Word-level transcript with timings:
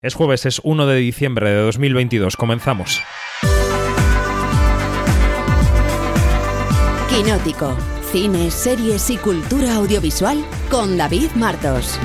Es 0.00 0.14
jueves, 0.14 0.46
es 0.46 0.60
1 0.62 0.86
de 0.86 0.96
diciembre 0.98 1.50
de 1.50 1.56
2022. 1.56 2.36
Comenzamos. 2.36 3.00
Quinótico. 7.10 7.76
Cine, 8.12 8.52
series 8.52 9.10
y 9.10 9.16
cultura 9.16 9.74
audiovisual 9.74 10.44
con 10.70 10.96
David 10.96 11.30
Martos. 11.34 11.98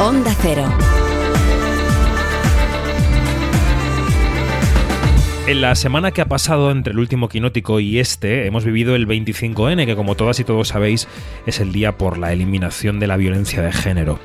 Onda 0.00 0.34
Cero. 0.42 0.95
En 5.46 5.60
la 5.60 5.76
semana 5.76 6.10
que 6.10 6.20
ha 6.20 6.26
pasado 6.26 6.72
entre 6.72 6.92
el 6.92 6.98
último 6.98 7.28
quinótico 7.28 7.78
y 7.78 8.00
este, 8.00 8.46
hemos 8.46 8.64
vivido 8.64 8.96
el 8.96 9.06
25N, 9.06 9.86
que 9.86 9.94
como 9.94 10.16
todas 10.16 10.40
y 10.40 10.44
todos 10.44 10.68
sabéis 10.68 11.06
es 11.46 11.60
el 11.60 11.72
día 11.72 11.96
por 11.96 12.18
la 12.18 12.32
eliminación 12.32 12.98
de 12.98 13.06
la 13.06 13.16
violencia 13.16 13.62
de 13.62 13.72
género. 13.72 14.18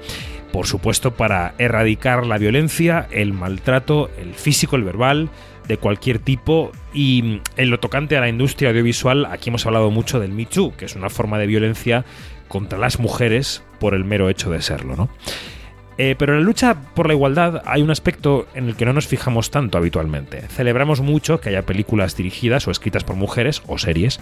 Por 0.51 0.65
supuesto, 0.65 1.11
para 1.11 1.53
erradicar 1.59 2.25
la 2.25 2.39
violencia, 2.39 3.07
el 3.11 3.33
maltrato, 3.33 4.09
el 4.17 4.33
físico, 4.33 4.75
el 4.75 4.83
verbal, 4.83 5.29
de 5.67 5.77
cualquier 5.77 6.17
tipo. 6.17 6.71
Y 6.91 7.39
en 7.55 7.69
lo 7.69 7.79
tocante 7.79 8.17
a 8.17 8.21
la 8.21 8.27
industria 8.27 8.71
audiovisual, 8.71 9.27
aquí 9.27 9.49
hemos 9.49 9.67
hablado 9.67 9.91
mucho 9.91 10.19
del 10.19 10.31
Me 10.31 10.47
Too, 10.47 10.75
que 10.75 10.85
es 10.85 10.95
una 10.95 11.11
forma 11.11 11.37
de 11.37 11.45
violencia 11.45 12.03
contra 12.47 12.79
las 12.79 12.99
mujeres 12.99 13.63
por 13.79 13.93
el 13.93 14.05
mero 14.05 14.27
hecho 14.27 14.49
de 14.49 14.63
serlo, 14.63 14.95
¿no? 14.95 15.09
Eh, 16.03 16.15
pero 16.17 16.33
en 16.33 16.39
la 16.39 16.45
lucha 16.45 16.73
por 16.95 17.05
la 17.05 17.13
igualdad 17.13 17.61
hay 17.63 17.83
un 17.83 17.91
aspecto 17.91 18.47
en 18.55 18.67
el 18.67 18.75
que 18.75 18.85
no 18.85 18.93
nos 18.93 19.05
fijamos 19.05 19.51
tanto 19.51 19.77
habitualmente. 19.77 20.41
Celebramos 20.47 20.99
mucho 20.99 21.39
que 21.39 21.49
haya 21.49 21.61
películas 21.61 22.17
dirigidas 22.17 22.67
o 22.67 22.71
escritas 22.71 23.03
por 23.03 23.17
mujeres 23.17 23.61
o 23.67 23.77
series 23.77 24.19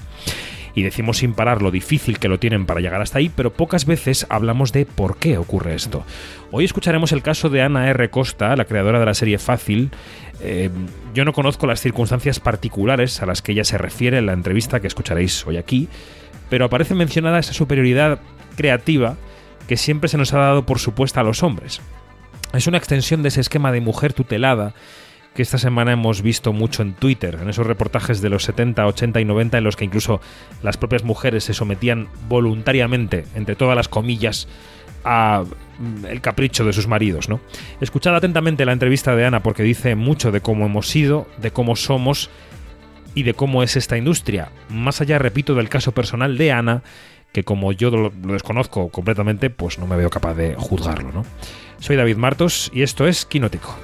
y 0.75 0.83
decimos 0.83 1.19
sin 1.19 1.33
parar 1.33 1.61
lo 1.61 1.71
difícil 1.71 2.19
que 2.19 2.27
lo 2.27 2.37
tienen 2.37 2.65
para 2.65 2.81
llegar 2.81 3.01
hasta 3.01 3.19
ahí, 3.19 3.31
pero 3.33 3.53
pocas 3.53 3.85
veces 3.85 4.27
hablamos 4.29 4.73
de 4.73 4.85
por 4.85 5.19
qué 5.19 5.37
ocurre 5.37 5.73
esto. 5.73 6.03
Hoy 6.51 6.65
escucharemos 6.65 7.13
el 7.13 7.21
caso 7.21 7.47
de 7.47 7.61
Ana 7.61 7.87
R. 7.87 8.09
Costa, 8.09 8.57
la 8.57 8.65
creadora 8.65 8.99
de 8.99 9.05
la 9.05 9.13
serie 9.13 9.37
Fácil. 9.37 9.89
Eh, 10.41 10.69
yo 11.13 11.23
no 11.23 11.31
conozco 11.31 11.65
las 11.65 11.79
circunstancias 11.79 12.41
particulares 12.41 13.21
a 13.21 13.25
las 13.25 13.41
que 13.41 13.53
ella 13.53 13.63
se 13.63 13.77
refiere 13.77 14.17
en 14.17 14.25
la 14.25 14.33
entrevista 14.33 14.81
que 14.81 14.87
escucharéis 14.87 15.47
hoy 15.47 15.55
aquí, 15.55 15.87
pero 16.49 16.65
aparece 16.65 16.93
mencionada 16.93 17.39
esa 17.39 17.53
superioridad 17.53 18.19
creativa 18.57 19.15
que 19.69 19.77
siempre 19.77 20.09
se 20.09 20.17
nos 20.17 20.33
ha 20.33 20.39
dado 20.39 20.65
por 20.65 20.79
supuesta 20.79 21.19
a 21.19 21.23
los 21.23 21.43
hombres. 21.43 21.79
Es 22.53 22.65
una 22.65 22.79
extensión 22.79 23.21
de 23.21 23.27
ese 23.27 23.39
esquema 23.39 23.71
de 23.71 23.81
mujer 23.81 24.13
tutelada 24.13 24.73
que 25.35 25.43
esta 25.43 25.59
semana 25.59 25.91
hemos 25.91 26.23
visto 26.23 26.53
mucho 26.53 26.81
en 26.81 26.93
Twitter, 26.95 27.37
en 27.39 27.49
esos 27.49 27.67
reportajes 27.67 28.19
de 28.19 28.31
los 28.31 28.43
70, 28.45 28.87
80 28.87 29.21
y 29.21 29.25
90 29.25 29.59
en 29.59 29.63
los 29.63 29.75
que 29.75 29.85
incluso 29.85 30.21
las 30.63 30.77
propias 30.77 31.03
mujeres 31.03 31.43
se 31.43 31.53
sometían 31.53 32.07
voluntariamente, 32.27 33.25
entre 33.35 33.55
todas 33.55 33.75
las 33.75 33.87
comillas, 33.87 34.47
a 35.03 35.43
mm, 35.77 36.05
el 36.07 36.21
capricho 36.21 36.65
de 36.65 36.73
sus 36.73 36.87
maridos, 36.87 37.29
¿no? 37.29 37.39
Escuchad 37.79 38.15
atentamente 38.15 38.65
la 38.65 38.73
entrevista 38.73 39.15
de 39.15 39.23
Ana 39.23 39.43
porque 39.43 39.61
dice 39.61 39.93
mucho 39.93 40.31
de 40.31 40.41
cómo 40.41 40.65
hemos 40.65 40.87
sido, 40.87 41.27
de 41.37 41.51
cómo 41.51 41.75
somos 41.75 42.31
y 43.13 43.21
de 43.21 43.35
cómo 43.35 43.61
es 43.61 43.75
esta 43.75 43.97
industria. 43.99 44.49
Más 44.67 44.99
allá, 44.99 45.19
repito, 45.19 45.53
del 45.53 45.69
caso 45.69 45.91
personal 45.91 46.39
de 46.39 46.53
Ana 46.53 46.81
que 47.31 47.43
como 47.43 47.71
yo 47.71 47.91
lo, 47.91 48.09
desconozco 48.09 48.89
completamente, 48.89 49.49
pues 49.49 49.79
no 49.79 49.87
me 49.87 49.95
veo 49.95 50.09
capaz 50.09 50.33
de 50.33 50.55
juzgarlo, 50.55 51.11
¿no? 51.11 51.25
Soy 51.79 51.95
David 51.95 52.17
Martos 52.17 52.71
y 52.73 52.81
esto 52.81 53.07
es 53.07 53.25
Quinótico. 53.25 53.77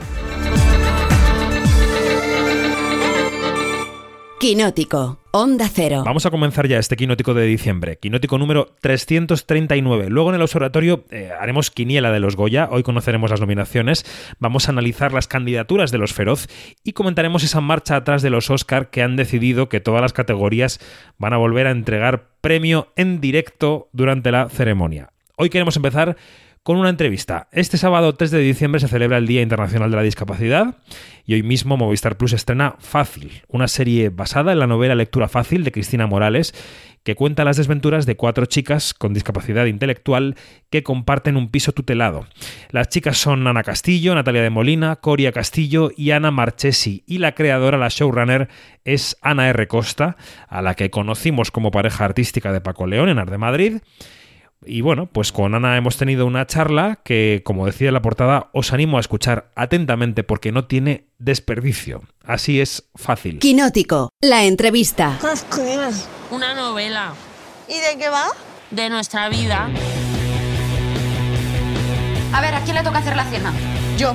Quinótico, 4.45 5.17
Onda 5.31 5.67
Cero. 5.73 6.03
Vamos 6.05 6.27
a 6.27 6.29
comenzar 6.29 6.67
ya 6.67 6.77
este 6.77 6.95
quinótico 6.95 7.33
de 7.33 7.47
diciembre, 7.47 7.97
quinótico 7.97 8.37
número 8.37 8.75
339. 8.79 10.11
Luego 10.11 10.29
en 10.29 10.35
el 10.35 10.43
observatorio 10.43 11.03
eh, 11.09 11.31
haremos 11.41 11.71
quiniela 11.71 12.11
de 12.11 12.19
los 12.19 12.35
Goya, 12.35 12.69
hoy 12.71 12.83
conoceremos 12.83 13.31
las 13.31 13.41
nominaciones, 13.41 14.05
vamos 14.37 14.67
a 14.67 14.71
analizar 14.71 15.13
las 15.13 15.25
candidaturas 15.25 15.89
de 15.89 15.97
los 15.97 16.13
Feroz 16.13 16.47
y 16.83 16.93
comentaremos 16.93 17.43
esa 17.43 17.59
marcha 17.59 17.95
atrás 17.95 18.21
de 18.21 18.29
los 18.29 18.51
Oscar 18.51 18.91
que 18.91 19.01
han 19.01 19.15
decidido 19.15 19.67
que 19.67 19.79
todas 19.79 20.03
las 20.03 20.13
categorías 20.13 20.79
van 21.17 21.33
a 21.33 21.37
volver 21.37 21.65
a 21.65 21.71
entregar 21.71 22.27
premio 22.39 22.89
en 22.95 23.21
directo 23.21 23.89
durante 23.93 24.31
la 24.31 24.47
ceremonia. 24.49 25.09
Hoy 25.37 25.49
queremos 25.49 25.75
empezar 25.75 26.17
con 26.65 26.77
una 26.77 26.89
entrevista. 26.89 27.47
Este 27.51 27.77
sábado 27.77 28.15
3 28.15 28.31
de 28.31 28.39
diciembre 28.39 28.81
se 28.81 28.87
celebra 28.87 29.19
el 29.19 29.27
Día 29.27 29.43
Internacional 29.43 29.91
de 29.91 29.97
la 29.97 30.01
Discapacidad 30.01 30.77
y 31.23 31.35
hoy 31.35 31.43
mismo 31.43 31.77
Movistar 31.77 32.17
Plus 32.17 32.33
estrena 32.33 32.73
Fácil, 32.79 33.43
una 33.47 33.67
serie 33.67 34.09
basada 34.09 34.51
en 34.51 34.57
la 34.57 34.65
novela 34.65 34.95
Lectura 34.95 35.27
Fácil 35.27 35.63
de 35.63 35.71
Cristina 35.71 36.07
Morales 36.07 36.55
que 37.03 37.13
cuenta 37.13 37.45
las 37.45 37.57
desventuras 37.57 38.07
de 38.07 38.15
cuatro 38.15 38.47
chicas 38.47 38.95
con 38.95 39.13
discapacidad 39.13 39.67
intelectual 39.67 40.37
que 40.71 40.81
comparten 40.81 41.37
un 41.37 41.51
piso 41.51 41.71
tutelado. 41.71 42.25
Las 42.71 42.89
chicas 42.89 43.19
son 43.19 43.45
Ana 43.45 43.61
Castillo, 43.61 44.15
Natalia 44.15 44.41
de 44.41 44.49
Molina, 44.49 44.95
Coria 44.95 45.31
Castillo 45.31 45.91
y 45.95 46.09
Ana 46.09 46.31
Marchesi, 46.31 47.03
y 47.05 47.19
la 47.19 47.35
creadora, 47.35 47.77
la 47.77 47.89
showrunner, 47.89 48.49
es 48.85 49.17
Ana 49.21 49.49
R. 49.49 49.67
Costa, 49.67 50.17
a 50.47 50.63
la 50.63 50.73
que 50.73 50.89
conocimos 50.89 51.51
como 51.51 51.69
pareja 51.69 52.05
artística 52.05 52.51
de 52.51 52.61
Paco 52.61 52.87
León 52.87 53.09
en 53.09 53.19
Arde 53.19 53.37
Madrid 53.37 53.81
y 54.67 54.81
bueno, 54.81 55.07
pues 55.07 55.31
con 55.31 55.55
Ana 55.55 55.77
hemos 55.77 55.97
tenido 55.97 56.25
una 56.25 56.45
charla 56.45 56.99
que, 57.03 57.41
como 57.45 57.65
decía 57.65 57.91
la 57.91 58.01
portada, 58.01 58.49
os 58.53 58.73
animo 58.73 58.97
a 58.97 58.99
escuchar 58.99 59.51
atentamente 59.55 60.23
porque 60.23 60.51
no 60.51 60.65
tiene 60.65 61.07
desperdicio. 61.17 62.01
Así 62.23 62.59
es 62.59 62.89
fácil. 62.95 63.39
Quinótico, 63.39 64.09
la 64.21 64.43
entrevista. 64.45 65.19
Una 66.31 66.53
novela. 66.53 67.13
¿Y 67.67 67.73
de 67.73 67.97
qué 67.97 68.09
va? 68.09 68.25
De 68.71 68.89
nuestra 68.89 69.29
vida. 69.29 69.69
A 72.33 72.41
ver, 72.41 72.55
¿a 72.55 72.61
quién 72.61 72.75
le 72.75 72.83
toca 72.83 72.99
hacer 72.99 73.15
la 73.15 73.25
cena? 73.25 73.53
Yo. 73.97 74.13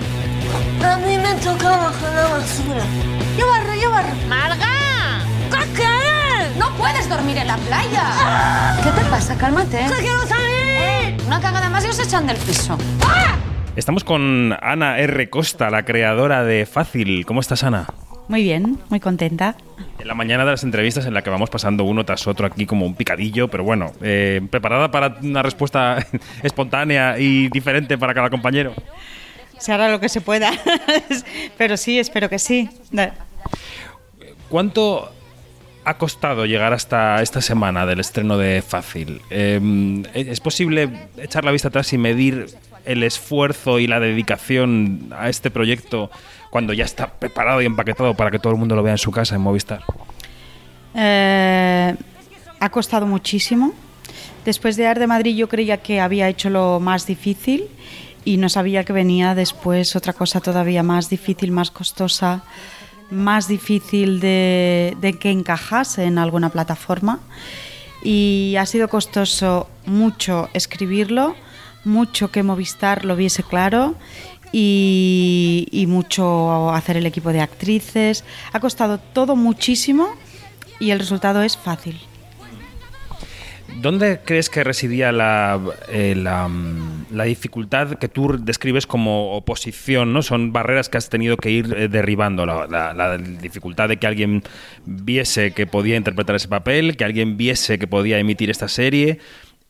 A 0.84 0.96
mí 0.98 1.16
me 1.16 1.34
toca 1.34 1.70
bajar 1.70 2.14
la 2.14 2.28
basura. 2.28 2.84
Yo 3.38 3.46
barro, 3.46 3.74
yo 3.80 3.90
barro. 3.90 4.14
¡Marga! 4.28 4.89
¿Qué 6.60 6.66
¡No 6.66 6.76
puedes 6.76 7.08
dormir 7.08 7.38
en 7.38 7.46
la 7.46 7.56
playa! 7.56 8.76
¿Qué 8.84 8.90
te 8.90 9.08
pasa? 9.08 9.34
Cálmate. 9.38 9.78
¡Que 9.78 10.02
quiero 10.02 10.26
salir! 10.26 11.16
Una 11.26 11.40
cagada 11.40 11.70
más 11.70 11.86
y 11.86 11.88
os 11.88 11.98
echan 11.98 12.26
del 12.26 12.36
piso. 12.36 12.76
Estamos 13.76 14.04
con 14.04 14.54
Ana 14.60 14.98
R. 14.98 15.30
Costa, 15.30 15.70
la 15.70 15.86
creadora 15.86 16.44
de 16.44 16.66
Fácil. 16.66 17.24
¿Cómo 17.24 17.40
estás, 17.40 17.64
Ana? 17.64 17.86
Muy 18.28 18.42
bien, 18.42 18.78
muy 18.90 19.00
contenta. 19.00 19.56
En 19.98 20.06
la 20.06 20.12
mañana 20.12 20.44
de 20.44 20.50
las 20.50 20.62
entrevistas 20.62 21.06
en 21.06 21.14
la 21.14 21.22
que 21.22 21.30
vamos 21.30 21.48
pasando 21.48 21.84
uno 21.84 22.04
tras 22.04 22.26
otro 22.26 22.46
aquí 22.46 22.66
como 22.66 22.84
un 22.84 22.94
picadillo, 22.94 23.48
pero 23.48 23.64
bueno, 23.64 23.92
eh, 24.02 24.42
preparada 24.50 24.90
para 24.90 25.16
una 25.22 25.42
respuesta 25.42 26.06
espontánea 26.42 27.18
y 27.18 27.48
diferente 27.48 27.96
para 27.96 28.12
cada 28.12 28.28
compañero. 28.28 28.74
Se 29.56 29.72
hará 29.72 29.88
lo 29.88 29.98
que 29.98 30.10
se 30.10 30.20
pueda, 30.20 30.52
pero 31.56 31.78
sí, 31.78 31.98
espero 31.98 32.28
que 32.28 32.38
sí. 32.38 32.68
¿Cuánto 34.50 35.10
ha 35.90 35.98
costado 35.98 36.46
llegar 36.46 36.72
hasta 36.72 37.20
esta 37.20 37.40
semana 37.40 37.84
del 37.84 37.98
estreno 37.98 38.38
de 38.38 38.62
Fácil? 38.62 39.20
Eh, 39.28 40.02
¿Es 40.14 40.40
posible 40.40 41.08
echar 41.18 41.44
la 41.44 41.50
vista 41.50 41.68
atrás 41.68 41.92
y 41.92 41.98
medir 41.98 42.46
el 42.84 43.02
esfuerzo 43.02 43.80
y 43.80 43.88
la 43.88 43.98
dedicación 43.98 45.12
a 45.16 45.28
este 45.28 45.50
proyecto 45.50 46.10
cuando 46.50 46.72
ya 46.72 46.84
está 46.84 47.08
preparado 47.08 47.60
y 47.60 47.66
empaquetado 47.66 48.14
para 48.14 48.30
que 48.30 48.38
todo 48.38 48.52
el 48.52 48.58
mundo 48.58 48.76
lo 48.76 48.82
vea 48.82 48.92
en 48.92 48.98
su 48.98 49.10
casa 49.10 49.34
en 49.34 49.40
Movistar? 49.40 49.82
Eh, 50.94 51.94
ha 52.60 52.70
costado 52.70 53.06
muchísimo. 53.06 53.74
Después 54.44 54.76
de 54.76 54.86
Ar 54.86 54.98
de 54.98 55.08
Madrid 55.08 55.36
yo 55.36 55.48
creía 55.48 55.78
que 55.78 56.00
había 56.00 56.28
hecho 56.28 56.50
lo 56.50 56.78
más 56.78 57.04
difícil 57.06 57.64
y 58.24 58.36
no 58.36 58.48
sabía 58.48 58.84
que 58.84 58.92
venía 58.92 59.34
después 59.34 59.96
otra 59.96 60.12
cosa 60.12 60.40
todavía 60.40 60.84
más 60.84 61.10
difícil, 61.10 61.50
más 61.50 61.70
costosa, 61.70 62.44
más 63.10 63.48
difícil 63.48 64.20
de, 64.20 65.16
que 65.20 65.30
encajase 65.30 66.04
en 66.04 66.18
alguna 66.18 66.50
plataforma. 66.50 67.20
Y 68.02 68.56
ha 68.58 68.66
sido 68.66 68.88
costoso 68.88 69.68
mucho 69.86 70.48
escribirlo, 70.54 71.34
mucho 71.84 72.30
que 72.30 72.42
Movistar 72.42 73.04
lo 73.04 73.16
viese 73.16 73.42
claro 73.42 73.94
y 74.52 75.84
mucho 75.88 76.70
hacer 76.72 76.96
el 76.96 77.06
equipo 77.06 77.32
de 77.32 77.40
actrices. 77.40 78.24
Ha 78.52 78.60
costado 78.60 78.98
todo 78.98 79.36
muchísimo 79.36 80.08
y 80.78 80.90
el 80.90 80.98
resultado 80.98 81.42
es 81.42 81.56
fácil. 81.56 82.00
¿Dónde 83.80 84.20
crees 84.24 84.50
que 84.50 84.62
residía 84.62 85.10
la, 85.10 85.58
eh, 85.88 86.14
mm, 86.14 87.14
la 87.14 87.24
dificultad 87.24 87.94
que 87.94 88.08
tú 88.08 88.36
describes 88.38 88.86
como 88.86 89.36
oposición? 89.36 90.12
¿no? 90.12 90.22
Son 90.22 90.52
barreras 90.52 90.88
que 90.88 90.98
has 90.98 91.08
tenido 91.08 91.36
que 91.36 91.50
ir 91.50 91.74
eh, 91.74 91.88
derribando. 91.88 92.44
La 92.44 93.16
dificultad 93.18 93.88
de 93.88 93.96
que 93.96 94.06
alguien 94.06 94.42
viese 94.84 95.52
que 95.52 95.66
podía 95.66 95.96
interpretar 95.96 96.36
ese 96.36 96.48
papel, 96.48 96.96
que 96.96 97.04
alguien 97.04 97.36
viese 97.36 97.78
que 97.78 97.86
podía 97.86 98.18
emitir 98.18 98.50
esta 98.50 98.68
serie. 98.68 99.18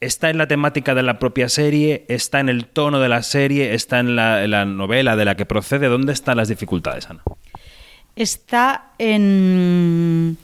¿Está 0.00 0.30
en 0.30 0.38
la 0.38 0.48
temática 0.48 0.94
de 0.94 1.02
la 1.02 1.18
propia 1.18 1.48
serie? 1.48 2.06
¿Está 2.08 2.40
en 2.40 2.48
el 2.48 2.66
tono 2.66 3.00
de 3.00 3.08
la 3.08 3.22
serie? 3.22 3.74
¿Está 3.74 4.00
en 4.00 4.16
la, 4.16 4.42
en 4.42 4.50
la 4.50 4.64
novela 4.64 5.14
de 5.14 5.24
la 5.24 5.36
que 5.36 5.46
procede? 5.46 5.88
¿Dónde 5.88 6.12
están 6.12 6.38
las 6.38 6.48
dificultades, 6.48 7.08
Ana? 7.10 7.22
está 8.16 8.92
en, 8.98 10.36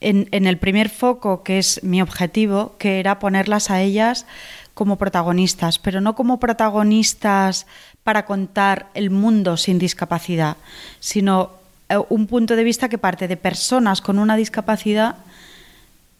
en, 0.00 0.46
el 0.46 0.58
primer 0.58 0.88
foco, 0.88 1.42
que 1.42 1.58
es 1.58 1.82
mi 1.82 2.00
objetivo, 2.00 2.74
que 2.78 3.00
era 3.00 3.18
ponerlas 3.18 3.70
a 3.70 3.80
ellas 3.80 4.26
como 4.74 4.96
protagonistas, 4.96 5.78
pero 5.78 6.00
no 6.00 6.14
como 6.14 6.38
protagonistas 6.38 7.66
para 8.04 8.24
contar 8.24 8.88
el 8.94 9.10
mundo 9.10 9.56
sin 9.56 9.78
discapacidad, 9.78 10.56
sino 11.00 11.50
eh, 11.88 11.98
un 12.08 12.26
punto 12.26 12.54
de 12.54 12.64
vista 12.64 12.88
que 12.88 12.98
parte 12.98 13.26
de 13.28 13.36
personas 13.36 14.00
con 14.00 14.18
una 14.18 14.36
discapacidad 14.36 15.16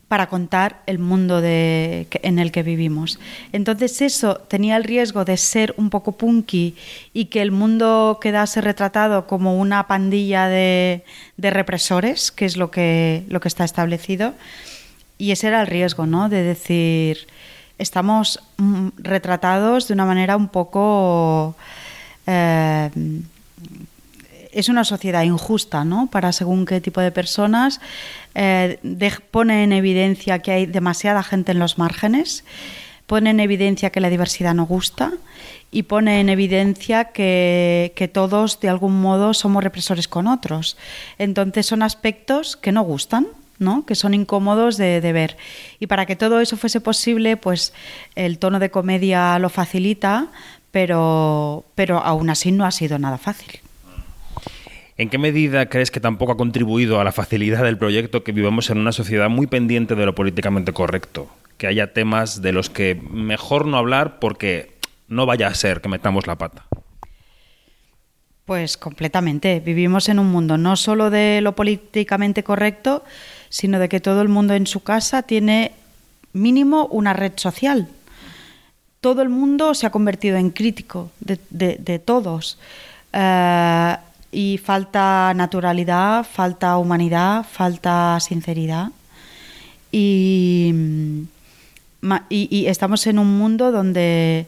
para 0.08 0.28
contar 0.28 0.80
el 0.86 0.98
mundo 0.98 1.40
en 1.42 2.38
el 2.38 2.50
que 2.50 2.62
vivimos. 2.62 3.20
Entonces 3.52 4.00
eso 4.00 4.36
tenía 4.48 4.76
el 4.76 4.84
riesgo 4.84 5.24
de 5.26 5.36
ser 5.36 5.74
un 5.76 5.90
poco 5.90 6.12
punky 6.12 6.74
y 7.12 7.26
que 7.26 7.42
el 7.42 7.52
mundo 7.52 8.18
quedase 8.20 8.62
retratado 8.62 9.26
como 9.26 9.58
una 9.58 9.86
pandilla 9.86 10.48
de, 10.48 11.04
represores, 11.36 12.32
que 12.32 12.46
es 12.46 12.56
lo 12.56 12.70
que, 12.70 13.24
lo 13.28 13.40
que 13.40 13.48
está 13.48 13.64
establecido. 13.64 14.34
Y 15.18 15.32
ese 15.32 15.48
era 15.48 15.60
el 15.60 15.66
riesgo, 15.66 16.06
¿no? 16.06 16.30
De 16.30 16.42
decir, 16.42 17.26
estamos 17.76 18.40
mm, 18.56 18.88
retratados 18.98 19.88
de 19.88 19.94
una 19.94 20.06
manera 20.06 20.36
un 20.36 20.48
poco... 20.48 21.54
eh, 22.26 22.90
es 24.52 24.68
una 24.68 24.84
sociedad 24.84 25.22
injusta, 25.22 25.84
¿no? 25.84 26.08
Para 26.10 26.32
según 26.32 26.66
qué 26.66 26.80
tipo 26.80 27.00
de 27.00 27.10
personas. 27.10 27.80
Eh, 28.34 28.78
pone 29.30 29.64
en 29.64 29.72
evidencia 29.72 30.40
que 30.40 30.52
hay 30.52 30.66
demasiada 30.66 31.22
gente 31.22 31.52
en 31.52 31.58
los 31.58 31.78
márgenes, 31.78 32.44
pone 33.06 33.30
en 33.30 33.40
evidencia 33.40 33.90
que 33.90 34.00
la 34.00 34.10
diversidad 34.10 34.54
no 34.54 34.66
gusta 34.66 35.12
y 35.70 35.84
pone 35.84 36.20
en 36.20 36.28
evidencia 36.28 37.06
que, 37.06 37.92
que 37.96 38.08
todos 38.08 38.60
de 38.60 38.68
algún 38.68 39.00
modo 39.00 39.34
somos 39.34 39.62
represores 39.62 40.08
con 40.08 40.26
otros. 40.26 40.76
Entonces 41.18 41.66
son 41.66 41.82
aspectos 41.82 42.56
que 42.56 42.72
no 42.72 42.82
gustan. 42.82 43.26
¿no? 43.60 43.84
que 43.84 43.96
son 43.96 44.14
incómodos 44.14 44.76
de, 44.76 45.00
de 45.00 45.12
ver. 45.12 45.36
Y 45.80 45.88
para 45.88 46.06
que 46.06 46.14
todo 46.14 46.38
eso 46.38 46.56
fuese 46.56 46.80
posible, 46.80 47.36
pues 47.36 47.72
el 48.14 48.38
tono 48.38 48.60
de 48.60 48.70
comedia 48.70 49.36
lo 49.40 49.48
facilita, 49.48 50.28
pero, 50.70 51.64
pero 51.74 51.98
aún 51.98 52.30
así 52.30 52.52
no 52.52 52.64
ha 52.64 52.70
sido 52.70 53.00
nada 53.00 53.18
fácil. 53.18 53.60
¿En 54.98 55.10
qué 55.10 55.18
medida 55.18 55.68
crees 55.68 55.92
que 55.92 56.00
tampoco 56.00 56.32
ha 56.32 56.36
contribuido 56.36 57.00
a 57.00 57.04
la 57.04 57.12
facilidad 57.12 57.62
del 57.62 57.78
proyecto 57.78 58.24
que 58.24 58.32
vivamos 58.32 58.68
en 58.68 58.78
una 58.78 58.90
sociedad 58.90 59.30
muy 59.30 59.46
pendiente 59.46 59.94
de 59.94 60.04
lo 60.04 60.16
políticamente 60.16 60.72
correcto? 60.72 61.28
Que 61.56 61.68
haya 61.68 61.92
temas 61.92 62.42
de 62.42 62.50
los 62.50 62.68
que 62.68 63.00
mejor 63.08 63.66
no 63.66 63.76
hablar 63.78 64.18
porque 64.18 64.76
no 65.06 65.24
vaya 65.24 65.46
a 65.46 65.54
ser 65.54 65.80
que 65.80 65.88
metamos 65.88 66.26
la 66.26 66.36
pata. 66.36 66.66
Pues 68.44 68.76
completamente. 68.76 69.60
Vivimos 69.60 70.08
en 70.08 70.18
un 70.18 70.32
mundo 70.32 70.58
no 70.58 70.74
solo 70.74 71.10
de 71.10 71.42
lo 71.42 71.54
políticamente 71.54 72.42
correcto, 72.42 73.04
sino 73.50 73.78
de 73.78 73.88
que 73.88 74.00
todo 74.00 74.20
el 74.20 74.28
mundo 74.28 74.54
en 74.54 74.66
su 74.66 74.82
casa 74.82 75.22
tiene 75.22 75.74
mínimo 76.32 76.86
una 76.86 77.12
red 77.12 77.34
social. 77.36 77.86
Todo 79.00 79.22
el 79.22 79.28
mundo 79.28 79.74
se 79.74 79.86
ha 79.86 79.90
convertido 79.90 80.38
en 80.38 80.50
crítico 80.50 81.12
de, 81.20 82.02
todos. 82.04 82.58
Eh, 83.12 83.96
y 84.30 84.58
falta 84.58 85.32
naturalidad, 85.34 86.24
falta 86.30 86.76
humanidad, 86.78 87.46
falta 87.50 88.18
sinceridad. 88.20 88.88
Y, 89.90 90.70
mm, 90.74 91.22
y- 92.30 92.48
y 92.50 92.66
estamos 92.66 93.06
en 93.06 93.18
un 93.18 93.38
mundo 93.38 93.72
donde, 93.72 94.46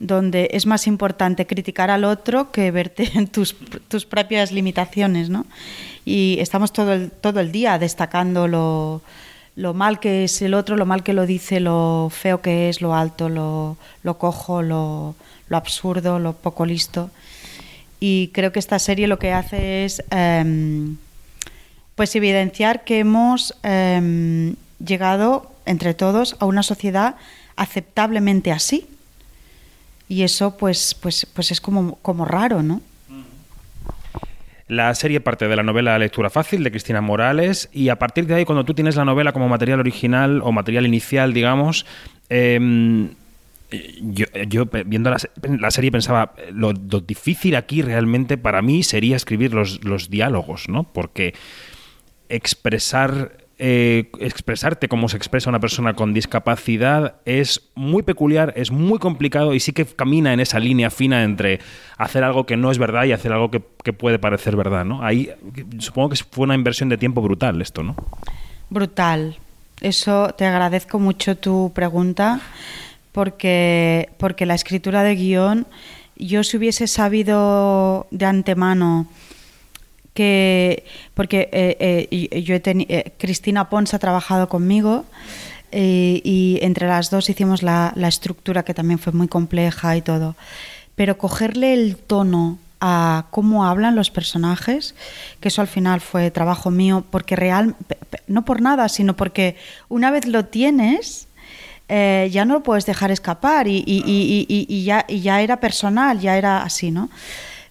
donde 0.00 0.48
es 0.52 0.66
más 0.66 0.86
importante 0.86 1.46
criticar 1.46 1.90
al 1.90 2.04
otro 2.04 2.50
que 2.50 2.70
verte 2.70 3.10
en 3.14 3.28
tus, 3.28 3.54
tus 3.88 4.04
propias 4.06 4.50
limitaciones, 4.52 5.30
¿no? 5.30 5.46
Y 6.04 6.38
estamos 6.40 6.72
todo 6.72 6.92
el, 6.92 7.10
todo 7.12 7.38
el 7.40 7.52
día 7.52 7.78
destacando 7.78 8.48
lo, 8.48 9.02
lo 9.54 9.72
mal 9.72 10.00
que 10.00 10.24
es 10.24 10.42
el 10.42 10.54
otro, 10.54 10.76
lo 10.76 10.84
mal 10.86 11.04
que 11.04 11.12
lo 11.12 11.26
dice, 11.26 11.60
lo 11.60 12.08
feo 12.10 12.40
que 12.42 12.68
es, 12.68 12.80
lo 12.80 12.94
alto, 12.94 13.28
lo, 13.28 13.76
lo 14.02 14.18
cojo, 14.18 14.62
lo, 14.62 15.14
lo 15.48 15.56
absurdo, 15.56 16.18
lo 16.18 16.32
poco 16.32 16.66
listo. 16.66 17.10
Y 18.04 18.32
creo 18.34 18.50
que 18.50 18.58
esta 18.58 18.80
serie 18.80 19.06
lo 19.06 19.20
que 19.20 19.30
hace 19.32 19.84
es 19.84 20.02
em, 20.10 20.96
pues 21.94 22.16
evidenciar 22.16 22.82
que 22.82 22.98
hemos 22.98 23.54
em, 23.62 24.56
llegado 24.84 25.52
entre 25.66 25.94
todos 25.94 26.34
a 26.40 26.46
una 26.46 26.64
sociedad 26.64 27.14
aceptablemente 27.54 28.50
así. 28.50 28.88
Y 30.08 30.24
eso 30.24 30.56
pues, 30.56 30.96
pues, 31.00 31.28
pues 31.32 31.52
es 31.52 31.60
como, 31.60 31.94
como 32.02 32.24
raro, 32.24 32.64
¿no? 32.64 32.80
La 34.66 34.92
serie 34.96 35.20
parte 35.20 35.46
de 35.46 35.54
la 35.54 35.62
novela 35.62 35.96
Lectura 35.96 36.28
Fácil 36.28 36.64
de 36.64 36.72
Cristina 36.72 37.00
Morales 37.00 37.68
y 37.72 37.88
a 37.88 38.00
partir 38.00 38.26
de 38.26 38.34
ahí, 38.34 38.44
cuando 38.44 38.64
tú 38.64 38.74
tienes 38.74 38.96
la 38.96 39.04
novela 39.04 39.32
como 39.32 39.48
material 39.48 39.78
original 39.78 40.40
o 40.42 40.50
material 40.50 40.86
inicial, 40.86 41.32
digamos, 41.32 41.86
em, 42.30 43.10
yo, 44.02 44.26
yo, 44.48 44.66
pe- 44.66 44.84
viendo 44.84 45.10
la, 45.10 45.18
se- 45.18 45.30
la 45.58 45.70
serie 45.70 45.90
pensaba, 45.90 46.34
lo, 46.52 46.72
lo 46.72 47.00
difícil 47.00 47.56
aquí 47.56 47.82
realmente 47.82 48.36
para 48.38 48.62
mí 48.62 48.82
sería 48.82 49.16
escribir 49.16 49.54
los, 49.54 49.84
los 49.84 50.10
diálogos, 50.10 50.68
¿no? 50.68 50.84
Porque 50.84 51.34
expresar 52.28 53.32
eh, 53.58 54.10
expresarte 54.18 54.88
como 54.88 55.08
se 55.08 55.16
expresa 55.16 55.48
una 55.48 55.60
persona 55.60 55.94
con 55.94 56.12
discapacidad 56.14 57.16
es 57.26 57.68
muy 57.76 58.02
peculiar, 58.02 58.52
es 58.56 58.72
muy 58.72 58.98
complicado 58.98 59.54
y 59.54 59.60
sí 59.60 59.72
que 59.72 59.84
camina 59.86 60.32
en 60.32 60.40
esa 60.40 60.58
línea 60.58 60.90
fina 60.90 61.22
entre 61.22 61.60
hacer 61.96 62.24
algo 62.24 62.44
que 62.44 62.56
no 62.56 62.72
es 62.72 62.78
verdad 62.78 63.04
y 63.04 63.12
hacer 63.12 63.32
algo 63.32 63.50
que, 63.52 63.62
que 63.84 63.92
puede 63.92 64.18
parecer 64.18 64.56
verdad, 64.56 64.84
¿no? 64.84 65.04
Ahí 65.04 65.30
supongo 65.78 66.08
que 66.08 66.16
fue 66.28 66.44
una 66.44 66.54
inversión 66.56 66.88
de 66.88 66.98
tiempo 66.98 67.22
brutal 67.22 67.60
esto, 67.62 67.82
¿no? 67.84 67.94
Brutal. 68.70 69.36
Eso 69.80 70.34
te 70.36 70.44
agradezco 70.46 70.98
mucho 70.98 71.36
tu 71.36 71.72
pregunta 71.74 72.40
porque, 73.12 74.10
porque 74.18 74.46
la 74.46 74.54
escritura 74.54 75.02
de 75.02 75.14
guion, 75.14 75.66
yo 76.16 76.42
si 76.44 76.56
hubiese 76.56 76.86
sabido 76.86 78.06
de 78.10 78.26
antemano 78.26 79.06
que, 80.14 80.84
porque 81.14 81.48
eh, 81.52 82.08
eh, 82.10 82.42
yo 82.42 82.54
he 82.54 82.62
eh, 82.64 83.12
Cristina 83.18 83.68
Pons 83.68 83.94
ha 83.94 83.98
trabajado 83.98 84.48
conmigo 84.48 85.04
y 85.74 86.58
entre 86.60 86.86
las 86.86 87.08
dos 87.08 87.30
hicimos 87.30 87.62
la, 87.62 87.94
la 87.96 88.08
estructura 88.08 88.62
que 88.62 88.74
también 88.74 88.98
fue 88.98 89.14
muy 89.14 89.26
compleja 89.26 89.96
y 89.96 90.02
todo, 90.02 90.36
pero 90.96 91.16
cogerle 91.16 91.72
el 91.72 91.96
tono 91.96 92.58
a 92.78 93.26
cómo 93.30 93.64
hablan 93.64 93.96
los 93.96 94.10
personajes, 94.10 94.94
que 95.40 95.48
eso 95.48 95.62
al 95.62 95.68
final 95.68 96.02
fue 96.02 96.30
trabajo 96.30 96.70
mío, 96.70 97.06
porque 97.10 97.36
real, 97.36 97.74
no 98.26 98.44
por 98.44 98.60
nada, 98.60 98.90
sino 98.90 99.16
porque 99.16 99.56
una 99.88 100.10
vez 100.10 100.26
lo 100.26 100.44
tienes, 100.44 101.26
eh, 101.94 102.30
ya 102.32 102.46
no 102.46 102.54
lo 102.54 102.62
puedes 102.62 102.86
dejar 102.86 103.10
escapar 103.10 103.68
y, 103.68 103.84
y- 103.86 104.02
y- 104.06 104.66
y- 104.66 104.82
ya, 104.82 105.42
era 105.42 105.60
personal, 105.60 106.20
ya 106.20 106.38
era 106.38 106.62
así, 106.62 106.90
¿no? 106.90 107.10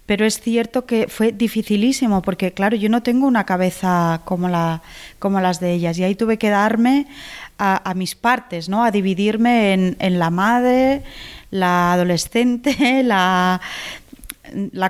Pero 0.06 0.28
es 0.28 0.40
cierto 0.40 0.86
que 0.86 1.08
fue 1.08 1.32
dificilísimo 1.32 2.22
porque, 2.22 2.54
claro, 2.54 2.76
yo 2.76 2.88
no 2.88 3.02
tengo 3.02 3.26
una 3.26 3.48
cabeza 3.48 4.22
como, 4.24 4.48
la, 4.48 4.84
como 5.18 5.42
las 5.42 5.60
de 5.60 5.74
ellas 5.74 5.98
y 5.98 6.04
ahí 6.04 6.14
tuve 6.14 6.38
que 6.38 6.52
darme 6.52 7.08
a, 7.58 7.94
mis 7.96 8.14
partes, 8.14 8.70
¿no? 8.70 8.84
A 8.84 8.92
dividirme 8.92 9.74
en, 9.74 10.20
la 10.20 10.30
madre, 10.30 11.02
la 11.50 11.94
adolescente, 11.94 13.02
la, 13.04 13.60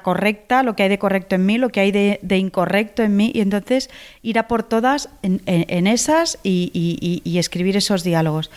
correcta, 0.04 0.62
lo 0.62 0.76
que 0.76 0.84
hay 0.84 0.90
de 0.90 1.00
correcto 1.00 1.36
en 1.36 1.46
mí, 1.46 1.58
lo 1.58 1.70
que 1.70 1.80
hay 1.80 1.92
de, 1.92 2.38
incorrecto 2.38 3.02
en 3.02 3.16
mí, 3.16 3.32
y 3.34 3.40
entonces 3.40 3.90
ir 4.24 4.40
a 4.40 4.48
por 4.50 4.64
todas 4.64 5.08
en, 5.22 5.88
esas 5.88 6.38
y 6.44 7.38
escribir 7.38 7.78
esos 7.78 8.04
diálogos. 8.04 8.50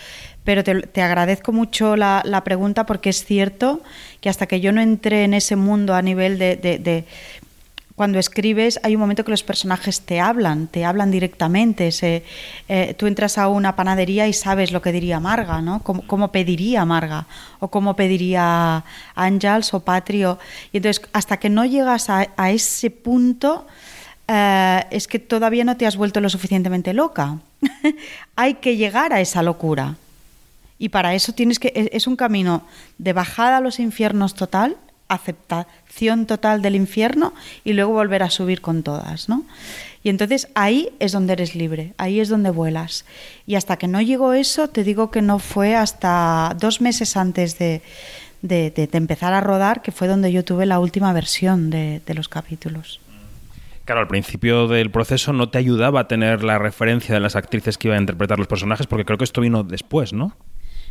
Pero 0.44 0.62
te, 0.62 0.82
te 0.82 1.02
agradezco 1.02 1.52
mucho 1.52 1.96
la, 1.96 2.22
pregunta 2.44 2.84
porque 2.86 3.10
es 3.10 3.24
cierto 3.24 3.82
que 4.20 4.28
hasta 4.28 4.46
que 4.46 4.60
yo 4.60 4.72
no 4.72 4.80
entré 4.80 5.24
en 5.24 5.34
ese 5.34 5.56
mundo 5.56 5.94
a 5.94 6.02
nivel 6.02 6.38
de, 6.38 6.56
de- 6.56 6.78
de- 6.78 7.04
cuando 7.96 8.18
escribes 8.18 8.80
hay 8.82 8.96
un 8.96 9.00
momento 9.00 9.24
que 9.24 9.30
los 9.30 9.44
personajes 9.44 10.00
te 10.00 10.18
hablan, 10.20 10.66
te 10.66 10.84
hablan 10.84 11.12
directamente. 11.12 11.92
Se, 11.92 12.24
eh, 12.68 12.94
tú 12.98 13.06
entras 13.06 13.38
a 13.38 13.46
una 13.46 13.76
panadería 13.76 14.26
y 14.26 14.32
sabes 14.32 14.72
lo 14.72 14.82
que 14.82 14.90
diría 14.90 15.20
Marga, 15.20 15.62
¿no? 15.62 15.80
Cómo, 15.80 16.32
pediría 16.32 16.84
Marga 16.84 17.26
o 17.60 17.68
cómo 17.68 17.94
pediría 17.94 18.82
Ángels 19.14 19.72
o 19.74 19.80
Patrio. 19.80 20.40
Y 20.72 20.78
entonces, 20.78 21.06
hasta 21.12 21.36
que 21.36 21.48
no 21.50 21.64
llegas 21.64 22.10
a, 22.10 22.26
a 22.36 22.50
ese 22.50 22.90
punto, 22.90 23.64
eh, 24.26 24.84
es 24.90 25.06
que 25.06 25.20
todavía 25.20 25.62
no 25.64 25.76
te 25.76 25.86
has 25.86 25.96
vuelto 25.96 26.20
lo 26.20 26.28
suficientemente 26.28 26.94
loca. 26.94 27.38
hay 28.36 28.54
que 28.54 28.76
llegar 28.76 29.12
a 29.12 29.20
esa 29.20 29.40
locura. 29.44 29.94
Y 30.78 30.88
para 30.88 31.14
eso 31.14 31.32
tienes 31.32 31.58
que 31.58 31.72
es- 31.92 32.06
un 32.06 32.16
camino 32.16 32.66
de 32.98 33.12
bajada 33.12 33.58
a 33.58 33.60
los 33.60 33.78
infiernos 33.78 34.34
total, 34.34 34.76
aceptación 35.08 36.26
total 36.26 36.62
del 36.62 36.74
infierno 36.76 37.32
y 37.64 37.72
luego 37.74 37.92
volver 37.92 38.22
a 38.22 38.30
subir 38.30 38.60
con 38.60 38.82
todas, 38.82 39.28
¿no? 39.28 39.44
Y 40.02 40.08
entonces 40.10 40.48
ahí 40.54 40.90
es 40.98 41.12
donde 41.12 41.32
eres 41.34 41.54
libre, 41.54 41.94
ahí 41.96 42.20
es 42.20 42.28
donde 42.28 42.50
vuelas. 42.50 43.04
Y 43.46 43.54
hasta 43.54 43.76
que 43.76 43.86
no 43.88 44.00
llegó 44.02 44.32
eso, 44.34 44.68
te 44.68 44.84
digo 44.84 45.10
que 45.10 45.22
no 45.22 45.38
fue 45.38 45.76
hasta 45.76 46.54
dos 46.60 46.80
meses 46.80 47.16
antes 47.16 47.58
de- 47.58 47.80
de 48.42 48.88
empezar 48.92 49.32
a 49.32 49.40
rodar, 49.40 49.80
que 49.80 49.92
fue 49.92 50.06
donde 50.08 50.30
yo 50.30 50.44
tuve 50.44 50.66
la 50.66 50.78
última 50.78 51.12
versión 51.14 51.70
de, 51.70 52.02
de 52.04 52.12
los 52.14 52.28
capítulos. 52.28 53.00
Claro, 53.86 54.02
al 54.02 54.08
principio 54.08 54.68
del 54.68 54.90
proceso 54.90 55.32
no 55.32 55.48
te 55.48 55.56
ayudaba 55.58 56.00
a 56.00 56.08
tener 56.08 56.42
la 56.44 56.58
referencia 56.58 57.14
de 57.14 57.20
las 57.20 57.36
actrices 57.36 57.78
que 57.78 57.88
iban 57.88 57.98
a 57.98 58.00
interpretar 58.02 58.38
los 58.38 58.46
personajes, 58.48 58.86
porque 58.86 59.04
creo 59.06 59.16
que 59.16 59.24
esto 59.24 59.40
vino 59.40 59.62
después, 59.62 60.12
¿no? 60.12 60.36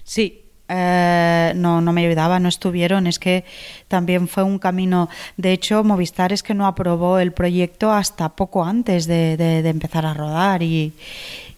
Sí, 0.04 0.46
eh, 0.68 1.54
no, 1.56 1.82
no 1.82 1.94
me 1.94 2.06
ayudaba, 2.06 2.40
no 2.40 2.50
estuvieron. 2.50 3.08
Es 3.08 3.20
que 3.20 3.46
también 3.88 4.28
fue 4.28 4.44
un 4.44 4.60
camino. 4.60 5.10
De 5.38 5.52
hecho, 5.54 5.84
Movistar 5.84 6.34
es 6.34 6.44
que 6.44 6.54
no 6.54 6.66
aprobó 6.68 7.20
el 7.20 7.32
proyecto 7.32 7.92
hasta 7.92 8.30
poco 8.30 8.64
antes 8.64 9.06
de, 9.08 9.38
de- 9.38 9.62
de 9.62 9.70
empezar 9.70 10.06
a 10.06 10.14
rodar 10.14 10.64
y, 10.64 10.94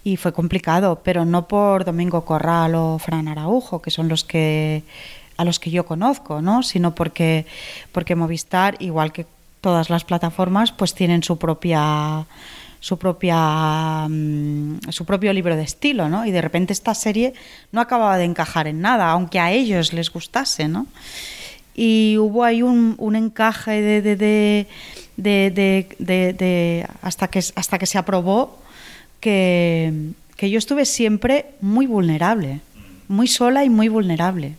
y 0.03 0.17
fue 0.17 0.33
complicado, 0.33 1.01
pero 1.03 1.25
no 1.25 1.47
por 1.47 1.85
Domingo 1.85 2.25
Corral 2.25 2.75
o 2.75 2.99
Fran 2.99 3.27
Araujo, 3.27 3.81
que 3.81 3.91
son 3.91 4.07
los 4.09 4.23
que 4.23 4.83
a 5.37 5.43
los 5.43 5.59
que 5.59 5.69
yo 5.71 5.85
conozco, 5.85 6.41
¿no? 6.41 6.63
Sino 6.63 6.95
porque, 6.95 7.45
porque 7.91 8.15
Movistar, 8.15 8.75
igual 8.79 9.11
que 9.11 9.25
todas 9.61 9.89
las 9.89 10.05
plataformas, 10.05 10.71
pues 10.71 10.93
tienen 10.93 11.23
su 11.23 11.37
propia 11.37 12.25
su 12.79 12.97
propia 12.97 14.07
mm, 14.07 14.79
su 14.89 15.05
propio 15.05 15.33
libro 15.33 15.55
de 15.55 15.63
estilo, 15.63 16.09
¿no? 16.09 16.25
Y 16.25 16.31
de 16.31 16.41
repente 16.41 16.73
esta 16.73 16.93
serie 16.93 17.33
no 17.71 17.81
acababa 17.81 18.17
de 18.17 18.25
encajar 18.25 18.67
en 18.67 18.81
nada, 18.81 19.09
aunque 19.11 19.39
a 19.39 19.51
ellos 19.51 19.93
les 19.93 20.11
gustase, 20.11 20.67
¿no? 20.67 20.87
Y 21.75 22.17
hubo 22.19 22.43
ahí 22.43 22.61
un, 22.61 22.95
un 22.97 23.15
encaje 23.15 23.81
de, 23.81 24.01
de, 24.01 24.67
de, 25.17 26.33
de- 26.33 26.87
hasta 27.01 27.27
que 27.27 27.39
hasta 27.55 27.77
que 27.77 27.85
se 27.85 27.97
aprobó 27.97 28.59
que, 29.19 30.11
que 30.37 30.49
yo 30.49 30.57
estuve 30.57 30.85
siempre 30.85 31.47
muy 31.61 31.87
vulnerable, 31.87 32.61
muy 33.07 33.27
sola 33.27 33.63
y 33.63 33.69
muy 33.69 33.87
vulnerable, 33.89 34.53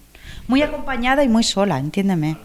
muy 0.48 0.62
acompañada 0.62 1.24
y 1.24 1.28
muy 1.28 1.42
sola, 1.44 1.78
entiéndeme. 1.78 2.36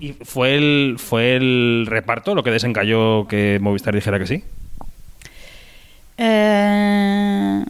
¿Y 0.00 0.12
fue 0.24 0.56
el, 0.56 0.96
fue 0.98 1.36
el 1.36 1.86
reparto 1.88 2.34
lo 2.34 2.42
que 2.42 2.50
desencalló 2.50 3.26
que 3.28 3.58
Movistar 3.60 3.94
dijera 3.94 4.18
que 4.18 4.26
sí? 4.26 4.42
Eh, 6.24 7.64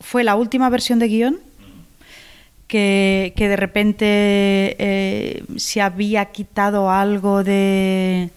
fue 0.00 0.24
la 0.24 0.36
última 0.36 0.70
versión 0.70 0.98
de 0.98 1.08
guion 1.08 1.38
que, 2.66 3.34
que 3.36 3.46
de 3.46 3.56
repente 3.56 4.06
eh, 4.08 5.44
se 5.56 5.82
había 5.82 6.24
quitado 6.26 6.90
algo 6.90 7.44
de, 7.44 8.30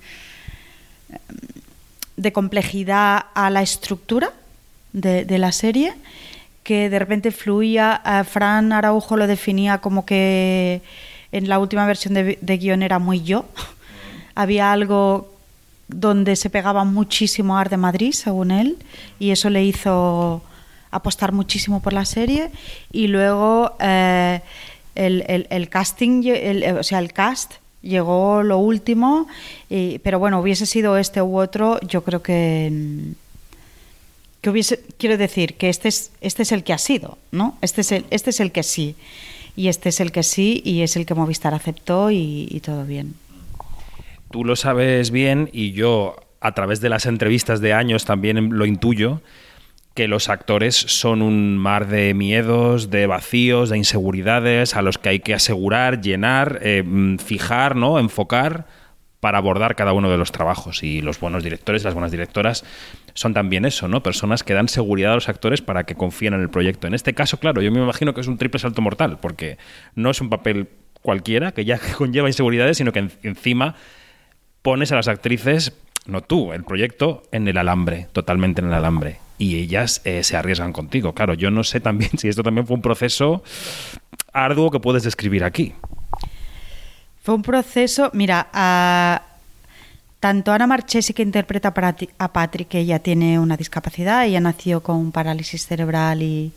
de 2.18 2.34
complejidad 2.34 3.28
a 3.34 3.50
la 3.50 3.62
estructura 3.62 4.34
de, 4.92 5.38
la 5.38 5.54
serie, 5.54 5.94
que 6.64 6.90
de 6.90 7.00
repente 7.00 7.32
fluía, 7.32 8.02
eh, 8.06 8.26
Fran 8.26 8.74
Araujo 8.74 9.16
lo 9.16 9.28
definía 9.28 9.78
como 9.78 10.06
que 10.06 10.82
en 11.32 11.48
la 11.48 11.60
última 11.60 11.86
versión 11.86 12.16
de, 12.16 12.38
de 12.42 12.58
guion 12.58 12.84
era 12.84 13.00
muy 13.00 13.24
yo. 13.24 13.46
Había 14.36 14.74
algo 14.74 15.37
donde 15.88 16.36
se 16.36 16.50
pegaba 16.50 16.84
muchísimo 16.84 17.58
a 17.58 17.62
Ar 17.62 17.70
de 17.70 17.78
Madrid, 17.78 18.12
según 18.14 18.52
él, 18.52 18.78
y 19.20 19.32
eso 19.32 19.50
le 19.50 19.64
hizo 19.64 20.42
apostar 20.92 21.32
muchísimo 21.32 21.82
por 21.82 21.94
la 21.94 22.06
serie. 22.06 22.50
Y 22.92 23.08
luego 23.08 23.74
eh, 23.80 24.42
el, 24.96 25.46
el- 25.50 25.70
casting, 25.70 26.24
o 26.80 26.84
sea, 26.84 27.00
el 27.00 27.14
cast 27.14 27.54
llegó 27.82 28.44
lo 28.44 28.58
último, 28.58 29.28
pero 30.04 30.20
bueno, 30.20 30.40
hubiese 30.42 30.66
sido 30.66 30.98
este 30.98 31.22
u 31.22 31.38
otro, 31.40 31.80
yo 31.82 32.04
creo 32.04 32.22
que 32.22 33.14
que 34.42 34.50
hubiese 34.52 34.82
quiero 35.00 35.18
decir 35.18 35.56
que 35.56 35.68
este 35.70 35.88
es 35.88 36.12
este 36.22 36.44
es 36.44 36.52
el 36.52 36.64
que 36.64 36.72
ha 36.72 36.78
sido 36.78 37.18
no 37.32 37.58
este 37.62 37.82
es 37.82 37.92
el 37.92 38.06
este 38.12 38.30
es 38.30 38.40
el 38.40 38.52
que 38.52 38.62
sí 38.62 38.96
y 39.56 39.68
este 39.68 39.90
es 39.90 40.00
el 40.00 40.12
que 40.12 40.22
sí 40.22 40.62
y 40.64 40.82
es 40.84 40.96
el 40.96 41.08
que 41.08 41.16
Movistar 41.16 41.56
aceptó 41.56 42.12
y 42.12 42.62
todo 42.64 42.86
bien 42.86 43.16
Tú 44.32 44.44
lo 44.44 44.56
sabes 44.56 45.12
bien 45.12 45.50
y 45.54 45.72
yo 45.72 46.16
a 46.42 46.54
través 46.54 46.82
de 46.82 46.90
las 46.90 47.06
entrevistas 47.06 47.62
de 47.62 47.74
años 47.74 48.06
también 48.06 48.58
lo 48.58 48.66
intuyo 48.66 49.22
que 49.94 50.08
los 50.08 50.30
actores 50.30 50.76
son 50.76 51.24
un 51.24 51.58
mar 51.58 51.88
de 51.88 52.14
miedos, 52.14 52.92
de 52.92 53.08
vacíos, 53.08 53.70
de 53.70 53.78
inseguridades 53.80 54.76
a 54.76 54.84
los 54.84 55.00
que 55.00 55.10
hay 55.10 55.20
que 55.22 55.34
asegurar, 55.34 56.02
llenar, 56.02 56.60
eh, 56.62 56.84
mm, 56.86 57.18
fijar, 57.18 57.76
¿no? 57.76 57.98
enfocar 57.98 58.68
para 59.20 59.40
abordar 59.40 59.76
cada 59.76 59.94
uno 59.94 60.12
de 60.12 60.18
los 60.18 60.32
trabajos. 60.32 60.84
Y 60.84 61.02
los 61.02 61.20
buenos 61.20 61.44
directores, 61.44 61.84
las 61.84 61.96
buenas 61.96 62.12
directoras 62.12 62.64
son 63.16 63.34
también 63.34 63.66
eso, 63.66 63.88
¿no? 63.88 64.04
Personas 64.04 64.44
que 64.44 64.54
dan 64.54 64.68
seguridad 64.70 65.14
a 65.14 65.16
los 65.16 65.30
actores 65.30 65.64
para 65.64 65.86
que 65.86 65.96
confíen 65.96 66.36
en 66.36 66.42
el 66.42 66.52
proyecto. 66.52 66.86
En 66.86 66.94
este 66.94 67.16
caso, 67.16 67.40
claro, 67.40 67.64
yo 67.64 67.72
me 67.72 67.82
imagino 67.82 68.14
que 68.14 68.22
es 68.22 68.28
un 68.28 68.38
triple 68.38 68.60
salto 68.60 68.84
mortal, 68.84 69.18
porque 69.20 69.58
no 69.96 70.12
es 70.12 70.22
un 70.22 70.30
papel 70.30 70.70
cualquiera 71.02 71.54
que 71.54 71.66
ya 71.66 71.80
conlleva 71.98 72.28
inseguridades, 72.30 72.78
sino 72.78 72.92
que 72.92 73.00
en- 73.00 73.12
encima 73.24 73.74
pones 74.68 74.92
a 74.92 74.96
las 74.96 75.08
actrices, 75.08 75.72
no 76.08 76.20
tú, 76.20 76.52
el 76.52 76.66
proyecto, 76.66 77.24
en 77.32 77.48
el 77.48 77.58
alambre, 77.58 78.10
totalmente 78.12 78.60
en 78.60 78.68
el 78.68 78.74
alambre. 78.74 79.18
Y 79.38 79.56
ellas 79.60 80.02
eh, 80.04 80.26
se 80.26 80.36
arriesgan 80.36 80.74
contigo. 80.74 81.14
Claro, 81.14 81.36
yo 81.36 81.50
no 81.52 81.64
sé 81.64 81.80
también 81.80 82.12
si 82.18 82.28
esto 82.28 82.44
también 82.44 82.68
fue 82.68 82.76
un 82.76 82.82
proceso 82.82 83.46
arduo 84.34 84.70
que 84.70 84.82
puedes 84.82 85.04
describir 85.04 85.46
aquí. 85.46 85.74
Fue 87.24 87.34
un 87.34 87.44
proceso, 87.44 88.10
mira, 88.14 88.50
a- 88.52 89.22
tanto 90.20 90.52
Ana 90.52 90.68
Marchesi 90.68 91.14
que 91.14 91.22
interpreta 91.24 91.74
para 91.74 91.94
ti- 91.94 92.10
a 92.18 92.34
Patrick, 92.34 92.68
que 92.68 92.80
ella 92.80 93.00
tiene 93.00 93.40
una 93.40 93.56
discapacidad, 93.56 94.26
ella 94.26 94.42
nació 94.42 94.84
con 94.84 95.14
parálisis 95.14 95.66
cerebral 95.66 96.22
y, 96.22 96.52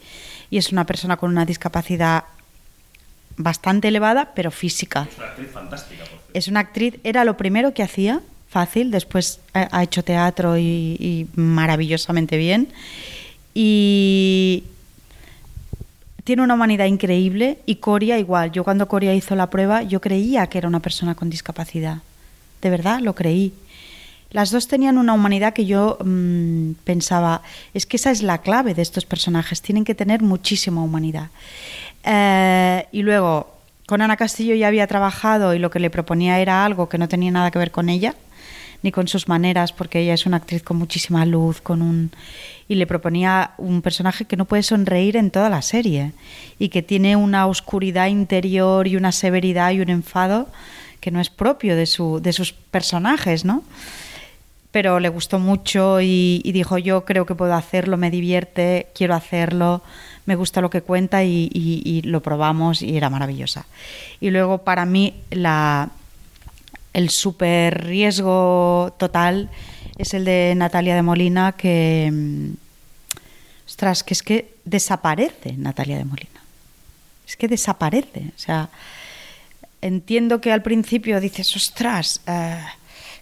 y 0.50 0.58
es 0.58 0.72
una 0.72 0.84
persona 0.84 1.16
con 1.16 1.30
una 1.30 1.44
discapacidad 1.46 2.24
bastante 3.36 3.86
elevada, 3.86 4.32
pero 4.34 4.50
física. 4.50 5.06
Es 5.08 5.16
una 5.16 5.26
actriz, 5.28 5.50
era 6.32 7.25
lo 7.25 7.37
primero 7.37 7.75
que 7.75 7.82
hacía, 7.82 8.20
fácil, 8.49 8.90
después 8.90 9.40
ha 9.52 9.82
hecho 9.82 10.02
teatro 10.02 10.58
y, 10.58 10.96
y 10.99 11.26
maravillosamente 11.34 12.37
bien. 12.37 12.68
Y 13.54 14.64
tiene 16.25 16.42
una 16.42 16.54
humanidad 16.54 16.87
increíble 16.87 17.58
y 17.66 17.76
Coria 17.76 18.18
igual. 18.18 18.52
Yo 18.52 18.64
cuando 18.64 18.88
Coria 18.88 19.14
hizo 19.14 19.34
la 19.34 19.50
prueba, 19.50 19.82
yo 19.82 20.00
creía 20.00 20.46
que 20.46 20.58
era 20.58 20.68
una 20.68 20.80
persona 20.80 21.14
con 21.14 21.30
discapacidad. 21.30 21.99
De 22.62 22.70
verdad, 22.70 23.00
lo 23.00 23.14
creí. 23.14 23.52
Las 24.30 24.50
dos 24.52 24.68
tenían 24.68 24.96
una 24.96 25.12
humanidad 25.12 25.52
que 25.52 25.66
yo 25.66 25.99
mm, 26.04 26.72
pensaba, 26.84 27.42
es 27.75 27.84
que 27.84 27.96
esa 27.96 28.12
es 28.12 28.22
la 28.22 28.38
clave 28.38 28.75
de 28.75 28.82
estos 28.82 29.04
personajes, 29.04 29.60
tienen 29.60 29.84
que 29.84 29.96
tener 29.96 30.22
muchísima 30.22 30.82
humanidad. 30.82 31.30
Eh, 32.04 32.87
y 32.92 33.02
luego, 33.02 33.59
con 33.90 34.02
Ana 34.02 34.16
Castillo 34.16 34.54
ya 34.54 34.68
había 34.68 34.87
trabajado 34.87 35.52
y 35.52 35.59
lo 35.59 35.68
que 35.68 35.80
le 35.80 35.90
proponía 35.90 36.38
era 36.38 36.64
algo 36.64 36.88
que 36.88 36.97
no 36.97 37.09
tenía 37.09 37.32
nada 37.32 37.50
que 37.50 37.59
ver 37.59 37.73
con 37.73 37.88
ella, 37.88 38.14
ni 38.85 38.92
con 38.92 39.09
sus 39.09 39.26
maneras, 39.26 39.73
porque 39.73 39.99
ella 39.99 40.14
es 40.14 40.26
una 40.26 40.37
actriz 40.37 40.62
con 40.62 40.76
muchísima 40.76 41.26
luz, 41.26 41.61
con 41.61 41.82
un 41.82 42.12
y 42.68 42.76
le 42.76 42.87
proponía 42.87 43.50
un 43.59 43.82
personaje 43.82 44.26
que 44.26 44.37
no 44.37 44.44
puede 44.44 44.62
sonreír 44.62 45.16
en 45.16 45.32
toda 45.32 45.50
la 45.50 45.61
serie 45.61 46.12
y 46.61 46.68
que 46.68 46.82
tiene 46.82 47.16
una 47.16 47.49
oscuridad 47.49 48.06
interior 48.06 48.87
y 48.87 48.94
una 48.94 49.11
severidad 49.11 49.73
y 49.73 49.80
un 49.80 49.90
enfado 49.90 50.47
que 51.00 51.11
no 51.11 51.20
es 51.20 51.28
propio 51.28 51.75
de 51.75 51.87
su 51.87 52.20
de 52.23 52.32
sus 52.32 52.52
personajes, 52.52 53.44
¿no? 53.44 53.64
Pero 54.70 55.00
le 55.00 55.09
gustó 55.09 55.40
mucho 55.40 56.00
y, 56.00 56.42
y 56.44 56.52
dijo 56.52 56.78
yo 56.78 57.04
creo 57.04 57.26
que 57.26 57.35
puedo 57.35 57.54
hacerlo, 57.54 57.97
me 57.97 58.12
divierte, 58.12 58.87
quiero 58.94 59.16
hacerlo, 59.16 59.82
me 60.26 60.36
gusta 60.36 60.60
lo 60.60 60.70
que 60.70 60.82
cuenta 60.82 61.24
y, 61.24 62.02
lo 62.04 62.22
probamos 62.22 62.82
y 62.82 62.96
era 62.96 63.10
maravillosa. 63.10 63.66
Y 64.20 64.30
luego 64.30 64.58
para 64.58 64.84
mí 64.84 65.14
la 65.30 65.90
el 66.92 67.10
super 67.10 67.84
riesgo 67.84 68.94
total 68.98 69.48
es 69.96 70.14
el 70.14 70.24
de 70.24 70.54
Natalia 70.56 70.94
de 70.94 71.02
Molina, 71.02 71.52
que. 71.52 72.10
mm, 72.12 72.70
Ostras, 73.70 74.02
que 74.02 74.14
es 74.14 74.22
que 74.22 74.54
desaparece 74.64 75.54
Natalia 75.56 75.96
de 75.96 76.04
Molina. 76.04 76.42
Es 77.26 77.36
que 77.36 77.46
desaparece. 77.46 78.32
O 78.36 78.38
sea, 78.38 78.68
entiendo 79.80 80.40
que 80.40 80.52
al 80.52 80.60
principio 80.60 81.20
dices, 81.20 81.54
ostras, 81.54 82.20
eh, 82.26 82.58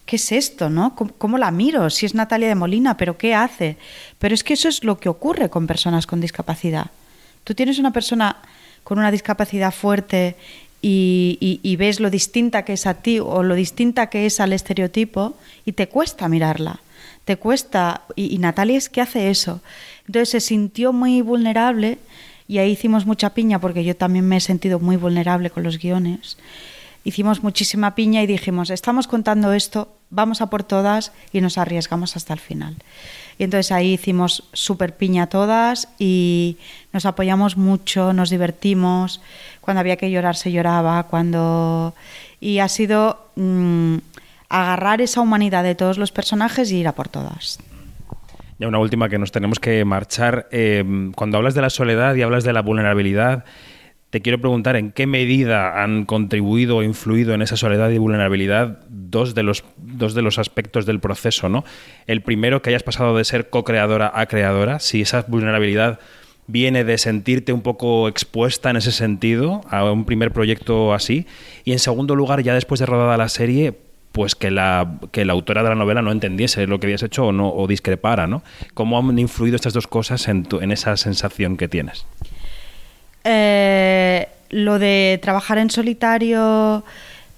¿qué 0.09 0.17
es 0.17 0.33
esto, 0.33 0.71
no? 0.71 0.97
¿Cómo, 0.97 1.37
la 1.37 1.51
miro? 1.51 1.91
Si 1.91 2.07
es 2.07 2.15
Natalia 2.15 2.49
de 2.49 2.55
Molina, 2.55 2.97
pero 2.97 3.19
¿qué 3.19 3.35
hace? 3.35 3.77
Pero 4.19 4.35
es 4.35 4.43
que 4.43 4.55
eso 4.55 4.71
es 4.71 4.83
lo 4.83 4.99
que 4.99 5.11
ocurre 5.11 5.51
con 5.51 5.67
personas 5.67 6.07
con 6.07 6.19
discapacidad. 6.19 6.87
Tú 7.45 7.55
tienes 7.55 7.79
una 7.79 7.93
persona 7.93 8.37
con 8.85 8.99
una 8.99 9.11
discapacidad 9.11 9.71
fuerte 9.71 10.35
y 10.81 11.77
ves 11.79 12.01
lo 12.01 12.09
distinta 12.09 12.65
que 12.65 12.73
es 12.73 12.87
a 12.87 12.95
ti 12.95 13.21
o 13.21 13.43
lo 13.43 13.55
distinta 13.55 14.09
que 14.09 14.25
es 14.25 14.41
al 14.41 14.55
estereotipo 14.55 15.37
y 15.67 15.73
te 15.73 15.89
cuesta 15.89 16.27
mirarla. 16.27 16.81
Te 17.27 17.37
cuesta. 17.37 18.01
Y, 18.17 18.35
y 18.35 18.39
Natalia 18.39 18.79
es 18.79 18.89
que 18.89 19.03
hace 19.03 19.29
eso. 19.29 19.61
Entonces 20.07 20.31
se 20.31 20.41
sintió 20.41 20.95
muy 20.95 21.21
vulnerable 21.21 21.99
y 22.49 22.57
ahí 22.57 22.71
hicimos 22.71 23.05
mucha 23.05 23.35
piña 23.35 23.59
porque 23.59 23.85
yo 23.85 23.95
también 23.95 24.27
me 24.27 24.39
he 24.39 24.41
sentido 24.41 24.81
muy 24.81 24.97
vulnerable 24.97 25.51
con 25.51 25.65
los 25.65 25.79
guiones. 25.79 26.39
Hicimos 27.05 27.43
muchísima 27.43 27.95
piña 27.95 28.23
y 28.23 28.27
dijimos, 28.27 28.71
estamos 28.71 29.07
contando 29.07 29.53
esto, 29.53 29.98
vamos 30.11 30.41
a 30.41 30.51
por 30.51 30.63
todas 30.63 31.13
y 31.33 31.41
nos 31.41 31.59
arriesgamos 31.59 32.17
hasta 32.17 32.33
el 32.33 32.41
final. 32.41 32.77
Y 33.39 33.45
entonces 33.45 33.71
ahí 33.71 33.95
hicimos 33.95 34.45
súper 34.53 34.97
piña 34.97 35.29
todas 35.29 35.89
y 35.99 36.57
nos 36.93 37.07
apoyamos 37.07 37.57
mucho, 37.57 38.13
nos 38.13 38.31
divertimos, 38.31 39.21
cuando 39.61 39.81
había 39.81 39.97
que 39.97 40.11
llorar 40.11 40.37
se 40.37 40.51
lloraba, 40.51 41.05
cuando... 41.05 41.95
Y 42.41 42.59
ha 42.59 42.69
sido 42.69 43.31
mm, 43.37 43.97
agarrar 44.49 45.01
esa 45.01 45.21
humanidad 45.21 45.63
de 45.63 45.75
todos 45.75 45.99
los 45.99 46.11
personajes 46.11 46.73
y 46.73 46.79
ir 46.79 46.89
a 46.89 46.93
por 46.93 47.09
todas. 47.09 47.59
Ya 48.59 48.67
una 48.67 48.79
última 48.79 49.09
que 49.09 49.19
nos 49.19 49.31
tenemos 49.31 49.61
que 49.61 49.85
marchar. 49.85 50.49
Eh, 50.51 51.11
cuando 51.15 51.37
hablas 51.37 51.55
de 51.55 51.63
la 51.63 51.71
soledad 51.71 52.17
y 52.17 52.23
hablas 52.23 52.43
de 52.43 52.53
la 52.53 52.63
vulnerabilidad, 52.63 53.45
te 54.11 54.23
quiero 54.23 54.39
preguntar 54.39 54.77
en 54.77 54.91
qué 54.93 55.07
medida 55.07 55.83
han 55.83 56.05
contribuido 56.07 56.79
o 56.79 56.83
influido 56.83 57.35
en 57.35 57.43
esa 57.43 57.57
soledad 57.57 57.91
y 57.91 57.99
vulnerabilidad 57.99 58.81
dos 58.89 59.35
de 59.35 59.43
los, 59.43 59.65
dos 59.77 60.15
de 60.15 60.23
los 60.23 60.39
aspectos 60.39 60.87
del 60.87 60.99
proceso, 60.99 61.49
¿no? 61.49 61.65
El 62.07 62.23
primero, 62.23 62.63
que 62.63 62.71
hayas 62.71 62.83
pasado 62.83 63.17
de 63.17 63.25
ser 63.25 63.51
co-creadora 63.51 64.11
a 64.15 64.27
creadora, 64.27 64.79
si 64.79 65.03
esa 65.03 65.25
vulnerabilidad 65.29 65.99
viene 66.47 66.85
de 66.85 66.97
sentirte 66.97 67.53
un 67.53 67.61
poco 67.61 68.09
expuesta 68.09 68.71
en 68.71 68.77
ese 68.77 68.93
sentido 68.93 69.61
a 69.69 69.85
un 69.85 70.07
primer 70.07 70.33
proyecto 70.33 70.95
así. 70.95 71.27
Y 71.65 71.73
en 71.73 71.79
segundo 71.79 72.17
lugar, 72.17 72.43
ya 72.43 72.55
después 72.55 72.81
de 72.81 72.87
rodada 72.87 73.19
la 73.19 73.29
serie, 73.29 73.75
pues 74.13 74.35
que 74.35 74.51
la, 74.51 74.99
que 75.13 75.27
la 75.27 75.35
autora 75.35 75.63
de 75.63 75.69
la 75.69 75.75
novela 75.75 76.01
no 76.01 76.11
entendiese 76.11 76.67
lo 76.67 76.81
que 76.81 76.87
habías 76.87 77.03
hecho 77.03 77.27
o, 77.27 77.33
no, 77.33 77.53
o 77.53 77.67
discrepara, 77.67 78.27
¿no? 78.27 78.43
¿Cómo 78.73 78.99
han 78.99 79.19
influido 79.19 79.57
estas 79.57 79.75
dos 79.75 79.87
cosas 79.87 80.27
en, 80.29 80.45
tu, 80.45 80.61
en 80.61 80.73
esa 80.73 80.97
sensación 80.97 81.59
que 81.59 81.69
tienes? 81.69 82.07
Eh, 83.31 84.27
lo 84.49 84.79
de 84.79 85.19
trabajar 85.21 85.59
en 85.59 85.69
solitario, 85.69 86.83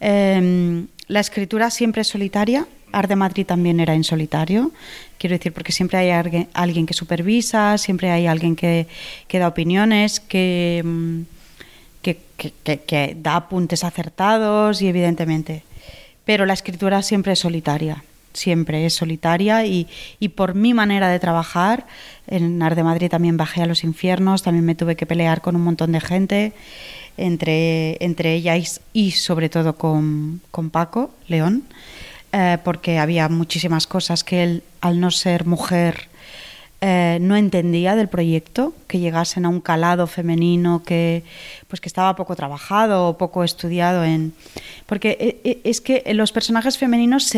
eh, 0.00 0.84
la 1.08 1.18
escritura 1.18 1.68
siempre 1.70 2.02
es 2.02 2.08
solitaria. 2.08 2.64
Art 2.92 3.08
de 3.08 3.16
Madrid 3.16 3.44
también 3.44 3.80
era 3.80 3.94
en 3.94 4.04
solitario. 4.04 4.70
Quiero 5.18 5.36
decir, 5.36 5.52
porque 5.52 5.72
siempre 5.72 5.98
hay 5.98 6.10
alguien, 6.10 6.86
que 6.86 6.94
supervisa, 6.94 7.76
siempre 7.76 8.12
hay 8.12 8.28
alguien 8.28 8.54
que, 8.54 8.86
da 9.32 9.48
opiniones, 9.48 10.20
que, 10.20 10.84
que, 12.02 12.18
que 12.62 13.16
da 13.20 13.34
apuntes 13.34 13.82
acertados 13.82 14.82
y 14.82 14.86
evidentemente. 14.86 15.64
Pero 16.24 16.46
la 16.46 16.52
escritura 16.52 17.02
siempre 17.02 17.32
es 17.32 17.40
solitaria 17.40 18.04
siempre 18.32 18.86
es 18.86 18.94
solitaria 18.94 19.64
y, 19.66 19.88
y, 20.18 20.28
por 20.28 20.54
mi 20.54 20.74
manera 20.74 21.08
de 21.08 21.18
trabajar, 21.18 21.86
en 22.26 22.62
Art 22.62 22.76
de 22.76 22.84
Madrid 22.84 23.08
también 23.08 23.36
bajé 23.36 23.62
a 23.62 23.66
los 23.66 23.84
infiernos, 23.84 24.42
también 24.42 24.64
me 24.64 24.74
tuve 24.74 24.96
que 24.96 25.06
pelear 25.06 25.40
con 25.40 25.56
un 25.56 25.62
montón 25.62 25.92
de 25.92 26.00
gente, 26.00 26.52
entre, 27.16 28.02
entre 28.04 28.34
ellas 28.34 28.80
y 28.92 29.12
sobre 29.12 29.48
todo 29.48 29.76
con, 29.76 30.40
con 30.50 30.70
Paco 30.70 31.10
León, 31.28 31.64
eh, 32.32 32.58
porque 32.64 32.98
había 32.98 33.28
muchísimas 33.28 33.86
cosas 33.86 34.24
que 34.24 34.42
él, 34.42 34.62
al 34.80 35.00
no 35.00 35.10
ser 35.10 35.46
mujer, 35.46 36.09
eh, 36.82 37.18
no 37.20 37.36
entendía 37.36 37.94
del 37.94 38.08
proyecto, 38.08 38.72
que 38.86 38.98
llegasen 38.98 39.44
a 39.44 39.50
un 39.50 39.60
calado 39.60 40.06
femenino 40.06 40.82
que, 40.82 41.24
pues 41.68 41.80
que 41.80 41.88
estaba 41.88 42.16
poco 42.16 42.34
trabajado 42.36 43.08
o 43.08 43.18
poco 43.18 43.44
estudiado 43.44 44.02
en... 44.02 44.32
Porque 44.86 45.16
eh, 45.20 45.40
eh, 45.44 45.60
es 45.64 45.80
que 45.80 46.02
los 46.14 46.32
personajes 46.32 46.78
femeninos, 46.78 47.32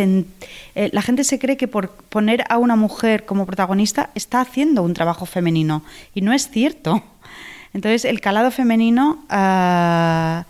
la 0.74 1.02
gente 1.02 1.24
se 1.24 1.38
cree 1.38 1.56
que 1.56 1.66
por 1.66 1.90
poner 1.90 2.44
a 2.48 2.58
una 2.58 2.76
mujer 2.76 3.24
como 3.24 3.44
protagonista 3.44 4.10
está 4.14 4.40
haciendo 4.40 4.82
un 4.82 4.94
trabajo 4.94 5.26
femenino 5.26 5.82
y 6.14 6.20
no 6.20 6.32
es 6.32 6.48
cierto. 6.48 7.02
Entonces 7.74 8.04
el 8.04 8.20
calado 8.20 8.50
femenino... 8.50 9.24
Uh, 9.28 10.44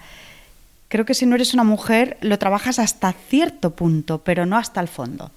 creo 0.92 1.06
que 1.06 1.14
si 1.14 1.24
no 1.24 1.36
eres 1.36 1.54
una 1.54 1.64
mujer 1.64 2.18
lo 2.20 2.38
trabajas 2.38 2.78
hasta 2.78 3.14
cierto 3.14 3.70
punto, 3.70 4.18
pero 4.18 4.44
no 4.44 4.58
hasta 4.58 4.78
el 4.78 4.88
fondo. 4.88 5.30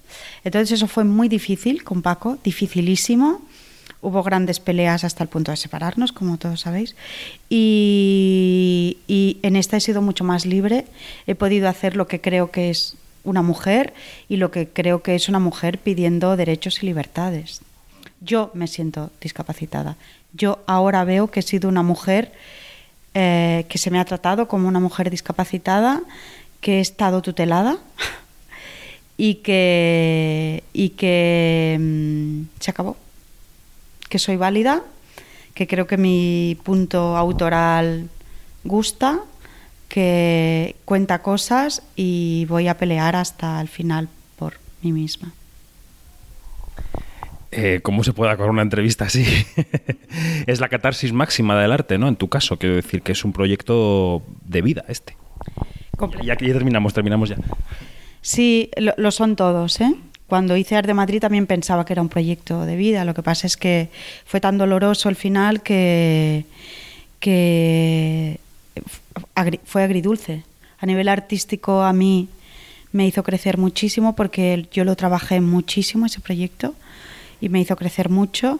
Entonces 0.43 0.73
eso 0.73 0.87
fue 0.89 1.05
muy 1.05 1.29
difícil 1.29 1.85
con 1.85 2.01
Paco, 2.01 2.37
dificilísimo. 2.43 3.39
Hubo 4.01 4.21
grandes 4.21 4.59
peleas 4.59 5.05
hasta 5.05 5.23
el 5.23 5.29
punto 5.29 5.51
de 5.51 5.57
separarnos, 5.57 6.11
como 6.11 6.35
todos 6.37 6.59
sabéis. 6.59 6.97
Y, 7.49 8.97
en 9.07 9.55
esta 9.55 9.77
he 9.77 9.79
sido 9.79 10.01
mucho 10.01 10.25
más 10.25 10.45
libre. 10.45 10.87
He 11.25 11.35
podido 11.35 11.69
hacer 11.69 11.95
lo 11.95 12.05
que 12.05 12.19
creo 12.19 12.51
que 12.51 12.69
es 12.69 12.97
una 13.23 13.41
mujer 13.41 13.93
y 14.27 14.35
lo 14.35 14.51
que 14.51 14.67
creo 14.67 15.03
que 15.03 15.15
es 15.15 15.29
una 15.29 15.39
mujer 15.39 15.77
pidiendo 15.79 16.35
derechos 16.35 16.83
y 16.83 16.87
libertades. 16.87 17.61
Yo 18.19 18.51
me 18.53 18.67
siento 18.67 19.09
discapacitada. 19.21 19.95
Yo 20.33 20.59
ahora 20.67 21.05
veo 21.05 21.31
que 21.31 21.39
he 21.39 21.43
sido 21.43 21.69
una 21.69 21.81
mujer 21.81 22.33
eh, 23.17 23.65
que 23.69 23.77
se 23.77 23.91
me 23.91 23.99
ha 23.99 24.03
tratado 24.03 24.49
como 24.49 24.67
una 24.67 24.81
mujer 24.81 25.09
discapacitada, 25.09 26.03
que 26.59 26.77
he 26.77 26.81
estado 26.81 27.21
tutelada 27.21 27.77
y 29.17 29.35
que, 29.35 30.65
y 30.73 30.89
que 30.89 31.77
mmm, 31.79 32.41
se 32.59 32.71
acabó. 32.71 32.97
Que 34.09 34.19
soy 34.19 34.35
válida, 34.35 34.83
que 35.53 35.65
creo 35.65 35.87
que 35.87 35.95
mi 35.95 36.57
punto 36.63 37.15
autoral 37.15 38.09
gusta, 38.65 39.21
que 39.87 40.75
cuenta 40.83 41.21
cosas 41.21 41.83
y 41.95 42.45
voy 42.49 42.67
a 42.67 42.77
pelear 42.77 43.15
hasta 43.15 43.61
el 43.61 43.69
final 43.69 44.09
por 44.35 44.59
mí 44.81 44.91
misma. 44.91 45.31
Eh, 47.57 47.79
¿Cómo 47.81 48.03
se 48.03 48.11
puede 48.11 48.33
acabar 48.33 48.51
una 48.51 48.63
entrevista 48.63 49.05
así? 49.05 49.25
es 50.45 50.59
la 50.59 50.67
catarsis 50.67 51.13
máxima 51.13 51.57
del 51.57 51.71
arte, 51.71 51.97
¿no? 51.97 52.09
En 52.09 52.17
tu 52.17 52.27
caso, 52.27 52.57
quiero 52.57 52.75
decir 52.75 53.01
que 53.01 53.13
es 53.13 53.23
un 53.23 53.31
proyecto 53.31 54.23
de 54.43 54.61
vida 54.61 54.83
este. 54.89 55.15
Y 56.21 56.31
aquí 56.31 56.47
ya 56.47 56.53
terminamos, 56.53 56.93
terminamos 56.93 57.29
ya. 57.29 57.37
Sí, 58.21 58.69
lo, 58.75 58.93
lo, 58.97 59.09
son 59.09 59.37
todos, 59.37 59.79
¿eh? 59.79 59.95
Cuando 60.27 60.57
hice 60.57 60.75
Art 60.75 60.85
de 60.85 60.93
Madrid 60.93 61.21
también 61.21 61.47
pensaba 61.47 61.85
que 61.85 61.93
era 61.93 62.01
un 62.01 62.09
proyecto 62.09 62.65
de 62.65 62.75
vida. 62.75 63.05
Lo 63.05 63.13
que 63.13 63.23
pasa 63.23 63.47
es 63.47 63.55
que 63.55 63.87
fue 64.25 64.41
tan 64.41 64.57
doloroso 64.57 65.07
el 65.07 65.15
final 65.15 65.63
que, 65.63 66.43
que 67.21 68.37
agri 69.33 69.61
fue 69.63 69.83
agridulce. 69.83 70.43
A 70.79 70.85
nivel 70.85 71.07
artístico 71.07 71.83
a 71.83 71.93
mí 71.93 72.27
me 72.91 73.07
hizo 73.07 73.23
crecer 73.23 73.57
muchísimo 73.57 74.13
porque 74.13 74.67
yo 74.73 74.83
lo 74.83 74.97
trabajé 74.97 75.39
muchísimo 75.39 76.05
ese 76.05 76.19
proyecto 76.19 76.75
y 77.45 77.49
me 77.49 77.59
hizo 77.59 77.75
crecer 77.75 78.09
mucho, 78.09 78.59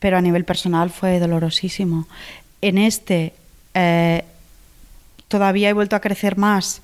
pero 0.00 0.16
a 0.18 0.20
nivel 0.20 0.44
personal 0.44 0.90
fue 0.90 1.20
dolorosísimo. 1.20 2.08
En 2.60 2.76
este 2.76 3.32
eh, 3.74 4.24
todavía 5.28 5.68
he 5.68 5.72
vuelto 5.72 5.94
a 5.94 6.00
crecer 6.00 6.36
más 6.36 6.82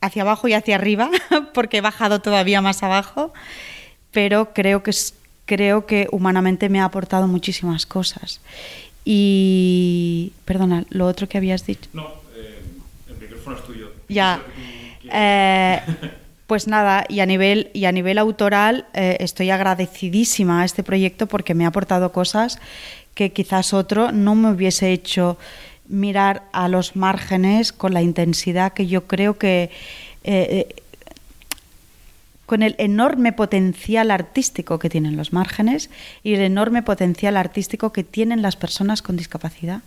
hacia 0.00 0.22
abajo 0.22 0.48
y 0.48 0.54
hacia 0.54 0.76
arriba, 0.76 1.10
porque 1.54 1.78
he 1.78 1.80
bajado 1.80 2.20
todavía 2.20 2.62
más 2.62 2.82
abajo, 2.82 3.32
pero 4.10 4.54
creo 4.54 4.82
que, 4.82 4.92
creo 5.44 5.86
que 5.86 6.08
humanamente 6.12 6.68
me 6.68 6.80
ha 6.80 6.84
aportado 6.84 7.26
muchísimas 7.26 7.84
cosas. 7.84 8.40
Y, 9.04 10.32
perdona, 10.44 10.84
lo 10.88 11.06
otro 11.06 11.28
que 11.28 11.38
habías 11.38 11.66
dicho. 11.66 11.88
No, 11.92 12.08
eh, 12.34 12.62
el 13.08 13.16
micrófono 13.16 13.56
es 13.56 13.64
tuyo. 13.64 13.92
Ya. 14.08 14.42
Eh, 15.10 15.80
pues 16.48 16.66
nada, 16.66 17.04
y 17.10 17.20
a 17.20 17.26
nivel, 17.26 17.70
y 17.74 17.84
a 17.84 17.92
nivel 17.92 18.16
autoral 18.16 18.86
eh, 18.94 19.18
estoy 19.20 19.50
agradecidísima 19.50 20.62
a 20.62 20.64
este 20.64 20.82
proyecto 20.82 21.26
porque 21.26 21.54
me 21.54 21.66
ha 21.66 21.68
aportado 21.68 22.10
cosas 22.10 22.58
que 23.12 23.32
quizás 23.32 23.74
otro 23.74 24.12
no 24.12 24.34
me 24.34 24.50
hubiese 24.50 24.90
hecho 24.90 25.36
mirar 25.88 26.44
a 26.52 26.68
los 26.68 26.96
márgenes 26.96 27.74
con 27.74 27.92
la 27.92 28.00
intensidad 28.00 28.72
que 28.72 28.86
yo 28.86 29.06
creo 29.06 29.36
que 29.36 29.70
eh, 30.24 30.74
con 32.46 32.62
el 32.62 32.76
enorme 32.78 33.34
potencial 33.34 34.10
artístico 34.10 34.78
que 34.78 34.88
tienen 34.88 35.18
los 35.18 35.34
márgenes 35.34 35.90
y 36.22 36.32
el 36.32 36.40
enorme 36.40 36.82
potencial 36.82 37.36
artístico 37.36 37.92
que 37.92 38.04
tienen 38.04 38.40
las 38.40 38.56
personas 38.56 39.02
con 39.02 39.18
discapacidad. 39.18 39.82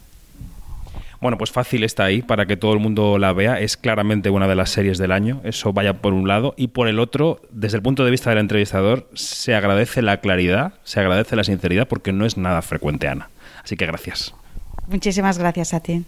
Bueno, 1.21 1.37
pues 1.37 1.51
fácil 1.51 1.83
está 1.83 2.05
ahí 2.05 2.23
para 2.23 2.47
que 2.47 2.57
todo 2.57 2.73
el 2.73 2.79
mundo 2.79 3.19
la 3.19 3.31
vea. 3.31 3.59
Es 3.59 3.77
claramente 3.77 4.31
una 4.31 4.47
de 4.47 4.55
las 4.55 4.71
series 4.71 4.97
del 4.97 5.11
año. 5.11 5.39
Eso 5.43 5.71
vaya 5.71 5.93
por 5.93 6.13
un 6.13 6.27
lado. 6.27 6.55
Y 6.57 6.69
por 6.69 6.87
el 6.87 6.97
otro, 6.97 7.39
desde 7.51 7.77
el 7.77 7.83
punto 7.83 8.03
de 8.03 8.09
vista 8.09 8.31
del 8.31 8.39
entrevistador, 8.39 9.07
se 9.13 9.53
agradece 9.53 10.01
la 10.01 10.17
claridad, 10.17 10.73
se 10.83 10.99
agradece 10.99 11.35
la 11.35 11.43
sinceridad, 11.43 11.87
porque 11.87 12.11
no 12.11 12.25
es 12.25 12.37
nada 12.37 12.63
frecuente, 12.63 13.07
Ana. 13.07 13.29
Así 13.63 13.77
que 13.77 13.85
gracias. 13.85 14.33
Muchísimas 14.87 15.37
gracias 15.37 15.75
a 15.75 15.79
ti. 15.79 16.03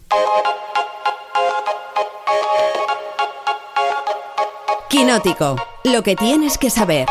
Quinótico. 4.90 5.56
Lo 5.84 6.02
que 6.02 6.16
tienes 6.16 6.58
que 6.58 6.72
saber. 6.72 7.06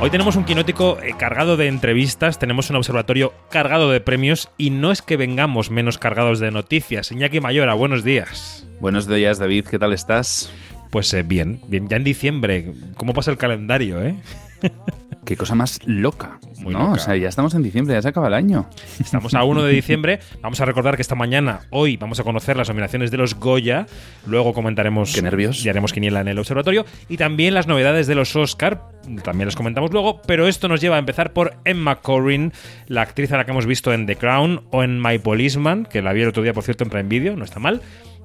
Hoy 0.00 0.10
tenemos 0.10 0.36
un 0.36 0.44
quinótico 0.44 0.96
eh, 1.02 1.14
cargado 1.18 1.56
de 1.56 1.66
entrevistas, 1.66 2.38
tenemos 2.38 2.70
un 2.70 2.76
observatorio 2.76 3.32
cargado 3.50 3.90
de 3.90 4.00
premios 4.00 4.48
y 4.56 4.70
no 4.70 4.92
es 4.92 5.02
que 5.02 5.16
vengamos 5.16 5.72
menos 5.72 5.98
cargados 5.98 6.38
de 6.38 6.52
noticias. 6.52 7.10
Iñaki 7.10 7.40
Mayora, 7.40 7.74
buenos 7.74 8.04
días. 8.04 8.64
Buenos 8.80 9.08
días, 9.08 9.40
David, 9.40 9.66
¿qué 9.68 9.76
tal 9.76 9.92
estás? 9.92 10.52
Pues 10.90 11.12
eh, 11.14 11.24
bien, 11.24 11.60
bien, 11.66 11.88
ya 11.88 11.96
en 11.96 12.04
diciembre. 12.04 12.74
¿Cómo 12.96 13.12
pasa 13.12 13.32
el 13.32 13.38
calendario, 13.38 14.00
eh? 14.00 14.14
Qué 15.28 15.36
cosa 15.36 15.54
más 15.54 15.78
loca. 15.84 16.40
Muy 16.60 16.72
¿no? 16.72 16.78
loca. 16.78 16.92
O 16.92 16.98
sea, 16.98 17.14
ya 17.14 17.28
estamos 17.28 17.52
en 17.52 17.62
diciembre, 17.62 17.92
ya 17.92 18.00
se 18.00 18.08
acaba 18.08 18.28
el 18.28 18.32
año. 18.32 18.66
Estamos 18.98 19.34
a 19.34 19.44
1 19.44 19.62
de 19.62 19.72
diciembre. 19.74 20.20
Vamos 20.40 20.58
a 20.62 20.64
recordar 20.64 20.96
que 20.96 21.02
esta 21.02 21.16
mañana, 21.16 21.66
hoy, 21.68 21.98
vamos 21.98 22.18
a 22.18 22.24
conocer 22.24 22.56
las 22.56 22.70
nominaciones 22.70 23.10
de 23.10 23.18
los 23.18 23.34
Goya. 23.34 23.84
Luego 24.26 24.54
comentaremos. 24.54 25.12
Qué 25.14 25.20
nervios. 25.20 25.62
Y 25.66 25.68
haremos 25.68 25.92
quiniela 25.92 26.22
en 26.22 26.28
el 26.28 26.38
observatorio. 26.38 26.86
Y 27.10 27.18
también 27.18 27.52
las 27.52 27.66
novedades 27.66 28.06
de 28.06 28.14
los 28.14 28.34
Oscar. 28.36 28.88
También 29.22 29.48
las 29.48 29.54
comentamos 29.54 29.92
luego. 29.92 30.22
Pero 30.22 30.48
esto 30.48 30.66
nos 30.66 30.80
lleva 30.80 30.96
a 30.96 30.98
empezar 30.98 31.34
por 31.34 31.58
Emma 31.66 31.96
Corrin, 31.96 32.54
la 32.86 33.02
actriz 33.02 33.30
a 33.32 33.36
la 33.36 33.44
que 33.44 33.50
hemos 33.50 33.66
visto 33.66 33.92
en 33.92 34.06
The 34.06 34.16
Crown 34.16 34.62
o 34.70 34.82
en 34.82 34.98
My 34.98 35.18
Policeman, 35.18 35.84
que 35.84 36.00
la 36.00 36.14
vi 36.14 36.22
el 36.22 36.28
otro 36.28 36.42
día, 36.42 36.54
por 36.54 36.64
cierto, 36.64 36.84
en 36.84 36.90
Prime 36.90 37.10
Video. 37.10 37.36
No 37.36 37.44
está 37.44 37.60
mal. 37.60 37.82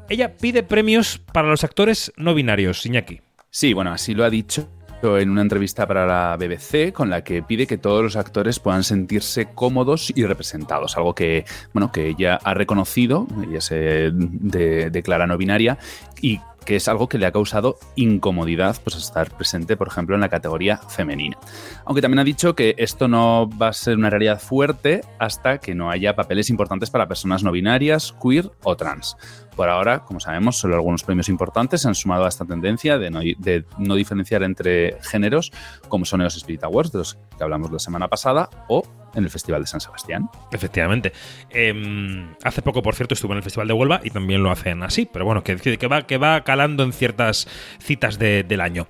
Ella 0.08 0.38
pide 0.38 0.64
premios 0.64 1.20
para 1.34 1.50
los 1.50 1.66
actores 1.66 2.14
no 2.16 2.34
binarios, 2.34 2.86
Iñaki. 2.86 3.20
Sí, 3.50 3.74
bueno, 3.74 3.92
así 3.92 4.14
lo 4.14 4.24
ha 4.24 4.30
dicho 4.30 4.70
en 5.04 5.30
una 5.30 5.42
entrevista 5.42 5.86
para 5.86 6.06
la 6.06 6.38
BBC 6.38 6.94
con 6.94 7.10
la 7.10 7.24
que 7.24 7.44
pide 7.44 7.68
que 7.68 7.78
todos 7.78 8.02
los 8.04 8.16
actores 8.16 8.60
puedan 8.60 8.84
sentirse 8.84 9.48
cómodos 9.54 10.12
y 10.16 10.26
representados, 10.26 10.96
algo 10.98 11.14
que, 11.14 11.46
bueno, 11.74 11.92
que 11.92 12.08
ella 12.08 12.40
ha 12.44 12.54
reconocido, 12.54 13.28
ella 13.50 13.62
se 13.62 14.12
de- 14.14 14.90
declara 14.90 15.28
no 15.28 15.38
binaria 15.38 15.78
y 16.22 16.40
que 16.66 16.76
es 16.76 16.88
algo 16.88 17.08
que 17.10 17.18
le 17.18 17.26
ha 17.26 17.32
causado 17.32 17.78
incomodidad 17.96 18.78
pues 18.84 18.96
estar 18.96 19.30
presente, 19.36 19.78
por 19.78 19.88
ejemplo, 19.88 20.16
en 20.16 20.22
la 20.22 20.30
categoría 20.30 20.78
femenina. 20.78 21.38
Aunque 21.86 22.02
también 22.02 22.20
ha 22.20 22.24
dicho 22.24 22.56
que 22.56 22.76
esto 22.78 23.08
no 23.08 23.50
va 23.50 23.70
a 23.70 23.74
ser 23.74 23.98
una 23.98 24.10
realidad 24.10 24.40
fuerte 24.40 25.02
hasta 25.20 25.58
que 25.58 25.76
no 25.76 25.90
haya 25.90 26.16
papeles 26.16 26.50
importantes 26.50 26.90
para 26.90 27.08
personas 27.08 27.44
no 27.44 27.52
binarias, 27.52 28.14
queer 28.22 28.52
o 28.64 28.76
trans. 28.76 29.18
Por 29.56 29.70
ahora, 29.70 30.00
como 30.00 30.20
sabemos, 30.20 30.58
solo 30.58 30.76
algunos 30.76 31.04
premios 31.04 31.30
importantes 31.30 31.82
se 31.82 31.88
han 31.88 31.96
sumado 31.96 32.26
a 32.26 32.30
esta 32.30 32.46
tendencia 32.46 32.98
de 32.98 33.12
no, 33.12 33.20
de 33.20 33.66
no 33.78 33.96
diferenciar 33.96 34.44
entre 34.44 34.98
géneros, 35.02 35.52
como 35.90 36.06
son 36.06 36.24
los 36.24 36.36
Spirit 36.36 36.64
Awards, 36.64 36.92
de 36.92 36.98
los 37.00 37.18
que 37.38 37.44
hablamos 37.44 37.72
la 37.72 37.80
semana 37.80 38.08
pasada, 38.08 38.50
o 38.68 38.84
en 39.14 39.24
el 39.24 39.30
Festival 39.30 39.62
de 39.62 39.68
San 39.68 39.80
Sebastián. 39.82 40.30
Efectivamente. 40.52 41.14
Eh, 41.50 42.26
hace 42.44 42.62
poco, 42.62 42.82
por 42.82 42.96
cierto, 42.96 43.14
estuve 43.14 43.32
en 43.34 43.38
el 43.38 43.44
Festival 43.44 43.68
de 43.68 43.74
Huelva 43.74 44.02
y 44.04 44.10
también 44.10 44.44
lo 44.44 44.52
hacen 44.52 44.84
así, 44.84 45.08
pero 45.12 45.26
bueno, 45.26 45.44
que, 45.44 45.56
que- 45.58 45.78
que 45.78 45.88
va, 45.88 46.04
que 46.08 46.18
va 46.18 46.44
calando 46.44 46.84
en 46.84 46.94
ciertas 46.94 47.48
citas 47.80 48.18
de- 48.20 48.44
del 48.44 48.62
año. 48.62 48.88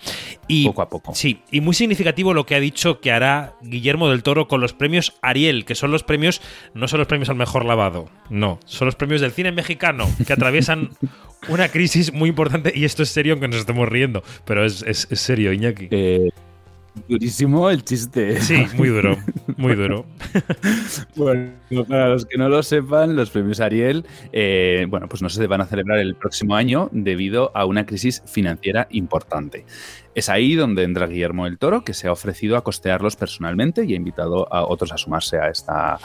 Y, 0.48 0.66
Poco 0.66 0.82
a 0.82 0.90
poco. 0.90 1.14
Sí, 1.16 1.42
y 1.52 1.62
muy 1.62 1.74
significativo 1.74 2.34
lo 2.34 2.46
que 2.46 2.56
ha 2.56 2.60
dicho 2.60 3.00
que 3.00 3.12
hará 3.12 3.54
Guillermo 3.62 4.10
del 4.10 4.24
Toro 4.24 4.48
con 4.48 4.62
los 4.62 4.74
premios 4.74 5.14
Ariel, 5.22 5.66
que 5.66 5.76
son 5.76 5.92
los 5.92 6.04
premios, 6.04 6.42
no 6.74 6.88
son 6.88 7.00
los 7.00 7.08
premios 7.08 7.30
al 7.30 7.36
mejor 7.36 7.66
lavado, 7.66 8.10
no, 8.30 8.60
son 8.66 8.86
los 8.88 8.96
premios 8.96 9.22
del 9.22 9.32
cine 9.32 9.52
mexicano, 9.52 10.10
que 10.26 10.34
atraviesan 10.34 10.90
una 11.50 11.68
crisis 11.70 12.14
muy 12.14 12.30
importante, 12.30 12.72
y 12.76 12.86
esto 12.86 13.04
es 13.04 13.10
serio 13.10 13.34
aunque 13.34 13.48
nos 13.48 13.58
estemos 13.58 13.88
riendo, 13.90 14.24
pero 14.46 14.64
es, 14.66 14.84
es- 14.88 15.08
es 15.12 15.20
serio, 15.20 15.52
Iñaki. 15.54 15.88
Eh, 15.92 16.30
durísimo 17.08 17.70
el 17.70 17.84
chiste. 17.84 18.40
Sí, 18.42 18.66
muy 18.76 18.90
duro, 18.90 19.18
muy 19.58 19.76
duro. 19.76 20.06
Bueno, 21.16 21.54
para 21.88 22.10
los 22.10 22.26
que 22.26 22.38
no 22.38 22.50
lo 22.50 22.64
sepan, 22.64 23.16
los 23.16 23.30
premios 23.30 23.60
Ariel, 23.60 24.06
eh, 24.32 24.86
bueno, 24.90 25.08
pues 25.08 25.22
no 25.22 25.30
se 25.30 25.46
van 25.48 25.62
a 25.62 25.66
celebrar 25.66 26.00
el 26.00 26.16
próximo 26.16 26.56
año 26.56 26.90
debido 26.92 27.52
a 27.56 27.66
una 27.66 27.86
crisis 27.86 28.24
financiera 28.26 28.88
importante. 28.92 29.66
Es 30.16 30.30
ahí 30.30 30.56
donde 30.56 30.84
entra 30.84 31.08
Guillermo 31.08 31.46
del 31.46 31.58
Toro, 31.58 31.84
que 31.84 31.94
se 31.94 32.08
ha 32.08 32.12
ofrecido 32.12 32.58
a 32.58 32.64
costearlos 32.64 33.16
personalmente 33.16 33.86
y 33.86 33.94
ha 33.94 33.98
invitado 33.98 34.52
a 34.54 34.66
otros 34.66 34.92
a 34.92 34.98
sumarse 34.98 35.38
a 35.38 35.50
esta 35.50 36.00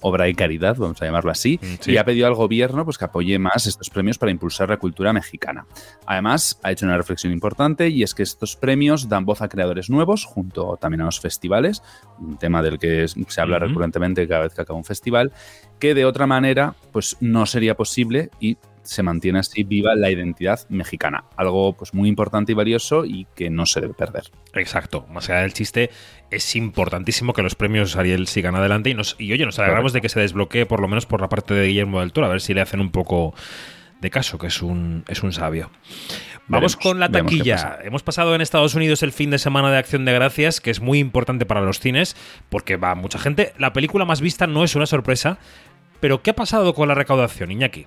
obra 0.00 0.24
de 0.24 0.34
caridad, 0.34 0.76
vamos 0.76 1.00
a 1.02 1.04
llamarlo 1.04 1.30
así, 1.30 1.58
Mm, 1.62 1.66
sí. 1.80 1.92
y 1.92 1.96
ha 1.96 2.04
pedido 2.04 2.26
al 2.26 2.34
gobierno 2.34 2.84
pues, 2.84 2.98
que 2.98 3.04
apoye 3.04 3.38
más 3.38 3.66
estos 3.66 3.90
premios 3.90 4.18
para 4.18 4.30
impulsar 4.32 4.68
la 4.68 4.76
cultura 4.78 5.12
mexicana. 5.12 5.66
Además, 6.06 6.58
ha 6.62 6.72
hecho 6.72 6.86
una 6.86 6.96
reflexión 6.96 7.32
importante 7.32 7.88
y 7.88 8.02
es 8.02 8.14
que 8.14 8.22
estos 8.22 8.56
premios 8.56 9.08
dan 9.08 9.24
voz 9.24 9.42
a 9.42 9.48
creadores 9.48 9.90
nuevos, 9.90 10.24
junto 10.24 10.76
también 10.78 11.02
a 11.02 11.04
los 11.06 11.20
festivales, 11.20 11.82
un 12.18 12.38
tema 12.38 12.62
del 12.62 12.78
que 12.78 13.06
se 13.08 13.40
habla 13.40 13.58
recurrentemente 13.58 14.26
cada 14.26 14.42
vez 14.42 14.54
que 14.54 14.62
acaba 14.62 14.78
un 14.78 14.84
festival, 14.84 15.32
que 15.78 15.94
de 15.94 16.04
otra 16.04 16.26
manera 16.26 16.74
pues 16.92 17.16
no 17.20 17.44
sería 17.46 17.76
posible 17.76 18.30
y 18.40 18.56
se 18.86 19.02
mantiene 19.02 19.40
así 19.40 19.64
viva 19.64 19.94
la 19.94 20.10
identidad 20.10 20.60
mexicana, 20.68 21.24
algo 21.36 21.74
pues 21.76 21.94
muy 21.94 22.08
importante 22.08 22.52
y 22.52 22.54
valioso 22.54 23.04
y 23.04 23.26
que 23.34 23.50
no 23.50 23.66
se 23.66 23.80
debe 23.80 23.94
perder. 23.94 24.24
Exacto, 24.54 25.06
más 25.10 25.28
allá 25.28 25.40
del 25.40 25.52
chiste, 25.52 25.90
es 26.30 26.56
importantísimo 26.56 27.32
que 27.32 27.42
los 27.42 27.54
premios 27.54 27.96
Ariel 27.96 28.26
sigan 28.26 28.54
adelante 28.54 28.90
y, 28.90 28.94
nos, 28.94 29.16
y 29.18 29.32
oye, 29.32 29.44
nos 29.44 29.58
alegramos 29.58 29.92
de 29.92 30.00
que 30.00 30.08
se 30.08 30.20
desbloquee 30.20 30.66
por 30.66 30.80
lo 30.80 30.88
menos 30.88 31.06
por 31.06 31.20
la 31.20 31.28
parte 31.28 31.54
de 31.54 31.66
Guillermo 31.66 32.00
del 32.00 32.12
Toro, 32.12 32.26
a 32.26 32.30
ver 32.30 32.40
si 32.40 32.54
le 32.54 32.60
hacen 32.60 32.80
un 32.80 32.90
poco 32.90 33.34
de 34.00 34.10
caso, 34.10 34.38
que 34.38 34.48
es 34.48 34.62
un, 34.62 35.04
es 35.08 35.22
un 35.22 35.32
sabio. 35.32 35.70
Vamos 36.48 36.76
Veremos, 36.76 36.76
con 36.76 37.00
la 37.00 37.08
taquilla. 37.10 37.78
Hemos 37.82 38.02
pasado 38.02 38.34
en 38.34 38.40
Estados 38.40 38.74
Unidos 38.74 39.02
el 39.02 39.12
fin 39.12 39.30
de 39.30 39.38
semana 39.38 39.70
de 39.70 39.78
Acción 39.78 40.04
de 40.04 40.12
Gracias, 40.12 40.60
que 40.60 40.70
es 40.70 40.80
muy 40.80 41.00
importante 41.00 41.44
para 41.44 41.60
los 41.60 41.80
cines, 41.80 42.16
porque 42.48 42.76
va 42.76 42.94
mucha 42.94 43.18
gente. 43.18 43.52
La 43.58 43.72
película 43.72 44.04
más 44.04 44.20
vista 44.20 44.46
no 44.46 44.62
es 44.62 44.76
una 44.76 44.86
sorpresa, 44.86 45.38
pero 45.98 46.22
¿qué 46.22 46.30
ha 46.30 46.36
pasado 46.36 46.74
con 46.74 46.88
la 46.88 46.94
recaudación, 46.94 47.50
Iñaki? 47.50 47.86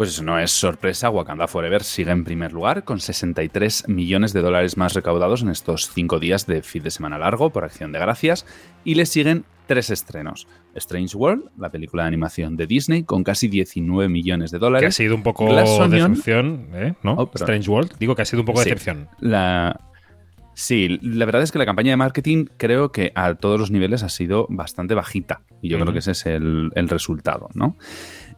Pues 0.00 0.08
eso 0.14 0.22
no 0.22 0.38
es 0.38 0.50
sorpresa, 0.50 1.10
Wakanda 1.10 1.46
Forever 1.46 1.84
sigue 1.84 2.10
en 2.10 2.24
primer 2.24 2.54
lugar 2.54 2.84
con 2.84 3.00
63 3.00 3.86
millones 3.88 4.32
de 4.32 4.40
dólares 4.40 4.78
más 4.78 4.94
recaudados 4.94 5.42
en 5.42 5.50
estos 5.50 5.90
cinco 5.92 6.18
días 6.18 6.46
de 6.46 6.62
fin 6.62 6.82
de 6.82 6.90
semana 6.90 7.18
largo 7.18 7.50
por 7.50 7.64
acción 7.64 7.92
de 7.92 7.98
gracias 7.98 8.46
y 8.82 8.94
le 8.94 9.04
siguen 9.04 9.44
tres 9.66 9.90
estrenos. 9.90 10.48
Strange 10.74 11.14
World, 11.18 11.50
la 11.58 11.68
película 11.68 12.04
de 12.04 12.08
animación 12.08 12.56
de 12.56 12.66
Disney, 12.66 13.02
con 13.02 13.24
casi 13.24 13.48
19 13.48 14.08
millones 14.08 14.50
de 14.50 14.58
Que 14.58 14.64
ha 14.64 14.68
dólares. 14.68 14.94
sido 14.94 15.14
un 15.14 15.22
poco 15.22 15.44
Glass 15.44 15.90
decepción, 15.90 16.68
¿eh? 16.72 16.94
¿no? 17.02 17.16
Oh. 17.18 17.30
Strange 17.34 17.68
World. 17.68 17.92
Digo 17.98 18.14
que 18.16 18.22
ha 18.22 18.24
sido 18.24 18.40
un 18.40 18.46
poco 18.46 18.62
Sí. 18.62 18.70
decepción. 18.70 19.06
La... 19.20 19.78
Sí, 20.54 20.98
la 21.02 21.26
verdad 21.26 21.42
es 21.42 21.52
que 21.52 21.58
la 21.58 21.66
campaña 21.66 21.90
de 21.90 21.96
marketing 21.98 22.46
creo 22.56 22.90
que 22.90 23.12
a 23.14 23.34
todos 23.34 23.60
los 23.60 23.70
niveles 23.70 24.02
ha 24.02 24.08
sido 24.08 24.46
bastante 24.48 24.94
bajita. 24.94 25.42
Y 25.60 25.68
yo 25.68 25.78
creo 25.78 25.92
que 25.92 25.98
ese 25.98 26.12
es 26.12 26.24
el, 26.24 26.70
el 26.74 26.88
resultado, 26.88 27.50
¿no? 27.52 27.76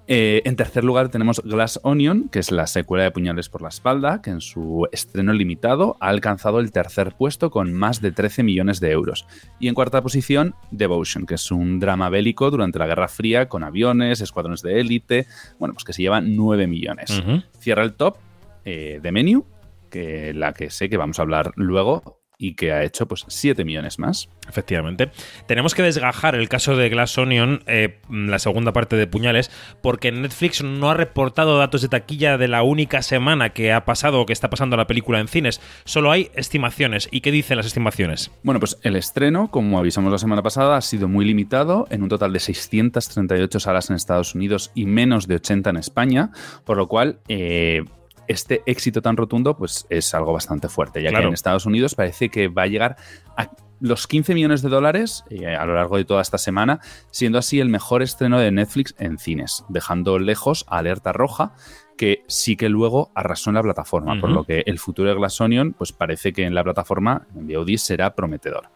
Eh, 0.09 0.43
en 0.45 0.57
tercer 0.57 0.83
lugar 0.83 1.11
tenemos 1.11 1.41
Glass 1.45 1.79
Onion, 1.85 2.29
que 2.29 2.41
es 2.41 2.51
la 2.51 2.67
secuela 2.67 3.05
de 3.05 3.13
Puñales 3.13 3.49
por 3.49 3.63
la 3.63 3.69
Espalda, 3.69 4.21
que 4.21 4.31
en 4.31 4.41
su 4.41 4.89
estreno 4.91 5.33
limitado 5.33 5.97
ha 6.01 6.09
alcanzado 6.09 6.59
el 6.59 6.73
tercer 6.73 7.15
puesto 7.17 7.51
con 7.51 7.73
más 7.73 8.01
de 8.01 8.11
13 8.11 8.43
millones 8.43 8.81
de 8.81 8.91
euros. 8.91 9.27
Y 9.61 9.69
en 9.69 9.75
cuarta 9.75 10.03
posición, 10.03 10.55
Devotion, 10.71 11.25
que 11.25 11.37
es 11.37 11.51
un 11.53 11.79
drama 11.79 12.09
bélico 12.09 12.51
durante 12.51 12.79
la 12.79 12.87
Guerra 12.87 13.09
Fría 13.09 13.49
con 13.49 13.63
aviones, 13.63 14.21
escuadrones 14.21 14.63
de 14.63 14.81
élite, 14.81 15.27
bueno, 15.59 15.75
pues 15.75 15.85
que 15.85 15.93
se 15.93 16.03
lleva 16.03 16.21
9 16.21 16.67
millones. 16.67 17.23
Cierra 17.59 17.85
el 17.85 17.95
top 17.95 18.17
eh, 18.65 18.99
de 19.01 19.13
Menu, 19.13 19.45
que 19.89 20.35
la 20.35 20.53
que 20.53 20.71
sé 20.71 20.89
que 20.89 20.97
vamos 20.97 21.19
a 21.19 21.23
hablar 21.23 21.53
luego 21.55 22.22
y 22.43 22.55
que 22.55 22.73
ha 22.73 22.83
hecho 22.83 23.07
pues 23.07 23.25
7 23.29 23.65
millones 23.65 24.01
más. 24.01 24.29
Efectivamente. 24.49 25.13
Tenemos 25.47 25.77
que 25.77 25.83
desgajar 25.83 26.35
el 26.35 26.49
caso 26.49 26.77
de 26.77 26.89
Glass 26.89 27.17
Onion, 27.17 27.63
eh, 27.67 28.01
la 28.11 28.41
segunda 28.41 28.73
parte 28.73 28.97
de 28.97 29.07
Puñales, 29.07 29.51
porque 29.81 30.11
Netflix 30.11 30.65
no 30.65 30.91
ha 30.91 30.95
reportado 30.95 31.57
datos 31.57 31.83
de 31.83 31.89
taquilla 31.89 32.39
de 32.39 32.49
la 32.49 32.65
única 32.65 33.03
semana 33.03 33.51
que 33.51 33.73
ha 33.73 33.85
pasado 33.85 34.21
o 34.21 34.27
que 34.27 34.33
está 34.33 34.51
pasando 34.51 34.77
la 34.77 34.89
película 34.89 35.21
en 35.21 35.29
cines. 35.29 35.61
Solo 35.85 36.11
hay 36.11 36.33
estimaciones. 36.35 37.09
¿Y 37.13 37.21
qué 37.21 37.31
dicen 37.31 37.59
las 37.59 37.67
estimaciones? 37.67 38.33
Bueno, 38.43 38.59
pues 38.59 38.77
el 38.83 38.97
estreno, 38.97 39.49
como 39.49 39.79
avisamos 39.79 40.11
la 40.11 40.19
semana 40.19 40.43
pasada, 40.43 40.77
ha 40.77 40.81
sido 40.81 41.07
muy 41.07 41.25
limitado, 41.25 41.87
en 41.91 42.03
un 42.03 42.09
total 42.09 42.33
de 42.33 42.41
638 42.41 43.61
salas 43.61 43.89
en 43.89 43.95
Estados 43.95 44.35
Unidos 44.35 44.73
y 44.75 44.87
menos 44.87 45.29
de 45.29 45.37
80 45.37 45.71
en 45.71 45.77
España, 45.77 46.31
por 46.65 46.77
lo 46.77 46.89
cual 46.89 47.21
eh, 47.29 47.85
este 48.33 48.63
éxito 48.67 49.03
tan 49.03 49.17
rotundo 49.17 49.57
pues 49.57 49.87
es 49.91 50.15
algo 50.15 50.33
bastante 50.33 50.69
fuerte, 50.69 51.03
ya 51.03 51.11
Claro. 51.11 51.25
que 51.25 51.29
en 51.29 51.35
Estados 51.35 51.67
Unidos 51.67 51.95
parece 51.95 52.29
que 52.29 52.49
va 52.49 52.63
a 52.63 52.67
llegar 52.67 52.97
a 53.37 53.51
los 53.81 54.07
15 54.07 54.35
millones 54.35 54.63
de 54.63 54.69
dólares 54.69 55.25
eh, 55.29 55.57
a 55.57 55.67
lo 55.67 55.75
largo 55.75 55.97
de 55.97 56.05
toda 56.05 56.23
esta 56.23 56.39
semana, 56.39 56.79
siendo 57.11 57.39
así 57.39 57.59
el 57.59 57.69
mejor 57.69 58.03
estreno 58.03 58.39
de 58.39 58.53
Netflix 58.53 58.95
en 58.99 59.19
cines, 59.19 59.65
dejando 59.69 60.21
lejos 60.21 60.65
a 60.69 60.79
Alerta 60.79 61.13
Roja, 61.13 61.55
que 61.97 62.23
sí 62.29 62.57
que 62.57 62.69
luego 62.69 63.11
arrasó 63.15 63.51
en 63.51 63.57
la 63.57 63.63
plataforma, 63.63 64.21
por 64.21 64.31
lo 64.31 64.45
que 64.45 64.63
el 64.67 64.79
futuro 64.79 65.09
de 65.09 65.17
Glass 65.17 65.41
Onion 65.41 65.73
pues 65.73 65.93
parece 65.93 66.33
que 66.33 66.45
en 66.45 66.55
la 66.55 66.63
plataforma, 66.63 67.27
en 67.35 67.49
VOD, 67.49 67.77
será 67.77 68.15
prometedor. 68.15 68.71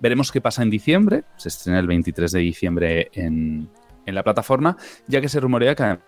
Veremos 0.00 0.30
qué 0.32 0.40
pasa 0.40 0.62
en 0.62 0.70
diciembre, 0.70 1.24
se 1.36 1.48
estrena 1.48 1.80
el 1.80 1.86
23 1.88 2.30
de 2.30 2.40
diciembre 2.40 3.10
en, 3.14 3.68
en 4.06 4.14
la 4.14 4.22
plataforma, 4.22 4.76
ya 5.06 5.20
que 5.20 5.28
se 5.28 5.40
rumorea 5.40 5.74
que 5.74 5.98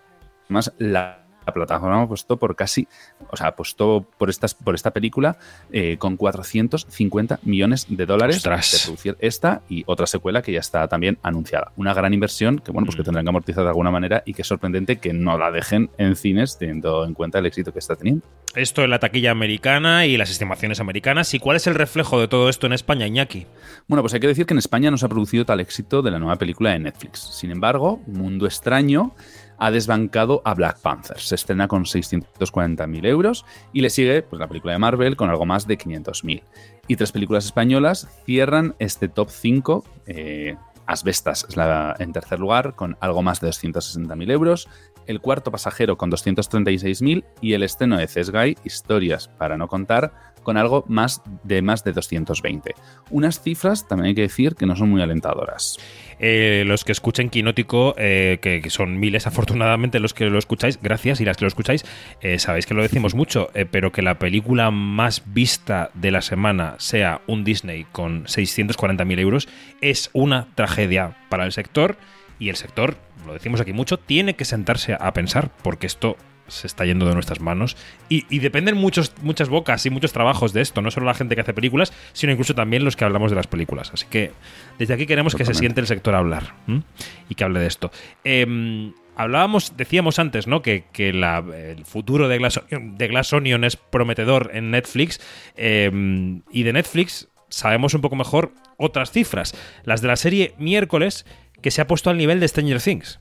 además 0.48 0.72
la, 0.78 1.23
la 1.46 1.52
plataforma 1.52 2.02
apostó 2.02 2.37
por 2.37 2.57
casi, 2.57 2.88
o 3.30 3.37
sea, 3.37 3.48
apostó 3.48 4.07
por, 4.18 4.30
estas, 4.30 4.54
por 4.54 4.74
esta 4.74 4.90
película 4.92 5.37
eh, 5.72 5.96
con 5.98 6.16
450 6.16 7.40
millones 7.42 7.87
de 7.88 8.07
dólares 8.07 8.37
Ostras. 8.38 8.72
de 8.72 8.78
producir 8.85 9.16
esta 9.20 9.62
y 9.68 9.85
otra 9.87 10.07
secuela 10.07 10.42
que 10.42 10.52
ya 10.52 10.61
está 10.61 10.87
también 10.88 11.18
anunciada. 11.22 11.72
Una 11.76 11.94
gran 11.94 12.14
inversión 12.14 12.59
que, 12.59 12.70
bueno, 12.72 12.87
pues 12.87 12.96
que 12.96 13.02
Mm. 13.02 13.04
tendrán 13.04 13.24
que 13.24 13.28
amortizar 13.28 13.62
de 13.64 13.68
alguna 13.70 13.90
manera 13.90 14.22
y 14.24 14.33
que 14.35 14.42
es 14.42 14.48
sorprendente 14.48 14.96
que 14.98 15.12
no 15.12 15.37
la 15.38 15.50
dejen 15.50 15.90
en 15.98 16.16
cines 16.16 16.57
teniendo 16.59 17.04
en 17.04 17.14
cuenta 17.14 17.38
el 17.38 17.46
éxito 17.46 17.72
que 17.72 17.78
está 17.78 17.96
teniendo. 17.96 18.24
Esto 18.54 18.83
en 18.85 18.90
la 18.90 18.98
taquilla 19.00 19.30
americana 19.33 20.07
y 20.07 20.16
las 20.16 20.30
estimaciones 20.30 20.80
americanas. 20.80 21.35
¿Y 21.35 21.38
cuál 21.40 21.57
es 21.57 21.66
el 21.66 21.74
reflejo 21.74 22.20
de 22.20 22.28
todo 22.28 22.48
esto 22.48 22.66
en 22.66 22.72
España, 22.72 23.07
Iñaki? 23.07 23.46
Bueno, 23.88 24.02
pues 24.02 24.14
hay 24.14 24.20
que 24.20 24.28
decir 24.28 24.46
que 24.46 24.54
en 24.54 24.59
España 24.59 24.90
no 24.90 24.96
se 24.96 25.07
ha 25.07 25.09
producido 25.09 25.44
tal 25.44 25.61
éxito 25.61 26.02
de 26.02 26.11
la 26.12 26.18
nueva 26.18 26.37
película 26.37 26.70
de 26.70 26.78
Netflix. 26.78 27.18
Sin 27.20 27.50
embargo, 27.50 28.00
Mundo 28.07 28.46
Extraño 28.46 29.14
ha 29.58 29.70
desbancado 29.70 30.42
a 30.44 30.54
Black 30.54 30.80
Panther. 30.80 31.18
Se 31.18 31.34
estrena 31.34 31.68
con 31.68 31.84
640.000 31.84 33.06
euros 33.06 33.44
y 33.72 33.80
le 33.80 33.90
sigue 33.90 34.22
pues, 34.22 34.40
la 34.40 34.48
película 34.48 34.72
de 34.72 34.78
Marvel 34.78 35.16
con 35.16 35.30
algo 35.30 35.46
más 35.46 35.66
de 35.66 35.78
500.000. 35.78 36.42
Y 36.86 36.96
tres 36.96 37.12
películas 37.12 37.44
españolas 37.46 38.08
cierran 38.24 38.74
este 38.78 39.08
top 39.08 39.30
5. 39.30 39.84
Eh, 40.06 40.56
Asbestas 40.86 41.46
es 41.48 41.56
la, 41.56 41.96
en 41.98 42.12
tercer 42.12 42.38
lugar 42.38 42.74
con 42.74 42.96
algo 43.00 43.22
más 43.22 43.40
de 43.40 43.48
260.000 43.48 44.30
euros. 44.30 44.68
El 45.06 45.20
cuarto 45.20 45.50
pasajero 45.50 45.96
con 45.96 46.10
236.000 46.10 47.24
y 47.40 47.52
el 47.54 47.62
estreno 47.62 47.96
de 47.96 48.06
Cesgay, 48.06 48.56
Historias 48.64 49.28
para 49.28 49.56
no 49.56 49.68
contar, 49.68 50.34
con 50.44 50.57
algo 50.57 50.85
más 50.87 51.22
de 51.42 51.61
más 51.62 51.83
de 51.83 51.92
220. 51.92 52.74
Unas 53.11 53.40
cifras, 53.40 53.88
también 53.88 54.09
hay 54.09 54.14
que 54.14 54.20
decir, 54.20 54.54
que 54.54 54.66
no 54.66 54.76
son 54.76 54.90
muy 54.90 55.02
alentadoras. 55.02 55.78
eh, 56.20 56.62
los 56.64 56.85
que 56.85 56.92
escuchen 56.92 57.28
Quinótico, 57.28 57.94
eh, 57.98 58.38
que, 58.40 58.62
son 58.70 59.00
miles 59.00 59.26
afortunadamente 59.26 59.98
los 59.98 60.14
que 60.14 60.26
lo 60.26 60.38
escucháis, 60.38 60.78
gracias, 60.80 61.20
y 61.20 61.24
las 61.24 61.37
que 61.37 61.44
lo 61.44 61.48
escucháis, 61.48 61.85
eh, 62.20 62.38
sabéis 62.38 62.66
que 62.66 62.74
lo 62.74 62.83
decimos 62.83 63.16
mucho, 63.16 63.50
pero 63.72 63.90
que 63.90 64.02
la 64.02 64.18
película 64.20 64.70
más 64.70 65.22
vista 65.26 65.90
de 65.94 66.12
la 66.12 66.22
semana 66.22 66.76
sea 66.78 67.22
un 67.26 67.42
Disney 67.42 67.87
con 67.90 68.26
640.000 68.26 69.18
euros 69.18 69.48
es 69.80 70.11
una 70.12 70.48
tragedia 70.54 71.16
para 71.28 71.44
el 71.44 71.52
sector 71.52 71.96
y 72.38 72.48
el 72.48 72.57
sector, 72.57 72.96
lo 73.26 73.33
decimos 73.33 73.61
aquí 73.61 73.72
mucho, 73.72 73.98
tiene 73.98 74.35
que 74.35 74.44
sentarse 74.44 74.96
a 74.98 75.12
pensar 75.12 75.50
porque 75.62 75.87
esto 75.87 76.16
se 76.48 76.66
está 76.66 76.85
yendo 76.85 77.07
de 77.07 77.14
nuestras 77.14 77.40
manos 77.40 77.76
y, 78.09 78.26
y 78.28 78.38
dependen 78.40 78.76
muchos, 78.76 79.12
muchas 79.22 79.48
bocas 79.48 79.85
y 79.87 79.90
muchos 79.90 80.12
trabajos 80.12 80.52
de 80.52 80.61
esto, 80.61 80.83
no 80.83 80.90
solo 80.90 81.07
la 81.07 81.14
gente 81.14 81.35
que 81.35 81.40
hace 81.40 81.54
películas, 81.54 81.92
sino 82.12 82.33
incluso 82.33 82.54
también 82.54 82.85
los 82.85 82.96
que 82.96 83.04
hablamos 83.04 83.30
de 83.30 83.37
las 83.37 83.46
películas. 83.46 83.90
Así 83.94 84.07
que 84.11 84.33
desde 84.78 84.94
aquí 84.94 85.07
queremos 85.07 85.35
que 85.35 85.44
se 85.44 85.54
siente 85.54 85.80
el 85.80 85.87
sector 85.87 86.14
a 86.14 86.18
hablar 86.18 86.54
¿m? 86.68 86.83
y 87.28 87.35
que 87.35 87.44
hable 87.44 87.61
de 87.61 87.66
esto. 87.66 87.90
Em, 88.24 88.92
hablábamos, 89.16 89.76
decíamos 89.76 90.18
antes, 90.18 90.46
¿no? 90.46 90.61
Que, 90.62 90.85
que 90.92 91.12
la- 91.12 91.38
el 91.38 91.85
futuro 91.85 92.28
de 92.28 92.38
Glass, 92.38 92.61
Onion- 92.70 92.96
de 92.96 93.09
Glass 93.09 93.33
Onion 93.33 93.64
es 93.64 93.76
prometedor 93.76 94.50
en 94.54 94.70
Netflix. 94.70 95.20
em, 95.57 96.42
y 96.50 96.62
de 96.64 96.72
Netflix 96.72 97.28
sabemos 97.48 97.94
un 97.94 98.00
poco 98.00 98.16
mejor 98.16 98.52
otras 98.76 99.11
cifras. 99.12 99.54
Las 99.85 100.00
de 100.02 100.09
la 100.09 100.16
serie 100.16 100.54
miércoles, 100.59 101.24
que 101.62 101.70
se 101.70 101.80
ha 101.80 101.87
puesto 101.87 102.11
al 102.11 102.18
nivel 102.18 102.40
de 102.40 102.48
Stranger 102.48 102.80
Things. 102.83 103.20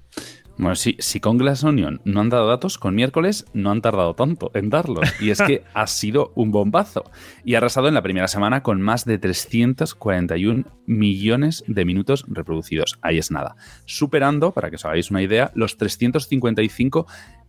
Bueno, 0.58 0.76
si, 0.76 0.96
si 1.00 1.20
con 1.20 1.38
Glass 1.38 1.64
Onion 1.64 2.00
no 2.06 2.22
han 2.22 2.30
dado 2.30 2.48
datos, 2.48 2.78
con 2.78 2.94
miércoles 2.94 3.46
no 3.54 3.72
han 3.72 3.82
tardado 3.82 4.14
tanto 4.14 4.52
en 4.54 4.70
darlos. 4.70 5.10
Y 5.20 5.32
es 5.32 5.42
que 5.42 5.64
ha 5.74 5.88
sido 5.88 6.32
un 6.36 6.52
bombazo. 6.52 7.04
Y 7.44 7.56
ha 7.56 7.58
arrasado 7.58 7.88
en 7.88 7.96
la 7.96 8.04
primera 8.04 8.28
semana 8.28 8.62
con 8.62 8.82
más 8.82 9.06
de 9.06 9.18
341 9.18 10.66
millones 10.86 11.64
de 11.68 11.86
minutos 11.86 12.26
reproducidos. 12.28 13.00
Ahí 13.02 13.18
es 13.18 13.32
nada. 13.32 13.56
Superando, 13.86 14.52
para 14.52 14.70
que 14.70 14.76
os 14.76 14.86
hagáis 14.86 15.10
una 15.10 15.24
idea, 15.24 15.52
los 15.56 15.78
355 15.78 17.08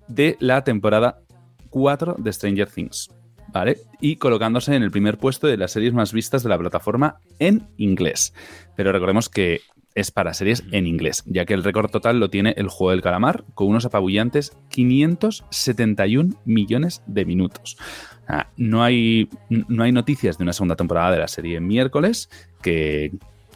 de 0.09 0.37
la 0.41 0.65
temporada 0.65 1.21
4 1.71 2.17
de 2.19 2.33
Stranger 2.33 2.69
Things. 2.69 3.11
¿Vale? 3.53 3.79
Y 4.01 4.17
colocándose 4.17 4.75
en 4.75 4.83
el 4.83 4.91
primer 4.91 5.19
puesto 5.19 5.47
de 5.47 5.57
las 5.57 5.71
series 5.71 5.93
más 5.93 6.13
vistas 6.13 6.43
de 6.43 6.49
la 6.49 6.59
plataforma 6.59 7.21
en 7.39 7.69
inglés. 7.77 8.35
Pero 8.75 8.91
recordemos 8.91 9.29
que 9.29 9.61
es 9.95 10.11
para 10.11 10.35
series 10.35 10.65
en 10.73 10.87
inglés, 10.87 11.23
ya 11.27 11.45
que 11.45 11.55
el 11.55 11.63
récord 11.65 11.91
total 11.91 12.19
lo 12.21 12.29
tiene 12.31 12.55
el 12.57 12.69
juego 12.69 12.91
del 12.91 13.03
calamar, 13.03 13.45
con 13.55 13.69
unos 13.69 13.85
apabullantes 13.85 14.57
571 14.71 16.35
millones 16.45 17.03
de 17.07 17.25
minutos. 17.25 17.77
Ah, 18.27 18.49
no, 18.57 18.83
hay, 18.83 19.29
no 19.49 19.83
hay 19.85 19.93
noticias 19.93 20.39
de 20.39 20.45
una 20.45 20.53
segunda 20.53 20.77
temporada 20.77 21.13
de 21.13 21.19
la 21.19 21.29
serie 21.29 21.61
miércoles, 21.61 22.31
que 22.63 23.13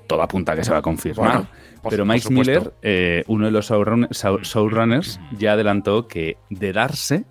todo 0.06 0.22
apunta 0.22 0.52
a 0.52 0.56
que 0.56 0.64
se 0.64 0.70
va 0.70 0.78
a 0.78 0.82
confirmar. 0.82 1.26
Bueno, 1.32 1.48
por- 1.82 1.90
pero 1.90 2.04
Mike. 2.04 2.30
Miller, 2.30 2.72
eh, 2.82 3.24
uno 3.28 3.46
de 3.46 3.50
los 3.50 3.70
showrun- 3.70 4.08
show- 4.10 4.40
showrunners, 4.42 5.20
ya 5.38 5.52
adelantó 5.52 6.06
que 6.08 6.36
de 6.50 6.72
darse 6.72 7.24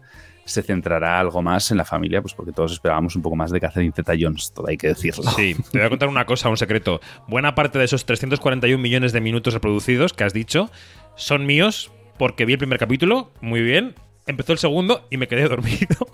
se 0.47 0.63
centrará 0.63 1.19
algo 1.19 1.41
más 1.41 1.71
en 1.71 1.77
la 1.77 1.85
familia, 1.85 2.21
pues 2.21 2.33
porque 2.33 2.53
todos 2.53 2.71
esperábamos 2.71 3.15
un 3.15 3.21
poco 3.21 3.35
más 3.35 3.51
de 3.51 3.59
Catherine 3.59 3.93
Zeta 3.93 4.13
Jones, 4.19 4.53
todo 4.53 4.67
hay 4.67 4.77
que 4.77 4.87
decirlo. 4.87 5.29
Sí, 5.31 5.55
te 5.71 5.77
voy 5.77 5.85
a 5.85 5.89
contar 5.89 6.07
una 6.09 6.25
cosa, 6.25 6.49
un 6.49 6.57
secreto. 6.57 7.01
Buena 7.27 7.53
parte 7.53 7.77
de 7.77 7.85
esos 7.85 8.05
341 8.05 8.81
millones 8.81 9.11
de 9.11 9.21
minutos 9.21 9.53
reproducidos 9.53 10.13
que 10.13 10.23
has 10.23 10.33
dicho 10.33 10.71
son 11.15 11.45
míos 11.45 11.91
porque 12.17 12.45
vi 12.45 12.53
el 12.53 12.59
primer 12.59 12.79
capítulo, 12.79 13.31
muy 13.41 13.61
bien, 13.61 13.95
empezó 14.25 14.53
el 14.53 14.57
segundo 14.57 15.05
y 15.09 15.17
me 15.17 15.27
quedé 15.27 15.43
dormido 15.49 16.07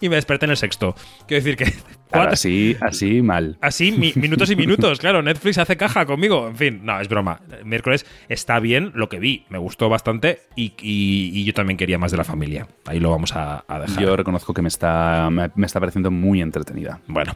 y 0.00 0.08
me 0.08 0.16
desperté 0.16 0.44
en 0.44 0.50
el 0.50 0.56
sexto. 0.56 0.94
Quiero 1.26 1.42
decir 1.42 1.56
que 1.56 1.72
Claro, 2.10 2.32
así, 2.32 2.76
así 2.80 3.22
mal. 3.22 3.56
Así, 3.60 3.92
mi- 3.92 4.12
minutos 4.16 4.50
y 4.50 4.56
minutos, 4.56 4.98
claro. 4.98 5.22
Netflix 5.22 5.58
hace 5.58 5.76
caja 5.76 6.06
conmigo. 6.06 6.48
En 6.48 6.56
fin, 6.56 6.80
no, 6.84 7.00
es 7.00 7.08
broma. 7.08 7.40
Miércoles 7.64 8.04
está 8.28 8.58
bien 8.60 8.92
lo 8.94 9.08
que 9.08 9.18
vi, 9.18 9.44
me 9.48 9.58
gustó 9.58 9.88
bastante 9.88 10.40
y, 10.56 10.72
y- 10.80 11.30
y 11.32 11.44
yo 11.44 11.54
también 11.54 11.76
quería 11.76 11.98
más 11.98 12.10
de 12.10 12.16
la 12.16 12.24
familia. 12.24 12.66
Ahí 12.86 13.00
lo 13.00 13.10
vamos 13.10 13.34
a, 13.36 13.64
a 13.68 13.78
dejar. 13.80 14.02
Yo 14.02 14.16
reconozco 14.16 14.52
que 14.54 14.62
me 14.62 14.68
está, 14.68 15.28
me, 15.30 15.50
me 15.54 15.66
está 15.66 15.78
pareciendo 15.80 16.10
muy 16.10 16.40
entretenida. 16.40 17.00
Bueno, 17.06 17.32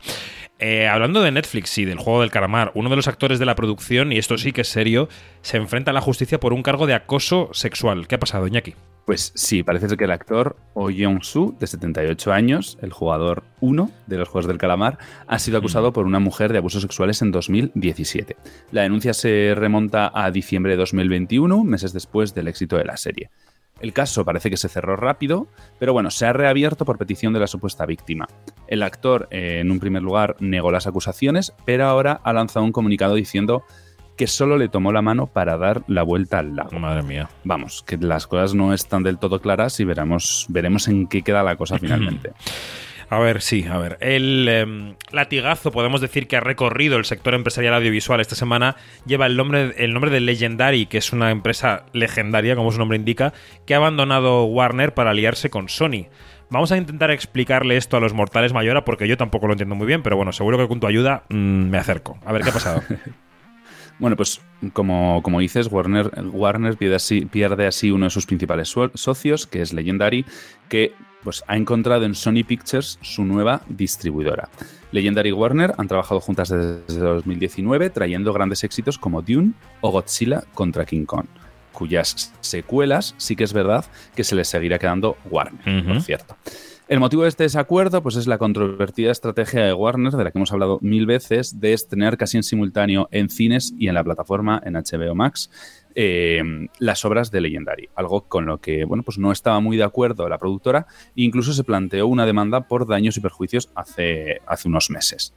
eh, 0.59 0.89
hablando 0.89 1.23
de 1.23 1.31
Netflix 1.33 1.77
y 1.79 1.85
del 1.85 1.99
juego 1.99 2.21
del 2.23 2.31
calamar, 2.31 2.73
uno 2.75 2.91
de 2.91 2.97
los 2.97 3.09
actores 3.09 3.39
de 3.39 3.45
la 3.47 3.55
producción, 3.55 4.13
y 4.13 4.19
esto 4.19 4.39
sí 4.39 4.53
que 4.53 4.63
es 4.63 4.69
serio, 4.69 5.09
se 5.43 5.57
enfrenta 5.57 5.91
a 5.91 5.95
la 5.95 6.01
justicia 6.01 6.41
por 6.41 6.53
un 6.53 6.63
cargo 6.63 6.87
de 6.87 6.95
acoso 6.95 7.51
sexual. 7.53 8.07
¿Qué 8.09 8.15
ha 8.17 8.21
pasado, 8.21 8.47
Iñaki? 8.47 8.75
Pues 9.07 9.33
sí, 9.35 9.63
parece 9.63 9.89
ser 9.91 9.99
que 9.99 10.05
el 10.05 10.13
actor 10.13 10.57
Oh 10.73 10.89
Yeon-soo, 10.91 11.55
de 11.59 11.67
78 11.67 12.33
años, 12.33 12.79
el 12.81 12.91
jugador 12.91 13.43
1 13.65 13.91
de 14.07 14.19
los 14.19 14.29
Juegos 14.29 14.47
del 14.47 14.59
Calamar, 14.59 14.99
ha 15.27 15.39
sido 15.39 15.59
acusado 15.59 15.93
por 15.93 16.07
una 16.07 16.21
mujer 16.21 16.53
de 16.53 16.59
abusos 16.59 16.83
sexuales 16.83 17.23
en 17.23 17.33
2017. 17.33 18.37
La 18.71 18.83
denuncia 18.83 19.15
se 19.15 19.55
remonta 19.57 20.13
a 20.15 20.31
diciembre 20.31 20.73
de 20.73 20.79
2021, 20.79 21.65
meses 21.65 21.93
después 21.93 22.35
del 22.35 22.49
éxito 22.49 22.77
de 22.77 22.85
la 22.85 22.97
serie. 22.97 23.31
El 23.81 23.93
caso 23.93 24.25
parece 24.25 24.51
que 24.51 24.57
se 24.57 24.69
cerró 24.69 24.97
rápido, 24.97 25.49
pero 25.79 25.93
bueno, 25.93 26.11
se 26.11 26.27
ha 26.27 26.33
reabierto 26.33 26.85
por 26.85 26.99
petición 26.99 27.33
de 27.33 27.41
la 27.41 27.47
supuesta 27.47 27.87
víctima. 27.87 28.29
El 28.69 28.83
actor, 28.83 29.29
eh, 29.31 29.59
en 29.61 29.71
un 29.71 29.81
primer 29.81 30.03
lugar, 30.03 30.37
negó 30.39 30.71
las 30.71 30.87
acusaciones, 30.87 31.53
pero 31.65 31.87
ahora 31.87 32.21
ha 32.23 32.33
lanzado 32.33 32.65
un 32.65 32.73
comunicado 32.73 33.15
diciendo 33.15 33.65
que 34.17 34.27
solo 34.27 34.57
le 34.59 34.69
tomó 34.69 34.93
la 34.93 35.03
mano 35.03 35.27
para 35.27 35.57
dar 35.57 35.83
la 35.89 36.03
vuelta 36.03 36.39
al 36.39 36.55
lago. 36.55 36.79
Madre 36.79 37.03
mía. 37.03 37.29
Vamos, 37.43 37.83
que 37.83 37.97
las 37.97 38.27
cosas 38.27 38.55
no 38.55 38.73
están 38.73 39.03
del 39.03 39.19
todo 39.19 39.41
claras 39.41 39.81
y 39.81 39.85
veremos, 39.85 40.47
veremos 40.49 40.89
en 40.89 41.07
qué 41.07 41.23
queda 41.23 41.43
la 41.43 41.57
cosa 41.57 41.79
finalmente. 41.81 42.33
A 43.11 43.19
ver, 43.19 43.43
sí, 43.43 43.65
a 43.71 43.79
ver. 43.79 43.99
El 44.01 44.49
em, 44.49 44.95
latigazo, 45.13 45.71
podemos 45.73 46.01
decir 46.01 46.27
que 46.27 46.37
ha 46.37 46.41
recorrido 46.41 46.97
el 46.97 47.05
sector 47.05 47.35
empresarial 47.35 47.75
audiovisual 47.75 48.21
esta 48.21 48.35
semana, 48.35 48.77
lleva 49.07 49.27
el 49.27 49.37
nombre, 49.37 49.75
el 49.77 49.93
nombre 49.93 50.11
de 50.11 50.21
Legendary, 50.21 50.87
que 50.87 50.99
es 50.99 51.13
una 51.13 51.31
empresa 51.31 51.85
legendaria, 51.93 52.57
como 52.57 52.73
su 52.73 52.79
nombre 52.79 52.97
indica, 52.99 53.33
que 53.67 53.75
ha 53.75 53.79
abandonado 53.79 54.45
Warner 54.45 54.95
para 54.95 55.11
aliarse 55.11 55.51
con 55.51 55.69
Sony. 55.69 56.07
Vamos 56.51 56.73
a 56.73 56.77
intentar 56.77 57.11
explicarle 57.11 57.77
esto 57.77 57.97
a 57.97 58.01
los 58.01 58.13
mortales 58.15 58.53
mayora, 58.53 58.85
porque 58.85 59.09
yo 59.09 59.17
tampoco 59.17 59.47
lo 59.47 59.55
entiendo 59.55 59.75
muy 59.75 59.87
bien, 59.87 60.03
pero 60.03 60.17
bueno, 60.17 60.33
seguro 60.33 60.59
que 60.59 60.69
con 60.69 60.81
tu 60.81 60.87
ayuda 60.87 61.25
mm, 61.29 61.35
me 61.71 61.79
acerco. 61.79 62.19
A 62.25 62.33
ver 62.33 62.43
qué 62.43 62.51
ha 62.51 62.55
pasado. 62.55 62.83
Bueno, 64.01 64.17
pues 64.17 64.41
como, 64.73 65.23
como 65.23 65.39
dices, 65.39 65.69
Warner, 65.71 66.11
Warner 66.33 66.77
pierde, 66.77 66.97
así, 66.97 67.27
pierde 67.27 67.69
así 67.69 67.93
uno 67.93 68.07
de 68.07 68.11
sus 68.11 68.27
principales 68.27 68.69
so- 68.69 68.91
socios, 68.95 69.47
que 69.47 69.63
es 69.63 69.73
Legendary, 69.73 70.25
que 70.69 70.93
pues, 71.25 71.43
ha 71.49 71.57
encontrado 71.57 72.05
en 72.05 72.15
Sony 72.15 72.45
Pictures 72.47 72.99
su 73.03 73.25
nueva 73.25 73.63
distribuidora. 73.69 74.49
Legendary 74.93 75.31
y 75.31 75.33
Warner 75.33 75.75
han 75.77 75.89
trabajado 75.89 76.21
juntas 76.21 76.51
desde 76.51 77.01
2019, 77.01 77.91
trayendo 77.91 78.33
grandes 78.33 78.63
éxitos 78.63 78.99
como 78.99 79.23
Dune 79.23 79.55
o 79.81 79.91
Godzilla 79.91 80.45
contra 80.55 80.85
King 80.85 81.05
Kong, 81.05 81.27
cuyas 81.73 82.33
secuelas 82.41 83.15
sí 83.17 83.35
que 83.35 83.43
es 83.43 83.53
verdad 83.53 83.85
que 84.15 84.23
se 84.23 84.37
les 84.37 84.47
seguirá 84.47 84.79
quedando 84.79 85.17
Warner, 85.29 85.85
por 85.85 86.01
cierto. 86.03 86.37
El 86.87 87.01
motivo 87.01 87.23
de 87.23 87.31
este 87.31 87.45
desacuerdo 87.45 88.03
pues, 88.03 88.15
es 88.17 88.27
la 88.27 88.37
controvertida 88.37 89.11
estrategia 89.11 89.65
de 89.65 89.73
Warner, 89.73 90.13
de 90.13 90.23
la 90.23 90.31
que 90.31 90.37
hemos 90.37 90.53
hablado 90.53 90.79
mil 90.83 91.07
veces, 91.07 91.59
de 91.59 91.73
estrenar 91.73 92.19
casi 92.19 92.37
en 92.37 92.43
simultáneo 92.43 93.09
en 93.11 93.31
cines 93.31 93.73
y 93.79 93.89
en 93.89 93.95
la 93.95 94.05
plataforma, 94.05 94.61
en 94.67 94.75
HBO 94.75 95.15
Max, 95.15 95.51
eh, 95.95 96.43
las 96.79 97.05
obras 97.05 97.31
de 97.31 97.41
Legendary. 97.41 97.89
Algo 97.95 98.23
con 98.23 98.47
lo 98.47 98.61
que 98.61 98.85
bueno, 98.85 99.03
pues 99.03 99.19
no 99.19 99.33
estaba 99.33 99.61
muy 99.61 99.77
de 99.77 99.85
acuerdo 99.85 100.29
la 100.29 100.39
productora 100.39 100.87
e 101.17 101.23
incluso 101.23 101.53
se 101.53 101.65
planteó 101.65 102.07
una 102.07 102.27
demanda 102.27 102.69
por 102.69 102.87
daños 102.87 103.17
y 103.17 103.21
perjuicios 103.21 103.71
hace, 103.75 104.41
hace 104.47 104.69
unos 104.69 104.91
meses. 104.91 105.35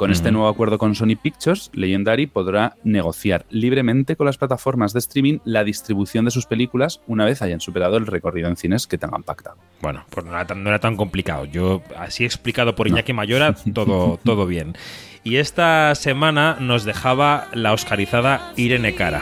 Con 0.00 0.10
este 0.10 0.32
nuevo 0.32 0.48
acuerdo 0.48 0.78
con 0.78 0.94
Sony 0.94 1.14
Pictures, 1.22 1.70
Legendary 1.74 2.26
podrá 2.26 2.74
negociar 2.84 3.44
libremente 3.50 4.16
con 4.16 4.24
las 4.24 4.38
plataformas 4.38 4.94
de 4.94 4.98
streaming 4.98 5.40
la 5.44 5.62
distribución 5.62 6.24
de 6.24 6.30
sus 6.30 6.46
películas 6.46 7.02
una 7.06 7.26
vez 7.26 7.42
hayan 7.42 7.60
superado 7.60 7.98
el 7.98 8.06
recorrido 8.06 8.48
en 8.48 8.56
cines 8.56 8.86
que 8.86 8.96
tengan 8.96 9.24
pactado. 9.24 9.58
Bueno, 9.82 10.06
pues 10.08 10.24
no 10.24 10.32
era 10.32 10.46
tan, 10.46 10.64
no 10.64 10.70
era 10.70 10.78
tan 10.78 10.96
complicado. 10.96 11.44
Yo, 11.44 11.82
así 11.98 12.24
explicado 12.24 12.74
por 12.74 12.88
Iñaki 12.88 13.12
Mayora, 13.12 13.54
todo, 13.74 14.18
todo 14.24 14.46
bien. 14.46 14.74
Y 15.22 15.36
esta 15.36 15.94
semana 15.94 16.56
nos 16.58 16.84
dejaba 16.84 17.48
la 17.52 17.74
oscarizada 17.74 18.54
Irene 18.56 18.94
Cara. 18.94 19.20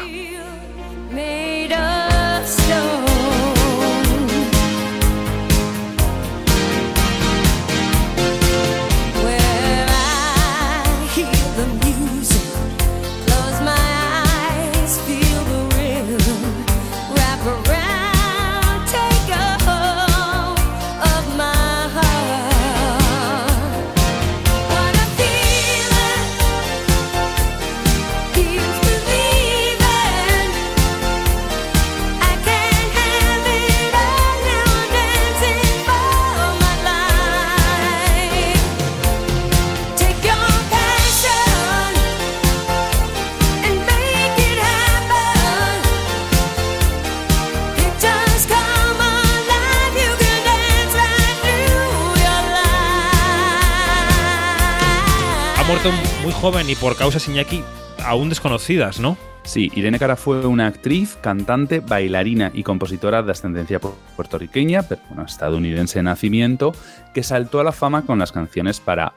Joven 56.40 56.68
y 56.70 56.74
por 56.77 56.96
causas 56.96 57.29
Iñaki 57.29 57.62
aún 58.05 58.29
desconocidas, 58.29 59.01
¿no? 59.01 59.16
Sí, 59.44 59.72
Irene 59.74 59.98
Cara 59.98 60.16
fue 60.16 60.46
una 60.46 60.66
actriz, 60.66 61.16
cantante, 61.20 61.81
bailarina 61.81 62.51
y 62.53 62.62
compositora 62.62 63.22
de 63.22 63.33
ascendencia 63.33 63.81
pu- 63.81 63.94
puertorriqueña, 64.14 64.83
pero 64.83 65.01
bueno, 65.09 65.24
estadounidense 65.24 65.98
de 66.01 66.03
nacimiento, 66.03 66.72
que 67.14 67.22
saltó 67.22 67.61
a 67.61 67.64
la 67.64 67.72
fama 67.72 68.05
con 68.05 68.18
las 68.18 68.31
canciones 68.31 68.79
para, 68.79 69.12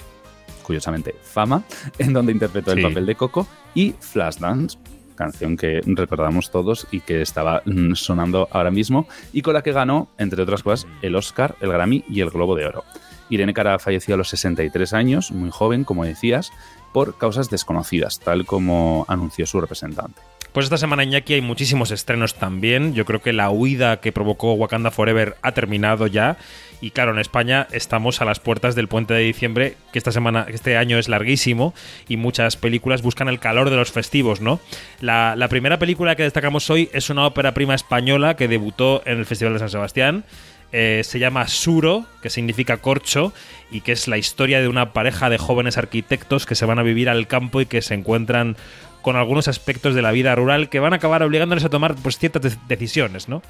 curiosamente, 0.64 1.16
Fama, 1.22 1.64
en 2.00 2.14
donde 2.14 2.32
interpretó 2.32 2.72
Sí. 2.72 2.78
el 2.80 2.84
papel 2.88 3.06
de 3.06 3.16
Coco, 3.16 3.46
y 3.76 3.94
Flashdance, 4.00 4.78
canción 5.16 5.58
que 5.58 5.82
recordamos 5.86 6.50
todos 6.50 6.88
y 6.92 7.02
que 7.02 7.22
estaba 7.22 7.62
mm, 7.66 7.94
sonando 7.96 8.48
ahora 8.52 8.72
mismo, 8.72 9.08
y 9.34 9.42
con 9.42 9.54
la 9.54 9.62
que 9.62 9.74
ganó, 9.74 10.10
entre 10.18 10.42
otras 10.42 10.64
cosas, 10.64 10.88
el 11.02 11.16
Oscar, 11.16 11.56
el 11.60 11.72
Grammy 11.72 12.06
y 12.10 12.22
el 12.22 12.30
Globo 12.30 12.56
de 12.56 12.66
Oro. 12.68 12.86
Irene 13.30 13.54
Cara 13.54 13.80
falleció 13.80 14.16
a 14.16 14.18
los 14.18 14.30
63 14.30 14.94
años, 14.94 15.32
muy 15.32 15.52
joven, 15.52 15.84
como 15.84 16.04
decías, 16.06 16.52
por 16.94 17.18
causas 17.18 17.50
desconocidas, 17.50 18.20
tal 18.20 18.46
como 18.46 19.06
anunció 19.08 19.46
su 19.46 19.62
representante. 19.62 20.22
Pues 20.52 20.66
esta 20.66 20.78
semana, 20.78 21.06
Iñaki, 21.06 21.36
hay 21.36 21.42
muchísimos 21.42 21.92
estrenos 21.92 22.36
también. 22.36 22.94
Yo 22.94 23.06
creo 23.06 23.22
que 23.22 23.32
la 23.32 23.50
huida 23.50 24.02
que 24.02 24.12
provocó 24.12 24.54
Wakanda 24.54 24.92
Forever 24.92 25.38
ha 25.42 25.54
terminado 25.54 26.08
ya. 26.08 26.38
Y 26.82 26.92
claro, 26.92 27.14
en 27.14 27.20
España 27.20 27.68
estamos 27.72 28.22
a 28.22 28.26
las 28.26 28.42
puertas 28.42 28.76
del 28.76 28.90
puente 28.90 29.14
de 29.14 29.22
diciembre, 29.22 29.78
que 29.94 30.00
esta 30.00 30.12
semana, 30.12 30.48
este 30.50 30.76
año 30.76 30.98
es 30.98 31.08
larguísimo, 31.08 31.74
y 32.10 32.18
muchas 32.18 32.58
películas 32.58 33.02
buscan 33.02 33.30
el 33.30 33.40
calor 33.40 33.70
de 33.70 33.78
los 33.78 33.92
festivos, 33.92 34.42
¿no? 34.42 34.60
La, 35.00 35.36
la 35.38 35.48
primera 35.48 35.80
película 35.80 36.16
que 36.16 36.24
destacamos 36.24 36.70
hoy 36.70 36.90
es 36.92 37.10
una 37.10 37.26
ópera 37.28 37.54
prima 37.54 37.76
española 37.76 38.36
que 38.36 38.48
debutó 38.48 39.04
en 39.06 39.20
el 39.20 39.26
Festival 39.26 39.54
de 39.54 39.60
San 39.60 39.70
Sebastián. 39.70 40.26
Eh, 40.74 41.02
se 41.04 41.20
llama 41.20 41.48
Suro, 41.48 42.06
que 42.22 42.30
significa 42.30 42.78
corcho, 42.78 43.34
y 43.72 43.82
que 43.82 43.92
es 43.92 44.08
la 44.08 44.18
historia 44.18 44.62
de 44.62 44.68
una 44.68 44.94
pareja 44.94 45.30
de 45.30 45.38
jóvenes 45.38 45.78
arquitectos 45.78 46.46
que 46.46 46.56
se 46.56 46.66
van 46.66 46.80
a 46.80 46.84
vivir 46.84 47.10
al 47.10 47.28
campo 47.28 47.60
y 47.62 47.66
que 47.66 47.82
se 47.82 47.94
encuentran 47.94 48.56
con 49.02 49.16
algunos 49.16 49.48
aspectos 49.48 49.96
de 49.96 50.04
la 50.04 50.12
vida 50.12 50.36
rural 50.36 50.70
que 50.70 50.80
van 50.80 50.94
a 50.94 50.98
acabar 50.98 51.24
obligándoles 51.24 51.66
a 51.66 51.70
tomar 51.70 51.96
pues, 51.96 52.20
ciertas 52.20 52.44
de- 52.44 52.58
decisiones, 52.68 53.28
¿no? 53.28 53.42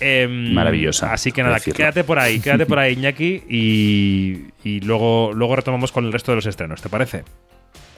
Em, 0.00 0.52
Maravillosa, 0.52 1.12
Así 1.12 1.30
que 1.30 1.42
nada, 1.44 1.54
decirlo. 1.54 1.76
quédate 1.76 2.02
por 2.02 2.18
ahí, 2.18 2.40
quédate 2.40 2.66
por 2.66 2.78
ahí, 2.80 2.92
Iñaki, 2.98 3.44
y, 3.48 4.46
y 4.64 4.80
luego, 4.80 5.32
luego 5.32 5.54
retomamos 5.54 5.92
con 5.92 6.04
el 6.06 6.12
resto 6.12 6.32
de 6.32 6.36
los 6.36 6.46
estrenos, 6.46 6.82
¿te 6.82 6.88
parece? 6.88 7.22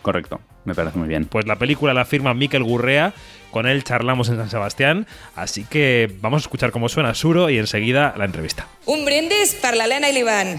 Correcto, 0.08 0.40
me 0.64 0.74
parece 0.74 0.96
muy 0.96 1.06
bien. 1.06 1.26
Pues 1.26 1.46
la 1.46 1.56
película 1.56 1.92
la 1.92 2.06
firma 2.06 2.32
Miquel 2.32 2.64
Gurrea, 2.64 3.12
con 3.50 3.66
él 3.66 3.84
charlamos 3.84 4.30
en 4.30 4.38
San 4.38 4.48
Sebastián, 4.48 5.06
así 5.36 5.64
que 5.64 6.10
vamos 6.22 6.40
a 6.40 6.44
escuchar 6.44 6.70
cómo 6.72 6.88
suena 6.88 7.14
Suro 7.14 7.50
y 7.50 7.58
enseguida 7.58 8.14
la 8.16 8.24
entrevista. 8.24 8.66
Un 8.86 9.04
brindis 9.04 9.52
per 9.60 9.74
l'Helena 9.76 10.08
i 10.08 10.14
l'Ivan. 10.16 10.54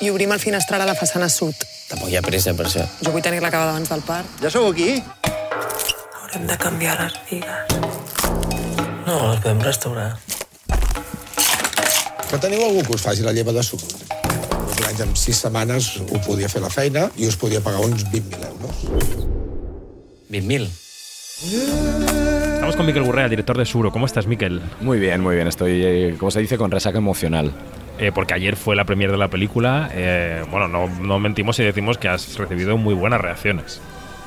I 0.00 0.10
obrim 0.10 0.34
el 0.34 0.42
finestral 0.42 0.82
a 0.82 0.88
la 0.90 0.96
façana 0.98 1.28
sud. 1.30 1.54
Tampoc 1.86 2.10
hi 2.10 2.18
ha 2.18 2.22
pressa 2.26 2.50
per 2.58 2.66
això. 2.66 2.82
Jo 2.98 3.12
vull 3.14 3.22
tenir-la 3.22 3.52
acabada 3.52 3.76
abans 3.76 3.92
del 3.92 4.02
part. 4.02 4.26
Ja 4.42 4.50
sou 4.50 4.66
aquí? 4.72 4.96
Haurem 6.18 6.50
de 6.50 6.56
canviar 6.64 6.96
les 6.98 7.14
bigues. 7.30 7.78
No, 9.06 9.20
les 9.30 9.38
podem 9.38 9.62
restaurar. 9.62 10.16
Que 12.26 12.42
teniu 12.42 12.66
algú 12.66 12.82
que 12.82 12.98
us 12.98 13.06
faci 13.06 13.22
la 13.22 13.30
lleva 13.30 13.54
de 13.54 13.62
suc? 13.62 13.86
Dos 14.82 14.90
anys 14.90 15.00
en 15.00 15.14
sis 15.14 15.38
setmanes 15.38 15.88
ho 16.10 16.18
podia 16.26 16.48
fer 16.50 16.58
la 16.62 16.68
feina 16.72 17.04
i 17.14 17.28
us 17.30 17.36
podia 17.38 17.60
pagar 17.62 17.84
uns 17.86 18.02
20.000 18.10 18.46
euros. 18.48 18.80
20.000. 20.28 20.66
Estamos 22.54 22.74
con 22.74 22.86
Miquel 22.86 23.04
Gurrea, 23.04 23.28
director 23.28 23.56
de 23.56 23.64
Suro. 23.64 23.92
¿Cómo 23.92 24.06
estás, 24.06 24.26
Miquel? 24.26 24.60
Muy 24.80 24.98
bien, 24.98 25.20
muy 25.20 25.36
bien. 25.36 25.46
Estoy, 25.46 25.84
eh, 25.84 26.16
como 26.18 26.32
se 26.32 26.40
dice, 26.40 26.58
con 26.58 26.72
resaca 26.72 26.98
emocional. 26.98 27.52
Eh, 28.00 28.10
porque 28.12 28.34
ayer 28.34 28.56
fue 28.56 28.74
la 28.74 28.84
premier 28.84 29.12
de 29.12 29.18
la 29.18 29.30
película. 29.30 29.88
eh, 29.92 30.42
bueno, 30.50 30.66
no, 30.66 30.88
no 30.88 31.20
mentimos 31.20 31.54
si 31.54 31.62
decimos 31.62 31.96
que 31.98 32.08
has 32.08 32.36
recibido 32.36 32.76
muy 32.76 32.94
buenas 32.94 33.20
reacciones. 33.20 33.80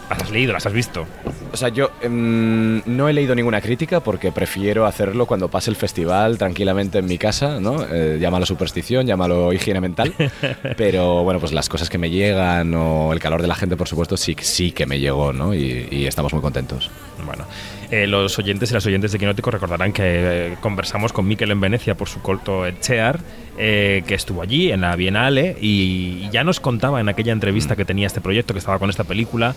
Las 0.10 0.22
has 0.22 0.32
leído, 0.32 0.54
las 0.54 0.66
has 0.66 0.74
visto. 0.74 1.06
O 1.52 1.58
sea, 1.58 1.70
yo 1.70 1.92
em, 2.02 2.82
no 2.86 3.10
he 3.10 3.14
leído 3.14 3.34
ninguna 3.34 3.62
crítica 3.62 4.02
porque 4.02 4.32
prefiero 4.32 4.86
hacerlo 4.86 5.26
cuando 5.26 5.50
pase 5.50 5.72
el 5.72 5.76
festival 5.76 6.38
tranquilamente 6.38 7.00
en 7.00 7.06
mi 7.06 7.18
casa, 7.18 7.60
¿no? 7.60 7.84
Eh, 7.90 8.18
llámalo 8.20 8.46
superstición, 8.46 9.08
llámalo 9.08 9.52
higiene 9.52 9.82
mental. 9.82 10.14
Pero 10.78 11.24
bueno, 11.24 11.40
pues 11.40 11.54
las 11.54 11.70
cosas 11.70 11.90
que 11.90 11.98
me 11.98 12.10
llegan 12.10 12.74
o 12.76 13.14
el 13.14 13.20
calor 13.20 13.42
de 13.42 13.48
la 13.48 13.56
gente, 13.56 13.76
por 13.76 13.88
supuesto, 13.88 14.16
sí, 14.18 14.36
sí 14.40 14.72
que 14.72 14.86
me 14.86 15.00
llegó, 15.00 15.34
¿no? 15.34 15.54
Y, 15.54 15.88
y 15.90 16.06
estamos 16.06 16.34
muy 16.34 16.42
contentos. 16.42 16.92
Bueno, 17.26 17.46
eh, 17.92 18.08
los 18.08 18.38
oyentes 18.40 18.72
y 18.72 18.74
las 18.74 18.86
oyentes 18.86 19.12
de 19.12 19.20
Quinótico 19.20 19.52
recordarán 19.52 19.94
que 19.94 20.04
eh, 20.06 20.58
conversamos 20.60 21.14
con 21.14 21.28
Miquel 21.28 21.52
en 21.52 21.62
Venecia 21.62 21.96
por 21.96 22.10
su 22.10 22.22
corto 22.22 22.70
Chear, 22.82 23.20
eh, 23.58 24.04
que 24.08 24.16
estuvo 24.16 24.42
allí 24.42 24.72
en 24.72 24.82
la 24.82 24.96
Bienale 24.96 25.58
y 25.62 26.30
ya 26.32 26.44
nos 26.44 26.60
contaba 26.60 27.00
en 27.02 27.10
aquella 27.10 27.32
entrevista 27.34 27.76
que 27.76 27.86
tenía 27.86 28.08
este 28.08 28.22
proyecto, 28.22 28.54
que 28.54 28.60
estaba 28.60 28.80
con 28.80 28.90
esta 28.90 29.04
película, 29.04 29.56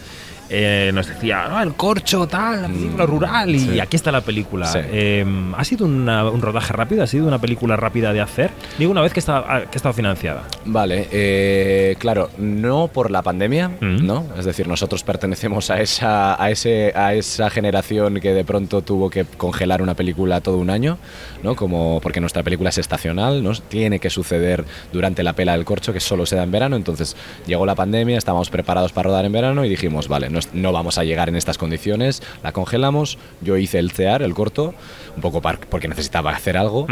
eh, 0.50 0.90
nos 0.94 1.06
decía, 1.08 1.44
"Ah, 1.58 1.62
el 1.62 1.74
corcho, 1.74 2.26
tal, 2.26 2.62
la 2.62 2.68
película 2.68 3.04
rural, 3.06 3.54
y 3.54 3.58
Sí. 3.58 3.80
aquí 3.80 3.96
está 3.96 4.11
la 4.11 4.22
película. 4.22 4.66
Sí. 4.66 4.78
Eh, 4.82 5.26
¿Ha 5.56 5.64
sido 5.64 5.84
una- 5.87 6.24
un 6.30 6.40
rodaje 6.40 6.72
rápido? 6.72 7.02
¿Ha 7.02 7.06
sido 7.06 7.26
una 7.26 7.38
película 7.38 7.76
rápida 7.76 8.12
de 8.12 8.20
hacer? 8.20 8.50
Digo 8.78 8.90
una 8.90 9.02
vez 9.02 9.12
que 9.12 9.20
está, 9.20 9.44
que 9.70 9.76
ha 9.76 9.76
estado 9.76 9.92
financiada. 9.92 10.44
Vale, 10.64 11.06
eh, 11.12 11.96
claro, 11.98 12.30
no 12.38 12.88
por 12.88 13.11
la 13.11 13.22
pandemia, 13.22 13.68
Mm. 13.80 14.06
¿no? 14.06 14.24
Es 14.38 14.44
decir, 14.44 14.66
nosotros 14.68 15.02
pertenecemos 15.02 15.70
a 15.70 15.80
esa, 15.80 16.42
a, 16.42 16.50
ese, 16.50 16.92
a 16.96 17.14
esa 17.14 17.50
generación 17.50 18.20
que 18.20 18.32
de 18.32 18.44
pronto 18.44 18.82
tuvo 18.82 19.11
que 19.11 19.24
congelar 19.24 19.82
una 19.82 19.94
película 19.94 20.40
todo 20.40 20.56
un 20.58 20.70
año, 20.70 20.98
¿no? 21.42 21.56
Como 21.56 22.00
porque 22.02 22.20
nuestra 22.20 22.42
película 22.42 22.70
es 22.70 22.78
estacional, 22.78 23.42
¿no? 23.42 23.52
Tiene 23.68 23.88
que 23.98 24.11
suceder 24.11 24.64
durante 24.92 25.22
la 25.22 25.33
pela 25.33 25.53
del 25.53 25.64
corcho, 25.64 25.94
que 25.94 26.01
solo 26.01 26.27
se 26.27 26.37
da 26.37 26.42
en 26.42 26.51
verano. 26.51 26.77
Entonces 26.77 27.16
llegó 27.46 27.64
la 27.64 27.74
pandemia, 27.74 28.18
estábamos 28.18 28.51
preparados 28.51 28.92
para 28.92 29.09
rodar 29.09 29.24
en 29.24 29.33
verano 29.33 29.64
y 29.64 29.68
dijimos, 29.70 30.09
vale, 30.09 30.29
no, 30.29 30.40
no 30.53 30.72
vamos 30.72 30.98
a 30.98 31.05
llegar 31.05 31.31
en 31.31 31.37
estas 31.37 31.57
condiciones, 31.57 32.22
la 32.42 32.53
congelamos. 32.53 33.18
Yo 33.40 33.57
hice 33.57 33.79
el 33.79 33.90
CEAR, 33.90 34.22
el 34.22 34.35
corto, 34.35 34.74
un 35.16 35.22
poco 35.22 35.40
porque 35.40 35.88
necesitaba 35.88 36.33
hacer 36.33 36.57
algo. 36.59 36.87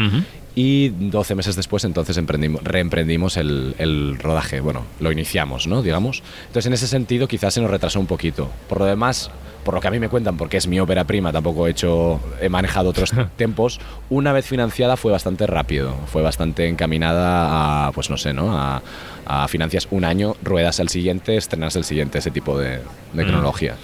Y 0.59 0.89
12 0.89 1.35
meses 1.35 1.55
después 1.55 1.85
entonces 1.85 2.17
emprendimos, 2.17 2.65
reemprendimos 2.65 3.37
el, 3.37 3.75
el 3.79 4.19
rodaje, 4.19 4.61
bueno, 4.61 4.87
lo 5.01 5.13
iniciamos, 5.13 5.67
¿no? 5.67 5.83
Digamos. 5.83 6.23
Entonces 6.47 6.67
en 6.67 6.73
ese 6.73 6.89
sentido 6.89 7.29
quizás 7.29 7.53
se 7.53 7.61
nos 7.61 7.71
retrasó 7.71 8.01
un 8.01 8.07
poquito. 8.07 8.51
Por 8.67 8.79
lo 8.79 8.87
demás, 8.87 9.31
por 9.67 9.75
lo 9.75 9.81
que 9.81 9.89
a 9.89 9.91
mí 9.91 9.99
me 9.99 10.09
cuentan, 10.09 10.37
porque 10.37 10.57
es 10.57 10.69
mi 10.69 10.79
ópera 10.79 11.03
prima, 11.05 11.33
tampoco 11.33 11.67
he 11.67 11.73
hecho, 11.73 12.21
he 12.41 12.49
manejado 12.49 12.91
otros 12.91 13.13
tiempos, 13.37 13.81
una 14.09 14.33
vez 14.33 14.47
financiada 14.47 14.97
fue 14.97 15.11
bastante 15.11 15.45
rápido, 15.47 15.93
fue 16.07 16.23
bastante 16.23 16.69
encaminada 16.69 17.89
a, 17.89 17.93
pues 17.93 18.09
no 18.09 18.17
sé, 18.17 18.33
¿no? 18.33 18.57
A, 18.57 18.81
a 19.27 19.49
financias 19.49 19.89
un 19.91 20.05
año, 20.05 20.35
ruedas 20.43 20.79
al 20.81 20.89
siguiente, 20.89 21.37
estrenas 21.37 21.75
el 21.77 21.85
siguiente, 21.85 22.19
ese 22.19 22.31
tipo 22.31 22.59
de, 22.59 22.79
de 23.13 23.25
Mm. 23.25 23.29
cronología. 23.29 23.75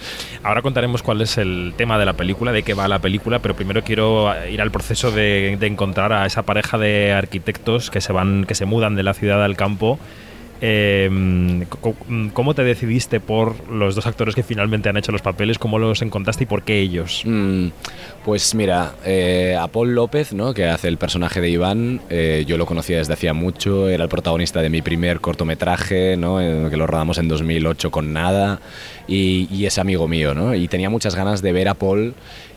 Ahora 0.43 0.61
contaremos 0.61 1.03
cuál 1.03 1.21
es 1.21 1.37
el 1.37 1.73
tema 1.77 1.97
de 1.99 2.05
la 2.05 2.13
película, 2.13 2.51
de 2.51 2.63
qué 2.63 2.73
va 2.73 2.87
la 2.87 2.99
película, 2.99 3.39
pero 3.39 3.55
primero 3.55 3.83
quiero 3.83 4.33
ir 4.49 4.61
al 4.61 4.71
proceso 4.71 5.11
de, 5.11 5.57
de 5.59 5.67
encontrar 5.67 6.13
a 6.13 6.25
esa 6.25 6.43
pareja 6.43 6.77
de 6.77 7.11
arquitectos 7.13 7.91
que 7.91 8.01
se 8.01 8.13
van, 8.13 8.45
que 8.45 8.55
se 8.55 8.65
mudan 8.65 8.95
de 8.95 9.03
la 9.03 9.13
ciudad 9.13 9.43
al 9.43 9.55
campo. 9.57 9.99
Eh, 10.65 11.65
co- 11.81 11.93
¿Cómo 12.31 12.53
te 12.53 12.63
decidiste 12.63 13.19
por 13.19 13.69
los 13.69 13.95
dos 13.95 14.07
actores 14.07 14.33
que 14.33 14.43
finalmente 14.43 14.87
han 14.87 14.95
hecho 14.95 15.11
los 15.11 15.21
papeles? 15.21 15.57
¿Cómo 15.57 15.77
los 15.77 16.01
encontraste 16.01 16.45
y 16.45 16.47
por 16.47 16.63
qué 16.63 16.79
ellos? 16.79 17.23
Mm, 17.25 17.67
pues 18.23 18.55
mira, 18.55 18.93
eh, 19.05 19.57
a 19.59 19.67
Paul 19.67 19.93
López, 19.93 20.31
¿no? 20.31 20.53
que 20.53 20.63
hace 20.67 20.87
el 20.87 20.95
personaje 20.97 21.41
de 21.41 21.49
Iván, 21.49 21.99
eh, 22.09 22.45
yo 22.47 22.57
lo 22.57 22.65
conocía 22.65 22.97
desde 22.99 23.11
hacía 23.11 23.33
mucho, 23.33 23.89
era 23.89 24.03
el 24.05 24.09
protagonista 24.09 24.61
de 24.61 24.69
mi 24.69 24.81
primer 24.81 25.19
cortometraje, 25.19 26.15
¿no? 26.15 26.37
que 26.69 26.77
lo 26.77 26.87
rodamos 26.87 27.17
en 27.17 27.27
2008 27.27 27.91
con 27.91 28.13
nada, 28.13 28.61
y, 29.05 29.49
y 29.51 29.65
es 29.65 29.77
amigo 29.77 30.07
mío, 30.07 30.33
¿no? 30.33 30.55
y 30.55 30.69
tenía 30.69 30.89
muchas 30.89 31.13
ganas 31.15 31.41
de 31.41 31.51
ver 31.51 31.67
a 31.67 31.73
Paul 31.73 32.13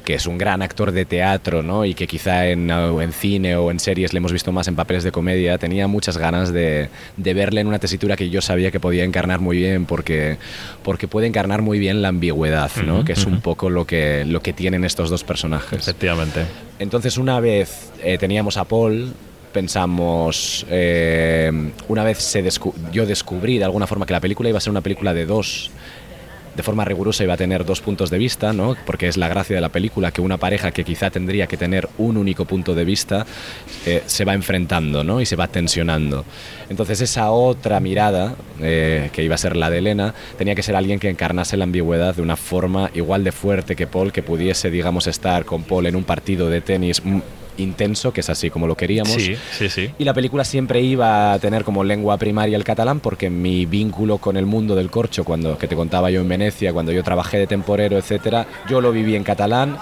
que 0.06 0.14
es 0.14 0.26
un 0.26 0.38
gran 0.38 0.62
actor 0.62 0.92
de 0.92 1.04
teatro, 1.04 1.62
¿no? 1.64 1.84
Y 1.84 1.92
que 1.94 2.06
quizá 2.06 2.46
en, 2.46 2.70
en 2.70 3.12
cine 3.12 3.56
o 3.56 3.70
en 3.72 3.80
series 3.80 4.12
le 4.12 4.18
hemos 4.18 4.32
visto 4.32 4.52
más 4.52 4.68
en 4.68 4.76
papeles 4.76 5.02
de 5.04 5.10
comedia, 5.10 5.58
tenía 5.58 5.88
muchas 5.88 6.16
ganas 6.16 6.52
de, 6.52 6.88
de 7.16 7.34
verle 7.34 7.60
en 7.60 7.66
una 7.66 7.80
tesitura 7.80 8.14
que 8.16 8.30
yo 8.30 8.40
sabía 8.40 8.70
que 8.70 8.78
podía 8.78 9.02
encarnar 9.02 9.40
muy 9.40 9.56
bien 9.56 9.84
porque, 9.84 10.38
porque 10.84 11.08
puede 11.08 11.26
encarnar 11.26 11.60
muy 11.60 11.80
bien 11.80 12.02
la 12.02 12.08
ambigüedad, 12.08 12.70
¿no? 12.86 13.04
Que 13.04 13.12
es 13.12 13.26
un 13.26 13.40
poco 13.40 13.68
lo 13.68 13.84
que, 13.84 14.24
lo 14.24 14.40
que 14.40 14.52
tienen 14.52 14.84
estos 14.84 15.10
dos 15.10 15.24
personajes. 15.24 15.80
Efectivamente. 15.80 16.46
Entonces 16.78 17.18
una 17.18 17.40
vez 17.40 17.90
eh, 18.02 18.16
teníamos 18.16 18.56
a 18.58 18.64
Paul, 18.64 19.12
pensamos, 19.52 20.64
eh, 20.70 21.50
una 21.88 22.04
vez 22.04 22.18
se 22.18 22.44
descu- 22.44 22.74
yo 22.92 23.06
descubrí 23.06 23.58
de 23.58 23.64
alguna 23.64 23.88
forma 23.88 24.06
que 24.06 24.12
la 24.12 24.20
película 24.20 24.48
iba 24.48 24.58
a 24.58 24.60
ser 24.60 24.70
una 24.70 24.82
película 24.82 25.12
de 25.14 25.26
dos 25.26 25.70
de 26.56 26.62
forma 26.62 26.84
rigurosa 26.84 27.22
iba 27.22 27.34
a 27.34 27.36
tener 27.36 27.64
dos 27.64 27.80
puntos 27.80 28.10
de 28.10 28.18
vista, 28.18 28.52
¿no? 28.52 28.76
Porque 28.86 29.08
es 29.08 29.16
la 29.16 29.28
gracia 29.28 29.54
de 29.54 29.60
la 29.60 29.68
película 29.68 30.10
que 30.10 30.20
una 30.20 30.38
pareja 30.38 30.70
que 30.70 30.84
quizá 30.84 31.10
tendría 31.10 31.46
que 31.46 31.56
tener 31.56 31.88
un 31.98 32.16
único 32.16 32.46
punto 32.46 32.74
de 32.74 32.84
vista 32.84 33.26
eh, 33.84 34.02
se 34.06 34.24
va 34.24 34.34
enfrentando, 34.34 35.04
¿no? 35.04 35.20
Y 35.20 35.26
se 35.26 35.36
va 35.36 35.48
tensionando. 35.48 36.24
Entonces 36.68 37.00
esa 37.02 37.30
otra 37.30 37.78
mirada, 37.80 38.34
eh, 38.60 39.10
que 39.12 39.22
iba 39.22 39.34
a 39.34 39.38
ser 39.38 39.54
la 39.54 39.70
de 39.70 39.78
Elena, 39.78 40.14
tenía 40.38 40.54
que 40.54 40.62
ser 40.62 40.76
alguien 40.76 40.98
que 40.98 41.10
encarnase 41.10 41.56
la 41.56 41.64
ambigüedad 41.64 42.14
de 42.14 42.22
una 42.22 42.36
forma 42.36 42.90
igual 42.94 43.22
de 43.22 43.32
fuerte 43.32 43.76
que 43.76 43.86
Paul, 43.86 44.12
que 44.12 44.22
pudiese, 44.22 44.70
digamos, 44.70 45.06
estar 45.06 45.44
con 45.44 45.62
Paul 45.62 45.86
en 45.86 45.96
un 45.96 46.04
partido 46.04 46.48
de 46.48 46.62
tenis 46.62 47.04
mm, 47.04 47.20
intenso, 47.58 48.12
que 48.12 48.20
es 48.20 48.30
así 48.30 48.50
como 48.50 48.66
lo 48.66 48.76
queríamos. 48.76 49.12
Sí, 49.12 49.36
sí, 49.52 49.68
sí. 49.68 49.90
Y 49.98 50.04
la 50.04 50.14
película 50.14 50.44
siempre 50.44 50.80
iba 50.80 51.32
a 51.32 51.38
tener 51.38 51.64
como 51.64 51.84
lengua 51.84 52.16
primaria 52.16 52.56
el 52.56 52.64
catalán 52.64 53.00
porque 53.00 53.30
mi 53.30 53.66
vínculo 53.66 54.18
con 54.18 54.36
el 54.36 54.46
mundo 54.46 54.74
del 54.74 54.90
corcho, 54.90 55.24
cuando 55.24 55.58
que 55.58 55.68
te 55.68 55.76
contaba 55.76 56.10
yo 56.10 56.20
en 56.20 56.28
Venecia, 56.28 56.72
cuando 56.72 56.92
yo 56.92 57.02
trabajé 57.02 57.38
de 57.38 57.46
temporero, 57.46 57.98
etcétera, 57.98 58.46
yo 58.68 58.80
lo 58.80 58.92
viví 58.92 59.16
en 59.16 59.24
catalán. 59.24 59.76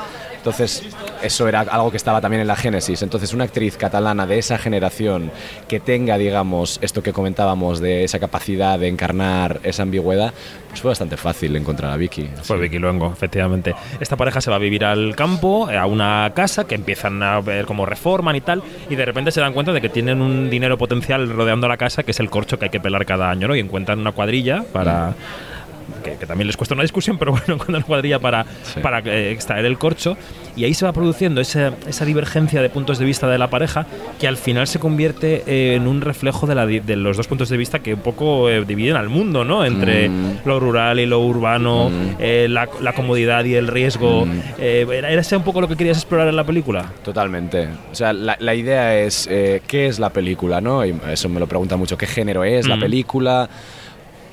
Entonces, 0.44 0.82
eso 1.22 1.48
era 1.48 1.60
algo 1.60 1.90
que 1.90 1.96
estaba 1.96 2.20
también 2.20 2.42
en 2.42 2.46
la 2.46 2.54
génesis. 2.54 3.00
Entonces, 3.00 3.32
una 3.32 3.44
actriz 3.44 3.78
catalana 3.78 4.26
de 4.26 4.38
esa 4.38 4.58
generación 4.58 5.30
que 5.68 5.80
tenga, 5.80 6.18
digamos, 6.18 6.78
esto 6.82 7.02
que 7.02 7.14
comentábamos 7.14 7.80
de 7.80 8.04
esa 8.04 8.18
capacidad 8.18 8.78
de 8.78 8.88
encarnar 8.88 9.60
esa 9.62 9.84
ambigüedad, 9.84 10.34
pues 10.68 10.82
fue 10.82 10.90
bastante 10.90 11.16
fácil 11.16 11.56
encontrar 11.56 11.92
a 11.92 11.96
Vicky. 11.96 12.28
Fue 12.42 12.58
Vicky 12.58 12.78
Luengo, 12.78 13.10
efectivamente. 13.10 13.74
Esta 14.00 14.18
pareja 14.18 14.42
se 14.42 14.50
va 14.50 14.56
a 14.56 14.58
vivir 14.58 14.84
al 14.84 15.16
campo, 15.16 15.66
a 15.70 15.86
una 15.86 16.30
casa 16.34 16.66
que 16.66 16.74
empiezan 16.74 17.22
a 17.22 17.40
ver 17.40 17.64
cómo 17.64 17.86
reforman 17.86 18.36
y 18.36 18.42
tal, 18.42 18.62
y 18.90 18.96
de 18.96 19.04
repente 19.06 19.30
se 19.30 19.40
dan 19.40 19.54
cuenta 19.54 19.72
de 19.72 19.80
que 19.80 19.88
tienen 19.88 20.20
un 20.20 20.50
dinero 20.50 20.76
potencial 20.76 21.30
rodeando 21.30 21.68
la 21.68 21.78
casa, 21.78 22.02
que 22.02 22.10
es 22.10 22.20
el 22.20 22.28
corcho 22.28 22.58
que 22.58 22.66
hay 22.66 22.70
que 22.70 22.80
pelar 22.80 23.06
cada 23.06 23.30
año, 23.30 23.48
¿no? 23.48 23.56
Y 23.56 23.60
encuentran 23.60 23.98
una 23.98 24.12
cuadrilla 24.12 24.62
para. 24.74 25.14
Que, 26.04 26.16
que 26.16 26.26
también 26.26 26.46
les 26.46 26.56
cuesta 26.56 26.74
una 26.74 26.82
discusión, 26.82 27.18
pero 27.18 27.32
bueno, 27.32 27.44
encuentran 27.54 27.76
una 27.76 27.84
cuadrilla 27.84 28.18
para, 28.20 28.44
para 28.82 28.98
eh, 29.00 29.32
extraer 29.32 29.64
el 29.64 29.78
corcho. 29.78 30.16
Y 30.56 30.64
ahí 30.64 30.74
se 30.74 30.84
va 30.84 30.92
produciendo 30.92 31.40
esa, 31.40 31.72
esa 31.88 32.04
divergencia 32.04 32.62
de 32.62 32.68
puntos 32.70 32.98
de 32.98 33.04
vista 33.04 33.26
de 33.28 33.38
la 33.38 33.48
pareja, 33.50 33.86
que 34.20 34.28
al 34.28 34.36
final 34.36 34.68
se 34.68 34.78
convierte 34.78 35.42
eh, 35.46 35.74
en 35.74 35.88
un 35.88 36.00
reflejo 36.00 36.46
de, 36.46 36.54
la 36.54 36.66
de 36.66 36.96
los 36.96 37.16
dos 37.16 37.26
puntos 37.26 37.48
de 37.48 37.56
vista 37.56 37.80
que 37.80 37.94
un 37.94 38.00
poco 38.00 38.48
eh, 38.50 38.64
dividen 38.64 38.94
al 38.96 39.08
mundo, 39.08 39.44
¿no? 39.44 39.64
Entre 39.64 40.04
Mm. 40.08 40.40
lo 40.44 40.60
rural 40.60 41.00
y 41.00 41.06
lo 41.06 41.20
urbano, 41.20 41.90
eh, 42.18 42.46
la, 42.50 42.68
la 42.82 42.92
comodidad 42.92 43.44
y 43.46 43.54
el 43.54 43.66
riesgo. 43.68 44.26
Eh, 44.58 44.86
¿Era 44.92 45.10
era 45.10 45.20
ese 45.22 45.36
un 45.36 45.42
poco 45.42 45.60
lo 45.60 45.68
que 45.68 45.76
querías 45.76 45.96
explorar 45.96 46.28
en 46.28 46.36
la 46.36 46.44
película? 46.44 46.92
Totalmente. 47.04 47.68
O 47.90 47.94
sea, 47.94 48.12
la, 48.12 48.36
la 48.38 48.54
idea 48.54 48.98
es 48.98 49.26
eh, 49.30 49.62
qué 49.66 49.86
es 49.86 49.98
la 49.98 50.10
película, 50.10 50.60
¿no? 50.60 50.84
Y 50.84 50.94
eso 51.10 51.28
me 51.28 51.40
lo 51.40 51.46
pregunta 51.46 51.76
mucho, 51.76 51.96
¿qué 51.96 52.06
género 52.06 52.44
es 52.44 52.68
la 52.68 52.76
Mm. 52.76 52.80
película? 52.80 53.48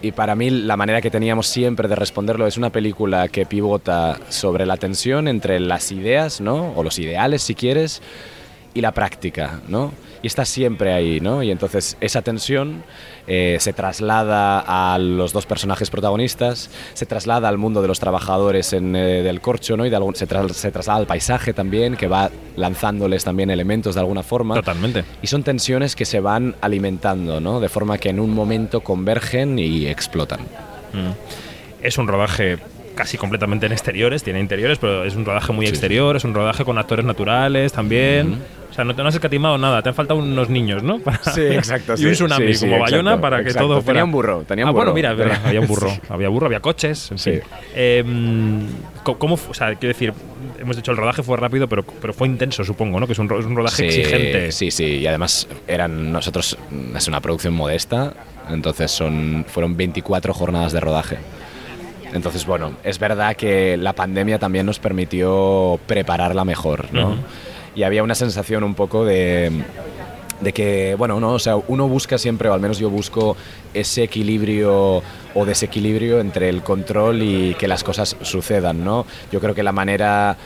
Y 0.03 0.13
para 0.13 0.35
mí 0.35 0.49
la 0.49 0.77
manera 0.77 0.99
que 0.99 1.11
teníamos 1.11 1.47
siempre 1.47 1.87
de 1.87 1.95
responderlo 1.95 2.47
es 2.47 2.57
una 2.57 2.71
película 2.71 3.27
que 3.27 3.45
pivota 3.45 4.19
sobre 4.29 4.65
la 4.65 4.77
tensión 4.77 5.27
entre 5.27 5.59
las 5.59 5.91
ideas, 5.91 6.41
¿no? 6.41 6.73
O 6.75 6.83
los 6.83 6.97
ideales, 6.97 7.43
si 7.43 7.53
quieres, 7.53 8.01
y 8.73 8.81
la 8.81 8.93
práctica, 8.93 9.61
¿no? 9.67 9.91
Y 10.23 10.27
está 10.27 10.43
siempre 10.45 10.93
ahí, 10.93 11.19
¿no? 11.19 11.43
Y 11.43 11.51
entonces 11.51 11.97
esa 12.01 12.23
tensión 12.23 12.83
eh, 13.27 13.57
se 13.59 13.73
traslada 13.73 14.59
a 14.93 14.97
los 14.97 15.33
dos 15.33 15.45
personajes 15.45 15.89
protagonistas, 15.89 16.69
se 16.93 17.05
traslada 17.05 17.47
al 17.49 17.57
mundo 17.57 17.81
de 17.81 17.87
los 17.87 17.99
trabajadores 17.99 18.73
en, 18.73 18.95
eh, 18.95 19.21
del 19.23 19.41
corcho, 19.41 19.77
¿no? 19.77 19.85
Y 19.85 19.89
de 19.89 19.95
algún- 19.95 20.15
se, 20.15 20.27
se 20.53 20.71
traslada 20.71 20.99
al 20.99 21.07
paisaje 21.07 21.53
también, 21.53 21.95
que 21.95 22.07
va 22.07 22.29
lanzándoles 22.55 23.23
también 23.23 23.49
elementos 23.49 23.95
de 23.95 24.01
alguna 24.01 24.23
forma. 24.23 24.55
Totalmente. 24.55 25.03
Y 25.21 25.27
son 25.27 25.43
tensiones 25.43 25.95
que 25.95 26.05
se 26.05 26.19
van 26.19 26.55
alimentando, 26.61 27.39
¿no? 27.39 27.59
De 27.59 27.69
forma 27.69 27.97
que 27.97 28.09
en 28.09 28.19
un 28.19 28.33
momento 28.33 28.81
convergen 28.81 29.59
y 29.59 29.87
explotan. 29.87 30.41
Mm. 30.93 31.11
Es 31.83 31.97
un 31.97 32.07
rodaje 32.07 32.57
casi 33.01 33.17
completamente 33.17 33.65
en 33.65 33.71
exteriores, 33.71 34.21
tiene 34.23 34.39
interiores, 34.39 34.77
pero 34.77 35.03
es 35.05 35.15
un 35.15 35.25
rodaje 35.25 35.51
muy 35.53 35.65
exterior, 35.65 36.15
es 36.15 36.23
un 36.23 36.35
rodaje 36.35 36.63
con 36.63 36.77
actores 36.77 37.03
naturales 37.03 37.73
también. 37.73 38.37
O 38.69 38.73
sea, 38.73 38.85
no 38.85 38.95
te 38.95 39.01
no 39.01 39.09
has 39.09 39.15
escatimado 39.15 39.57
nada, 39.57 39.81
te 39.81 39.89
han 39.89 39.95
faltado 39.95 40.19
unos 40.19 40.49
niños, 40.49 40.83
¿no? 40.83 40.99
Para- 41.03 41.17
Sí, 41.23 41.41
exacto, 41.41 41.95
y 41.95 41.97
sí, 41.97 42.05
un 42.05 42.11
tsunami 42.13 42.47
sí, 42.53 42.53
sí, 42.59 42.65
como 42.69 42.79
Bayona 42.79 43.09
exacto, 43.11 43.21
para 43.21 43.37
que 43.37 43.47
exacto. 43.49 43.67
todo 43.67 43.77
Tenía 43.79 43.85
fuera. 43.85 44.03
un 44.05 44.11
burro, 44.11 44.43
tenía 44.47 44.65
un 44.65 44.69
ah, 44.69 44.71
bueno, 44.71 44.91
burro. 44.91 44.95
mira, 44.95 45.11
es 45.13 45.17
verdad, 45.17 45.41
había 45.43 45.59
un 45.61 45.67
burro, 45.67 45.89
Sí. 45.93 45.99
había 46.09 46.29
burro, 46.29 46.45
había 46.45 46.59
coches, 46.59 47.11
en 47.11 47.17
Sí. 47.17 47.31
fin. 47.31 47.41
Eh, 47.75 48.03
¿Cómo, 49.03 49.33
o 49.49 49.53
sea, 49.55 49.73
quiero 49.75 49.93
decir, 49.93 50.13
hemos 50.59 50.75
dicho 50.75 50.91
el 50.91 50.97
rodaje 50.97 51.23
fue 51.23 51.35
rápido, 51.37 51.67
pero, 51.67 51.83
pero 51.83 52.13
fue 52.13 52.27
intenso, 52.27 52.63
supongo, 52.63 52.99
¿no? 52.99 53.07
Que 53.07 53.13
es 53.13 53.19
un, 53.19 53.25
es 53.37 53.45
un 53.45 53.55
rodaje 53.55 53.77
Sí, 53.77 53.99
exigente. 53.99 54.51
Sí, 54.51 54.69
sí, 54.69 54.85
y 54.99 55.07
además 55.07 55.47
eran 55.67 56.11
nosotros, 56.13 56.55
es 56.95 57.07
una 57.07 57.19
producción 57.19 57.53
modesta, 57.55 58.13
entonces 58.49 58.91
son, 58.91 59.43
fueron 59.47 59.75
24 59.75 60.33
jornadas 60.35 60.71
de 60.71 60.79
rodaje. 60.79 61.17
Entonces, 62.13 62.45
bueno, 62.45 62.73
es 62.83 62.99
verdad 62.99 63.35
que 63.35 63.77
la 63.77 63.93
pandemia 63.93 64.37
también 64.39 64.65
nos 64.65 64.79
permitió 64.79 65.79
prepararla 65.87 66.43
mejor, 66.45 66.93
¿no? 66.93 67.15
Y 67.75 67.83
había 67.83 68.03
una 68.03 68.15
sensación 68.15 68.63
un 68.63 68.75
poco 68.75 69.05
de, 69.05 69.63
de 70.41 70.53
que, 70.53 70.95
bueno, 70.97 71.19
no, 71.19 71.33
o 71.33 71.39
sea, 71.39 71.55
uno 71.55 71.87
busca 71.87 72.17
siempre, 72.17 72.49
o 72.49 72.53
al 72.53 72.59
menos 72.59 72.79
yo 72.79 72.89
busco 72.89 73.37
ese 73.73 74.03
equilibrio 74.03 75.01
o 75.33 75.45
desequilibrio 75.45 76.19
entre 76.19 76.49
el 76.49 76.63
control 76.63 77.21
y 77.21 77.53
que 77.55 77.67
las 77.67 77.83
cosas 77.83 78.17
sucedan, 78.21 78.83
¿no? 78.83 79.05
Yo 79.31 79.39
creo 79.39 79.55
que 79.55 79.63
la 79.63 79.71
manera 79.71 80.37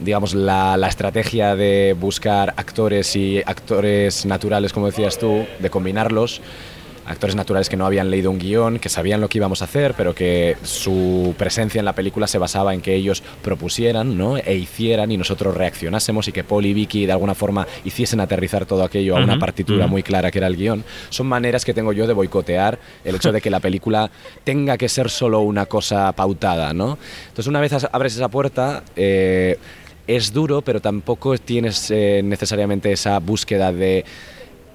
digamos, 0.00 0.34
la, 0.34 0.76
la 0.76 0.88
estrategia 0.88 1.54
de 1.54 1.94
buscar 1.98 2.54
actores 2.56 3.14
y 3.14 3.40
actores 3.44 4.26
naturales, 4.26 4.72
como 4.72 4.86
decías 4.86 5.18
tú, 5.18 5.46
de 5.60 5.70
combinarlos, 5.70 6.40
actores 7.06 7.34
naturales 7.34 7.68
que 7.68 7.76
no 7.76 7.86
habían 7.86 8.10
leído 8.10 8.30
un 8.30 8.38
guion, 8.38 8.78
que 8.78 8.88
sabían 8.88 9.20
lo 9.20 9.28
que 9.28 9.38
íbamos 9.38 9.62
a 9.62 9.64
hacer, 9.64 9.94
pero 9.96 10.14
que 10.14 10.56
su 10.62 11.34
presencia 11.36 11.78
en 11.78 11.84
la 11.84 11.94
película 11.94 12.26
se 12.26 12.38
basaba 12.38 12.74
en 12.74 12.80
que 12.80 12.94
ellos 12.94 13.22
propusieran 13.42 14.16
¿no? 14.16 14.36
e 14.36 14.54
hicieran 14.54 15.10
y 15.10 15.16
nosotros 15.16 15.56
reaccionásemos 15.56 16.28
y 16.28 16.32
que 16.32 16.44
Paul 16.44 16.66
y 16.66 16.74
Vicky 16.74 17.06
de 17.06 17.12
alguna 17.12 17.34
forma 17.34 17.66
hiciesen 17.84 18.20
aterrizar 18.20 18.66
todo 18.66 18.84
aquello 18.84 19.16
a 19.16 19.20
una 19.20 19.38
partitura 19.38 19.86
muy 19.86 20.02
clara 20.02 20.30
que 20.30 20.38
era 20.38 20.46
el 20.46 20.56
guion. 20.56 20.84
Son 21.10 21.26
maneras 21.26 21.64
que 21.64 21.74
tengo 21.74 21.92
yo 21.92 22.06
de 22.06 22.12
boicotear 22.12 22.78
el 23.04 23.16
hecho 23.16 23.32
de 23.32 23.40
que 23.40 23.50
la 23.50 23.60
película 23.60 24.10
tenga 24.44 24.78
que 24.78 24.88
ser 24.88 25.10
solo 25.10 25.40
una 25.40 25.66
cosa 25.66 26.12
pautada. 26.12 26.72
¿no? 26.72 26.98
Entonces 27.28 27.46
una 27.46 27.60
vez 27.60 27.72
abres 27.92 28.14
esa 28.14 28.28
puerta... 28.28 28.82
eh, 28.96 29.58
es 30.06 30.32
duro, 30.32 30.62
pero 30.62 30.80
tampoco 30.80 31.38
tienes 31.38 31.90
eh, 31.90 32.22
necesariamente 32.24 32.92
esa 32.92 33.18
búsqueda 33.18 33.72
de 33.72 34.04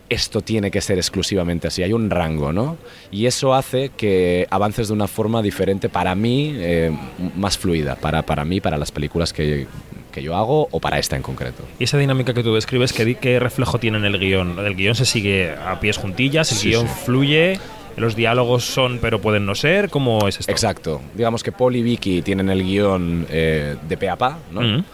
esto 0.10 0.42
tiene 0.42 0.72
que 0.72 0.82
ser 0.82 0.98
exclusivamente 0.98 1.68
así. 1.68 1.84
Hay 1.84 1.94
un 1.94 2.10
rango, 2.10 2.54
¿no? 2.54 2.78
Y 3.12 3.26
eso 3.26 3.54
hace 3.54 3.90
que 3.90 4.48
avances 4.50 4.88
de 4.88 4.94
una 4.94 5.08
forma 5.08 5.42
diferente 5.42 5.90
para 5.90 6.16
mí, 6.16 6.54
eh, 6.56 6.92
más 7.36 7.58
fluida, 7.58 7.96
para, 7.96 8.22
para 8.24 8.46
mí, 8.46 8.62
para 8.62 8.78
las 8.78 8.92
películas 8.92 9.34
que, 9.34 9.68
que 10.12 10.24
yo 10.24 10.36
hago 10.36 10.68
o 10.72 10.80
para 10.80 10.98
esta 10.98 11.16
en 11.16 11.22
concreto. 11.22 11.64
Y 11.80 11.84
esa 11.84 11.98
dinámica 11.98 12.34
que 12.34 12.44
tú 12.44 12.54
describes, 12.56 12.94
¿qué, 12.94 13.40
reflejo 13.40 13.80
tiene 13.80 13.98
en 13.98 14.06
el 14.06 14.18
guion? 14.18 14.58
El 14.60 14.76
guion 14.76 14.96
se 14.96 15.06
sigue 15.06 15.52
a 15.52 15.80
pies 15.80 15.98
juntillas, 15.98 16.52
el 16.52 16.58
Sí, 16.58 16.70
guion 16.70 16.88
sí. 16.88 16.94
fluye, 17.06 17.60
los 17.98 18.16
diálogos 18.16 18.64
son 18.64 19.00
pero 19.00 19.22
pueden 19.22 19.46
no 19.46 19.56
ser, 19.56 19.90
¿cómo 19.90 20.28
es 20.28 20.40
esto? 20.40 20.52
Exacto. 20.52 21.02
Digamos 21.14 21.44
que 21.44 21.52
Paul 21.52 21.76
y 21.76 21.84
Vicky 21.84 22.22
tienen 22.22 22.50
el 22.50 22.64
guion 22.64 23.28
eh, 23.30 23.76
de 23.88 23.98
pe 23.98 24.10
a 24.10 24.16
pa, 24.16 24.40
¿no? 24.52 24.62
Mm. 24.62 24.86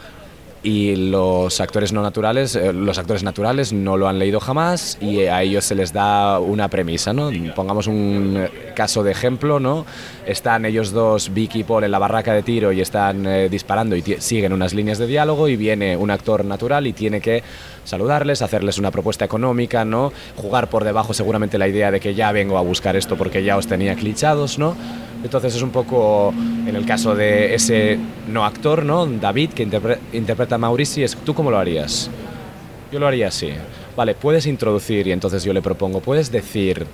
Y 0.66 0.95
los 0.95 1.59
actores 1.59 1.91
no 1.91 2.01
naturales, 2.01 2.55
eh, 2.55 2.72
los 2.72 2.97
actores 2.97 3.22
naturales 3.22 3.74
no 3.74 3.97
lo 3.97 4.07
han 4.07 4.18
leído 4.18 4.39
jamás 4.39 4.97
y 5.01 5.24
a 5.24 5.41
ellos 5.41 5.66
se 5.66 5.76
les 5.76 5.91
da 5.91 6.39
una 6.39 6.70
premisa, 6.70 7.11
¿no? 7.11 7.32
Pongamos 7.53 7.88
un 7.88 8.47
caso 8.74 9.03
de 9.03 9.11
ejemplo, 9.11 9.59
¿no? 9.59 9.86
Están 10.26 10.64
ellos 10.64 10.91
dos, 10.91 11.34
Vicky 11.34 11.59
y 11.59 11.64
Paul, 11.66 11.84
en 11.84 11.91
la 11.91 11.99
barraca 11.99 12.34
de 12.34 12.43
tiro 12.43 12.72
y 12.72 12.80
están 12.80 13.28
eh, 13.28 13.49
disparando 13.49 13.97
y 13.97 14.01
siguen 14.20 14.53
unas 14.53 14.74
líneas 14.74 14.99
de 14.99 15.07
diálogo 15.07 15.49
y 15.49 15.57
viene 15.57 15.97
un 15.97 16.09
actor 16.09 16.45
natural 16.45 16.88
y 16.88 16.93
tiene 16.93 17.20
que 17.20 17.43
saludarles, 17.86 18.41
hacerles 18.41 18.77
una 18.77 18.91
propuesta 18.91 19.25
económica, 19.25 19.86
¿no? 19.86 20.11
Jugar 20.36 20.69
por 20.69 20.84
debajo 20.84 21.13
seguramente 21.13 21.57
la 21.57 21.67
idea 21.67 21.91
de 21.91 21.99
que 21.99 22.13
ya 22.15 22.31
vengo 22.31 22.57
a 22.57 22.61
buscar 22.61 22.95
esto 22.95 23.15
porque 23.17 23.43
ya 23.43 23.57
os 23.57 23.67
tenía 23.67 23.95
clichados, 23.95 24.57
¿no? 24.59 24.75
Entonces 25.23 25.55
es 25.55 25.61
un 25.61 25.69
poco, 25.69 26.34
en 26.67 26.75
el 26.75 26.86
caso 26.86 27.15
de 27.15 27.55
ese 27.55 27.97
no 28.27 28.45
actor, 28.45 28.84
¿no? 28.84 29.05
David, 29.05 29.51
que 29.51 29.65
interpre- 29.67 29.99
interpreta 30.11 30.55
a 30.55 30.57
Maurici, 30.57 31.05
¿tú 31.25 31.34
cómo 31.34 31.49
lo 31.49 31.57
harías? 31.57 32.09
Yo 32.91 32.99
lo 32.99 33.07
haría 33.07 33.29
así. 33.29 33.49
Vale, 33.95 34.15
puedes 34.15 34.45
introducir 34.47 35.07
y 35.07 35.11
entonces 35.11 35.43
yo 35.43 35.53
le 35.53 35.61
propongo, 35.61 35.99
puedes 36.01 36.31
decir, 36.31 36.86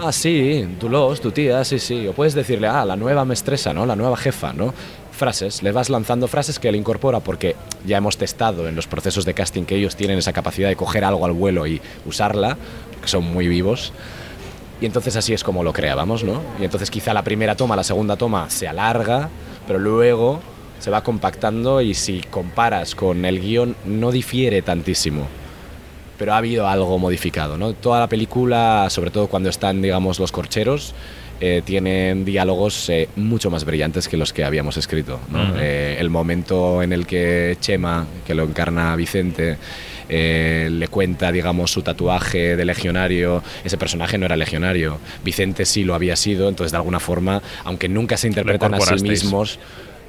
ah, 0.00 0.12
sí, 0.12 0.66
Dulos, 0.80 1.20
tu 1.20 1.30
tía, 1.30 1.64
sí, 1.64 1.78
sí. 1.78 2.06
O 2.08 2.12
puedes 2.12 2.34
decirle, 2.34 2.68
ah, 2.68 2.84
la 2.84 2.96
nueva 2.96 3.24
mestresa, 3.24 3.72
¿no? 3.74 3.84
La 3.84 3.96
nueva 3.96 4.16
jefa, 4.16 4.52
¿no? 4.52 4.72
Frases, 5.18 5.64
le 5.64 5.72
vas 5.72 5.90
lanzando 5.90 6.28
frases 6.28 6.60
que 6.60 6.68
él 6.68 6.76
incorpora 6.76 7.18
porque 7.18 7.56
ya 7.84 7.98
hemos 7.98 8.16
testado 8.16 8.68
en 8.68 8.76
los 8.76 8.86
procesos 8.86 9.24
de 9.24 9.34
casting 9.34 9.64
que 9.64 9.74
ellos 9.74 9.96
tienen 9.96 10.16
esa 10.16 10.32
capacidad 10.32 10.68
de 10.68 10.76
coger 10.76 11.04
algo 11.04 11.26
al 11.26 11.32
vuelo 11.32 11.66
y 11.66 11.82
usarla, 12.06 12.56
que 13.02 13.08
son 13.08 13.24
muy 13.24 13.48
vivos. 13.48 13.92
Y 14.80 14.86
entonces 14.86 15.16
así 15.16 15.32
es 15.32 15.42
como 15.42 15.64
lo 15.64 15.72
creábamos, 15.72 16.22
¿no? 16.22 16.40
Y 16.60 16.64
entonces 16.64 16.88
quizá 16.88 17.12
la 17.12 17.24
primera 17.24 17.56
toma, 17.56 17.74
la 17.74 17.82
segunda 17.82 18.16
toma 18.16 18.48
se 18.48 18.68
alarga, 18.68 19.28
pero 19.66 19.80
luego 19.80 20.40
se 20.78 20.90
va 20.90 21.02
compactando 21.02 21.80
y 21.80 21.94
si 21.94 22.20
comparas 22.20 22.94
con 22.94 23.24
el 23.24 23.40
guion 23.40 23.74
no 23.84 24.12
difiere 24.12 24.62
tantísimo. 24.62 25.26
Pero 26.16 26.32
ha 26.32 26.36
habido 26.36 26.68
algo 26.68 26.96
modificado, 26.98 27.58
¿no? 27.58 27.72
Toda 27.72 27.98
la 27.98 28.08
película, 28.08 28.86
sobre 28.88 29.10
todo 29.10 29.26
cuando 29.26 29.48
están, 29.48 29.82
digamos, 29.82 30.20
los 30.20 30.30
corcheros, 30.30 30.94
eh, 31.40 31.62
tienen 31.64 32.24
diálogos 32.24 32.88
eh, 32.88 33.08
mucho 33.16 33.50
más 33.50 33.64
brillantes 33.64 34.08
que 34.08 34.16
los 34.16 34.32
que 34.32 34.44
habíamos 34.44 34.76
escrito. 34.76 35.20
Eh, 35.58 35.96
el 35.98 36.10
momento 36.10 36.82
en 36.82 36.92
el 36.92 37.06
que 37.06 37.56
Chema, 37.60 38.06
que 38.26 38.34
lo 38.34 38.44
encarna 38.44 38.94
Vicente, 38.96 39.56
eh, 40.08 40.68
le 40.70 40.88
cuenta, 40.88 41.30
digamos, 41.30 41.70
su 41.70 41.82
tatuaje 41.82 42.56
de 42.56 42.64
legionario. 42.64 43.42
Ese 43.64 43.76
personaje 43.76 44.18
no 44.18 44.26
era 44.26 44.36
legionario. 44.36 44.98
Vicente 45.24 45.64
sí 45.64 45.84
lo 45.84 45.94
había 45.94 46.16
sido, 46.16 46.48
entonces 46.48 46.72
de 46.72 46.78
alguna 46.78 47.00
forma, 47.00 47.42
aunque 47.64 47.88
nunca 47.88 48.16
se 48.16 48.26
interpretan 48.26 48.74
a 48.74 48.80
sí 48.80 49.02
mismos, 49.02 49.58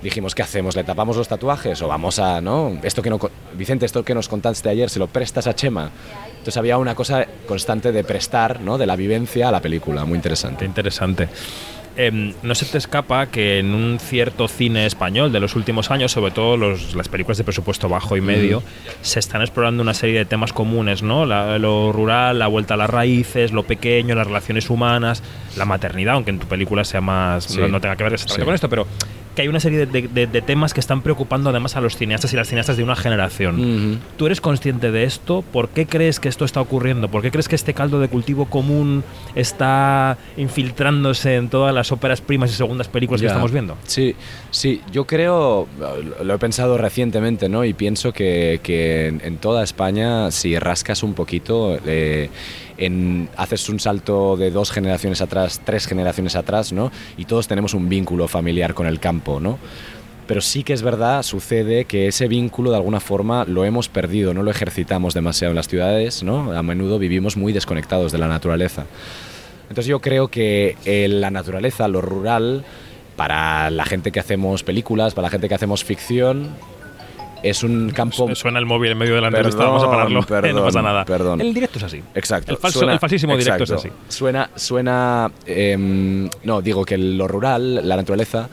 dijimos, 0.01 0.35
¿qué 0.35 0.41
hacemos? 0.41 0.75
¿Le 0.75 0.83
tapamos 0.83 1.17
los 1.17 1.27
tatuajes 1.27 1.81
o 1.81 1.87
vamos 1.87 2.19
a, 2.19 2.39
no? 2.39 2.79
Esto 2.83 3.01
que 3.01 3.09
no, 3.09 3.19
Vicente, 3.57 3.85
esto 3.85 4.03
que 4.03 4.15
nos 4.15 4.29
contaste 4.29 4.69
ayer, 4.69 4.89
¿se 4.89 4.99
lo 4.99 5.07
prestas 5.07 5.47
a 5.47 5.53
Chema? 5.53 5.91
Entonces 6.39 6.57
había 6.57 6.77
una 6.77 6.95
cosa 6.95 7.25
constante 7.47 7.91
de 7.91 8.03
prestar, 8.03 8.59
¿no? 8.61 8.77
De 8.77 8.85
la 8.87 8.95
vivencia 8.95 9.49
a 9.49 9.51
la 9.51 9.61
película, 9.61 10.05
muy 10.05 10.15
interesante. 10.15 10.65
Interesante. 10.65 11.27
Em, 11.97 12.33
no 12.43 12.55
se 12.55 12.65
te 12.65 12.77
escapa 12.77 13.25
que 13.25 13.59
en 13.59 13.73
un 13.73 13.99
cierto 13.99 14.47
cine 14.47 14.85
español 14.85 15.33
de 15.33 15.41
los 15.41 15.57
últimos 15.57 15.91
años, 15.91 16.13
sobre 16.13 16.31
todo 16.31 16.55
los- 16.55 16.95
las 16.95 17.09
películas 17.09 17.37
de 17.39 17.43
presupuesto 17.43 17.89
bajo 17.89 18.15
y 18.15 18.21
medio, 18.21 18.63
se 19.01 19.19
están 19.19 19.41
explorando 19.41 19.83
una 19.83 19.93
serie 19.93 20.17
de 20.19 20.23
temas 20.25 20.53
comunes, 20.53 21.03
¿no? 21.03 21.25
La- 21.25 21.57
lo 21.59 21.91
rural, 21.91 22.39
la 22.39 22.47
vuelta 22.47 22.75
a 22.75 22.77
las 22.77 22.89
raíces, 22.89 23.51
lo 23.51 23.63
pequeño, 23.63 24.15
las 24.15 24.27
relaciones 24.27 24.69
humanas, 24.69 25.21
la 25.57 25.65
maternidad, 25.65 26.13
aunque 26.13 26.29
en 26.31 26.39
tu 26.39 26.47
película 26.47 26.85
sea 26.85 27.01
más 27.01 27.43
Sí. 27.45 27.59
no, 27.59 27.67
no 27.67 27.81
tenga 27.81 27.97
que 27.97 28.03
ver 28.05 28.13
exactamente 28.13 28.43
Sí. 28.43 28.45
con 28.45 28.55
esto, 28.55 28.69
pero 28.69 28.87
que 29.39 29.43
hay 29.43 29.47
una 29.47 29.61
serie 29.61 29.85
de, 29.85 30.01
de- 30.09 30.27
de 30.27 30.41
temas 30.41 30.73
que 30.73 30.81
están 30.81 31.01
preocupando 31.01 31.49
además 31.49 31.77
a 31.77 31.79
los 31.81 31.95
cineastas 31.95 32.33
y 32.33 32.35
las 32.35 32.49
cineastas 32.49 32.75
de 32.75 32.83
una 32.83 32.97
generación. 32.97 34.01
¿Tú 34.17 34.25
eres 34.25 34.41
consciente 34.41 34.91
de 34.91 35.05
esto? 35.05 35.43
¿Por 35.53 35.69
qué 35.69 35.85
crees 35.85 36.19
que 36.19 36.27
esto 36.27 36.43
está 36.43 36.59
ocurriendo? 36.59 37.07
¿Por 37.07 37.21
qué 37.21 37.31
crees 37.31 37.47
que 37.47 37.55
este 37.55 37.73
caldo 37.73 38.01
de 38.01 38.09
cultivo 38.09 38.47
común 38.49 39.01
está 39.35 40.17
infiltrándose 40.35 41.35
en 41.37 41.47
todas 41.47 41.73
las 41.73 41.89
óperas 41.93 42.19
primas 42.19 42.51
y 42.51 42.55
segundas 42.55 42.89
películas 42.89 43.21
que 43.21 43.27
estamos 43.27 43.53
viendo? 43.53 43.77
Sí, 43.85 44.13
sí, 44.51 44.81
yo 44.91 45.05
creo, 45.07 45.69
lo- 45.79 46.23
lo 46.25 46.33
he 46.33 46.37
pensado 46.37 46.77
recientemente, 46.77 47.47
¿no? 47.47 47.63
Y 47.63 47.73
pienso 47.73 48.11
que, 48.11 48.59
que 48.61 49.07
en, 49.07 49.21
en 49.23 49.37
toda 49.37 49.63
España, 49.63 50.31
si 50.31 50.59
rascas 50.59 51.01
un 51.01 51.13
poquito, 51.13 51.77
eh, 51.85 52.29
en, 52.79 53.29
haces 53.37 53.69
un 53.69 53.79
salto 53.79 54.37
de 54.37 54.49
dos 54.49 54.71
generaciones 54.71 55.21
atrás, 55.21 55.61
tres 55.63 55.85
generaciones 55.85 56.35
atrás, 56.35 56.73
¿no? 56.73 56.91
Y 57.17 57.25
todos 57.25 57.47
tenemos 57.47 57.73
un 57.73 57.89
vínculo 57.89 58.27
familiar 58.27 58.73
con 58.73 58.87
el 58.87 58.99
campo, 58.99 59.39
¿no? 59.39 59.59
Pero 60.25 60.41
sí 60.41 60.63
que 60.63 60.73
es 60.73 60.81
verdad, 60.81 61.23
sucede 61.23 61.85
que 61.85 62.07
ese 62.07 62.27
vínculo 62.27 62.71
de 62.71 62.77
alguna 62.77 62.99
forma 62.99 63.45
lo 63.45 63.65
hemos 63.65 63.89
perdido, 63.89 64.33
no 64.33 64.43
lo 64.43 64.51
ejercitamos 64.51 65.13
demasiado 65.13 65.51
en 65.51 65.55
las 65.55 65.67
ciudades, 65.67 66.23
¿no? 66.23 66.53
A 66.53 66.63
menudo 66.63 66.99
vivimos 66.99 67.35
muy 67.35 67.51
desconectados 67.51 68.11
de 68.11 68.19
la 68.19 68.27
naturaleza. 68.27 68.85
Entonces 69.63 69.87
yo 69.87 69.99
creo 69.99 70.29
que 70.29 70.77
eh, 70.85 71.07
la 71.07 71.31
naturaleza, 71.31 71.87
lo 71.87 72.01
rural, 72.01 72.63
para 73.15 73.69
la 73.69 73.85
gente 73.85 74.11
que 74.11 74.19
hacemos 74.19 74.63
películas, 74.63 75.13
para 75.13 75.27
la 75.27 75.29
gente 75.31 75.49
que 75.49 75.55
hacemos 75.55 75.83
ficción, 75.83 76.49
es 77.43 77.63
un 77.63 77.89
campo... 77.91 78.33
Suena 78.35 78.59
el 78.59 78.65
móvil 78.65 78.91
en 78.91 78.97
medio 78.97 79.15
de 79.15 79.21
la 79.21 79.27
entrevista, 79.27 79.63
vamos 79.63 79.83
a 79.83 79.89
pararlo, 79.89 80.19
no 80.21 80.25
perdón, 80.25 80.63
pasa 80.63 80.81
nada. 80.81 81.05
Perdón. 81.05 81.41
El 81.41 81.53
directo 81.53 81.77
es 81.77 81.83
así. 81.83 82.01
Exacto. 82.15 82.51
El, 82.51 82.57
falso, 82.57 82.89
el 82.89 82.99
falsísimo 82.99 83.37
directo 83.37 83.63
es 83.63 83.71
así. 83.71 83.89
Suena, 84.07 84.49
suena, 84.55 85.31
em, 85.45 86.29
no, 86.43 86.61
digo 86.61 86.85
que 86.85 86.97
lo 86.97 87.27
rural, 87.27 87.87
la 87.87 87.95
naturaleza, 87.95 88.49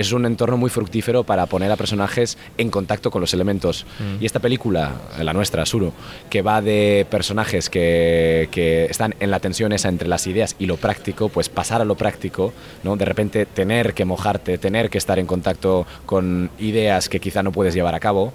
es 0.00 0.12
un 0.12 0.24
entorno 0.24 0.56
muy 0.56 0.70
fructífero 0.70 1.24
para 1.24 1.44
poner 1.46 1.70
a 1.70 1.76
personajes 1.76 2.38
en 2.56 2.70
contacto 2.70 3.10
con 3.10 3.20
los 3.20 3.34
elementos. 3.34 3.84
Mm. 3.98 4.22
Y 4.22 4.26
esta 4.26 4.40
película, 4.40 4.92
la 5.20 5.32
nuestra, 5.32 5.66
Suru, 5.66 5.92
que 6.30 6.40
va 6.40 6.62
de 6.62 7.06
personajes 7.10 7.68
que, 7.68 8.48
que 8.50 8.86
están 8.86 9.14
en 9.20 9.30
la 9.30 9.40
tensión 9.40 9.72
esa 9.72 9.88
entre 9.90 10.08
las 10.08 10.26
ideas 10.26 10.56
y 10.58 10.66
lo 10.66 10.78
práctico, 10.78 11.28
pues 11.28 11.50
pasar 11.50 11.82
a 11.82 11.84
lo 11.84 11.96
práctico, 11.96 12.52
¿no? 12.82 12.96
De 12.96 13.04
repente 13.04 13.44
tener 13.44 13.92
que 13.92 14.04
mojarte, 14.06 14.56
tener 14.56 14.88
que 14.88 14.96
estar 14.98 15.18
en 15.18 15.26
contacto 15.26 15.86
con 16.06 16.50
ideas 16.58 17.08
que 17.10 17.20
quizá 17.20 17.42
no 17.42 17.52
puedes 17.52 17.74
llevar 17.74 17.94
a 17.94 18.00
cabo, 18.00 18.32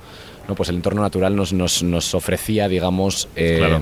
¿no? 0.48 0.54
Pues 0.54 0.70
el 0.70 0.76
entorno 0.76 1.02
natural 1.02 1.36
nos, 1.36 1.52
nos, 1.52 1.82
nos 1.82 2.14
ofrecía, 2.14 2.68
digamos, 2.68 3.28
eh, 3.36 3.56
Claro. 3.58 3.82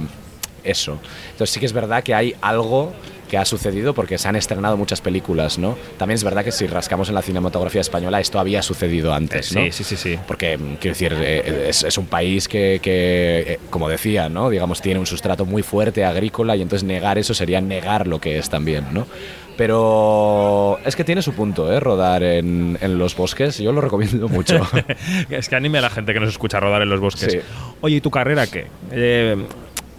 eso. 0.63 0.99
Entonces 1.31 1.53
sí 1.53 1.59
que 1.59 1.65
es 1.65 1.73
verdad 1.73 2.01
que 2.01 2.13
hay 2.15 2.33
algo 2.41 2.93
que 3.33 3.39
ha 3.39 3.45
sucedido 3.45 3.95
porque 3.95 4.19
se 4.19 4.27
han 4.27 4.35
estrenado 4.35 4.77
muchas 4.77 5.01
películas, 5.01 5.57
¿no? 5.57 5.75
También 5.97 6.17
es 6.17 6.23
verdad 6.23 6.43
que 6.45 6.51
si 6.51 6.67
rascamos 6.67 7.09
en 7.09 7.15
la 7.15 7.23
cinematografía 7.23 7.81
española 7.81 8.19
esto 8.19 8.37
había 8.39 8.61
sucedido 8.61 9.11
antes, 9.11 9.51
Eh, 9.55 9.55
¿no? 9.55 9.65
sí, 9.65 9.71
sí, 9.71 9.83
sí, 9.83 9.95
sí. 9.97 10.19
Porque, 10.27 10.55
mm, 10.55 10.75
quiero 10.75 10.93
decir, 10.93 11.15
eh, 11.19 11.65
es, 11.69 11.81
es 11.83 11.97
un 11.97 12.05
país 12.05 12.47
que, 12.47 12.79
que, 12.79 13.39
eh, 13.53 13.59
como 13.71 13.89
decía, 13.89 14.29
¿no? 14.29 14.51
Digamos, 14.51 14.83
tiene 14.83 14.99
un 14.99 15.07
sustrato 15.07 15.45
muy 15.45 15.63
fuerte 15.63 16.05
agrícola 16.05 16.55
y 16.55 16.61
entonces 16.61 16.83
negar 16.87 17.17
eso 17.17 17.33
sería 17.33 17.59
negar 17.59 18.05
lo 18.05 18.21
que 18.21 18.37
es 18.37 18.51
también, 18.51 18.85
¿no? 18.91 19.07
Pero 19.57 20.77
es 20.85 20.95
que 20.95 21.03
tiene 21.03 21.23
su 21.23 21.33
punto, 21.33 21.73
¿eh? 21.73 21.79
Rodar 21.79 22.21
en, 22.21 22.77
en 22.81 22.99
los 22.99 23.15
bosques. 23.15 23.57
Yo 23.57 23.71
lo 23.71 23.81
recomiendo 23.81 24.27
mucho. 24.27 24.61
es 25.29 25.49
que 25.49 25.55
anime 25.55 25.79
a 25.79 25.81
la 25.81 25.89
gente 25.89 26.13
que 26.13 26.19
nos 26.19 26.29
escucha 26.29 26.57
a 26.57 26.59
rodar 26.59 26.83
en 26.83 26.89
los 26.89 26.99
bosques. 26.99 27.31
Sí. 27.33 27.39
Oye, 27.81 27.95
¿y 27.95 28.01
tu 28.01 28.11
carrera 28.11 28.45
qué? 28.45 28.67
Eh, 28.91 29.37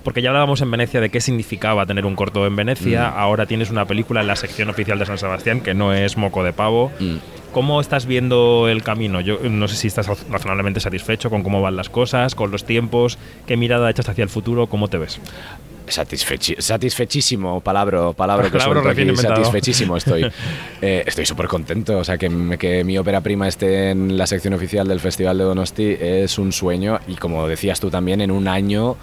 porque 0.04 0.22
ya 0.22 0.28
hablábamos 0.30 0.60
en 0.60 0.70
Venecia 0.70 1.00
de 1.00 1.10
qué 1.10 1.20
significaba 1.20 1.84
tener 1.86 2.06
un 2.06 2.14
corto 2.14 2.46
en 2.46 2.54
Venecia, 2.54 3.10
Mm. 3.10 3.18
ahora 3.18 3.46
tienes 3.46 3.70
una 3.70 3.84
película 3.86 4.20
en 4.20 4.28
la 4.28 4.36
sección 4.36 4.68
oficial 4.70 4.98
de 4.98 5.06
San 5.06 5.18
Sebastián 5.18 5.60
que 5.60 5.74
no 5.74 5.92
es 5.92 6.16
moco 6.16 6.44
de 6.44 6.52
pavo. 6.52 6.92
Mm. 7.00 7.16
¿Cómo 7.52 7.80
estás 7.80 8.06
viendo 8.06 8.68
el 8.68 8.82
camino? 8.82 9.20
Yo 9.20 9.38
no 9.48 9.66
sé 9.68 9.76
si 9.76 9.86
estás 9.88 10.08
razonablemente 10.28 10.80
satisfecho 10.80 11.30
con 11.30 11.42
cómo 11.42 11.62
van 11.62 11.76
las 11.76 11.88
cosas, 11.88 12.34
con 12.34 12.50
los 12.50 12.64
tiempos, 12.64 13.16
qué 13.46 13.56
mirada 13.56 13.88
echas 13.90 14.08
hacia 14.08 14.22
el 14.24 14.28
futuro, 14.30 14.66
cómo 14.66 14.88
te 14.88 14.98
ves. 14.98 15.20
Satisfechi- 15.86 16.58
satisfechísimo, 16.60 17.60
palabra, 17.60 18.12
palabra 18.12 18.50
que 18.50 18.58
suelto 18.58 18.88
aquí. 18.88 19.02
inventado. 19.02 19.36
Satisfechísimo 19.36 19.96
estoy. 19.96 20.26
Eh, 20.82 21.02
estoy 21.06 21.24
súper 21.26 21.46
contento. 21.46 21.96
O 21.98 22.04
sea, 22.04 22.18
que, 22.18 22.30
que 22.58 22.84
mi 22.84 22.98
ópera 22.98 23.20
prima 23.20 23.48
esté 23.48 23.90
en 23.90 24.18
la 24.18 24.26
sección 24.26 24.52
oficial 24.54 24.86
del 24.88 25.00
Festival 25.00 25.38
de 25.38 25.44
Donosti 25.44 25.96
es 26.00 26.38
un 26.38 26.52
sueño. 26.52 26.98
Y 27.08 27.14
como 27.14 27.46
decías 27.48 27.80
tú 27.80 27.90
también, 27.90 28.20
en 28.20 28.30
un 28.30 28.48
año 28.48 28.96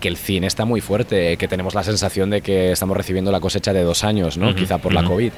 que 0.00 0.08
el 0.08 0.16
cine 0.16 0.46
está 0.46 0.64
muy 0.64 0.80
fuerte, 0.80 1.36
que 1.36 1.48
tenemos 1.48 1.74
la 1.74 1.82
sensación 1.82 2.30
de 2.30 2.40
que 2.40 2.72
estamos 2.72 2.96
recibiendo 2.96 3.30
la 3.32 3.40
cosecha 3.40 3.72
de 3.72 3.82
dos 3.82 4.04
años, 4.04 4.36
¿no? 4.36 4.54
Quizá 4.54 4.78
por 4.78 4.92
la. 4.92 5.04
COVID. 5.04 5.32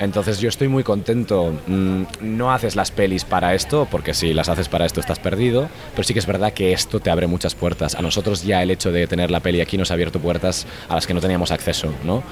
Entonces 0.00 0.38
yo 0.38 0.48
estoy 0.48 0.68
muy 0.68 0.84
contento. 0.84 1.52
Mm, 1.66 2.02
No 2.20 2.52
haces 2.52 2.76
las 2.76 2.90
pelis 2.90 3.24
para 3.24 3.54
esto, 3.54 3.88
porque 3.90 4.14
si 4.14 4.32
las 4.32 4.48
haces 4.48 4.68
para 4.68 4.86
esto 4.86 5.00
estás 5.00 5.18
perdido, 5.18 5.68
pero 5.94 6.04
sí 6.04 6.12
que 6.12 6.20
es 6.20 6.26
verdad 6.26 6.52
que 6.52 6.72
esto 6.72 7.00
te 7.00 7.10
abre 7.10 7.26
muchas 7.26 7.54
puertas. 7.54 7.94
A 7.94 8.02
nosotros 8.02 8.44
ya 8.44 8.62
el 8.62 8.70
hecho 8.70 8.92
de 8.92 9.06
tener 9.06 9.30
la 9.30 9.40
peli 9.40 9.60
aquí 9.60 9.76
nos 9.76 9.90
ha 9.90 9.94
abierto 9.94 10.20
puertas 10.20 10.66
a 10.88 10.94
las 10.94 11.06
que 11.06 11.14
no 11.14 11.20
teníamos 11.20 11.50
acceso, 11.50 11.92
¿no? 12.04 12.22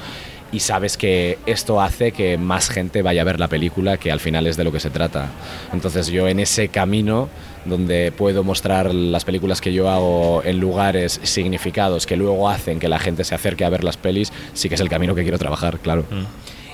Y 0.53 0.61
sabes 0.61 0.97
que 0.97 1.39
esto 1.45 1.81
hace 1.81 2.13
que 2.13 2.39
más 2.39 2.71
gente 2.71 3.03
vaya 3.03 3.23
a 3.23 3.25
ver 3.25 3.41
la 3.41 3.49
película, 3.49 3.97
que 3.97 4.13
al 4.13 4.21
final 4.21 4.47
es 4.47 4.57
de 4.57 4.63
lo 4.63 4.71
que 4.71 4.79
se 4.79 4.91
trata. 4.91 5.29
Entonces 5.73 6.07
yo 6.07 6.29
en 6.29 6.39
ese 6.39 6.69
camino 6.69 7.29
donde 7.69 8.13
puedo 8.13 8.45
mostrar 8.45 8.95
las 8.95 9.25
películas 9.25 9.61
que 9.61 9.73
yo 9.73 9.89
hago 9.91 10.43
en 10.45 10.59
lugares 10.61 11.21
significados 11.23 12.07
que 12.07 12.17
luego 12.17 12.49
hacen 12.49 12.79
que 12.79 12.89
la 12.89 12.99
gente 12.99 13.25
se 13.25 13.35
acerque 13.35 13.65
a 13.65 13.69
ver 13.71 13.85
las 13.85 13.97
pelis, 13.97 14.33
sí 14.55 14.69
que 14.69 14.75
es 14.77 14.81
el 14.81 14.89
camino 14.89 15.15
que 15.15 15.23
quiero 15.23 15.39
trabajar, 15.39 15.79
claro. 15.79 16.05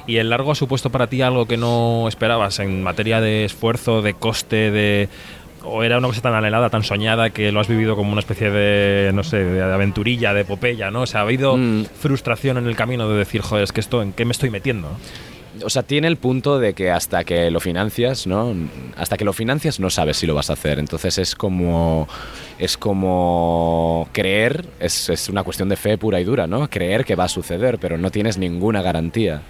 ¿Y 0.06 0.16
el 0.16 0.30
largo 0.30 0.50
ha 0.52 0.54
supuesto 0.54 0.90
para 0.90 1.06
ti 1.06 1.22
algo 1.22 1.46
que 1.46 1.56
no 1.56 2.06
esperabas 2.08 2.58
en 2.58 2.82
materia 2.82 3.20
de 3.20 3.44
esfuerzo, 3.44 4.02
de 4.02 4.14
coste, 4.14 4.70
de... 4.70 5.08
¿O 5.64 5.84
era 5.84 5.98
una 5.98 6.08
cosa 6.08 6.20
tan 6.22 6.34
anhelada, 6.34 6.70
tan 6.70 6.82
soñada, 6.82 7.30
que 7.30 7.52
lo 7.52 7.60
has 7.60 7.68
vivido 7.68 7.94
como 7.94 8.10
una 8.10 8.18
especie 8.18 8.50
de, 8.50 9.12
no 9.14 9.22
sé, 9.22 9.44
de 9.44 9.62
aventurilla, 9.62 10.34
de 10.34 10.40
epopeya, 10.40 10.90
¿no? 10.90 11.02
O 11.02 11.06
sea, 11.06 11.20
ha 11.20 11.22
habido 11.22 11.56
Mm. 11.56 11.84
frustración 12.00 12.58
en 12.58 12.66
el 12.66 12.74
camino 12.74 13.08
de 13.08 13.16
decir, 13.16 13.42
joder, 13.42 13.62
es 13.62 13.70
que 13.70 13.80
esto, 13.80 14.02
¿en 14.02 14.12
qué 14.12 14.24
me 14.24 14.32
estoy 14.32 14.50
metiendo? 14.50 14.88
O 15.64 15.70
sea, 15.70 15.82
tiene 15.82 16.08
el 16.08 16.16
punto 16.16 16.58
de 16.58 16.74
que 16.74 16.90
hasta 16.90 17.24
que 17.24 17.50
lo 17.50 17.60
financias, 17.60 18.26
¿no? 18.26 18.54
Hasta 18.96 19.16
que 19.16 19.24
lo 19.24 19.32
financias 19.32 19.80
no 19.80 19.90
sabes 19.90 20.16
si 20.16 20.26
lo 20.26 20.34
vas 20.34 20.50
a 20.50 20.54
hacer. 20.54 20.78
Entonces 20.78 21.18
es 21.18 21.34
como 21.34 22.08
es 22.58 22.76
como 22.76 24.08
creer, 24.12 24.66
es, 24.78 25.08
es 25.08 25.28
una 25.28 25.42
cuestión 25.42 25.68
de 25.68 25.76
fe 25.76 25.98
pura 25.98 26.20
y 26.20 26.24
dura, 26.24 26.46
¿no? 26.46 26.68
Creer 26.68 27.04
que 27.04 27.16
va 27.16 27.24
a 27.24 27.28
suceder, 27.28 27.78
pero 27.78 27.98
no 27.98 28.10
tienes 28.10 28.38
ninguna 28.38 28.82
garantía. 28.82 29.42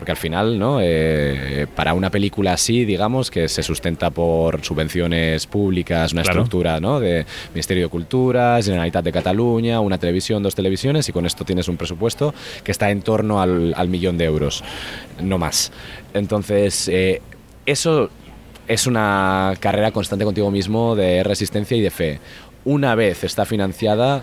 Porque 0.00 0.12
al 0.12 0.16
final, 0.16 0.58
¿no? 0.58 0.78
Eh, 0.80 1.66
para 1.76 1.92
una 1.92 2.10
película 2.10 2.54
así, 2.54 2.86
digamos, 2.86 3.30
que 3.30 3.48
se 3.48 3.62
sustenta 3.62 4.08
por 4.08 4.64
subvenciones 4.64 5.46
públicas, 5.46 6.14
una 6.14 6.22
Claro. 6.22 6.38
estructura, 6.40 6.80
¿no? 6.80 6.98
De 7.00 7.26
Ministerio 7.52 7.84
de 7.84 7.90
Cultura, 7.90 8.58
Generalitat 8.62 9.04
de 9.04 9.12
Cataluña, 9.12 9.78
una 9.80 9.98
televisión, 9.98 10.42
dos 10.42 10.54
televisiones, 10.54 11.06
y 11.10 11.12
con 11.12 11.26
esto 11.26 11.44
tienes 11.44 11.68
un 11.68 11.76
presupuesto 11.76 12.34
que 12.64 12.72
está 12.72 12.90
en 12.90 13.02
torno 13.02 13.42
al, 13.42 13.74
al 13.76 13.88
millón 13.88 14.16
de 14.16 14.24
euros, 14.24 14.64
no 15.20 15.36
más. 15.36 15.70
Entonces, 16.14 16.88
eh, 16.88 17.20
eso 17.66 18.08
es 18.66 18.86
una 18.86 19.52
carrera 19.60 19.90
constante 19.90 20.24
contigo 20.24 20.50
mismo 20.50 20.96
de 20.96 21.22
resistencia 21.24 21.76
y 21.76 21.82
de 21.82 21.90
fe. 21.90 22.20
Una 22.64 22.94
vez 22.94 23.22
está 23.22 23.44
financiada, 23.44 24.22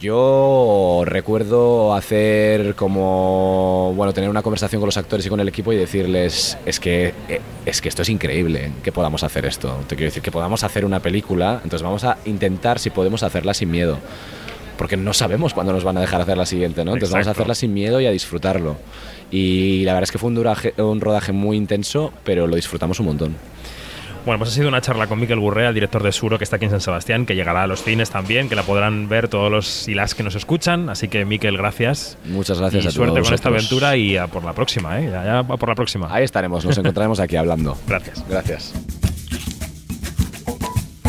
yo 0.00 1.02
recuerdo 1.04 1.94
hacer 1.94 2.74
como, 2.74 3.92
bueno, 3.96 4.12
tener 4.12 4.30
una 4.30 4.42
conversación 4.42 4.80
con 4.80 4.86
los 4.86 4.96
actores 4.96 5.26
y 5.26 5.28
con 5.28 5.40
el 5.40 5.48
equipo 5.48 5.72
y 5.72 5.76
decirles, 5.76 6.56
es 6.66 6.78
que, 6.78 7.14
eh, 7.28 7.40
es 7.66 7.80
que 7.80 7.88
esto 7.88 8.02
es 8.02 8.08
increíble, 8.08 8.70
que 8.82 8.92
podamos 8.92 9.22
hacer 9.24 9.44
esto. 9.46 9.76
Te 9.88 9.96
quiero 9.96 10.08
decir, 10.10 10.22
que 10.22 10.30
podamos 10.30 10.62
hacer 10.64 10.84
una 10.84 11.00
película, 11.00 11.54
entonces 11.64 11.82
vamos 11.82 12.04
a 12.04 12.18
intentar 12.26 12.78
si 12.78 12.90
podemos 12.90 13.22
hacerla 13.22 13.54
sin 13.54 13.70
miedo. 13.70 13.98
Porque 14.76 14.96
no 14.96 15.12
sabemos 15.12 15.54
cuándo 15.54 15.72
nos 15.72 15.82
van 15.82 15.96
a 15.96 16.00
dejar 16.00 16.20
hacer 16.20 16.36
la 16.38 16.46
siguiente, 16.46 16.84
¿no? 16.84 16.92
Entonces 16.92 17.10
vamos 17.12 17.26
a 17.26 17.32
hacerla 17.32 17.54
sin 17.56 17.74
miedo 17.74 18.00
y 18.00 18.06
a 18.06 18.12
disfrutarlo. 18.12 18.76
Y 19.32 19.82
la 19.84 19.92
verdad 19.94 20.04
es 20.04 20.12
que 20.12 20.18
fue 20.18 20.28
un, 20.28 20.36
duraje- 20.36 20.80
un 20.80 21.00
rodaje 21.00 21.32
muy 21.32 21.56
intenso, 21.56 22.12
pero 22.22 22.46
lo 22.46 22.54
disfrutamos 22.54 23.00
un 23.00 23.06
montón. 23.06 23.34
Bueno, 24.24 24.38
pues 24.38 24.50
ha 24.50 24.54
sido 24.54 24.68
una 24.68 24.80
charla 24.80 25.06
con 25.06 25.18
Miquel 25.18 25.40
Gurrea, 25.40 25.68
el 25.68 25.74
director 25.74 26.02
de 26.02 26.12
Suro, 26.12 26.38
que 26.38 26.44
está 26.44 26.56
aquí 26.56 26.66
en 26.66 26.70
San 26.70 26.80
Sebastián, 26.80 27.26
que 27.26 27.34
llegará 27.34 27.62
a 27.62 27.66
los 27.66 27.82
cines 27.82 28.10
también, 28.10 28.48
que 28.48 28.54
la 28.54 28.62
podrán 28.62 29.08
ver 29.08 29.28
todos 29.28 29.50
los 29.50 29.88
y 29.88 29.94
las 29.94 30.14
que 30.14 30.22
nos 30.22 30.34
escuchan. 30.34 30.90
Así 30.90 31.08
que, 31.08 31.24
Miquel, 31.24 31.56
gracias. 31.56 32.18
Muchas 32.24 32.58
gracias 32.58 32.84
y 32.84 32.88
a 32.88 32.90
suerte 32.90 33.14
todos 33.14 33.28
con 33.28 33.34
esta 33.34 33.48
aventura 33.48 33.96
y 33.96 34.16
a 34.16 34.26
por 34.26 34.44
la 34.44 34.52
próxima, 34.52 35.00
¿eh? 35.00 35.10
Ya, 35.10 35.42
por 35.44 35.68
la 35.68 35.74
próxima. 35.74 36.12
Ahí 36.12 36.24
estaremos, 36.24 36.64
nos 36.64 36.76
encontraremos 36.76 37.20
aquí 37.20 37.36
hablando. 37.36 37.76
Gracias. 37.88 38.24
Gracias. 38.28 38.74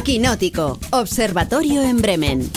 Quinótico, 0.03 0.79
Observatorio 0.91 1.83
en 1.83 1.97
Bremen. 2.01 2.49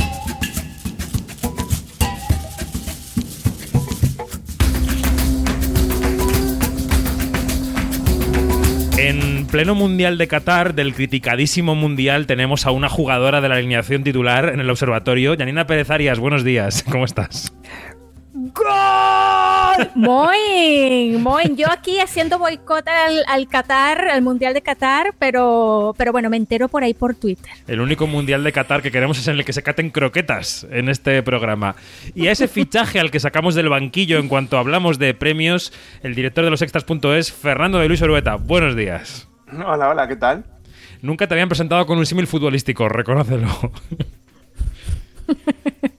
En 9.03 9.48
pleno 9.48 9.74
Mundial 9.74 10.16
de 10.16 10.28
Qatar, 10.28 10.76
del 10.76 10.94
criticadísimo 10.94 11.74
Mundial, 11.74 12.28
tenemos 12.28 12.66
a 12.66 12.70
una 12.70 12.88
jugadora 12.88 13.40
de 13.40 13.48
la 13.48 13.57
alineación 13.57 14.05
titular 14.05 14.50
en 14.50 14.61
el 14.61 14.70
observatorio. 14.70 15.34
Janina 15.36 15.66
Pérez 15.66 15.90
Arias, 15.90 16.20
buenos 16.20 16.44
días. 16.44 16.84
¿Cómo 16.88 17.05
estás? 17.05 17.53
¡Gol! 18.34 19.90
Muy, 19.94 21.18
muy. 21.18 21.54
Yo 21.54 21.70
aquí 21.70 22.00
haciendo 22.00 22.38
boicot 22.38 22.88
al, 22.88 23.24
al 23.28 23.46
Qatar, 23.46 24.08
al 24.08 24.22
Mundial 24.22 24.54
de 24.54 24.62
Qatar, 24.62 25.14
pero, 25.18 25.94
pero 25.98 26.12
bueno, 26.12 26.30
me 26.30 26.38
entero 26.38 26.68
por 26.68 26.82
ahí 26.82 26.94
por 26.94 27.14
Twitter. 27.14 27.52
El 27.68 27.80
único 27.80 28.06
Mundial 28.06 28.42
de 28.42 28.52
Qatar 28.52 28.80
que 28.80 28.90
queremos 28.90 29.18
es 29.18 29.28
en 29.28 29.34
el 29.36 29.44
que 29.44 29.52
se 29.52 29.62
caten 29.62 29.90
croquetas 29.90 30.66
en 30.70 30.88
este 30.88 31.22
programa. 31.22 31.76
Y 32.14 32.28
a 32.28 32.32
ese 32.32 32.48
fichaje 32.48 33.00
al 33.00 33.10
que 33.10 33.20
sacamos 33.20 33.54
del 33.54 33.68
banquillo 33.68 34.18
en 34.18 34.28
cuanto 34.28 34.56
hablamos 34.56 34.98
de 34.98 35.12
premios, 35.12 35.72
el 36.02 36.14
director 36.14 36.42
de 36.42 36.50
los 36.50 36.62
extras.es, 36.62 37.32
Fernando 37.32 37.80
de 37.80 37.88
Luis 37.88 38.00
Orueta. 38.00 38.36
Buenos 38.36 38.74
días. 38.76 39.28
Hola, 39.52 39.90
hola, 39.90 40.08
¿qué 40.08 40.16
tal? 40.16 40.44
Nunca 41.02 41.26
te 41.26 41.34
habían 41.34 41.50
presentado 41.50 41.84
con 41.84 41.98
un 41.98 42.06
símil 42.06 42.26
futbolístico, 42.26 42.88
reconócelo. 42.88 43.48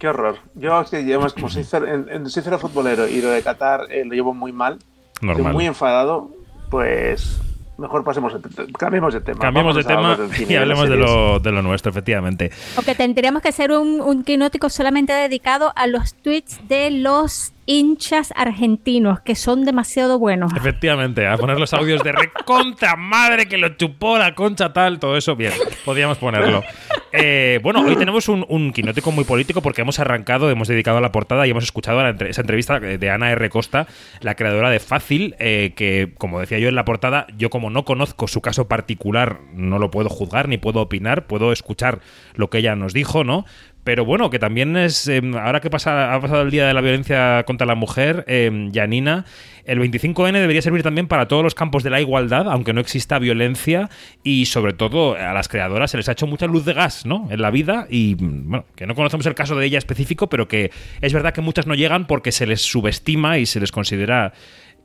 Qué 0.00 0.08
horror. 0.08 0.38
Yo 0.54 0.80
es 0.80 0.90
que 0.90 1.04
llevamos 1.04 1.34
como 1.34 1.48
soy 1.48 1.62
cero, 1.62 1.86
en- 1.86 2.08
en- 2.10 2.28
soy 2.28 2.42
cero 2.42 2.58
futbolero 2.58 3.06
y 3.06 3.20
lo 3.22 3.28
de 3.30 3.42
Qatar 3.42 3.82
eh, 3.90 4.02
lo 4.04 4.14
llevo 4.14 4.34
muy 4.34 4.50
mal. 4.50 4.78
Normal. 5.20 5.36
Estoy 5.40 5.52
muy 5.52 5.66
enfadado. 5.66 6.30
Pues 6.70 7.38
mejor 7.78 8.02
pasemos 8.04 8.32
de, 8.34 8.72
cambiemos 8.78 9.12
de 9.14 9.20
tema. 9.20 9.40
Cambiemos 9.40 9.74
de 9.76 9.84
tema 9.84 10.16
y 10.48 10.54
hablemos 10.54 10.88
de 10.88 10.96
lo, 10.96 11.38
de 11.40 11.52
lo 11.52 11.62
nuestro, 11.62 11.90
efectivamente. 11.90 12.50
O 12.76 12.82
que 12.82 12.94
tendríamos 12.94 13.42
que 13.42 13.48
hacer 13.50 13.72
un, 13.72 14.00
un 14.00 14.24
quinótico 14.24 14.68
solamente 14.70 15.12
dedicado 15.12 15.72
a 15.76 15.86
los 15.86 16.14
tweets 16.14 16.66
de 16.68 16.90
los 16.90 17.52
hinchas 17.70 18.32
argentinos, 18.34 19.20
que 19.20 19.36
son 19.36 19.64
demasiado 19.64 20.18
buenos. 20.18 20.52
Efectivamente, 20.56 21.24
a 21.28 21.36
poner 21.36 21.56
los 21.60 21.72
audios 21.72 22.02
de 22.02 22.10
recontra 22.10 22.96
madre 22.96 23.46
que 23.46 23.58
lo 23.58 23.68
chupó 23.76 24.18
la 24.18 24.34
concha 24.34 24.72
tal, 24.72 24.98
todo 24.98 25.16
eso 25.16 25.36
bien, 25.36 25.52
podíamos 25.84 26.18
ponerlo. 26.18 26.64
Eh, 27.12 27.60
bueno, 27.62 27.80
hoy 27.82 27.94
tenemos 27.96 28.28
un, 28.28 28.44
un 28.48 28.72
quinótico 28.72 29.12
muy 29.12 29.22
político 29.24 29.62
porque 29.62 29.82
hemos 29.82 30.00
arrancado, 30.00 30.50
hemos 30.50 30.66
dedicado 30.66 30.98
a 30.98 31.00
la 31.00 31.12
portada 31.12 31.46
y 31.46 31.50
hemos 31.50 31.62
escuchado 31.64 32.02
la 32.02 32.10
entre- 32.10 32.30
esa 32.30 32.40
entrevista 32.40 32.80
de 32.80 33.10
Ana 33.10 33.30
R. 33.30 33.48
Costa, 33.50 33.86
la 34.20 34.34
creadora 34.34 34.68
de 34.70 34.80
Fácil, 34.80 35.36
eh, 35.38 35.72
que 35.76 36.12
como 36.18 36.40
decía 36.40 36.58
yo 36.58 36.68
en 36.68 36.74
la 36.74 36.84
portada, 36.84 37.26
yo 37.36 37.50
como 37.50 37.70
no 37.70 37.84
conozco 37.84 38.26
su 38.26 38.40
caso 38.40 38.66
particular, 38.66 39.40
no 39.54 39.78
lo 39.78 39.90
puedo 39.92 40.08
juzgar 40.08 40.48
ni 40.48 40.58
puedo 40.58 40.80
opinar, 40.80 41.26
puedo 41.28 41.52
escuchar 41.52 42.00
lo 42.34 42.50
que 42.50 42.58
ella 42.58 42.74
nos 42.74 42.92
dijo, 42.92 43.22
¿no? 43.22 43.44
Pero 43.84 44.04
bueno, 44.04 44.28
que 44.28 44.38
también 44.38 44.76
es, 44.76 45.08
eh, 45.08 45.22
ahora 45.40 45.60
que 45.60 45.68
ha 45.68 45.70
pasado 45.70 46.42
el 46.42 46.50
Día 46.50 46.66
de 46.66 46.74
la 46.74 46.82
Violencia 46.82 47.44
contra 47.46 47.66
la 47.66 47.74
Mujer, 47.74 48.24
eh, 48.28 48.68
Janina, 48.72 49.24
el 49.64 49.78
25N 49.78 50.32
debería 50.32 50.62
servir 50.62 50.82
también 50.82 51.06
para 51.06 51.28
todos 51.28 51.42
los 51.42 51.54
campos 51.54 51.82
de 51.82 51.90
la 51.90 52.00
igualdad, 52.00 52.50
aunque 52.50 52.72
no 52.72 52.80
exista 52.80 53.18
violencia 53.18 53.88
y 54.22 54.46
sobre 54.46 54.72
todo 54.72 55.14
a 55.14 55.32
las 55.32 55.48
creadoras 55.48 55.90
se 55.90 55.96
les 55.96 56.08
ha 56.08 56.12
hecho 56.12 56.26
mucha 56.26 56.46
luz 56.46 56.64
de 56.64 56.74
gas, 56.74 57.06
¿no? 57.06 57.28
En 57.30 57.40
la 57.40 57.50
vida 57.50 57.86
y, 57.88 58.16
mm, 58.18 58.50
bueno, 58.50 58.64
que 58.74 58.86
no 58.86 58.94
conocemos 58.94 59.26
el 59.26 59.34
caso 59.34 59.56
de 59.56 59.66
ella 59.66 59.78
específico, 59.78 60.28
pero 60.28 60.48
que 60.48 60.70
es 61.00 61.12
verdad 61.12 61.32
que 61.32 61.40
muchas 61.40 61.66
no 61.66 61.74
llegan 61.74 62.06
porque 62.06 62.32
se 62.32 62.46
les 62.46 62.60
subestima 62.62 63.38
y 63.38 63.46
se 63.46 63.60
les 63.60 63.72
considera 63.72 64.32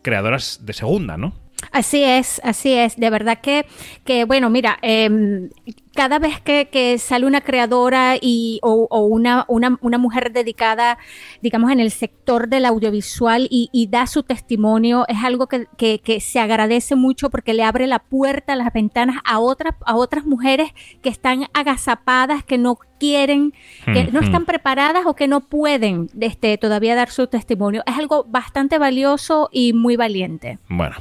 creadoras 0.01 0.65
de 0.65 0.73
segunda, 0.73 1.17
¿no? 1.17 1.44
Así 1.71 2.03
es, 2.03 2.41
así 2.43 2.73
es. 2.73 2.95
De 2.97 3.09
verdad 3.09 3.39
que, 3.41 3.65
que 4.03 4.25
bueno, 4.25 4.49
mira, 4.49 4.77
em, 4.81 5.49
cada 5.93 6.19
vez 6.19 6.41
que, 6.41 6.67
que 6.71 6.97
sale 6.97 7.25
una 7.25 7.41
creadora 7.41 8.15
y, 8.19 8.59
o, 8.63 8.87
o 8.89 8.99
una, 9.05 9.45
una, 9.47 9.77
una 9.81 9.97
mujer 9.97 10.33
dedicada, 10.33 10.97
digamos, 11.41 11.71
en 11.71 11.79
el 11.79 11.89
sector 11.91 12.49
del 12.49 12.65
audiovisual 12.65 13.47
y, 13.49 13.69
y 13.71 13.87
da 13.87 14.05
su 14.07 14.23
testimonio, 14.23 15.05
es 15.07 15.23
algo 15.23 15.47
que, 15.47 15.67
que- 15.77 15.99
que 15.99 16.19
se 16.19 16.39
agradece 16.39 16.95
mucho 16.95 17.29
porque 17.29 17.53
le 17.53 17.63
abre 17.63 17.87
la 17.87 17.99
puerta, 17.99 18.55
las 18.57 18.73
ventanas 18.73 19.17
a 19.23 19.39
otras, 19.39 19.75
a 19.85 19.95
otras 19.95 20.25
mujeres 20.25 20.71
que 21.01 21.09
están 21.09 21.45
agazapadas, 21.53 22.43
que 22.43 22.57
no 22.57 22.77
quieren, 22.99 23.53
que 23.85 24.05
no 24.11 24.19
están 24.21 24.45
preparadas 24.45 25.05
o 25.05 25.15
que 25.15 25.27
no 25.27 25.41
pueden 25.41 26.09
este, 26.19 26.57
todavía 26.57 26.95
dar 26.95 27.09
su 27.09 27.27
testimonio. 27.27 27.83
Es 27.85 27.97
algo 27.97 28.25
bastante 28.27 28.77
valioso 28.77 29.49
y 29.51 29.73
muy 29.73 29.95
valiente. 29.95 30.59
Bueno. 30.69 30.95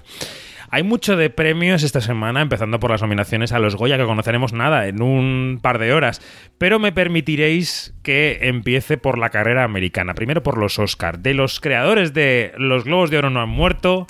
Hay 0.74 0.82
mucho 0.82 1.16
de 1.16 1.30
premios 1.30 1.84
esta 1.84 2.00
semana, 2.00 2.40
empezando 2.40 2.80
por 2.80 2.90
las 2.90 3.00
nominaciones 3.00 3.52
a 3.52 3.60
los 3.60 3.76
Goya, 3.76 3.96
que 3.96 4.02
conoceremos 4.02 4.52
nada 4.52 4.88
en 4.88 5.02
un 5.02 5.60
par 5.62 5.78
de 5.78 5.92
horas. 5.92 6.20
Pero 6.58 6.80
me 6.80 6.90
permitiréis 6.90 7.94
que 8.02 8.40
empiece 8.42 8.98
por 8.98 9.16
la 9.16 9.30
carrera 9.30 9.62
americana. 9.62 10.14
Primero 10.14 10.42
por 10.42 10.58
los 10.58 10.80
Oscars. 10.80 11.22
De 11.22 11.32
los 11.32 11.60
creadores 11.60 12.12
de 12.12 12.50
Los 12.58 12.82
Globos 12.82 13.10
de 13.10 13.18
Oro 13.18 13.30
no 13.30 13.40
han 13.40 13.50
muerto, 13.50 14.08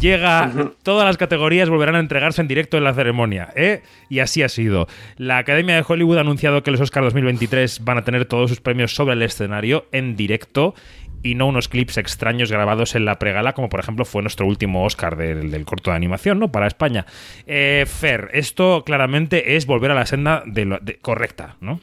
llega. 0.00 0.52
Todas 0.82 1.06
las 1.06 1.16
categorías 1.16 1.70
volverán 1.70 1.94
a 1.94 2.00
entregarse 2.00 2.42
en 2.42 2.48
directo 2.48 2.76
en 2.76 2.84
la 2.84 2.92
ceremonia. 2.92 3.48
¿eh? 3.56 3.80
Y 4.10 4.18
así 4.18 4.42
ha 4.42 4.50
sido. 4.50 4.88
La 5.16 5.38
Academia 5.38 5.76
de 5.76 5.84
Hollywood 5.88 6.18
ha 6.18 6.20
anunciado 6.20 6.62
que 6.62 6.72
los 6.72 6.80
Oscars 6.82 7.06
2023 7.06 7.84
van 7.84 7.96
a 7.96 8.04
tener 8.04 8.26
todos 8.26 8.50
sus 8.50 8.60
premios 8.60 8.94
sobre 8.94 9.14
el 9.14 9.22
escenario 9.22 9.86
en 9.92 10.14
directo 10.14 10.74
y 11.22 11.34
no 11.34 11.46
unos 11.46 11.68
clips 11.68 11.98
extraños 11.98 12.50
grabados 12.50 12.94
en 12.94 13.04
la 13.04 13.18
pregala, 13.18 13.52
como 13.52 13.68
por 13.68 13.80
ejemplo 13.80 14.04
fue 14.04 14.22
nuestro 14.22 14.46
último 14.46 14.84
Oscar 14.84 15.16
del, 15.16 15.50
del 15.50 15.64
corto 15.64 15.90
de 15.90 15.96
animación, 15.96 16.38
¿no? 16.38 16.50
Para 16.50 16.66
España. 16.66 17.06
Eh, 17.46 17.84
Fer, 17.86 18.30
esto 18.32 18.82
claramente 18.84 19.56
es 19.56 19.66
volver 19.66 19.90
a 19.90 19.94
la 19.94 20.06
senda 20.06 20.42
de 20.46 20.64
lo- 20.64 20.78
correcta, 21.00 21.56
¿no? 21.60 21.80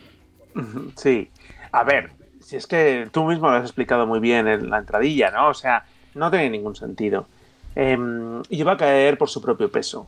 Sí. 0.98 1.30
A 1.72 1.84
ver, 1.84 2.12
si 2.42 2.56
es 2.58 2.68
que 2.68 3.08
tú 3.12 3.26
mismo 3.26 3.50
lo 3.50 3.56
has 3.58 3.64
explicado 3.64 4.06
muy 4.08 4.20
bien 4.20 4.48
en 4.48 4.70
la 4.70 4.80
entradilla, 4.80 5.32
¿no? 5.32 5.50
O 5.50 5.54
sea, 5.54 5.86
no 6.16 6.30
tiene 6.32 6.50
ningún 6.50 6.76
sentido. 6.76 7.28
Em, 7.76 8.42
y 8.50 8.64
va 8.64 8.74
a 8.74 8.78
caer 8.78 9.18
por 9.18 9.30
su 9.30 9.42
propio 9.42 9.72
peso. 9.72 10.08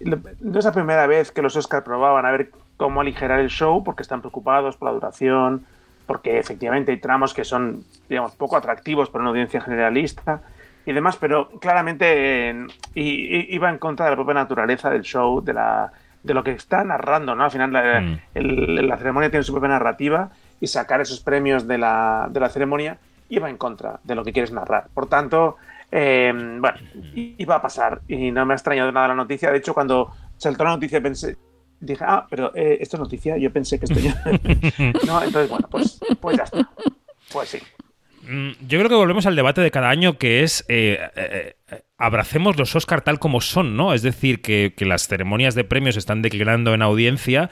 No 0.00 0.58
es 0.58 0.64
la 0.64 0.72
primera 0.72 1.06
vez 1.06 1.30
que 1.32 1.40
los 1.40 1.56
Oscar 1.56 1.82
probaban 1.84 2.26
a 2.26 2.30
ver 2.32 2.50
cómo 2.76 3.00
aligerar 3.00 3.40
el 3.40 3.48
show 3.48 3.82
porque 3.82 4.02
están 4.02 4.20
preocupados 4.20 4.76
por 4.76 4.88
la 4.88 4.92
duración, 4.94 5.64
porque 6.06 6.38
efectivamente 6.38 6.92
hay 6.92 6.98
tramos 7.00 7.34
que 7.34 7.44
son, 7.44 7.84
digamos, 8.08 8.34
poco 8.36 8.56
atractivos 8.56 9.10
para 9.10 9.22
una 9.22 9.30
audiencia 9.30 9.60
generalista 9.60 10.40
y 10.84 10.92
demás, 10.92 11.16
pero 11.16 11.48
claramente 11.60 12.50
eh, 12.50 12.66
iba 12.94 13.68
en 13.70 13.78
contra 13.78 14.06
de 14.06 14.10
la 14.12 14.16
propia 14.16 14.34
naturaleza 14.34 14.88
del 14.90 15.02
show, 15.02 15.42
de, 15.42 15.52
la, 15.52 15.92
de 16.22 16.32
lo 16.34 16.44
que 16.44 16.52
está 16.52 16.84
narrando, 16.84 17.34
¿no? 17.34 17.44
Al 17.44 17.50
final 17.50 17.72
la, 17.72 18.00
Mm. 18.00 18.18
el- 18.34 18.88
la 18.88 18.96
ceremonia 18.96 19.30
tiene 19.30 19.42
su 19.42 19.52
propia 19.52 19.68
narrativa 19.70 20.30
y 20.60 20.66
sacar 20.68 21.00
esos 21.00 21.20
premios 21.20 21.66
de 21.66 21.78
la, 21.78 22.28
de 22.30 22.40
la 22.40 22.48
ceremonia 22.48 22.98
iba 23.28 23.50
en 23.50 23.56
contra 23.56 23.98
de 24.04 24.14
lo 24.14 24.22
que 24.24 24.32
quieres 24.32 24.52
narrar. 24.52 24.86
Por 24.94 25.08
tanto, 25.08 25.56
eh, 25.90 26.32
bueno, 26.34 26.78
i- 27.14 27.34
iba 27.38 27.56
a 27.56 27.62
pasar 27.62 28.00
y 28.06 28.30
no 28.30 28.46
me 28.46 28.54
ha 28.54 28.56
extrañado 28.56 28.92
nada 28.92 29.08
la 29.08 29.14
noticia. 29.16 29.50
De 29.50 29.58
hecho, 29.58 29.74
cuando 29.74 30.12
saltó 30.36 30.62
la 30.64 30.70
noticia 30.70 31.00
pensé, 31.00 31.36
dije, 31.80 32.04
ah, 32.06 32.26
pero 32.30 32.52
eh, 32.54 32.78
esto 32.80 32.96
es 32.96 33.00
noticia, 33.00 33.36
yo 33.36 33.52
pensé 33.52 33.78
que 33.78 33.86
esto 33.86 33.98
ya... 34.00 34.14
no, 35.06 35.22
entonces, 35.22 35.48
bueno, 35.50 35.68
pues, 35.70 35.98
pues 36.20 36.36
ya 36.36 36.44
está. 36.44 36.68
Pues 37.32 37.48
sí. 37.48 37.58
Mm, 38.28 38.50
Yo 38.66 38.78
creo 38.78 38.88
que 38.88 38.94
volvemos 38.96 39.26
al 39.26 39.36
debate 39.36 39.60
de 39.60 39.70
cada 39.70 39.88
año 39.90 40.18
que 40.18 40.42
es 40.42 40.64
eh, 40.68 40.98
eh, 41.16 41.54
abracemos 41.98 42.56
los 42.58 42.74
Oscar 42.74 43.02
tal 43.02 43.18
como 43.18 43.40
son, 43.40 43.76
¿no? 43.76 43.94
Es 43.94 44.02
decir, 44.02 44.42
que, 44.42 44.74
que 44.76 44.84
las 44.84 45.06
ceremonias 45.08 45.54
de 45.54 45.64
premios 45.64 45.96
están 45.96 46.22
declinando 46.22 46.74
en 46.74 46.82
audiencia, 46.82 47.50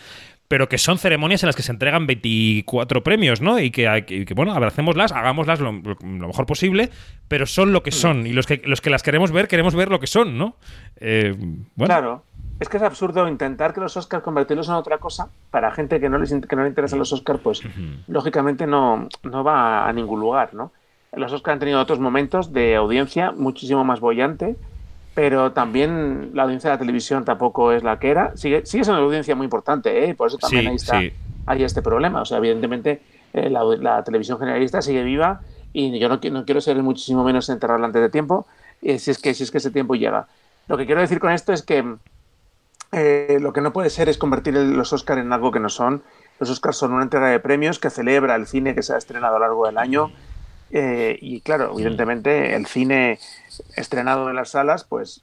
pero 0.49 0.69
que 0.69 0.79
son 0.79 0.99
ceremonias 0.99 1.43
en 1.43 1.47
las 1.49 1.57
que 1.57 1.63
se 1.63 1.73
entregan 1.73 2.07
24 2.07 3.03
premios, 3.03 3.41
¿no? 3.41 3.59
Y 3.61 3.71
que, 3.71 4.05
que- 4.07 4.25
que, 4.27 4.35
bueno, 4.35 4.53
abracémoslas, 4.53 5.13
hagámoslas 5.13 5.61
lo, 5.61 5.73
lo 5.73 6.27
mejor 6.27 6.45
posible, 6.47 6.91
pero 7.29 7.47
son 7.47 7.73
lo 7.73 7.83
que 7.83 7.93
son. 7.93 8.27
Y 8.27 8.33
los 8.33 8.47
que, 8.47 8.61
los 8.65 8.81
que 8.81 8.91
las 8.91 9.03
queremos 9.03 9.31
ver, 9.33 9.49
queremos 9.49 9.75
ver 9.75 9.91
lo 9.91 10.01
que 10.01 10.07
son, 10.07 10.37
¿no? 10.37 10.57
Eh, 10.97 11.35
bueno. 11.77 11.87
Claro. 11.95 12.25
Es 12.61 12.69
que 12.69 12.77
es 12.77 12.83
absurdo 12.83 13.27
intentar 13.29 13.75
que 13.75 13.81
los 13.81 13.97
Oscars 13.97 14.23
convertirlos 14.23 14.69
en 14.69 14.75
otra 14.75 14.99
cosa. 14.99 15.29
Para 15.51 15.73
gente 15.73 16.01
que 16.01 16.09
no, 16.09 16.19
les, 16.19 16.31
que 16.31 16.57
no 16.57 16.63
le 16.63 16.69
interesan 16.69 16.99
los 16.99 17.13
Oscars, 17.13 17.41
pues 17.41 17.63
lógicamente 18.07 18.67
no, 18.67 19.09
no 19.23 19.45
va 19.45 19.89
a 19.89 19.93
ningún 19.93 20.21
lugar, 20.21 20.55
¿no? 20.55 20.71
Los 21.13 21.33
Oscars 21.33 21.55
han 21.55 21.59
tenido 21.61 21.81
otros 21.81 21.99
momentos 21.99 22.53
de 22.53 22.77
audiencia 22.77 23.33
muchísimo 23.33 23.85
más 23.85 24.01
bollante, 24.01 24.57
pero 25.15 25.53
también 25.53 26.31
la 26.35 26.45
audiencia 26.45 26.71
de 26.71 26.75
la 26.77 26.81
televisión 26.81 27.25
tampoco 27.25 27.73
es 27.73 27.83
la 27.83 27.99
que 27.99 28.11
era. 28.11 28.37
Sigue, 28.37 28.67
sigue 28.67 28.85
siendo 28.85 29.01
una 29.01 29.07
audiencia 29.07 29.35
muy 29.35 29.45
importante, 29.45 30.09
¿eh? 30.09 30.15
Por 30.15 30.29
eso 30.29 30.39
también 30.39 30.63
Sí, 30.63 30.69
ahí 30.69 30.77
está 30.77 31.01
sí. 31.01 31.13
hay 31.47 31.63
este 31.65 31.83
problema. 31.83 32.23
O 32.23 32.25
sea, 32.25 32.39
evidentemente 32.39 33.03
eh, 33.33 33.51
la, 33.51 33.65
la 33.65 34.03
televisión 34.05 34.39
generalista 34.39 34.83
sigue 34.83 35.03
viva 35.03 35.41
y 35.73 35.99
yo 35.99 36.09
no, 36.09 36.21
no 36.31 36.45
quiero 36.45 36.61
ser 36.61 36.81
muchísimo 36.83 37.25
menos 37.25 37.49
enterrarla 37.49 37.87
antes 37.87 38.01
de 38.01 38.09
tiempo, 38.09 38.47
eh, 38.81 38.99
si, 38.99 39.11
es 39.11 39.19
que, 39.19 39.35
si 39.35 39.43
es 39.43 39.51
que 39.51 39.59
ese 39.59 39.71
tiempo 39.71 39.95
llega. 39.97 40.27
Lo 40.69 40.77
que 40.77 40.87
quiero 40.87 41.01
decir 41.01 41.21
con 41.21 41.33
esto 41.33 41.53
es 41.53 41.63
que 41.63 41.85
eh, 42.95 43.39
lo 43.41 43.53
que 43.53 43.61
no 43.61 43.73
puede 43.73 43.91
ser 43.91 44.09
es 44.09 44.19
convertir 44.19 44.57
el- 44.57 44.73
los 44.75 44.93
Oscars 44.93 45.21
en 45.21 45.33
algo 45.33 45.51
que 45.53 45.61
no 45.61 45.69
son. 45.69 46.03
Los 46.41 46.51
Oscars 46.51 46.77
son 46.77 46.93
una 46.93 47.03
entrega 47.05 47.29
de 47.29 47.41
premios 47.41 47.79
que 47.79 47.91
celebra 47.91 48.35
el 48.37 48.47
cine 48.47 48.75
que 48.75 48.83
se 48.83 48.95
ha 48.95 48.97
estrenado 48.99 49.37
a 49.37 49.39
lo 49.39 49.45
largo 49.47 49.67
del 49.67 49.79
año. 49.79 50.11
Eh, 50.71 51.19
y 51.21 51.41
claro, 51.41 51.71
evidentemente 51.75 52.55
el 52.57 52.67
cine 52.67 53.19
estrenado 53.77 54.29
en 54.31 54.37
las 54.37 54.51
salas, 54.51 54.85
pues 54.85 55.23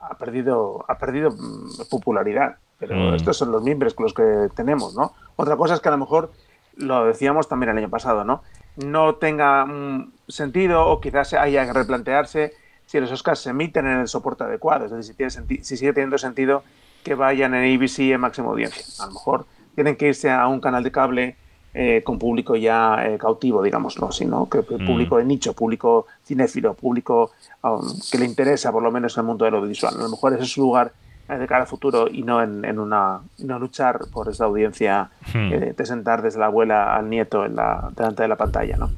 ha 0.00 0.16
perdido, 0.16 0.84
ha 0.88 0.98
perdido 0.98 1.30
mm, 1.30 1.88
popularidad. 1.90 2.56
Pero 2.78 2.94
Mm. 2.96 3.14
estos 3.14 3.36
son 3.36 3.52
los 3.52 3.62
miembros 3.62 3.94
con 3.94 4.04
los 4.04 4.14
que 4.14 4.48
tenemos, 4.56 4.94
¿no? 4.94 5.12
Otra 5.36 5.56
cosa 5.56 5.74
es 5.74 5.80
que 5.80 5.88
a 5.88 5.92
lo 5.92 5.98
mejor, 5.98 6.32
lo 6.76 7.04
decíamos 7.04 7.46
también 7.48 7.70
el 7.70 7.78
año 7.78 7.90
pasado, 7.90 8.24
¿no? 8.24 8.42
No 8.76 9.16
tenga 9.16 9.66
mm, 9.66 10.12
sentido 10.28 10.86
o 10.86 11.00
quizás 11.00 11.34
haya 11.34 11.66
que 11.66 11.72
replantearse 11.74 12.54
si 12.86 12.98
los 12.98 13.12
Oscars 13.12 13.40
se 13.40 13.50
emiten 13.50 13.86
en 13.86 13.98
el 14.00 14.08
soporte 14.08 14.44
adecuado. 14.44 14.86
Es 14.86 14.90
decir, 14.92 15.04
si, 15.12 15.14
tiene 15.14 15.62
si 15.62 15.76
sigue 15.76 15.92
teniendo 15.92 16.16
sentido 16.18 16.64
que 17.02 17.14
vayan 17.14 17.54
en 17.54 17.74
ABC 17.76 17.98
en 18.12 18.20
máxima 18.20 18.48
audiencia. 18.48 18.84
A 19.02 19.06
lo 19.06 19.12
mejor 19.12 19.46
tienen 19.74 19.96
que 19.96 20.08
irse 20.08 20.30
a 20.30 20.46
un 20.48 20.60
canal 20.60 20.82
de 20.84 20.90
cable 20.92 21.36
eh, 21.72 22.02
con 22.04 22.18
público 22.18 22.56
ya 22.56 22.96
eh, 23.06 23.16
cautivo, 23.16 23.62
digámoslo 23.62 24.08
así, 24.08 24.24
¿no? 24.24 24.48
Que, 24.48 24.58
Mm. 24.58 24.86
público 24.86 25.18
de 25.18 25.24
nicho, 25.24 25.52
público 25.54 26.06
cinéfilo, 26.26 26.74
público 26.74 27.30
um, 27.62 27.80
que 28.10 28.18
le 28.18 28.24
interesa 28.24 28.72
por 28.72 28.82
lo 28.82 28.90
menos 28.90 29.16
el 29.16 29.22
mundo 29.22 29.44
del 29.44 29.54
audiovisual. 29.54 29.94
A 29.94 30.02
lo 30.02 30.08
mejor 30.08 30.32
ese 30.32 30.42
es 30.42 30.50
su 30.52 30.62
lugar 30.62 30.92
eh, 31.28 31.38
de 31.38 31.46
cara 31.46 31.60
al 31.62 31.66
futuro 31.68 32.08
y 32.10 32.24
no 32.24 32.42
en, 32.42 32.64
en 32.64 32.80
una 32.80 33.20
no 33.38 33.58
luchar 33.60 34.00
por 34.12 34.28
esa 34.28 34.46
audiencia 34.46 35.10
eh, 35.32 35.72
de 35.76 35.86
sentar 35.86 36.22
desde 36.22 36.40
la 36.40 36.46
abuela 36.46 36.96
al 36.96 37.08
nieto 37.08 37.44
en 37.44 37.54
la, 37.54 37.90
delante 37.96 38.22
de 38.24 38.28
la 38.28 38.36
pantalla, 38.36 38.76
¿no? 38.76 38.90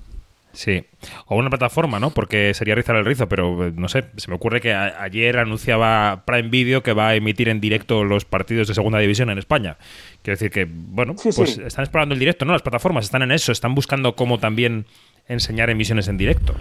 Sí. 0.53 0.85
O 1.27 1.37
una 1.37 1.49
plataforma, 1.51 1.99
¿no? 1.99 2.11
Porque 2.11 2.53
sería 2.55 2.75
rizar 2.75 2.95
el 2.97 3.05
rizo, 3.05 3.29
pero 3.29 3.67
eh, 3.67 3.73
no 3.75 3.89
sé, 3.89 4.05
se 4.17 4.29
me 4.29 4.37
ocurre 4.37 4.61
que 4.61 4.73
ayer 4.75 5.39
anunciaba 5.39 6.23
Prime 6.27 6.49
Video 6.49 6.83
que 6.83 6.93
va 6.93 7.09
a 7.09 7.15
emitir 7.15 7.49
en 7.49 7.61
directo 7.61 8.05
los 8.05 8.25
partidos 8.25 8.69
de 8.69 8.75
segunda 8.75 8.99
división 8.99 9.31
en 9.31 9.39
España. 9.39 9.77
Quiero 10.23 10.35
decir 10.39 10.51
que, 10.51 10.67
bueno, 10.71 11.15
Sí, 11.17 11.31
pues 11.35 11.55
sí. 11.55 11.63
están 11.65 11.85
explorando 11.85 12.13
el 12.15 12.19
directo, 12.19 12.45
¿no? 12.45 12.53
Las 12.53 12.63
plataformas 12.63 13.05
están 13.07 13.23
en 13.23 13.33
eso, 13.33 13.51
están 13.53 13.75
buscando 13.75 14.15
cómo 14.15 14.39
también 14.39 14.85
enseñar 15.29 15.71
emisiones 15.71 16.09
en 16.09 16.19
directo. 16.19 16.55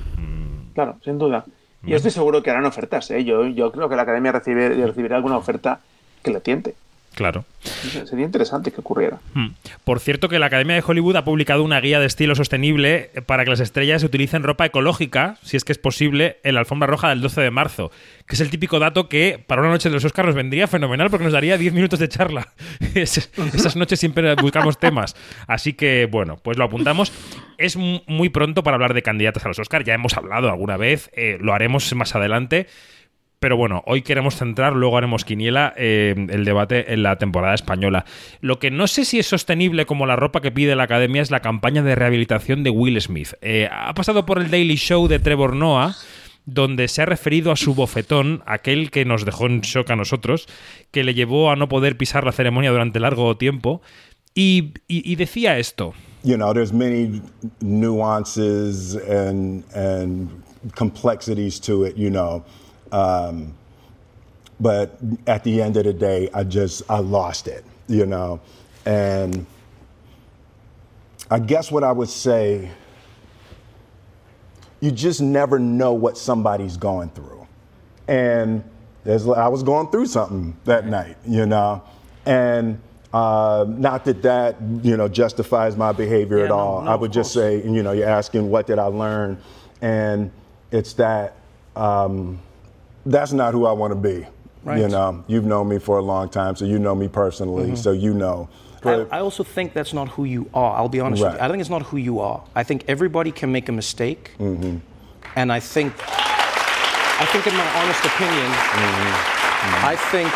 Claro, 0.73 0.97
sin 1.03 1.17
duda. 1.17 1.43
Y 1.85 1.93
estoy 1.93 2.11
seguro 2.11 2.43
que 2.43 2.49
harán 2.51 2.65
ofertas. 2.65 3.09
¿eh? 3.11 3.23
Yo, 3.25 3.47
yo 3.47 3.71
creo 3.71 3.89
que 3.89 3.95
la 3.95 4.03
academia 4.03 4.31
recibe, 4.31 4.69
recibirá 4.69 5.15
alguna 5.17 5.35
oferta 5.37 5.79
que 6.23 6.31
le 6.31 6.39
tiente. 6.39 6.75
Claro. 7.13 7.43
Sería 8.05 8.25
interesante 8.25 8.71
que 8.71 8.79
ocurriera. 8.79 9.19
Hmm. 9.33 9.49
Por 9.83 9.99
cierto 9.99 10.29
que 10.29 10.39
la 10.39 10.45
Academia 10.45 10.75
de 10.75 10.83
Hollywood 10.85 11.17
ha 11.17 11.25
publicado 11.25 11.61
una 11.61 11.79
guía 11.81 11.99
de 11.99 12.05
estilo 12.05 12.35
sostenible 12.35 13.11
para 13.25 13.43
que 13.43 13.49
las 13.49 13.59
estrellas 13.59 14.03
utilicen 14.03 14.43
ropa 14.43 14.65
ecológica, 14.65 15.35
si 15.43 15.57
es 15.57 15.65
que 15.65 15.73
es 15.73 15.77
posible, 15.77 16.37
en 16.43 16.53
la 16.55 16.61
alfombra 16.61 16.87
roja 16.87 17.09
del 17.09 17.19
12 17.21 17.41
de 17.41 17.51
marzo, 17.51 17.91
que 18.27 18.35
es 18.35 18.41
el 18.41 18.49
típico 18.49 18.79
dato 18.79 19.09
que 19.09 19.43
para 19.45 19.61
una 19.61 19.71
noche 19.71 19.89
de 19.89 19.95
los 19.95 20.05
Oscars 20.05 20.27
nos 20.27 20.35
vendría 20.35 20.67
fenomenal 20.67 21.09
porque 21.09 21.25
nos 21.25 21.33
daría 21.33 21.57
10 21.57 21.73
minutos 21.73 21.99
de 21.99 22.07
charla. 22.09 22.47
Es- 22.95 23.29
Esas 23.53 23.75
noches 23.75 23.99
siempre 23.99 24.33
buscamos 24.35 24.79
temas. 24.79 25.15
Así 25.47 25.73
que, 25.73 26.07
bueno, 26.09 26.37
pues 26.41 26.57
lo 26.57 26.63
apuntamos. 26.63 27.11
Es 27.57 27.75
mu- 27.75 27.99
muy 28.07 28.29
pronto 28.29 28.63
para 28.63 28.75
hablar 28.75 28.93
de 28.93 29.01
candidatas 29.03 29.43
a 29.45 29.49
los 29.49 29.59
Oscars, 29.59 29.85
ya 29.85 29.93
hemos 29.93 30.15
hablado 30.17 30.49
alguna 30.49 30.77
vez, 30.77 31.09
eh, 31.13 31.37
lo 31.41 31.53
haremos 31.53 31.93
más 31.93 32.15
adelante. 32.15 32.67
Pero 33.41 33.57
bueno, 33.57 33.81
hoy 33.87 34.03
queremos 34.03 34.35
centrar, 34.35 34.75
luego 34.75 34.99
haremos 34.99 35.25
quiniela, 35.25 35.73
eh, 35.75 36.13
el 36.29 36.45
debate 36.45 36.93
en 36.93 37.01
la 37.01 37.15
temporada 37.15 37.55
española. 37.55 38.05
Lo 38.39 38.59
que 38.59 38.69
no 38.69 38.85
sé 38.85 39.03
si 39.03 39.17
es 39.17 39.25
sostenible 39.25 39.87
como 39.87 40.05
la 40.05 40.15
ropa 40.15 40.41
que 40.41 40.51
pide 40.51 40.75
la 40.75 40.83
academia 40.83 41.23
es 41.23 41.31
la 41.31 41.39
campaña 41.39 41.81
de 41.81 41.95
rehabilitación 41.95 42.63
de 42.63 42.69
Will 42.69 43.01
Smith. 43.01 43.33
Eh, 43.41 43.67
ha 43.71 43.95
pasado 43.95 44.27
por 44.27 44.37
el 44.37 44.51
Daily 44.51 44.75
Show 44.75 45.07
de 45.07 45.17
Trevor 45.17 45.55
Noah, 45.55 45.95
donde 46.45 46.87
se 46.87 47.01
ha 47.01 47.07
referido 47.07 47.51
a 47.51 47.55
su 47.55 47.73
bofetón, 47.73 48.43
aquel 48.45 48.91
que 48.91 49.05
nos 49.05 49.25
dejó 49.25 49.47
en 49.47 49.61
shock 49.61 49.89
a 49.89 49.95
nosotros, 49.95 50.45
que 50.91 51.03
le 51.03 51.15
llevó 51.15 51.49
a 51.49 51.55
no 51.55 51.67
poder 51.67 51.97
pisar 51.97 52.23
la 52.23 52.33
ceremonia 52.33 52.69
durante 52.69 52.99
largo 52.99 53.37
tiempo. 53.37 53.81
Y, 54.35 54.73
decía 55.15 55.57
esto. 55.57 55.95
you 56.23 56.37
know, 56.37 56.53
there's 56.53 56.71
many 56.71 57.23
nuances 57.59 58.93
and 58.93 59.63
complexities 60.75 61.59
to 61.61 61.85
it, 61.85 61.97
you 61.97 62.11
know. 62.11 62.45
Um, 62.91 63.53
but 64.59 64.97
at 65.27 65.43
the 65.43 65.61
end 65.61 65.77
of 65.77 65.85
the 65.85 65.93
day, 65.93 66.29
I 66.33 66.43
just 66.43 66.83
I 66.89 66.99
lost 66.99 67.47
it, 67.47 67.65
you 67.87 68.05
know. 68.05 68.39
And 68.85 69.45
I 71.29 71.39
guess 71.39 71.71
what 71.71 71.83
I 71.83 71.91
would 71.91 72.09
say, 72.09 72.69
you 74.79 74.91
just 74.91 75.21
never 75.21 75.57
know 75.59 75.93
what 75.93 76.17
somebody's 76.17 76.77
going 76.77 77.09
through. 77.09 77.47
And 78.07 78.63
there's, 79.03 79.27
I 79.27 79.47
was 79.47 79.63
going 79.63 79.89
through 79.89 80.07
something 80.07 80.55
that 80.65 80.85
night, 80.87 81.17
you 81.27 81.45
know, 81.45 81.81
and 82.25 82.79
uh, 83.13 83.65
not 83.67 84.05
that 84.05 84.21
that 84.21 84.55
you 84.83 84.95
know 84.95 85.07
justifies 85.07 85.75
my 85.75 85.91
behavior 85.91 86.37
Yeah, 86.39 86.43
at 86.45 86.49
no, 86.49 86.57
all. 86.57 86.81
no, 86.81 86.91
I 86.91 86.95
would 86.95 87.11
just 87.11 87.33
say, 87.33 87.61
you 87.63 87.83
know, 87.83 87.91
you're 87.91 88.07
asking 88.07 88.49
what 88.49 88.67
did 88.67 88.79
I 88.79 88.85
learn, 88.85 89.37
and 89.81 90.31
it's 90.71 90.93
that 90.93 91.35
um, 91.75 92.39
that's 93.05 93.33
not 93.33 93.53
who 93.53 93.65
I 93.65 93.71
want 93.71 93.91
to 93.91 93.99
be. 93.99 94.25
You 94.79 94.87
know, 94.87 95.23
you've 95.27 95.45
known 95.45 95.67
me 95.69 95.79
for 95.79 95.97
a 95.97 96.01
long 96.03 96.29
time, 96.29 96.55
so 96.55 96.65
you 96.65 96.77
know 96.77 96.93
me 96.93 97.07
personally, 97.07 97.71
Mhm. 97.71 97.77
so 97.77 97.91
you 97.91 98.13
know. 98.13 98.47
I, 98.83 98.83
But 98.83 99.07
I 99.11 99.19
also 99.19 99.43
think 99.43 99.73
that's 99.73 99.93
not 99.93 100.09
who 100.09 100.23
you 100.25 100.45
are. 100.53 100.75
I'll 100.77 100.89
be 100.89 100.99
honest 100.99 101.23
with 101.23 101.33
you. 101.33 101.39
I 101.39 101.47
think 101.49 101.61
it's 101.61 101.69
not 101.69 101.81
who 101.83 101.97
you 101.97 102.19
are. 102.19 102.41
I 102.55 102.63
think 102.63 102.83
everybody 102.87 103.31
can 103.31 103.51
make 103.51 103.69
a 103.69 103.71
mistake, 103.71 104.31
Mm-hmm. 104.39 104.77
and 105.35 105.51
I 105.51 105.59
think, 105.59 105.93
I 105.97 107.25
think, 107.31 107.45
in 107.47 107.53
my 107.55 107.67
honest 107.81 108.05
opinion, 108.05 108.49
Mm-hmm. 108.51 109.85
I 109.93 109.95
think 110.11 110.29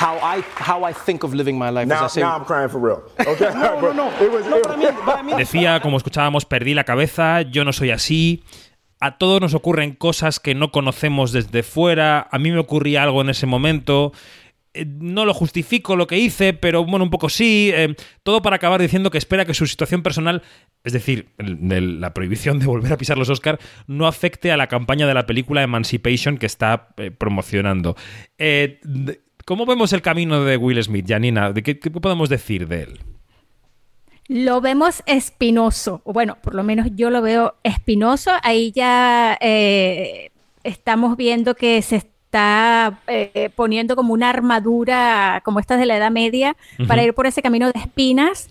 how 0.00 0.16
I 0.22 0.40
how 0.56 0.84
I 0.84 0.92
think 0.92 1.22
of 1.24 1.34
living 1.34 1.58
my 1.58 1.70
life. 1.70 1.88
now, 1.88 2.04
as 2.04 2.12
I 2.12 2.14
say, 2.14 2.20
now 2.20 2.36
I'm 2.36 2.44
crying 2.44 2.68
for 2.68 2.78
real. 2.78 3.02
Okay, 3.32 3.50
no, 3.54 3.80
no, 3.80 3.92
no. 3.92 4.06
It 4.24 4.30
was, 4.30 4.46
No, 4.46 4.60
but 4.62 4.70
I 4.72 4.76
mean, 4.76 4.94
but 5.04 5.16
I 5.18 5.22
mean, 5.22 5.36
Decía, 5.38 5.80
como 5.82 5.96
escuchábamos, 5.98 6.44
perdí 6.44 6.74
la 6.74 6.84
cabeza, 6.84 7.42
yo 7.42 7.64
no 7.64 7.72
soy 7.72 7.90
así. 7.90 8.42
A 9.00 9.16
todos 9.18 9.40
nos 9.40 9.54
ocurren 9.54 9.92
cosas 9.92 10.40
que 10.40 10.54
no 10.54 10.72
conocemos 10.72 11.32
desde 11.32 11.62
fuera. 11.62 12.28
A 12.30 12.38
mí 12.38 12.50
me 12.50 12.58
ocurría 12.58 13.04
algo 13.04 13.20
en 13.20 13.30
ese 13.30 13.46
momento. 13.46 14.12
Eh, 14.74 14.84
No 14.86 15.24
lo 15.24 15.34
justifico 15.34 15.94
lo 15.94 16.06
que 16.06 16.18
hice, 16.18 16.52
pero 16.52 16.84
bueno, 16.84 17.04
un 17.04 17.10
poco 17.10 17.28
sí. 17.28 17.70
Eh, 17.72 17.94
todo 18.24 18.42
para 18.42 18.56
acabar 18.56 18.80
diciendo 18.80 19.10
que 19.10 19.18
espera 19.18 19.44
que 19.44 19.54
su 19.54 19.66
situación 19.66 20.02
personal, 20.02 20.42
es 20.82 20.92
decir, 20.92 21.28
la 21.38 22.12
prohibición 22.12 22.58
de 22.58 22.66
volver 22.66 22.92
a 22.92 22.98
pisar 22.98 23.18
los 23.18 23.30
Oscar, 23.30 23.60
no 23.86 24.06
afecte 24.08 24.50
a 24.50 24.56
la 24.56 24.66
campaña 24.66 25.06
de 25.06 25.14
la 25.14 25.26
película 25.26 25.62
Emancipation 25.62 26.36
que 26.36 26.46
está 26.46 26.88
eh, 26.96 27.10
promocionando. 27.12 27.96
¿Cómo 29.44 29.64
vemos 29.64 29.92
el 29.92 30.02
camino 30.02 30.44
de 30.44 30.56
Will 30.56 30.82
Smith, 30.82 31.06
Janina? 31.08 31.52
¿De 31.52 31.62
qué 31.62 31.74
podemos 31.76 32.28
decir 32.28 32.68
de 32.68 32.82
él? 32.82 32.98
Lo 34.28 34.60
vemos 34.60 35.02
espinoso, 35.06 36.02
o 36.04 36.12
bueno, 36.12 36.36
por 36.42 36.54
lo 36.54 36.62
menos 36.62 36.88
yo 36.94 37.08
lo 37.08 37.22
veo 37.22 37.54
espinoso. 37.62 38.30
Ahí 38.42 38.72
ya 38.72 39.38
eh, 39.40 40.30
estamos 40.64 41.16
viendo 41.16 41.54
que 41.54 41.80
se 41.80 41.96
está 41.96 43.00
eh, 43.06 43.50
poniendo 43.56 43.96
como 43.96 44.12
una 44.12 44.28
armadura, 44.28 45.40
como 45.46 45.60
estas 45.60 45.80
de 45.80 45.86
la 45.86 45.96
Edad 45.96 46.10
Media, 46.10 46.56
para 46.86 47.02
ir 47.02 47.14
por 47.14 47.26
ese 47.26 47.40
camino 47.40 47.72
de 47.72 47.80
espinas. 47.80 48.50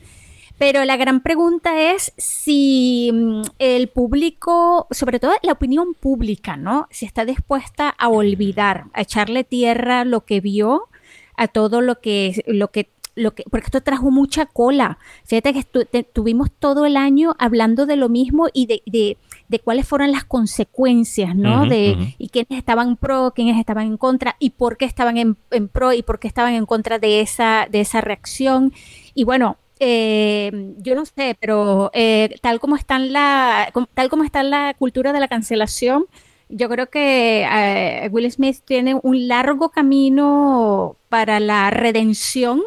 Pero 0.57 0.83
la 0.85 0.97
gran 0.97 1.21
pregunta 1.21 1.79
es 1.93 2.11
si 2.17 3.11
mm, 3.13 3.41
el 3.59 3.89
público, 3.89 4.87
sobre 4.89 5.19
todo 5.19 5.33
la 5.43 5.51
opinión 5.51 5.93
pública, 5.93 6.57
¿no? 6.57 6.87
Si 6.89 7.05
está 7.05 7.25
dispuesta 7.25 7.89
a 7.89 8.09
olvidar, 8.09 8.85
a 8.93 9.01
echarle 9.01 9.43
tierra 9.43 10.03
lo 10.05 10.25
que 10.25 10.41
vio, 10.41 10.87
a 11.35 11.47
todo 11.47 11.81
lo 11.81 11.99
que, 12.01 12.43
lo 12.47 12.71
que, 12.71 12.89
lo 13.17 13.33
que, 13.33 13.43
porque 13.51 13.65
esto 13.65 13.81
trajo 13.81 14.11
mucha 14.11 14.45
cola. 14.45 14.97
Fíjate 15.25 15.51
que 15.53 15.59
estu- 15.59 15.87
te- 15.89 16.03
tuvimos 16.03 16.49
todo 16.51 16.85
el 16.85 16.95
año 16.95 17.35
hablando 17.39 17.85
de 17.85 17.95
lo 17.97 18.09
mismo 18.09 18.47
y 18.53 18.67
de, 18.67 18.81
de, 18.85 19.17
de 19.47 19.59
cuáles 19.59 19.87
fueron 19.87 20.11
las 20.11 20.23
consecuencias, 20.23 21.35
¿no? 21.35 21.65
De 21.69 22.13
y 22.17 22.29
quiénes 22.29 22.57
estaban 22.59 22.95
pro, 22.95 23.33
quiénes 23.35 23.57
estaban 23.59 23.87
en 23.87 23.97
contra 23.97 24.35
y 24.39 24.51
por 24.51 24.77
qué 24.77 24.85
estaban 24.85 25.17
en, 25.17 25.35
en 25.51 25.67
pro 25.67 25.93
y 25.93 26.03
por 26.03 26.19
qué 26.19 26.27
estaban 26.27 26.53
en 26.53 26.65
contra 26.65 26.99
de 26.99 27.21
esa, 27.21 27.67
de 27.69 27.81
esa 27.81 28.01
reacción. 28.01 28.71
Y 29.13 29.23
bueno, 29.23 29.57
eh, 29.79 30.73
yo 30.79 30.95
no 30.95 31.05
sé, 31.05 31.35
pero 31.39 31.91
eh, 31.93 32.35
tal 32.41 32.59
como 32.59 32.75
está 32.75 32.95
en 32.95 33.13
la, 33.13 33.71
tal 33.93 34.09
como 34.09 34.23
está 34.23 34.41
la 34.43 34.73
cultura 34.77 35.13
de 35.13 35.19
la 35.19 35.27
cancelación, 35.27 36.05
yo 36.49 36.69
creo 36.69 36.89
que 36.89 37.45
eh, 37.51 38.09
Will 38.11 38.31
Smith 38.31 38.57
tiene 38.65 38.97
un 39.03 39.27
largo 39.27 39.69
camino 39.69 40.95
para 41.09 41.39
la 41.39 41.69
redención. 41.71 42.61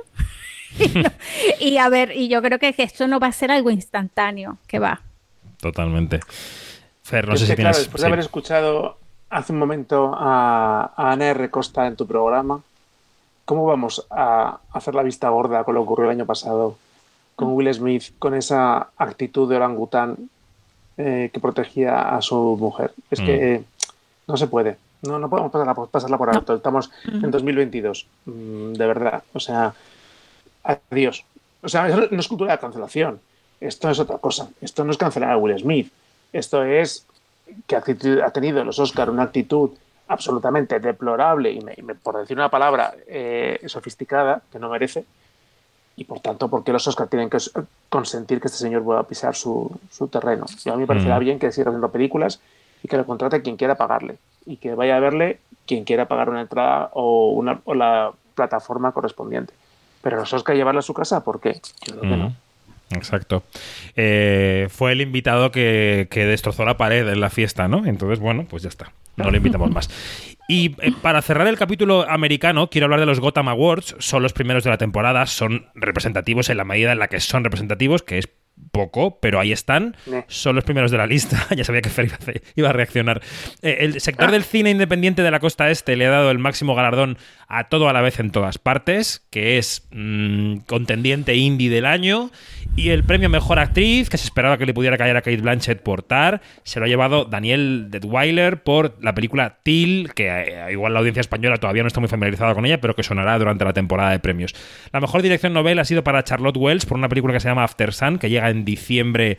y 1.60 1.76
a 1.78 1.88
ver, 1.88 2.16
y 2.16 2.28
yo 2.28 2.40
creo 2.42 2.58
que, 2.58 2.72
que 2.72 2.82
esto 2.82 3.06
no 3.08 3.18
va 3.20 3.28
a 3.28 3.32
ser 3.32 3.50
algo 3.50 3.70
instantáneo, 3.70 4.58
que 4.66 4.78
va. 4.78 5.00
Totalmente. 5.60 6.20
Fer, 7.02 7.28
no 7.28 7.36
sé 7.36 7.44
que, 7.44 7.50
si 7.52 7.56
claro, 7.56 7.56
tienes. 7.74 7.78
después 7.78 8.00
de 8.00 8.06
haber 8.06 8.18
escuchado 8.20 8.96
hace 9.30 9.52
un 9.52 9.58
momento 9.58 10.14
a, 10.16 10.92
a 10.96 11.12
Ana 11.12 11.26
R. 11.28 11.50
Costa 11.50 11.86
en 11.86 11.96
tu 11.96 12.06
programa, 12.06 12.60
¿cómo 13.44 13.66
vamos 13.66 14.06
a 14.10 14.58
hacer 14.72 14.94
la 14.94 15.02
vista 15.02 15.28
gorda 15.28 15.64
con 15.64 15.74
lo 15.74 15.80
que 15.80 15.84
ocurrió 15.84 16.04
el 16.06 16.16
año 16.16 16.26
pasado 16.26 16.76
con 17.36 17.52
Will 17.52 17.72
Smith, 17.74 18.04
con 18.18 18.34
esa 18.34 18.88
actitud 18.96 19.48
de 19.48 19.56
orangután 19.56 20.16
eh, 20.96 21.30
que 21.32 21.40
protegía 21.40 22.14
a 22.16 22.22
su 22.22 22.56
mujer? 22.58 22.92
Es 23.10 23.20
Mm. 23.20 23.24
que 23.26 23.54
eh, 23.54 23.64
no 24.28 24.36
se 24.36 24.46
puede. 24.46 24.76
No, 25.02 25.18
no 25.18 25.30
podemos 25.30 25.50
pasarla, 25.50 25.74
pasarla 25.74 26.18
por 26.18 26.28
alto. 26.30 26.54
Estamos 26.56 26.90
en 27.06 27.30
2022. 27.30 28.06
Mm, 28.26 28.72
De 28.74 28.86
verdad. 28.86 29.22
O 29.32 29.40
sea, 29.40 29.72
adiós. 30.62 31.24
O 31.62 31.68
sea, 31.68 31.88
eso 31.88 32.08
no 32.10 32.20
es 32.20 32.28
cultura 32.28 32.52
de 32.52 32.58
cancelación. 32.58 33.20
Esto 33.60 33.90
es 33.90 33.98
otra 33.98 34.18
cosa. 34.18 34.48
Esto 34.60 34.84
no 34.84 34.90
es 34.92 34.96
cancelar 34.98 35.30
a 35.32 35.36
Will 35.36 35.58
Smith. 35.58 35.92
Esto 36.32 36.62
es 36.64 37.06
que 37.66 37.76
ha 37.76 37.80
actitud- 37.82 38.22
ha 38.22 38.30
tenido 38.30 38.60
en 38.60 38.66
los 38.66 38.78
Oscar 38.78 39.10
una 39.10 39.24
actitud 39.24 39.70
absolutamente 40.08 40.80
deplorable 40.80 41.50
y, 41.52 41.60
me- 41.60 41.74
y 41.76 41.82
me- 41.82 41.94
por 41.94 42.16
decir 42.18 42.36
una 42.36 42.48
palabra 42.48 42.94
eh, 43.06 43.60
sofisticada 43.66 44.42
que 44.50 44.58
no 44.58 44.68
merece. 44.70 45.04
Y 45.96 46.04
por 46.04 46.20
tanto, 46.20 46.48
¿por 46.48 46.64
qué 46.64 46.72
los 46.72 46.86
Oscar 46.88 47.08
tienen 47.08 47.28
que 47.28 47.36
consentir 47.90 48.40
que 48.40 48.46
este 48.48 48.58
señor 48.58 48.80
vuelva 48.82 49.02
a 49.02 49.06
pisar 49.06 49.34
su, 49.34 49.70
su 49.90 50.08
terreno? 50.08 50.46
Y 50.64 50.68
a 50.70 50.72
mí 50.74 50.80
me 50.80 50.86
parecerá 50.86 51.16
Mm. 51.16 51.20
bien 51.20 51.38
que 51.38 51.52
siga 51.52 51.68
haciendo 51.70 51.90
películas 51.90 52.40
y 52.82 52.88
que 52.88 52.96
lo 52.96 53.04
contrate 53.04 53.42
quien 53.42 53.56
quiera 53.56 53.74
pagarle. 53.74 54.16
Y 54.46 54.56
que 54.56 54.74
vaya 54.74 54.96
a 54.96 55.00
verle 55.00 55.40
quien 55.66 55.84
quiera 55.84 56.06
pagar 56.08 56.30
una 56.30 56.40
entrada 56.40 56.90
o, 56.94 57.30
una, 57.32 57.60
o 57.64 57.74
la 57.74 58.12
plataforma 58.34 58.92
correspondiente. 58.92 59.52
Pero 60.02 60.18
los 60.18 60.32
Oscar 60.32 60.56
llevarlo 60.56 60.80
a 60.80 60.82
su 60.82 60.94
casa, 60.94 61.22
¿por 61.22 61.40
qué? 61.40 61.60
Mm. 62.02 62.28
Exacto. 62.92 63.44
Eh, 63.96 64.68
fue 64.70 64.92
el 64.92 65.00
invitado 65.00 65.50
que, 65.50 66.08
que 66.10 66.26
destrozó 66.26 66.64
la 66.64 66.76
pared 66.76 67.08
en 67.08 67.20
la 67.20 67.30
fiesta, 67.30 67.68
¿no? 67.68 67.86
Entonces, 67.86 68.18
bueno, 68.18 68.46
pues 68.48 68.62
ya 68.62 68.68
está. 68.68 68.92
No 69.16 69.30
le 69.30 69.36
invitamos 69.36 69.70
más. 69.70 69.90
Y 70.48 70.74
eh, 70.80 70.92
para 71.00 71.22
cerrar 71.22 71.46
el 71.46 71.56
capítulo 71.56 72.08
americano, 72.08 72.70
quiero 72.70 72.86
hablar 72.86 73.00
de 73.00 73.06
los 73.06 73.20
Gotham 73.20 73.48
Awards. 73.48 73.96
Son 73.98 74.22
los 74.22 74.32
primeros 74.32 74.64
de 74.64 74.70
la 74.70 74.78
temporada, 74.78 75.26
son 75.26 75.66
representativos 75.74 76.50
en 76.50 76.56
la 76.56 76.64
medida 76.64 76.92
en 76.92 76.98
la 76.98 77.08
que 77.08 77.20
son 77.20 77.44
representativos, 77.44 78.02
que 78.02 78.18
es 78.18 78.28
poco, 78.72 79.18
pero 79.20 79.40
ahí 79.40 79.52
están. 79.52 79.96
Eh. 80.06 80.24
Son 80.28 80.54
los 80.54 80.64
primeros 80.64 80.90
de 80.90 80.98
la 80.98 81.06
lista. 81.06 81.46
ya 81.56 81.64
sabía 81.64 81.82
que 81.82 81.90
Fer 81.90 82.10
iba 82.56 82.70
a, 82.70 82.72
reaccionar. 82.72 83.20
Eh, 83.62 83.78
el 83.80 84.00
sector 84.00 84.30
del 84.30 84.44
cine 84.44 84.70
independiente 84.70 85.22
de 85.22 85.30
la 85.30 85.40
costa 85.40 85.70
este 85.70 85.96
le 85.96 86.06
ha 86.06 86.10
dado 86.10 86.30
el 86.30 86.38
máximo 86.38 86.74
galardón 86.74 87.18
a 87.48 87.68
todo 87.68 87.88
a 87.88 87.92
la 87.92 88.00
vez 88.00 88.20
en 88.20 88.30
todas 88.30 88.58
partes, 88.58 89.26
que 89.30 89.58
es 89.58 89.88
mm, 89.90 90.58
contendiente 90.66 91.34
indie 91.34 91.70
del 91.70 91.86
año. 91.86 92.30
Y 92.76 92.90
el 92.90 93.04
premio 93.04 93.28
Mejor 93.28 93.58
Actriz, 93.58 94.08
que 94.08 94.16
se 94.16 94.24
esperaba 94.24 94.56
que 94.56 94.64
le 94.64 94.72
pudiera 94.72 94.96
caer 94.96 95.16
a 95.16 95.22
Kate 95.22 95.36
Blanchett 95.36 95.82
por 95.82 96.02
Tar, 96.02 96.40
se 96.62 96.78
lo 96.78 96.86
ha 96.86 96.88
llevado 96.88 97.24
Daniel 97.26 97.88
Detweiler 97.90 98.62
por 98.62 98.96
la 99.02 99.14
película 99.14 99.58
Till, 99.62 100.12
que 100.14 100.28
eh, 100.28 100.72
igual 100.72 100.94
la 100.94 101.00
audiencia 101.00 101.20
española 101.20 101.58
todavía 101.58 101.82
no 101.82 101.88
está 101.88 102.00
muy 102.00 102.08
familiarizada 102.08 102.54
con 102.54 102.64
ella, 102.64 102.80
pero 102.80 102.94
que 102.94 103.02
sonará 103.02 103.38
durante 103.38 103.64
la 103.64 103.72
temporada 103.72 104.10
de 104.10 104.18
premios. 104.18 104.54
La 104.92 105.00
mejor 105.00 105.20
dirección 105.20 105.52
novel 105.52 105.78
ha 105.78 105.84
sido 105.84 106.04
para 106.04 106.24
Charlotte 106.24 106.56
Wells 106.56 106.86
por 106.86 106.96
una 106.96 107.08
película 107.08 107.34
que 107.34 107.40
se 107.40 107.48
llama 107.48 107.64
After 107.64 107.92
Sun, 107.92 108.18
que 108.18 108.30
llega 108.30 108.48
en 108.48 108.64
diciembre 108.64 109.36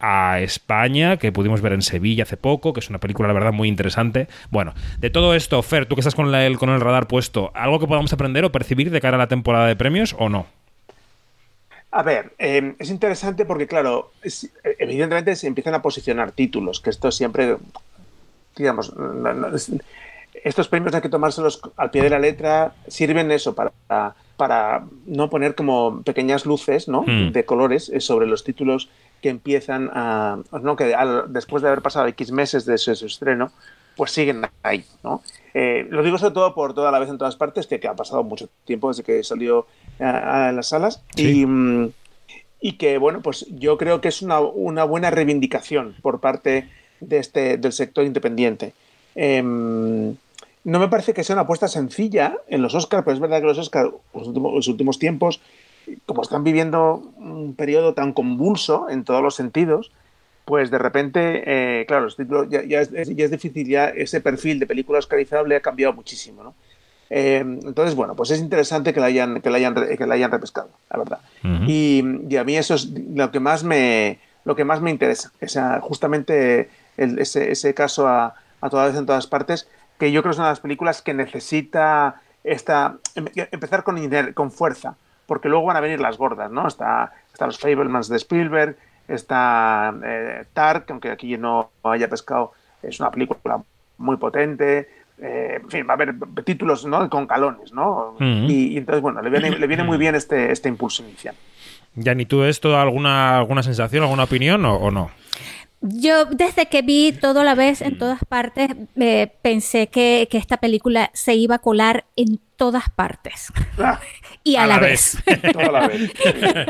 a 0.00 0.40
España, 0.40 1.16
que 1.16 1.32
pudimos 1.32 1.60
ver 1.60 1.72
en 1.72 1.82
Sevilla 1.82 2.22
hace 2.22 2.36
poco, 2.36 2.72
que 2.72 2.80
es 2.80 2.88
una 2.88 3.00
película, 3.00 3.28
la 3.28 3.34
verdad, 3.34 3.52
muy 3.52 3.68
interesante. 3.68 4.28
Bueno, 4.50 4.74
de 4.98 5.10
todo 5.10 5.34
esto, 5.34 5.60
Fer, 5.62 5.86
tú 5.86 5.94
que 5.96 6.00
estás 6.00 6.14
con, 6.14 6.34
el, 6.34 6.58
con 6.58 6.70
el 6.70 6.80
radar 6.80 7.08
puesto, 7.08 7.50
¿algo 7.54 7.80
que 7.80 7.86
podamos 7.86 8.12
aprender 8.12 8.44
o 8.44 8.52
percibir 8.52 8.90
de 8.90 9.00
cara 9.00 9.16
a 9.16 9.18
la 9.18 9.28
temporada 9.28 9.66
de 9.66 9.76
premios 9.76 10.14
o 10.18 10.28
no? 10.28 10.46
A 11.90 12.02
ver, 12.02 12.32
eh, 12.38 12.74
es 12.78 12.90
interesante 12.90 13.44
porque, 13.46 13.66
claro, 13.66 14.12
es- 14.22 14.50
evidentemente 14.78 15.34
se 15.36 15.46
empiezan 15.46 15.74
a 15.74 15.82
posicionar 15.82 16.32
títulos, 16.32 16.80
que 16.80 16.90
esto 16.90 17.10
siempre, 17.10 17.56
digamos, 18.56 18.94
no- 18.94 19.32
no- 19.32 19.56
es- 19.56 19.72
estos 20.44 20.68
premios 20.68 20.94
hay 20.94 21.00
que 21.00 21.08
tomárselos 21.08 21.60
al 21.76 21.90
pie 21.90 22.02
de 22.02 22.10
la 22.10 22.18
letra, 22.18 22.74
sirven 22.86 23.30
eso 23.30 23.54
para, 23.54 23.72
para 24.36 24.84
no 25.06 25.30
poner 25.30 25.54
como 25.54 26.02
pequeñas 26.02 26.44
luces 26.46 26.88
¿no? 26.88 27.02
Hmm. 27.06 27.32
de 27.32 27.44
colores 27.44 27.88
eh, 27.88 28.00
sobre 28.00 28.26
los 28.26 28.44
títulos 28.44 28.88
que 29.22 29.30
empiezan 29.30 29.90
a, 29.92 30.38
no, 30.62 30.76
que 30.76 30.94
al- 30.94 31.32
después 31.32 31.62
de 31.62 31.68
haber 31.68 31.82
pasado 31.82 32.06
X 32.08 32.30
meses 32.32 32.66
de 32.66 32.76
su, 32.78 32.94
su 32.94 33.06
estreno, 33.06 33.50
pues 33.98 34.12
siguen 34.12 34.42
ahí, 34.62 34.84
¿no? 35.02 35.22
Eh, 35.52 35.86
lo 35.90 36.04
digo 36.04 36.18
sobre 36.18 36.32
todo 36.32 36.54
por 36.54 36.72
toda 36.72 36.92
la 36.92 37.00
vez 37.00 37.10
en 37.10 37.18
todas 37.18 37.34
partes, 37.34 37.66
que, 37.66 37.80
que 37.80 37.88
ha 37.88 37.96
pasado 37.96 38.22
mucho 38.22 38.48
tiempo 38.64 38.88
desde 38.88 39.02
que 39.02 39.24
salió 39.24 39.66
a, 39.98 40.48
a 40.48 40.52
las 40.52 40.68
salas. 40.68 41.02
Sí. 41.16 41.40
Y, 41.40 41.46
mm, 41.46 41.90
y 42.60 42.72
que, 42.72 42.98
bueno, 42.98 43.20
pues 43.22 43.44
yo 43.50 43.76
creo 43.76 44.00
que 44.00 44.08
es 44.08 44.22
una, 44.22 44.40
una 44.40 44.84
buena 44.84 45.10
reivindicación 45.10 45.96
por 46.00 46.20
parte 46.20 46.68
de 47.00 47.18
este, 47.18 47.56
del 47.56 47.72
sector 47.72 48.04
independiente. 48.04 48.72
Em, 49.16 50.14
no 50.62 50.78
me 50.78 50.88
parece 50.88 51.12
que 51.12 51.24
sea 51.24 51.34
una 51.34 51.42
apuesta 51.42 51.66
sencilla 51.66 52.36
en 52.46 52.62
los 52.62 52.74
Oscars, 52.74 53.04
pero 53.04 53.14
es 53.14 53.20
verdad 53.20 53.40
que 53.40 53.46
los 53.46 53.58
Oscars, 53.58 53.90
los 54.14 54.28
últimos, 54.28 54.54
los 54.54 54.68
últimos 54.68 54.98
tiempos, 55.00 55.40
como 56.06 56.22
están 56.22 56.44
viviendo 56.44 57.02
un 57.16 57.54
periodo 57.54 57.94
tan 57.94 58.12
convulso 58.12 58.88
en 58.90 59.02
todos 59.02 59.22
los 59.22 59.34
sentidos, 59.34 59.90
pues 60.48 60.70
de 60.70 60.78
repente, 60.78 61.42
eh, 61.44 61.84
claro, 61.86 62.04
los 62.04 62.16
títulos, 62.16 62.48
ya, 62.48 62.64
ya 62.64 62.80
es, 62.80 62.90
ya 62.90 63.24
es 63.26 63.30
difícil, 63.30 63.68
ya 63.68 63.88
ese 63.90 64.22
perfil 64.22 64.58
de 64.58 64.66
película 64.66 64.98
oscarizable 64.98 65.54
ha 65.54 65.60
cambiado 65.60 65.92
muchísimo, 65.92 66.42
¿no? 66.42 66.54
Eh, 67.10 67.36
entonces, 67.40 67.94
bueno, 67.94 68.14
pues 68.16 68.30
es 68.30 68.40
interesante 68.40 68.94
que 68.94 69.00
la 69.00 69.06
hayan, 69.06 69.42
que 69.42 69.50
la 69.50 69.58
hayan, 69.58 69.74
que 69.74 70.06
la 70.06 70.14
hayan 70.14 70.30
repescado, 70.30 70.70
la 70.90 70.98
verdad. 70.98 71.18
y, 71.68 72.02
y 72.30 72.36
a 72.38 72.44
mí 72.44 72.56
eso 72.56 72.74
es 72.74 72.88
lo 73.14 73.30
que 73.30 73.40
más 73.40 73.62
me, 73.62 74.18
lo 74.46 74.56
que 74.56 74.64
más 74.64 74.80
me 74.80 74.90
interesa. 74.90 75.32
O 75.42 75.48
sea, 75.48 75.80
justamente 75.82 76.70
el- 76.96 77.18
ese, 77.18 77.50
ese 77.52 77.74
caso 77.74 78.08
a, 78.08 78.34
a 78.62 78.70
todas 78.70 78.96
en 78.96 79.04
todas 79.04 79.26
partes, 79.26 79.68
que 79.98 80.12
yo 80.12 80.22
creo 80.22 80.30
que 80.30 80.36
es 80.36 80.38
una 80.38 80.46
de 80.48 80.52
las 80.52 80.60
películas 80.60 81.02
que 81.02 81.12
necesita 81.12 82.22
esta, 82.42 82.96
em- 83.14 83.28
empezar 83.52 83.82
con, 83.84 83.98
con 84.32 84.50
fuerza, 84.50 84.96
porque 85.26 85.48
luego 85.50 85.66
van 85.66 85.76
a 85.76 85.80
venir 85.80 86.00
las 86.00 86.16
gordas, 86.16 86.50
¿no? 86.50 86.66
Está, 86.66 87.12
está 87.32 87.44
los 87.46 87.58
Fablemans 87.58 88.08
de 88.08 88.16
Spielberg, 88.16 88.76
está 89.08 89.92
eh, 90.04 90.44
Tar, 90.52 90.84
que 90.84 90.92
aunque 90.92 91.10
aquí 91.10 91.36
no 91.36 91.70
haya 91.82 92.08
pescado, 92.08 92.52
es 92.82 93.00
una 93.00 93.10
película 93.10 93.62
muy 93.96 94.16
potente. 94.16 94.88
eh, 95.20 95.58
en 95.60 95.68
fin, 95.68 95.86
va 95.88 95.92
a 95.92 95.94
haber 95.94 96.14
títulos 96.44 96.86
¿no? 96.86 97.10
con 97.10 97.26
calones, 97.26 97.72
¿no? 97.72 98.16
Y, 98.20 98.74
y 98.74 98.76
entonces, 98.76 99.02
bueno, 99.02 99.20
le 99.20 99.30
viene, 99.30 99.50
le 99.58 99.66
viene 99.66 99.82
muy 99.82 99.98
bien 99.98 100.14
este, 100.14 100.52
este 100.52 100.68
impulso 100.68 101.02
inicial. 101.02 101.34
Yani, 101.96 102.26
¿tú 102.26 102.44
esto 102.44 102.78
alguna, 102.78 103.38
alguna 103.38 103.62
sensación, 103.64 104.04
alguna 104.04 104.24
opinión 104.24 104.64
o, 104.64 104.76
o 104.76 104.90
no? 104.92 105.10
Yo 105.80 106.24
desde 106.24 106.66
que 106.66 106.82
vi 106.82 107.12
todo 107.12 107.40
a 107.40 107.44
la 107.44 107.54
vez 107.54 107.82
en 107.82 107.98
todas 107.98 108.18
partes, 108.24 108.68
eh, 108.96 109.32
pensé 109.42 109.86
que, 109.86 110.26
que 110.30 110.36
esta 110.36 110.56
película 110.56 111.10
se 111.14 111.34
iba 111.36 111.54
a 111.56 111.58
colar 111.60 112.04
en 112.16 112.40
todas 112.56 112.90
partes. 112.90 113.52
y 114.44 114.56
a, 114.56 114.66
la, 114.66 114.78
vez. 114.80 115.18
La. 115.54 115.88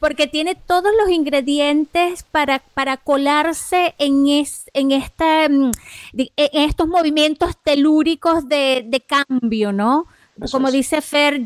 Porque 0.00 0.26
tiene 0.26 0.54
todos 0.54 0.90
los 1.02 1.10
ingredientes 1.10 2.22
para, 2.22 2.60
para 2.72 2.96
colarse 2.96 3.94
en, 3.98 4.26
es- 4.28 4.70
en, 4.72 4.92
esta, 4.92 5.46
mm, 5.48 5.70
di- 6.14 6.32
en 6.36 6.62
estos 6.68 6.88
movimientos 6.88 7.54
telúricos 7.62 8.48
de, 8.48 8.84
de 8.86 9.00
cambio, 9.02 9.72
¿no? 9.72 10.06
Eso 10.42 10.56
Como 10.56 10.68
es. 10.68 10.72
dice 10.74 11.02
Fer, 11.02 11.42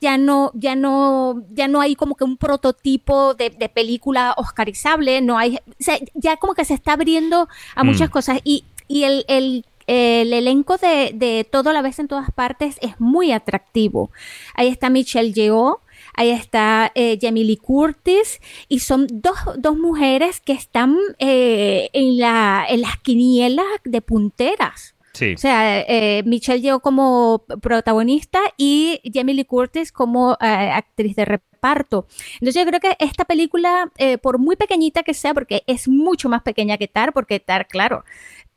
ya 0.00 0.16
no, 0.18 0.50
ya 0.54 0.74
no, 0.76 1.42
ya 1.50 1.68
no 1.68 1.80
hay 1.80 1.94
como 1.96 2.14
que 2.16 2.24
un 2.24 2.36
prototipo 2.36 3.34
de, 3.34 3.50
de 3.50 3.68
película 3.68 4.34
oscarizable, 4.36 5.20
no 5.20 5.38
hay, 5.38 5.56
o 5.56 5.60
sea, 5.78 5.98
ya 6.14 6.36
como 6.36 6.54
que 6.54 6.64
se 6.64 6.74
está 6.74 6.92
abriendo 6.92 7.48
a 7.74 7.84
muchas 7.84 8.08
Mm. 8.08 8.12
cosas 8.12 8.40
y, 8.44 8.64
y 8.86 9.04
el, 9.04 9.24
el- 9.28 9.64
el 9.86 10.34
elenco 10.34 10.76
de, 10.76 11.12
de 11.14 11.44
todo 11.50 11.70
a 11.70 11.72
la 11.72 11.80
vez 11.80 11.98
en 11.98 12.08
todas 12.08 12.30
partes 12.30 12.76
es 12.82 13.00
muy 13.00 13.32
atractivo. 13.32 14.10
Ahí 14.54 14.68
está 14.68 14.90
Michelle 14.90 15.32
Yeoh, 15.32 15.80
ahí 16.14 16.28
está 16.28 16.92
eh, 16.94 17.18
Jamie 17.18 17.44
Lee 17.44 17.56
Curtis 17.56 18.40
y 18.68 18.80
son 18.80 19.06
dos, 19.10 19.38
dos 19.56 19.78
mujeres 19.78 20.40
que 20.40 20.52
están 20.52 20.98
eh, 21.18 21.88
en, 21.94 22.18
la, 22.18 22.66
en 22.68 22.82
las 22.82 22.98
quinielas 22.98 23.64
de 23.82 24.02
punteras. 24.02 24.94
O 25.34 25.38
sea, 25.38 25.80
eh, 25.80 26.22
Michelle 26.24 26.60
Yeoh 26.60 26.80
como 26.80 27.44
protagonista 27.60 28.40
y 28.56 29.00
Jamie 29.12 29.34
Lee 29.34 29.44
Curtis 29.44 29.92
como 29.92 30.32
eh, 30.40 30.70
actriz 30.72 31.16
de 31.16 31.24
reparto. 31.24 32.06
Entonces 32.34 32.54
yo 32.54 32.66
creo 32.66 32.80
que 32.80 32.96
esta 32.98 33.24
película, 33.24 33.90
eh, 33.98 34.18
por 34.18 34.38
muy 34.38 34.56
pequeñita 34.56 35.02
que 35.02 35.14
sea, 35.14 35.34
porque 35.34 35.62
es 35.66 35.88
mucho 35.88 36.28
más 36.28 36.42
pequeña 36.42 36.78
que 36.78 36.88
Tar, 36.88 37.12
porque 37.12 37.40
Tar, 37.40 37.66
claro, 37.66 38.04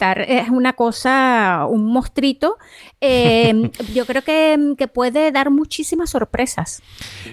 Tar 0.02 0.22
es 0.22 0.50
una 0.50 0.74
cosa, 0.74 1.68
un 1.70 1.86
mostrito, 1.94 2.58
eh, 3.02 3.70
yo 3.94 4.08
creo 4.08 4.24
que, 4.24 4.74
que 4.76 4.88
puede 4.88 5.32
dar 5.32 5.52
muchísimas 5.52 6.10
sorpresas. 6.10 6.82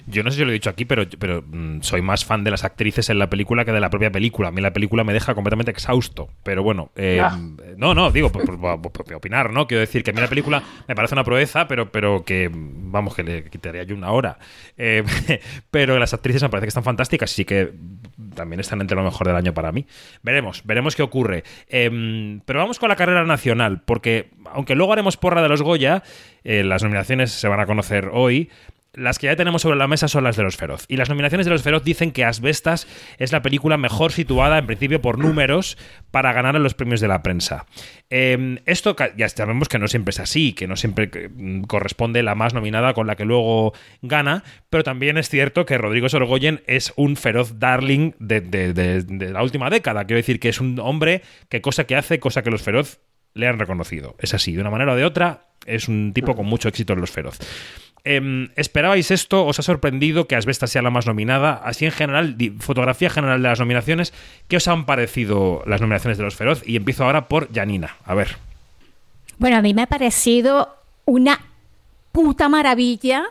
Yo 0.07 0.23
no 0.23 0.31
sé 0.31 0.37
si 0.37 0.45
lo 0.45 0.51
he 0.51 0.53
dicho 0.53 0.69
aquí, 0.69 0.85
pero, 0.85 1.05
pero 1.19 1.43
mm, 1.47 1.81
soy 1.81 2.03
más 2.03 2.27
fan 2.27 2.45
de 2.45 2.51
las 2.51 2.65
actrices 2.65 3.09
en 3.09 3.19
la 3.19 3.31
película 3.31 3.65
que 3.65 3.73
de 3.73 3.81
la 3.81 3.89
propia 3.89 4.11
película. 4.13 4.49
A 4.49 4.53
mí 4.53 4.61
la 4.61 4.75
película 4.75 5.03
me 5.03 5.15
deja 5.15 5.35
completamente 5.35 5.71
exhausto. 5.71 6.29
Pero 6.43 6.63
bueno, 6.63 6.91
eh, 6.95 7.21
Ah. 7.25 7.39
no, 7.79 7.95
no, 7.95 8.11
digo, 8.11 8.31
por, 8.31 8.45
por- 8.45 8.61
por- 8.83 8.93
por 8.93 9.15
opinar, 9.15 9.51
¿no? 9.51 9.67
Quiero 9.67 9.81
decir 9.81 10.05
que 10.05 10.11
a 10.11 10.13
mí 10.13 10.21
la 10.21 10.29
película 10.29 10.63
me 10.87 10.95
parece 10.95 11.15
una 11.15 11.25
proeza, 11.25 11.67
pero, 11.69 11.91
pero 11.91 12.23
que, 12.23 12.51
vamos, 12.53 13.15
que 13.15 13.23
le 13.23 13.45
quitaría 13.45 13.85
yo 13.85 13.95
una 13.95 14.11
hora. 14.13 14.39
Eh, 14.77 15.03
pero 15.71 15.99
las 15.99 16.13
actrices 16.13 16.43
me 16.43 16.51
parece 16.51 16.67
que 16.67 16.69
están 16.69 16.85
fantásticas, 16.85 17.31
sí 17.31 17.47
que 17.47 17.73
también 18.35 18.61
están 18.61 18.81
entre 18.83 18.97
lo 18.97 19.03
mejor 19.05 19.27
del 19.27 19.37
año 19.37 19.55
para 19.55 19.73
mí. 19.73 19.87
Veremos, 20.23 20.63
veremos 20.65 20.95
qué 20.95 21.03
ocurre. 21.03 21.45
Em, 21.69 22.41
vamos 22.63 22.79
con 22.79 22.89
la 22.89 22.97
carrera 22.97 23.25
nacional, 23.25 23.83
porque 23.85 24.31
aunque 24.53 24.75
luego 24.75 24.93
haremos 24.93 25.17
porra 25.17 25.43
de 25.43 25.49
los 25.49 25.63
Goya, 25.63 26.03
eh, 26.45 26.65
las 26.65 26.83
nominaciones 26.83 27.33
se 27.33 27.49
van 27.49 27.61
a 27.61 27.67
conocer 27.67 28.11
hoy. 28.13 28.51
Las 28.99 29.19
que 29.19 29.27
ya 29.27 29.37
tenemos 29.37 29.63
sobre 29.63 29.77
la 29.79 29.87
mesa 29.89 30.09
son 30.09 30.25
las 30.25 30.37
de 30.37 30.43
los 30.43 30.57
Feroz. 30.57 30.85
Y 30.89 30.97
las 30.97 31.09
nominaciones 31.09 31.47
de 31.47 31.53
los 31.53 31.63
Feroz 31.63 31.85
dicen 31.85 32.11
que 32.13 32.25
Asbestas 32.25 32.87
es 33.19 33.33
la 33.33 33.43
película 33.43 33.77
mejor 33.77 34.13
situada, 34.13 34.59
en 34.59 34.67
principio, 34.67 35.01
por 35.01 35.19
números, 35.19 35.79
para 36.11 36.33
ganar 36.33 36.57
en 36.57 36.63
los 36.63 36.75
premios 36.75 37.01
de 37.01 37.09
la 37.09 37.23
prensa. 37.23 37.67
Eh, 38.11 38.61
esto 38.67 38.97
ya 39.17 39.29
sabemos 39.29 39.69
que 39.69 39.79
no 39.79 39.89
siempre 39.89 40.11
es 40.11 40.21
así, 40.21 40.53
que 40.53 40.67
no 40.67 40.77
siempre 40.77 41.11
eh, 41.13 41.31
corresponde 41.67 42.23
la 42.23 42.35
más 42.35 42.55
nominada 42.55 42.95
con 42.95 43.07
la 43.07 43.17
que 43.17 43.25
luego 43.25 43.73
gana, 44.03 44.45
pero 44.71 44.83
también 44.85 45.19
es 45.19 45.29
cierto 45.29 45.65
que 45.67 45.79
Rodrigo 45.79 46.09
Sorogoyen 46.09 46.63
es 46.67 46.93
un 46.97 47.17
feroz 47.17 47.59
darling 47.59 48.13
de- 48.19 48.41
de 48.41 49.31
la 49.31 49.43
última 49.43 49.71
década. 49.71 50.05
Quiero 50.05 50.19
decir 50.19 50.41
que 50.41 50.49
es 50.49 50.61
un 50.61 50.79
hombre 50.81 51.23
que 51.49 51.61
cosa 51.61 51.85
que 51.85 51.97
hace, 51.97 52.19
cosa 52.19 52.43
que 52.43 52.51
los 52.51 52.63
feroz 52.63 53.01
le 53.39 53.47
han 53.47 53.59
reconocido. 53.59 54.17
Es 54.19 54.35
así, 54.35 54.53
de 54.53 54.61
una 54.61 54.71
manera 54.71 54.93
o 54.93 54.97
de 54.97 55.05
otra, 55.05 55.45
es 55.65 55.89
un 55.89 56.13
tipo 56.13 56.35
con 56.35 56.47
mucho 56.47 56.69
éxito 56.69 56.93
en 56.93 57.01
los 57.01 57.11
feroz. 57.11 57.39
Em, 58.05 58.51
¿Esperabais 58.57 59.11
esto? 59.11 59.45
¿Os 59.47 59.59
ha 59.59 59.63
sorprendido 59.63 60.27
que 60.27 60.37
Asbestas 60.37 60.71
sea 60.71 60.83
la 60.83 60.91
más 60.91 61.07
nominada? 61.07 61.61
Así 61.65 61.85
en 61.85 61.93
general, 61.93 62.37
fotografía 62.59 63.11
general 63.11 63.43
de 63.43 63.49
las 63.49 63.61
nominaciones, 63.61 64.13
¿qué 64.49 64.57
os 64.57 64.69
han 64.69 64.87
parecido 64.87 65.63
las 65.67 65.81
nominaciones 65.81 66.19
de 66.19 66.25
los 66.25 66.35
feroz? 66.35 66.63
Y 66.67 66.77
empiezo 66.77 67.05
ahora 67.05 67.29
por 67.29 67.53
Janina. 67.53 67.97
A 68.05 68.15
ver. 68.15 68.37
Bueno, 69.39 69.57
a 69.57 69.63
mí 69.63 69.75
me 69.75 69.83
ha 69.83 69.87
parecido 69.87 70.77
una 71.05 71.41
puta 72.13 72.49
maravilla 72.49 73.25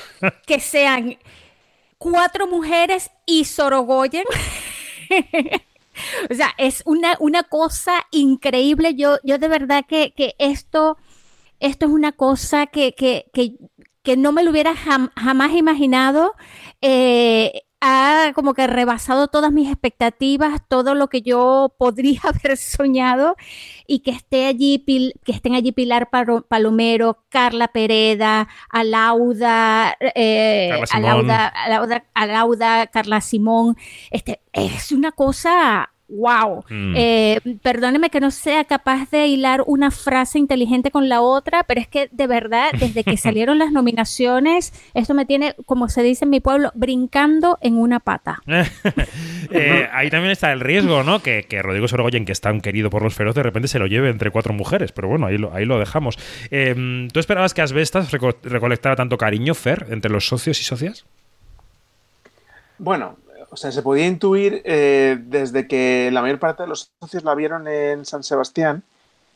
que 0.46 0.60
sean 0.60 1.18
cuatro 1.98 2.46
mujeres 2.46 3.10
y 3.26 3.44
Sorogoyen. 3.44 4.24
o 6.30 6.34
sea, 6.34 6.54
es 6.58 6.82
una, 6.86 7.16
una 7.20 7.42
cosa 7.44 8.06
increíble. 8.10 8.94
Yo, 8.94 9.18
yo 9.24 9.38
de 9.38 9.48
verdad 9.48 9.84
que, 9.88 10.12
que 10.14 10.34
esto, 10.38 10.96
esto 11.60 11.86
es 11.86 11.92
una 11.92 12.12
cosa 12.12 12.66
que, 12.66 12.94
que, 12.94 13.26
que, 13.32 13.54
que 14.02 14.16
no 14.16 14.32
me 14.32 14.44
lo 14.44 14.50
hubiera 14.52 14.74
jam- 14.74 15.12
jamás 15.16 15.52
imaginado. 15.52 16.34
Eh, 16.82 17.62
ha 17.80 18.32
como 18.34 18.54
que 18.54 18.66
rebasado 18.66 19.28
todas 19.28 19.52
mis 19.52 19.68
expectativas, 19.70 20.60
todo 20.68 20.94
lo 20.94 21.08
que 21.08 21.22
yo 21.22 21.74
podría 21.78 22.20
haber 22.24 22.56
soñado 22.56 23.36
y 23.86 24.00
que 24.00 24.10
esté 24.12 24.46
allí, 24.46 24.82
Pil- 24.86 25.12
que 25.24 25.32
estén 25.32 25.54
allí 25.54 25.72
Pilar 25.72 26.08
Palomero, 26.48 27.24
Carla 27.28 27.68
Pereda, 27.68 28.48
Alauda, 28.70 29.96
eh, 30.00 30.70
Carla. 30.90 31.10
Alauda, 31.12 31.46
Alauda, 31.48 32.04
Alauda, 32.14 32.86
Carla 32.88 33.20
Simón, 33.20 33.76
este, 34.10 34.40
es 34.52 34.90
una 34.92 35.12
cosa 35.12 35.92
wow. 36.08 36.64
Mm. 36.68 36.94
Eh, 36.96 37.40
perdóneme 37.62 38.10
que 38.10 38.20
no 38.20 38.30
sea 38.30 38.64
capaz 38.64 39.10
de 39.10 39.26
hilar 39.26 39.64
una 39.66 39.90
frase 39.90 40.38
inteligente 40.38 40.90
con 40.90 41.08
la 41.08 41.20
otra, 41.20 41.64
pero 41.64 41.80
es 41.80 41.88
que 41.88 42.08
de 42.12 42.26
verdad, 42.26 42.70
desde 42.78 43.02
que 43.04 43.16
salieron 43.16 43.58
las 43.58 43.72
nominaciones, 43.72 44.72
esto 44.94 45.14
me 45.14 45.26
tiene, 45.26 45.54
como 45.66 45.88
se 45.88 46.02
dice 46.02 46.24
en 46.24 46.30
mi 46.30 46.40
pueblo, 46.40 46.70
brincando 46.74 47.58
en 47.60 47.76
una 47.78 48.00
pata. 48.00 48.42
Eh, 49.52 49.88
ahí 49.92 50.10
también 50.10 50.32
está 50.32 50.52
el 50.52 50.58
riesgo, 50.58 51.04
¿no? 51.04 51.22
Que, 51.22 51.44
que 51.44 51.62
Rodrigo 51.62 51.86
Sorogoyen, 51.86 52.24
que 52.24 52.32
es 52.32 52.40
tan 52.40 52.60
querido 52.60 52.90
por 52.90 53.02
los 53.02 53.14
feroz, 53.14 53.34
de 53.36 53.44
repente 53.44 53.68
se 53.68 53.78
lo 53.78 53.86
lleve 53.86 54.10
entre 54.10 54.32
cuatro 54.32 54.52
mujeres. 54.52 54.90
Pero 54.90 55.06
bueno, 55.06 55.26
ahí 55.26 55.38
lo, 55.38 55.54
ahí 55.54 55.64
lo 55.64 55.78
dejamos. 55.78 56.18
Eh, 56.50 57.08
¿Tú 57.12 57.20
esperabas 57.20 57.54
que 57.54 57.62
Asbestas 57.62 58.12
reco- 58.12 58.36
recolectara 58.42 58.96
tanto 58.96 59.16
cariño, 59.16 59.54
Fer, 59.54 59.86
entre 59.90 60.10
los 60.10 60.26
socios 60.26 60.60
y 60.60 60.64
socias? 60.64 61.06
Bueno, 62.78 63.16
o 63.56 63.58
sea, 63.58 63.72
se 63.72 63.80
podía 63.80 64.06
intuir 64.06 64.60
eh, 64.66 65.16
desde 65.18 65.66
que 65.66 66.10
la 66.12 66.20
mayor 66.20 66.38
parte 66.38 66.64
de 66.64 66.68
los 66.68 66.90
socios 67.00 67.24
la 67.24 67.34
vieron 67.34 67.66
en 67.66 68.04
San 68.04 68.22
Sebastián, 68.22 68.82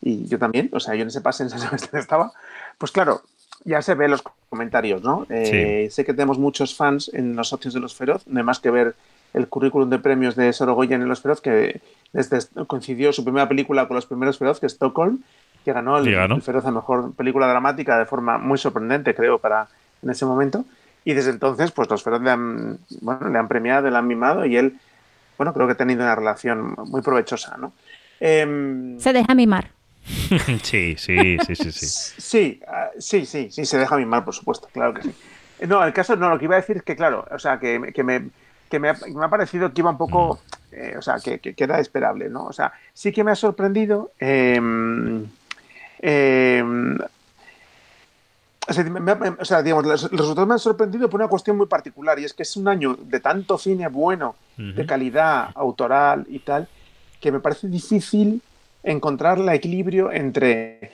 y 0.03 0.27
yo 0.29 0.39
también, 0.39 0.69
o 0.75 0.79
sea, 0.79 0.95
yo 0.95 1.01
en 1.01 1.09
ese 1.09 1.23
pase 1.23 1.43
en 1.43 1.49
San 1.49 1.59
Sebastián 1.61 2.03
estaba, 2.03 2.31
pues 2.77 2.93
claro, 2.93 3.23
ya 3.65 3.81
se 3.81 3.95
ve 3.95 4.09
los 4.09 4.23
comentarios, 4.51 5.03
¿no? 5.03 5.27
Eh, 5.31 5.89
Sé 5.91 6.05
que 6.05 6.13
tenemos 6.13 6.39
muchos 6.39 6.77
fans 6.77 7.11
en 7.15 7.35
los 7.35 7.49
socios 7.49 7.73
de 7.73 7.81
los 7.81 7.95
Feroz, 7.95 8.27
no 8.27 8.41
hay 8.41 8.45
más 8.45 8.61
que 8.61 8.71
ver 8.71 8.95
el 9.33 9.49
currículum 9.49 9.89
de 9.89 9.99
premios 9.99 10.37
de 10.37 10.53
Sorogoyen 10.53 11.01
en 11.01 11.09
los 11.09 11.23
Feroz, 11.23 11.41
que 11.41 11.81
desde 12.13 12.41
coincidió 12.67 13.15
su 13.15 13.25
primera 13.25 13.49
película 13.49 13.89
con 13.89 13.95
los 13.95 14.05
primeros 14.05 14.37
Feroz, 14.37 14.61
que 14.61 14.67
es 14.67 14.75
Stockholm, 14.75 15.23
que 15.65 15.73
ganó 15.73 15.97
el, 15.97 16.09
el 16.09 16.43
Feroz 16.43 16.67
a 16.67 16.71
mejor 16.71 17.15
película 17.15 17.47
dramática 17.47 17.99
de 17.99 18.05
forma 18.05 18.37
muy 18.37 18.59
sorprendente, 18.59 19.15
creo, 19.15 19.39
para 19.39 19.69
en 20.03 20.11
ese 20.11 20.27
momento. 20.27 20.67
Y 21.05 21.15
desde 21.15 21.31
entonces, 21.31 21.71
pues 21.73 21.89
los 21.89 22.03
Feroz 22.03 22.21
le 22.23 22.31
han, 22.31 22.79
bueno, 23.01 23.29
le 23.29 23.39
han 23.39 23.49
premiado, 23.49 23.89
le 23.91 23.97
han 23.97 24.07
mimado 24.07 24.45
y 24.45 24.57
él, 24.57 24.79
bueno, 25.39 25.53
creo 25.55 25.67
que 25.67 25.73
ha 25.73 25.77
tenido 25.77 26.03
una 26.03 26.15
relación 26.15 26.75
muy 26.87 27.01
provechosa, 27.03 27.57
¿no? 27.57 27.73
Em, 28.21 28.99
Se 29.01 29.13
deja 29.13 29.35
mimar. 29.35 29.69
sí, 30.63 30.97
sí, 30.99 31.39
sí, 31.39 31.57
sí, 31.57 31.73
sí. 31.73 31.87
Sí, 32.21 32.61
ah, 32.69 32.91
sí, 32.99 33.25
sí, 33.27 33.49
sí, 33.51 33.65
se 33.65 33.79
deja 33.79 33.97
mimar, 33.97 34.25
por 34.25 34.35
supuesto, 34.35 34.69
claro 34.73 34.93
que 34.95 35.03
sí. 35.03 35.15
Eh, 35.59 35.67
No, 35.67 35.83
el 35.85 35.93
caso, 35.93 36.17
no, 36.17 36.29
lo 36.29 36.39
que 36.39 36.45
iba 36.45 36.57
a 36.57 36.61
decir 36.61 36.77
es 36.77 36.83
que, 36.83 36.97
claro, 36.97 37.27
o 37.31 37.39
sea, 37.39 37.59
que, 37.59 37.93
que 37.95 38.03
me, 38.05 38.29
que 38.71 38.79
me, 38.79 38.91
ha, 38.91 38.97
me 39.15 39.25
ha 39.25 39.29
parecido 39.31 39.73
que 39.73 39.81
iba 39.81 39.91
un 39.91 39.99
poco, 39.99 40.41
eh, 40.73 40.95
o 40.99 41.03
sea, 41.03 41.17
que, 41.23 41.39
que- 41.39 41.55
que 41.55 41.65
era 41.65 41.81
esperable, 41.81 42.29
¿no? 42.29 42.45
O 42.45 42.53
sea, 42.53 42.73
sí 42.93 43.11
que 43.13 43.25
me 43.25 43.31
ha 43.31 43.37
sorprendido. 43.37 44.13
em, 44.19 45.27
o 48.71 48.73
sea, 48.73 48.85
me- 48.85 49.01
me- 49.01 49.29
o 49.29 49.45
sea, 49.45 49.63
digamos, 49.63 49.85
los, 49.85 50.11
resultados 50.11 50.47
me 50.47 50.55
han 50.55 50.59
sorprendido 50.61 51.11
por 51.11 51.21
una 51.21 51.29
cuestión 51.29 51.57
muy 51.57 51.67
particular 51.67 52.19
y 52.19 52.25
es 52.25 52.33
que 52.33 52.45
es 52.45 52.57
un 52.57 52.69
año 52.69 52.97
de 52.99 53.21
tanto 53.21 53.59
cine 53.59 53.89
bueno, 53.89 54.37
de 54.57 54.87
calidad 54.87 55.51
autoral 55.55 56.27
y 56.29 56.39
tal, 56.41 56.69
que 57.21 57.33
me 57.33 57.41
parece 57.41 57.69
difícil 57.69 58.43
encontrar 58.83 59.39
el 59.39 59.49
equilibrio 59.49 60.13
entre 60.13 60.93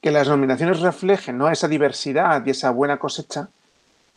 que 0.00 0.10
las 0.10 0.28
nominaciones 0.28 0.80
reflejen 0.80 1.38
¿no? 1.38 1.48
esa 1.48 1.68
diversidad 1.68 2.44
y 2.46 2.50
esa 2.50 2.70
buena 2.70 2.98
cosecha 2.98 3.48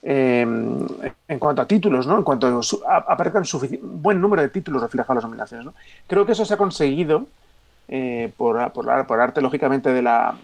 eh, 0.03 0.41
en 0.41 1.39
cuanto 1.39 1.61
a 1.61 1.67
títulos, 1.67 2.05
¿no? 2.07 2.17
en 2.17 2.23
cuanto 2.23 2.61
a, 2.87 2.97
aparezcan 2.97 3.43
un 3.53 4.01
buen 4.01 4.21
número 4.21 4.41
de 4.41 4.49
títulos 4.49 4.81
reflejados 4.81 5.11
en 5.11 5.15
las 5.15 5.23
nominaciones. 5.23 5.65
¿no? 5.65 5.73
Creo 6.07 6.25
que 6.25 6.33
eso 6.33 6.45
se 6.45 6.53
ha 6.53 6.57
conseguido 6.57 7.25
eh, 7.87 8.31
por, 8.35 8.71
por, 8.73 9.19
arte, 9.19 9.41
lógicamente, 9.41 9.91
de 9.93 10.01
la 10.01 10.35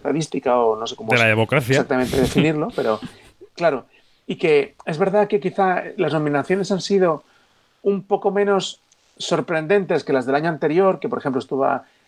estadística 0.00 0.58
o 0.58 0.76
no 0.76 0.86
sé 0.86 0.96
cómo 0.96 1.12
De 1.12 1.18
la 1.18 1.26
democracia. 1.26 1.72
exactamente 1.74 2.18
definirlo, 2.18 2.68
pero 2.74 2.98
claro. 3.54 3.84
Y 4.26 4.36
que 4.36 4.74
es 4.86 4.96
verdad 4.98 5.28
que 5.28 5.40
quizá 5.40 5.82
las 5.96 6.12
nominaciones 6.12 6.70
han 6.72 6.80
sido 6.80 7.22
un 7.82 8.02
poco 8.04 8.30
menos 8.30 8.80
sorprendentes 9.18 10.04
que 10.04 10.12
las 10.12 10.24
del 10.24 10.34
año 10.36 10.48
anterior, 10.48 10.98
que 11.00 11.08
por 11.08 11.18
ejemplo 11.18 11.38
estuvo 11.40 11.66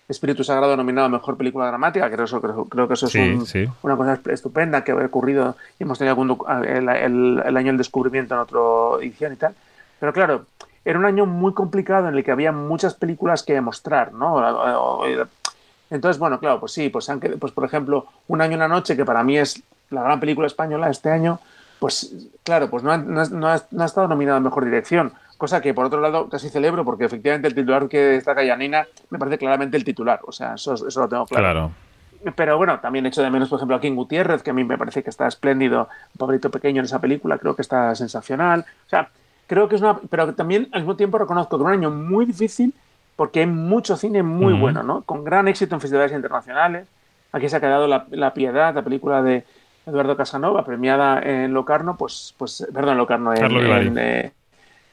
Espíritu 0.08 0.42
Sagrado 0.44 0.76
nominado 0.76 1.06
a 1.06 1.10
Mejor 1.10 1.36
Película 1.36 1.66
Dramática, 1.66 2.10
creo, 2.10 2.24
eso, 2.24 2.40
creo, 2.40 2.64
creo 2.66 2.88
que 2.88 2.94
eso 2.94 3.06
es 3.06 3.12
Sí, 3.12 3.18
un- 3.20 3.46
sí. 3.46 3.66
una 3.82 3.96
cosa 3.96 4.18
estupenda 4.30 4.82
que 4.84 4.92
ha 4.92 4.96
ocurrido 4.96 5.56
y 5.78 5.82
hemos 5.84 5.98
tenido 5.98 6.12
algún 6.12 6.38
el, 6.66 6.88
el- 6.88 7.42
el 7.44 7.56
año 7.56 7.68
del 7.68 7.78
descubrimiento 7.78 8.34
en 8.34 8.40
otra 8.40 8.60
edición 9.04 9.32
y 9.32 9.36
tal. 9.36 9.54
Pero 10.00 10.12
claro, 10.12 10.46
era 10.84 10.98
un 10.98 11.04
año 11.04 11.26
muy 11.26 11.52
complicado 11.54 12.08
en 12.08 12.14
el 12.16 12.24
que 12.24 12.32
había 12.32 12.50
muchas 12.52 12.94
películas 12.94 13.42
que 13.42 13.60
mostrar, 13.60 14.12
¿no? 14.12 15.02
Entonces, 15.92 16.18
bueno, 16.18 16.40
claro, 16.40 16.58
pues 16.58 16.72
sí, 16.72 16.88
pues, 16.88 17.08
han 17.10 17.20
pues 17.20 17.52
por 17.52 17.64
ejemplo, 17.64 18.06
Un 18.28 18.40
año 18.40 18.52
y 18.52 18.56
una 18.56 18.68
noche, 18.68 18.96
que 18.96 19.04
para 19.04 19.22
mí 19.22 19.36
es 19.38 19.62
la 19.90 20.02
gran 20.02 20.18
película 20.20 20.46
española 20.46 20.88
este 20.90 21.10
año, 21.10 21.38
pues 21.78 22.14
claro, 22.44 22.70
pues 22.70 22.82
no 22.82 22.90
ha, 22.92 22.96
no 22.98 23.20
ha- 23.20 23.28
no 23.28 23.48
ha- 23.48 23.62
no 23.70 23.82
ha 23.82 23.86
estado 23.86 24.08
nominada 24.08 24.38
a 24.38 24.40
Mejor 24.40 24.64
Dirección, 24.64 25.12
cosa 25.36 25.60
que 25.60 25.74
por 25.74 25.84
otro 25.84 26.00
lado 26.00 26.28
casi 26.28 26.48
celebro, 26.48 26.84
porque 26.84 27.04
efectivamente 27.04 27.48
el 27.48 27.54
titular 27.54 27.88
que 27.88 27.98
destaca 27.98 28.42
Yanina 28.44 28.86
me 29.10 29.18
parece 29.18 29.38
claramente 29.38 29.76
el 29.76 29.84
titular, 29.84 30.20
o 30.26 30.32
sea, 30.32 30.54
eso, 30.54 30.74
eso 30.74 31.00
lo 31.00 31.08
tengo 31.08 31.26
claro. 31.26 31.42
Claro. 31.44 31.70
Pero 32.36 32.56
bueno, 32.56 32.78
también 32.78 33.04
echo 33.06 33.20
de 33.20 33.30
menos, 33.30 33.48
por 33.48 33.58
ejemplo, 33.58 33.76
a 33.76 33.80
King 33.80 33.96
Gutiérrez, 33.96 34.42
que 34.44 34.50
a 34.50 34.54
mí 34.54 34.62
me 34.62 34.78
parece 34.78 35.02
que 35.02 35.10
está 35.10 35.26
espléndido, 35.26 35.88
un 36.14 36.18
pablito 36.18 36.50
pequeño 36.52 36.78
en 36.78 36.84
esa 36.84 37.00
película, 37.00 37.36
creo 37.36 37.56
que 37.56 37.62
está 37.62 37.94
sensacional. 37.96 38.64
O 38.86 38.88
sea, 38.88 39.08
creo 39.48 39.68
que 39.68 39.74
es 39.74 39.82
una. 39.82 39.98
Pero 40.08 40.32
también 40.32 40.68
al 40.70 40.82
mismo 40.82 40.94
tiempo 40.94 41.18
reconozco 41.18 41.58
que 41.58 41.62
es 41.64 41.66
un 41.66 41.72
año 41.72 41.90
muy 41.90 42.24
difícil 42.24 42.72
porque 43.22 43.38
hay 43.38 43.46
mucho 43.46 43.96
cine 43.96 44.24
muy 44.24 44.52
bueno, 44.52 44.82
¿no? 44.82 45.02
Con 45.02 45.22
gran 45.22 45.46
éxito 45.46 45.76
en 45.76 45.80
festivales 45.80 46.10
internacionales. 46.10 46.88
Aquí 47.30 47.48
se 47.48 47.54
ha 47.54 47.60
quedado 47.60 47.86
La, 47.86 48.06
La 48.10 48.34
Piedad, 48.34 48.74
la 48.74 48.82
película 48.82 49.22
de 49.22 49.44
Eduardo 49.86 50.16
Casanova, 50.16 50.64
premiada 50.64 51.20
en 51.22 51.54
Locarno, 51.54 51.96
pues, 51.96 52.34
pues 52.36 52.66
perdón, 52.74 52.94
en 52.94 52.98
Locarno, 52.98 53.32
en, 53.32 53.40
Carlo 53.40 53.60
Vivari. 53.60 53.86
en, 53.86 53.98
eh, 53.98 54.32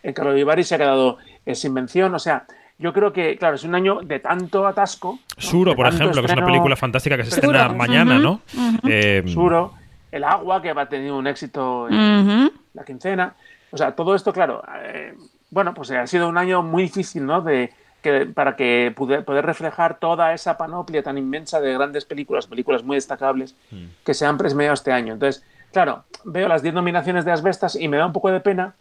en 0.03 0.13
Carlo 0.13 0.35
Vivari 0.35 0.63
se 0.63 0.75
ha 0.75 0.77
quedado 0.77 1.17
eh, 1.43 1.55
sin 1.55 1.73
mención. 1.73 2.13
O 2.13 2.19
sea, 2.19 2.45
yo 2.77 2.93
creo 2.93 3.11
que, 3.11 3.35
claro, 3.35 3.55
es 3.55 3.63
un 3.63 3.73
año 3.73 4.01
de 4.03 4.19
tanto 4.19 4.67
atasco. 4.67 5.17
Suro, 5.35 5.75
por 5.75 5.87
ejemplo, 5.87 6.21
que 6.21 6.27
es 6.27 6.33
una 6.33 6.45
película 6.45 6.75
fantástica 6.75 7.17
que 7.17 7.23
se 7.23 7.31
Suro. 7.31 7.47
estrena 7.47 7.73
mañana, 7.73 8.19
¿no? 8.19 8.41
Eh, 8.87 9.23
Suro, 9.25 9.73
El 10.11 10.23
Agua, 10.23 10.61
que 10.61 10.69
ha 10.69 10.85
tenido 10.85 11.17
un 11.17 11.25
éxito 11.25 11.89
en 11.89 12.51
la 12.75 12.85
quincena. 12.85 13.33
O 13.71 13.77
sea, 13.77 13.95
todo 13.95 14.13
esto, 14.13 14.31
claro, 14.31 14.61
eh, 14.83 15.15
bueno, 15.49 15.73
pues 15.73 15.89
ha 15.89 16.05
sido 16.05 16.29
un 16.29 16.37
año 16.37 16.61
muy 16.61 16.83
difícil, 16.83 17.25
¿no? 17.25 17.41
De, 17.41 17.73
que, 18.01 18.25
para 18.25 18.55
que 18.55 18.93
poder 18.95 19.45
reflejar 19.45 19.99
toda 19.99 20.33
esa 20.33 20.57
panoplia 20.57 21.03
tan 21.03 21.17
inmensa 21.17 21.59
de 21.59 21.73
grandes 21.73 22.05
películas, 22.05 22.47
películas 22.47 22.83
muy 22.83 22.95
destacables, 22.95 23.55
que 24.03 24.13
se 24.13 24.25
han 24.25 24.37
premiado 24.37 24.73
este 24.73 24.91
año. 24.91 25.13
Entonces, 25.13 25.43
claro, 25.71 26.03
veo 26.23 26.47
las 26.47 26.61
10 26.61 26.73
nominaciones 26.73 27.25
de 27.25 27.31
Asbestas 27.31 27.75
y 27.75 27.87
me 27.87 27.97
da 27.97 28.05
un 28.05 28.13
poco 28.13 28.31
de 28.31 28.39
pena 28.39 28.75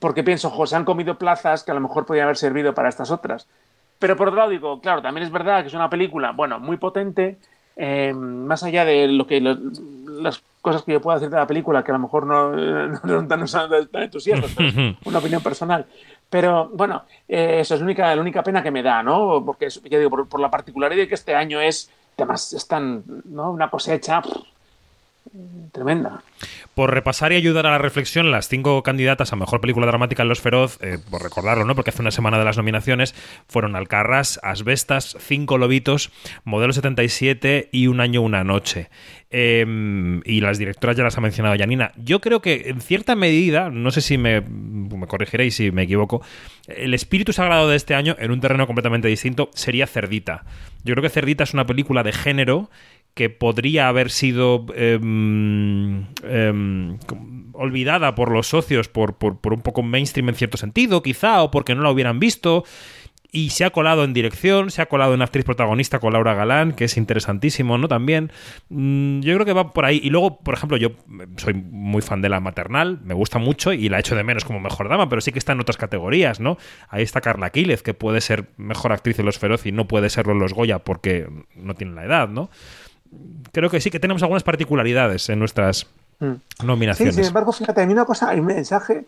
porque 0.00 0.22
pienso, 0.22 0.50
jo, 0.50 0.66
se 0.66 0.76
han 0.76 0.84
comido 0.84 1.16
plazas 1.16 1.64
que 1.64 1.70
a 1.70 1.74
lo 1.74 1.80
mejor 1.80 2.04
podían 2.04 2.24
haber 2.24 2.36
servido 2.36 2.74
para 2.74 2.88
estas 2.88 3.10
otras. 3.10 3.46
Pero 3.98 4.16
por 4.16 4.28
otro 4.28 4.38
lado 4.38 4.50
digo, 4.50 4.80
claro, 4.80 5.02
también 5.02 5.26
es 5.26 5.32
verdad 5.32 5.62
que 5.62 5.68
es 5.68 5.74
una 5.74 5.90
película, 5.90 6.32
bueno, 6.32 6.60
muy 6.60 6.76
potente, 6.76 7.38
eh, 7.76 8.12
más 8.12 8.62
allá 8.62 8.84
de 8.84 9.08
lo 9.08 9.26
que 9.26 9.40
las 9.40 10.42
cosas 10.60 10.82
que 10.82 10.92
yo 10.92 11.00
puedo 11.00 11.18
decir 11.18 11.30
de 11.30 11.36
la 11.36 11.46
película, 11.46 11.82
que 11.82 11.90
a 11.90 11.94
lo 11.94 12.00
mejor 12.00 12.26
no, 12.26 12.50
no, 12.56 13.22
no, 13.22 13.36
no 13.36 13.46
son 13.46 13.88
tan 13.88 14.02
entusiastas, 14.02 14.52
pero 14.56 14.68
es 14.68 14.96
una 15.04 15.18
opinión 15.18 15.42
personal. 15.42 15.86
Pero 16.30 16.68
bueno, 16.68 17.04
eh, 17.26 17.60
eso 17.60 17.74
es 17.74 17.80
la 17.80 17.84
única, 17.84 18.14
la 18.14 18.20
única 18.20 18.42
pena 18.42 18.62
que 18.62 18.70
me 18.70 18.82
da, 18.82 19.02
¿no? 19.02 19.42
Porque 19.44 19.68
ya 19.70 19.98
digo, 19.98 20.10
por, 20.10 20.28
por, 20.28 20.40
la 20.40 20.50
particularidad 20.50 21.02
de 21.02 21.08
que 21.08 21.14
este 21.14 21.34
año 21.34 21.60
es, 21.60 21.90
además, 22.16 22.52
es 22.52 22.66
tan, 22.66 23.02
¿no? 23.24 23.50
Una 23.50 23.70
cosecha 23.70 24.22
tremenda. 25.72 26.22
Por 26.74 26.92
repasar 26.92 27.32
y 27.32 27.36
ayudar 27.36 27.66
a 27.66 27.70
la 27.70 27.78
reflexión, 27.78 28.30
las 28.30 28.48
cinco 28.48 28.82
candidatas 28.82 29.32
a 29.32 29.36
mejor 29.36 29.60
película 29.60 29.86
dramática 29.86 30.22
en 30.22 30.28
Los 30.28 30.40
Feroz, 30.40 30.78
eh, 30.80 30.98
por 31.10 31.22
recordarlo, 31.22 31.64
¿no? 31.64 31.74
Porque 31.74 31.90
hace 31.90 32.02
una 32.02 32.10
semana 32.10 32.38
de 32.38 32.44
las 32.44 32.56
nominaciones 32.56 33.14
fueron 33.48 33.76
Alcarras, 33.76 34.40
Asbestas, 34.42 35.16
Cinco 35.20 35.58
Lobitos, 35.58 36.10
Modelo 36.44 36.72
77 36.72 37.68
y 37.72 37.86
Un 37.88 38.00
Año, 38.00 38.22
Una 38.22 38.44
Noche. 38.44 38.90
Eh, 39.30 40.22
y 40.24 40.40
las 40.40 40.56
directoras 40.56 40.96
ya 40.96 41.04
las 41.04 41.18
ha 41.18 41.20
mencionado 41.20 41.54
Janina. 41.58 41.92
Yo 41.96 42.20
creo 42.20 42.40
que 42.40 42.68
en 42.68 42.80
cierta 42.80 43.14
medida, 43.14 43.68
no 43.70 43.90
sé 43.90 44.00
si 44.00 44.16
me, 44.16 44.40
me 44.40 45.06
corregiréis 45.06 45.56
si 45.56 45.70
me 45.70 45.82
equivoco, 45.82 46.22
el 46.66 46.94
espíritu 46.94 47.32
sagrado 47.32 47.68
de 47.68 47.76
este 47.76 47.94
año, 47.94 48.16
en 48.18 48.30
un 48.30 48.40
terreno 48.40 48.66
completamente 48.66 49.08
distinto, 49.08 49.50
sería 49.54 49.86
Cerdita. 49.86 50.44
Yo 50.84 50.94
creo 50.94 51.02
que 51.02 51.10
Cerdita 51.10 51.44
es 51.44 51.54
una 51.54 51.66
película 51.66 52.02
de 52.02 52.12
género 52.12 52.70
que 53.14 53.30
podría 53.30 53.88
haber 53.88 54.10
sido 54.10 54.66
eh, 54.74 54.98
eh, 56.22 56.98
olvidada 57.52 58.14
por 58.14 58.30
los 58.30 58.46
socios 58.46 58.88
por, 58.88 59.18
por, 59.18 59.40
por, 59.40 59.52
un 59.52 59.62
poco 59.62 59.82
mainstream 59.82 60.28
en 60.28 60.34
cierto 60.36 60.56
sentido, 60.56 61.02
quizá, 61.02 61.42
o 61.42 61.50
porque 61.50 61.74
no 61.74 61.82
la 61.82 61.90
hubieran 61.90 62.20
visto. 62.20 62.64
Y 63.30 63.50
se 63.50 63.66
ha 63.66 63.70
colado 63.70 64.04
en 64.04 64.14
dirección, 64.14 64.70
se 64.70 64.80
ha 64.80 64.86
colado 64.86 65.12
en 65.12 65.20
actriz 65.20 65.44
protagonista 65.44 65.98
con 65.98 66.14
Laura 66.14 66.32
Galán, 66.32 66.72
que 66.72 66.84
es 66.84 66.96
interesantísimo, 66.96 67.76
¿no? 67.76 67.86
También. 67.86 68.32
Mm, 68.70 69.20
yo 69.20 69.34
creo 69.34 69.44
que 69.44 69.52
va 69.52 69.74
por 69.74 69.84
ahí. 69.84 70.00
Y 70.02 70.08
luego, 70.08 70.38
por 70.38 70.54
ejemplo, 70.54 70.78
yo 70.78 70.92
soy 71.36 71.52
muy 71.52 72.00
fan 72.00 72.22
de 72.22 72.30
la 72.30 72.40
maternal, 72.40 73.00
me 73.04 73.12
gusta 73.12 73.38
mucho 73.38 73.74
y 73.74 73.90
la 73.90 73.98
echo 73.98 74.16
de 74.16 74.24
menos 74.24 74.44
como 74.44 74.60
mejor 74.60 74.88
dama, 74.88 75.10
pero 75.10 75.20
sí 75.20 75.30
que 75.30 75.38
está 75.38 75.52
en 75.52 75.60
otras 75.60 75.76
categorías, 75.76 76.40
¿no? 76.40 76.56
Ahí 76.88 77.02
está 77.02 77.20
Carla 77.20 77.50
Quílez, 77.50 77.82
que 77.82 77.92
puede 77.92 78.22
ser 78.22 78.48
mejor 78.56 78.92
actriz 78.92 79.18
en 79.18 79.26
Los 79.26 79.38
Feroz 79.38 79.66
y 79.66 79.72
no 79.72 79.86
puede 79.88 80.08
serlo 80.08 80.32
en 80.32 80.38
Los 80.38 80.54
Goya 80.54 80.78
porque 80.78 81.28
no 81.54 81.74
tiene 81.74 81.94
la 81.94 82.04
edad, 82.04 82.28
¿no? 82.28 82.48
Creo 83.52 83.70
que 83.70 83.80
sí 83.80 83.90
que 83.90 84.00
tenemos 84.00 84.22
algunas 84.22 84.42
particularidades 84.42 85.28
en 85.28 85.38
nuestras 85.38 85.86
mm. 86.20 86.64
nominaciones. 86.64 87.14
Sí, 87.14 87.22
sin 87.22 87.28
embargo, 87.28 87.52
fíjate, 87.52 87.82
a 87.82 87.86
mí 87.86 87.92
una 87.92 88.04
cosa, 88.04 88.30
hay 88.30 88.40
un 88.40 88.46
mensaje 88.46 89.04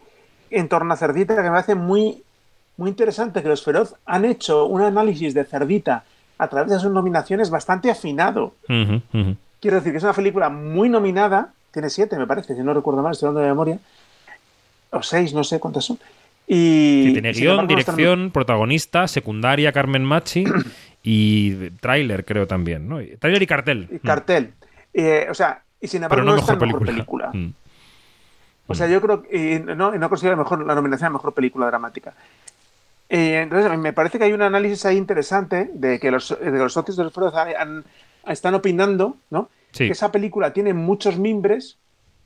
en 0.51 0.69
torno 0.69 0.93
a 0.93 0.97
Cerdita 0.97 1.37
que 1.37 1.51
me 1.51 1.59
hace 1.59 1.75
muy, 1.75 2.23
muy 2.77 2.91
interesante, 2.91 3.43
que 3.43 3.49
los 3.49 3.63
Feroz 3.63 3.95
han 4.07 4.25
hecho 4.25 4.67
un 4.67 4.83
análisis 4.83 5.35
de 5.35 5.45
Cerdita 5.45 6.05
a 6.39 6.49
través 6.49 6.73
de 6.73 6.79
sus 6.79 6.91
nominaciones 6.91 7.51
bastante 7.51 7.91
afinado. 7.91 8.55
Uh 8.69 8.73
-huh, 8.73 9.03
uh 9.13 9.17
-huh. 9.19 9.37
Quiero 9.61 9.77
decir 9.77 9.93
que 9.93 9.99
es 9.99 10.05
una 10.05 10.15
película 10.15 10.49
muy 10.49 10.89
nominada, 10.89 11.53
tiene 11.71 11.91
siete, 11.91 12.17
me 12.17 12.27
parece, 12.27 12.55
si 12.55 12.63
no 12.63 12.73
recuerdo 12.73 13.03
mal, 13.03 13.13
estoy 13.13 13.29
hablando 13.29 13.43
de 13.43 13.49
memoria, 13.49 13.79
o 14.91 15.03
seis, 15.03 15.35
no 15.35 15.45
sé 15.45 15.61
cuántas 15.61 15.85
son. 15.85 15.99
Y, 16.53 17.13
tiene 17.13 17.31
guion, 17.31 17.69
dirección, 17.69 18.19
están... 18.19 18.31
protagonista, 18.33 19.07
secundaria, 19.07 19.71
Carmen 19.71 20.05
Machi 20.05 20.45
y 21.05 21.71
tráiler 21.79 22.25
creo 22.25 22.49
también, 22.49 22.89
¿no? 22.89 22.99
Tráiler 23.21 23.41
y 23.41 23.47
cartel. 23.47 23.89
Y 23.89 24.01
cartel. 24.01 24.47
Mm. 24.47 24.65
Eh, 24.95 25.27
o 25.31 25.35
sea, 25.35 25.63
y 25.81 25.87
sin 25.87 26.03
embargo 26.03 26.17
Pero 26.17 26.25
no, 26.25 26.31
no 26.33 26.37
mejor 26.39 26.51
está 26.51 26.59
película. 26.59 26.93
mejor 26.93 26.95
película. 26.97 27.31
Mm. 27.41 27.55
O 28.67 28.75
sea, 28.75 28.87
yo 28.89 29.01
creo 29.01 29.23
que 29.23 29.61
no, 29.61 29.91
no 29.93 30.09
considero 30.09 30.37
mejor 30.37 30.65
la 30.65 30.77
nominación 30.77 31.09
a 31.09 31.11
mejor 31.11 31.35
película 31.35 31.67
dramática. 31.67 32.15
Eh, 33.09 33.41
entonces, 33.43 33.77
me 33.77 33.93
parece 33.93 34.19
que 34.19 34.25
hay 34.25 34.33
un 34.33 34.43
análisis 34.43 34.87
ahí 34.87 34.97
interesante 34.97 35.71
de 35.75 35.99
que 35.99 36.13
los, 36.13 36.37
de 36.39 36.51
los 36.53 36.73
socios 36.73 36.97
de 36.97 37.03
los 37.03 37.13
foros 37.13 37.35
han, 37.35 37.85
están 38.29 38.55
opinando, 38.55 39.17
¿no? 39.31 39.49
Sí. 39.73 39.87
Que 39.87 39.93
esa 39.93 40.13
película 40.13 40.53
tiene 40.53 40.73
muchos 40.73 41.19
mimbres, 41.19 41.79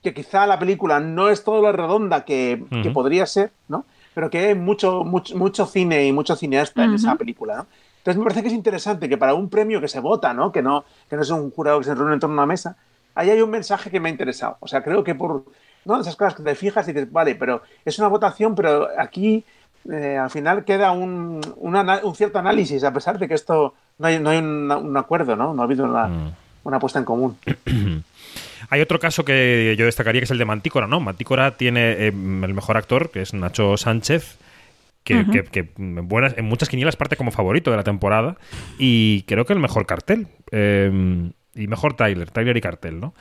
que 0.02 0.12
quizá 0.12 0.46
la 0.46 0.58
película 0.58 1.00
no 1.00 1.30
es 1.30 1.44
todo 1.44 1.62
lo 1.62 1.72
redonda 1.72 2.26
que, 2.26 2.62
que 2.82 2.90
podría 2.90 3.24
ser, 3.24 3.50
¿no? 3.68 3.86
Pero 4.14 4.30
que 4.30 4.38
hay 4.38 4.54
mucho, 4.54 5.04
mucho, 5.04 5.36
mucho 5.36 5.66
cine 5.66 6.06
y 6.06 6.12
mucho 6.12 6.36
cineasta 6.36 6.84
en 6.84 6.94
esa 6.94 7.16
película, 7.16 7.56
¿no? 7.56 7.66
Entonces 7.98 8.18
me 8.18 8.24
parece 8.24 8.42
que 8.42 8.48
es 8.48 8.54
interesante 8.54 9.08
que 9.08 9.16
para 9.16 9.34
un 9.34 9.48
premio 9.48 9.80
que 9.80 9.88
se 9.88 9.98
vota, 9.98 10.34
¿no? 10.34 10.52
Que 10.52 10.62
no, 10.62 10.84
que 11.08 11.16
no 11.16 11.22
es 11.22 11.30
un 11.30 11.50
jurado 11.50 11.78
que 11.78 11.86
se 11.86 11.94
reúne 11.94 12.14
en 12.14 12.20
torno 12.20 12.34
a 12.34 12.44
una 12.44 12.46
mesa, 12.52 12.76
ahí 13.14 13.30
hay 13.30 13.40
un 13.40 13.50
mensaje 13.50 13.90
que 13.90 13.98
me 13.98 14.08
ha 14.08 14.12
interesado. 14.12 14.58
O 14.60 14.68
sea, 14.68 14.82
creo 14.82 15.02
que 15.02 15.14
por 15.14 15.44
¿no? 15.84 16.00
esas 16.00 16.14
cosas 16.14 16.34
que 16.34 16.42
te 16.42 16.54
fijas 16.54 16.86
y 16.86 16.92
dices, 16.92 17.10
vale, 17.10 17.34
pero 17.34 17.62
es 17.84 17.98
una 17.98 18.08
votación, 18.08 18.54
pero 18.54 18.88
aquí 18.98 19.42
eh, 19.90 20.18
al 20.18 20.30
final 20.30 20.64
queda 20.64 20.92
un, 20.92 21.40
un, 21.56 22.14
cierto 22.14 22.38
análisis, 22.38 22.84
a 22.84 22.92
pesar 22.92 23.18
de 23.18 23.26
que 23.26 23.34
esto 23.34 23.74
no 23.98 24.06
hay, 24.06 24.18
no 24.18 24.30
hay 24.30 24.38
un, 24.38 24.70
un 24.70 24.96
acuerdo, 24.96 25.34
¿no? 25.34 25.54
No 25.54 25.62
ha 25.62 25.64
habido 25.64 25.84
una, 25.86 26.08
Mm. 26.08 26.32
una 26.64 26.78
puesta 26.78 26.98
en 26.98 27.04
común. 27.04 27.36
Hay 28.74 28.80
otro 28.80 28.98
caso 28.98 29.24
que 29.24 29.74
yo 29.78 29.84
destacaría 29.84 30.20
que 30.20 30.24
es 30.24 30.30
el 30.32 30.38
de 30.38 30.44
Mantícora, 30.44 30.86
¿no? 30.88 30.98
Mantícora 30.98 31.56
tiene 31.56 31.92
eh, 31.92 32.06
el 32.08 32.54
mejor 32.54 32.76
actor, 32.76 33.10
que 33.12 33.22
es 33.22 33.32
Nacho 33.32 33.76
Sánchez, 33.76 34.36
que, 35.04 35.20
Ujú. 35.20 35.30
que- 35.30 35.44
que 35.44 35.68
en, 35.78 36.08
buenas, 36.08 36.34
en 36.36 36.44
muchas 36.46 36.68
quinielas 36.68 36.96
parte 36.96 37.16
como 37.16 37.30
favorito 37.30 37.70
de 37.70 37.76
la 37.76 37.84
temporada 37.84 38.36
y 38.78 39.22
creo 39.28 39.44
que 39.46 39.52
el 39.52 39.60
mejor 39.60 39.86
cartel. 39.86 40.26
eh, 40.50 41.30
y 41.54 41.68
mejor 41.68 41.94
Tyler, 41.94 42.30
Tyler 42.32 42.56
y 42.56 42.60
cartel, 42.60 42.98
¿no? 42.98 43.14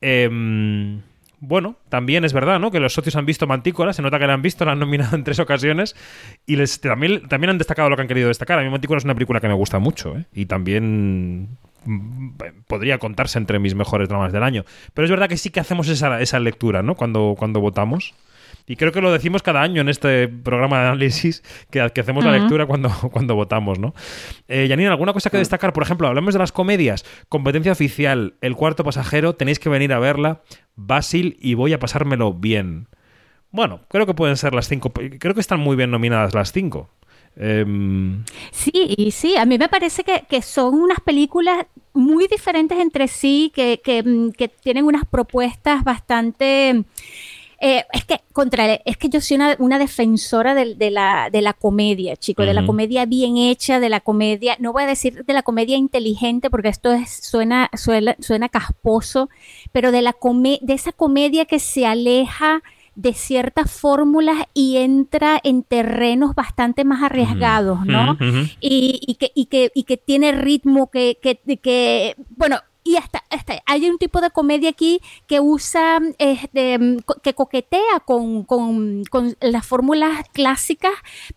Eh, 0.00 0.28
bueno, 1.38 1.76
también 1.88 2.24
es 2.24 2.32
verdad, 2.32 2.58
¿no? 2.58 2.70
Que 2.72 2.80
los 2.80 2.92
socios 2.94 3.14
han 3.14 3.26
visto 3.26 3.46
Mantícora, 3.46 3.92
se 3.92 4.02
nota 4.02 4.18
que 4.18 4.26
la 4.26 4.32
han 4.34 4.42
visto, 4.42 4.64
la 4.64 4.72
han 4.72 4.80
nominado 4.80 5.14
en 5.14 5.22
tres 5.22 5.38
ocasiones 5.38 5.94
y 6.46 6.56
les, 6.56 6.80
también, 6.80 7.28
también 7.28 7.50
han 7.50 7.58
destacado 7.58 7.88
lo 7.90 7.94
que 7.96 8.02
han 8.02 8.08
querido 8.08 8.26
destacar. 8.28 8.58
A 8.58 8.62
mí 8.64 8.70
Mantícora 8.70 8.98
es 8.98 9.04
una 9.04 9.14
película 9.14 9.40
que 9.40 9.46
me 9.46 9.54
gusta 9.54 9.78
mucho, 9.78 10.16
¿eh? 10.18 10.24
Y 10.34 10.46
también 10.46 11.48
podría 12.66 12.98
contarse 12.98 13.38
entre 13.38 13.58
mis 13.58 13.74
mejores 13.74 14.08
dramas 14.08 14.32
del 14.32 14.42
año. 14.42 14.64
Pero 14.94 15.04
es 15.04 15.10
verdad 15.10 15.28
que 15.28 15.36
sí 15.36 15.50
que 15.50 15.60
hacemos 15.60 15.88
esa, 15.88 16.20
esa 16.20 16.40
lectura, 16.40 16.82
¿no? 16.82 16.94
Cuando, 16.94 17.34
cuando 17.38 17.60
votamos. 17.60 18.14
Y 18.66 18.76
creo 18.76 18.90
que 18.90 19.00
lo 19.00 19.12
decimos 19.12 19.42
cada 19.42 19.62
año 19.62 19.80
en 19.80 19.88
este 19.88 20.26
programa 20.26 20.80
de 20.80 20.86
análisis, 20.88 21.42
que, 21.70 21.88
que 21.94 22.00
hacemos 22.00 22.24
la 22.24 22.32
lectura 22.32 22.66
cuando, 22.66 22.90
cuando 23.12 23.36
votamos, 23.36 23.78
¿no? 23.78 23.94
Eh, 24.48 24.66
Janine, 24.68 24.88
¿alguna 24.88 25.12
cosa 25.12 25.30
que 25.30 25.38
destacar? 25.38 25.72
Por 25.72 25.84
ejemplo, 25.84 26.08
hablamos 26.08 26.34
de 26.34 26.40
las 26.40 26.50
comedias. 26.50 27.04
Competencia 27.28 27.72
oficial, 27.72 28.34
El 28.40 28.56
cuarto 28.56 28.82
pasajero, 28.82 29.34
tenéis 29.34 29.60
que 29.60 29.68
venir 29.68 29.92
a 29.92 30.00
verla. 30.00 30.42
Basil 30.74 31.36
y 31.40 31.54
voy 31.54 31.72
a 31.72 31.78
pasármelo 31.78 32.34
bien. 32.34 32.88
Bueno, 33.52 33.80
creo 33.88 34.04
que 34.04 34.14
pueden 34.14 34.36
ser 34.36 34.52
las 34.52 34.68
cinco. 34.68 34.92
Creo 34.92 35.34
que 35.34 35.40
están 35.40 35.60
muy 35.60 35.76
bien 35.76 35.90
nominadas 35.90 36.34
las 36.34 36.50
cinco. 36.50 36.90
Em, 37.36 38.24
Sí, 38.50 38.70
y 38.74 39.10
sí, 39.10 39.36
a 39.36 39.44
mí 39.44 39.58
me 39.58 39.68
parece 39.68 40.04
que, 40.04 40.24
que 40.28 40.40
son 40.42 40.74
unas 40.74 41.00
películas 41.00 41.66
muy 41.92 42.26
diferentes 42.28 42.78
entre 42.78 43.08
sí, 43.08 43.52
que, 43.54 43.80
que, 43.84 44.02
mm, 44.02 44.30
que 44.32 44.48
tienen 44.48 44.84
unas 44.84 45.04
propuestas 45.06 45.84
bastante... 45.84 46.84
eh, 47.58 47.84
es 47.92 48.04
que 48.04 48.20
contra 48.34 48.74
es 48.74 48.96
que 48.98 49.08
yo 49.08 49.20
soy 49.22 49.36
una, 49.36 49.56
una 49.58 49.78
defensora 49.78 50.54
de, 50.54 50.90
la, 50.90 51.30
de 51.30 51.40
la 51.40 51.54
comedia, 51.54 52.16
chicos, 52.16 52.44
de 52.46 52.52
la 52.52 52.66
comedia 52.66 53.06
bien 53.06 53.38
hecha, 53.38 53.80
de 53.80 53.88
la 53.88 54.00
comedia, 54.00 54.56
no 54.58 54.72
voy 54.74 54.82
a 54.82 54.86
decir 54.86 55.24
de 55.24 55.32
la 55.32 55.42
comedia 55.42 55.76
inteligente 55.76 56.50
porque 56.50 56.68
esto 56.68 56.92
es, 56.92 57.10
suena, 57.10 57.70
suena, 57.74 58.14
suena 58.20 58.50
casposo, 58.50 59.30
pero 59.72 59.90
de 59.90 60.02
la 60.02 60.12
come- 60.12 60.58
de 60.60 60.74
esa 60.74 60.92
comedia 60.92 61.46
que 61.46 61.58
se 61.58 61.86
aleja 61.86 62.62
de 62.96 63.12
ciertas 63.12 63.70
fórmulas 63.70 64.38
y 64.54 64.78
entra 64.78 65.38
en 65.44 65.62
terrenos 65.62 66.34
bastante 66.34 66.84
más 66.84 67.02
arriesgados, 67.02 67.84
¿no? 67.84 68.16
Y, 68.60 69.00
y 69.06 69.14
que, 69.16 69.30
y, 69.34 69.46
que, 69.46 69.70
y 69.74 69.84
que 69.84 69.96
tiene 69.98 70.32
ritmo, 70.32 70.90
que, 70.90 71.18
que, 71.22 71.36
que 71.58 72.16
bueno, 72.30 72.58
y 72.86 72.96
hasta, 72.96 73.24
hasta 73.30 73.60
hay 73.66 73.88
un 73.90 73.98
tipo 73.98 74.20
de 74.20 74.30
comedia 74.30 74.70
aquí 74.70 75.00
que 75.26 75.40
usa, 75.40 75.98
este, 76.18 76.78
que 77.22 77.34
coquetea 77.34 78.00
con, 78.04 78.44
con, 78.44 79.02
con 79.10 79.36
las 79.40 79.66
fórmulas 79.66 80.28
clásicas, 80.32 80.92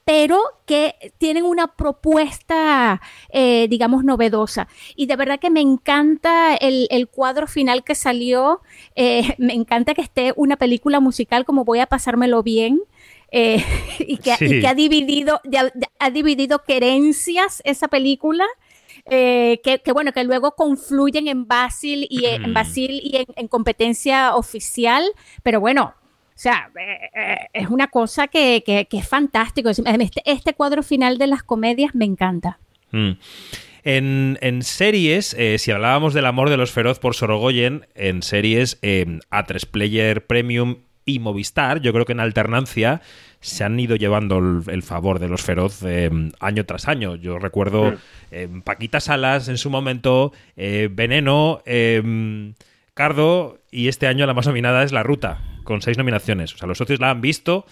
pero 0.05 0.39
que 0.65 0.95
tienen 1.17 1.45
una 1.45 1.67
propuesta, 1.75 3.01
eh, 3.29 3.67
digamos, 3.69 4.03
novedosa. 4.03 4.67
Y 4.95 5.07
de 5.07 5.15
verdad 5.15 5.39
que 5.39 5.49
me 5.49 5.61
encanta 5.61 6.55
el, 6.55 6.87
el 6.91 7.07
cuadro 7.07 7.47
final 7.47 7.83
que 7.83 7.95
salió, 7.95 8.61
eh, 8.95 9.35
me 9.39 9.53
encanta 9.53 9.93
que 9.93 10.01
esté 10.01 10.33
una 10.35 10.57
película 10.57 10.99
musical 10.99 11.45
como 11.45 11.65
Voy 11.65 11.79
a 11.79 11.87
pasármelo 11.87 12.43
bien. 12.43 12.81
eh, 13.31 13.63
y, 13.99 14.17
que, 14.17 14.35
Sí. 14.37 14.45
y 14.45 14.59
que 14.61 14.67
ha 14.67 14.73
dividido, 14.73 15.39
ya 15.45 15.71
ha 15.99 16.09
dividido 16.09 16.63
querencias 16.63 17.61
esa 17.63 17.87
película. 17.87 18.45
Eh, 19.05 19.59
que, 19.63 19.79
que, 19.79 19.91
bueno, 19.91 20.11
que 20.11 20.23
luego 20.23 20.55
confluyen 20.55 21.27
en 21.27 21.47
Basil 21.47 22.07
y 22.09 22.25
en, 22.25 22.45
en 22.45 22.53
Basil 22.53 22.99
y 23.03 23.17
en, 23.17 23.25
en 23.35 23.47
competencia 23.47 24.35
oficial, 24.35 25.03
pero 25.43 25.59
bueno, 25.59 25.93
o 25.95 26.41
sea, 26.41 26.69
eh, 26.79 27.09
eh, 27.15 27.37
es 27.53 27.67
una 27.69 27.87
cosa 27.87 28.27
que, 28.27 28.63
que- 28.65 28.85
que 28.89 28.97
es 28.97 29.07
fantástico. 29.07 29.69
Este, 29.69 30.21
este 30.25 30.53
cuadro 30.53 30.83
final 30.83 31.17
de 31.17 31.27
las 31.27 31.43
comedias 31.43 31.93
me 31.95 32.05
encanta. 32.05 32.59
Mm. 32.91 33.11
En, 33.83 34.37
en 34.41 34.61
series, 34.63 35.33
eh, 35.37 35.57
si 35.57 35.71
hablábamos 35.71 36.13
del 36.13 36.25
amor 36.25 36.49
de 36.49 36.57
los 36.57 36.71
feroz 36.71 36.99
por 36.99 37.15
Sorogoyen, 37.15 37.87
en 37.95 38.21
series 38.23 38.77
eh, 38.81 39.19
A3 39.31 39.65
Player 39.69 40.25
Premium 40.27 40.77
y 41.05 41.19
Movistar, 41.19 41.81
yo 41.81 41.91
creo 41.93 42.05
que 42.05 42.11
en 42.11 42.19
alternancia 42.19 43.01
se 43.41 43.63
han 43.63 43.79
ido 43.79 43.95
llevando 43.95 44.37
el, 44.39 44.61
el 44.67 44.83
favor 44.83 45.19
de 45.19 45.29
los 45.29 45.41
feroz 45.41 45.81
eh, 45.83 46.09
año 46.39 46.65
tras 46.65 46.87
año. 46.87 47.15
Yo 47.15 47.39
recuerdo 47.39 47.91
Mm. 47.91 47.95
eh, 48.31 48.49
Paquita 48.63 48.99
Salas 48.99 49.47
en 49.47 49.57
su 49.57 49.69
momento, 49.69 50.33
eh, 50.57 50.89
Veneno, 50.91 51.61
eh, 51.65 52.53
Cardo 52.93 53.59
y 53.71 53.87
este 53.87 54.07
año 54.07 54.25
la 54.25 54.33
más 54.33 54.47
nominada 54.47 54.83
es 54.83 54.91
La 54.91 55.03
Ruta, 55.03 55.41
con 55.63 55.81
seis 55.81 55.97
nominaciones. 55.97 56.53
O 56.53 56.57
sea, 56.57 56.67
los 56.67 56.77
socios 56.77 56.99
la 56.99 57.11
han 57.11 57.21
visto 57.21 57.65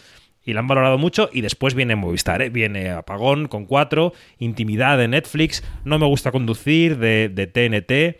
y 0.45 0.53
la 0.53 0.61
han 0.61 0.67
valorado 0.67 0.97
mucho 0.97 1.29
y 1.33 1.41
después 1.41 1.73
viene 1.73 1.97
Movistar, 1.97 2.41
¿eh? 2.41 2.49
viene 2.49 2.91
Apagón 2.91 3.49
con 3.49 3.65
cuatro, 3.65 4.13
Intimidad 4.39 4.97
de 4.97 5.09
Netflix, 5.09 5.63
No 5.83 5.99
me 5.99 6.05
gusta 6.05 6.31
conducir 6.31 6.97
de, 6.97 7.27
de 7.27 7.47
TNT, 7.47 7.91
eh, 7.91 8.17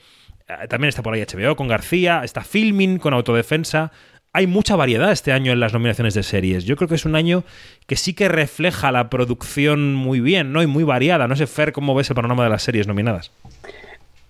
también 0.68 0.90
está 0.90 1.02
por 1.02 1.14
ahí 1.14 1.22
HBO 1.22 1.56
con 1.56 1.70
García, 1.70 2.22
está 2.26 2.42
Filming 2.42 2.98
con 2.98 3.14
Autodefensa. 3.14 3.92
Hay 4.34 4.46
mucha 4.46 4.76
variedad 4.76 5.12
este 5.12 5.32
año 5.32 5.52
en 5.52 5.60
las 5.60 5.74
nominaciones 5.74 6.14
de 6.14 6.22
series. 6.22 6.64
Yo 6.66 6.76
creo 6.76 6.88
que 6.88 6.96
es 6.96 7.06
un 7.06 7.16
año 7.16 7.44
que 7.88 7.96
sí 7.96 8.14
que 8.14 8.28
refleja 8.28 8.92
la 8.92 9.10
producción 9.10 9.96
muy 9.96 10.20
bien, 10.20 10.54
¿no? 10.54 10.62
Y 10.62 10.68
muy 10.68 10.84
variada. 10.84 11.28
No 11.28 11.36
sé, 11.36 11.48
Fer, 11.48 11.72
cómo 11.72 11.96
ves 11.96 12.10
el 12.10 12.16
panorama 12.16 12.44
de 12.44 12.50
las 12.52 12.62
series 12.62 12.88
nominadas. 12.88 13.32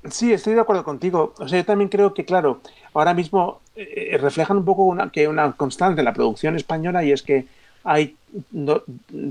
Sí, 0.10 0.32
estoy 0.32 0.54
de 0.54 0.62
acuerdo 0.62 0.84
contigo. 0.86 1.34
O 1.40 1.48
sea, 1.48 1.60
yo 1.60 1.66
también 1.66 1.90
creo 1.90 2.14
que, 2.14 2.24
claro, 2.24 2.62
ahora 2.94 3.14
mismo 3.14 3.60
eh, 3.76 4.18
reflejan 4.22 4.58
un 4.58 4.66
poco 4.66 4.84
una, 4.86 5.10
que 5.10 5.28
una 5.28 5.52
constante 5.54 6.00
en 6.02 6.06
la 6.06 6.14
producción 6.14 6.56
española 6.56 7.04
y 7.04 7.12
es 7.12 7.22
que 7.22 7.46
hay 7.84 8.16
do- 8.52 8.86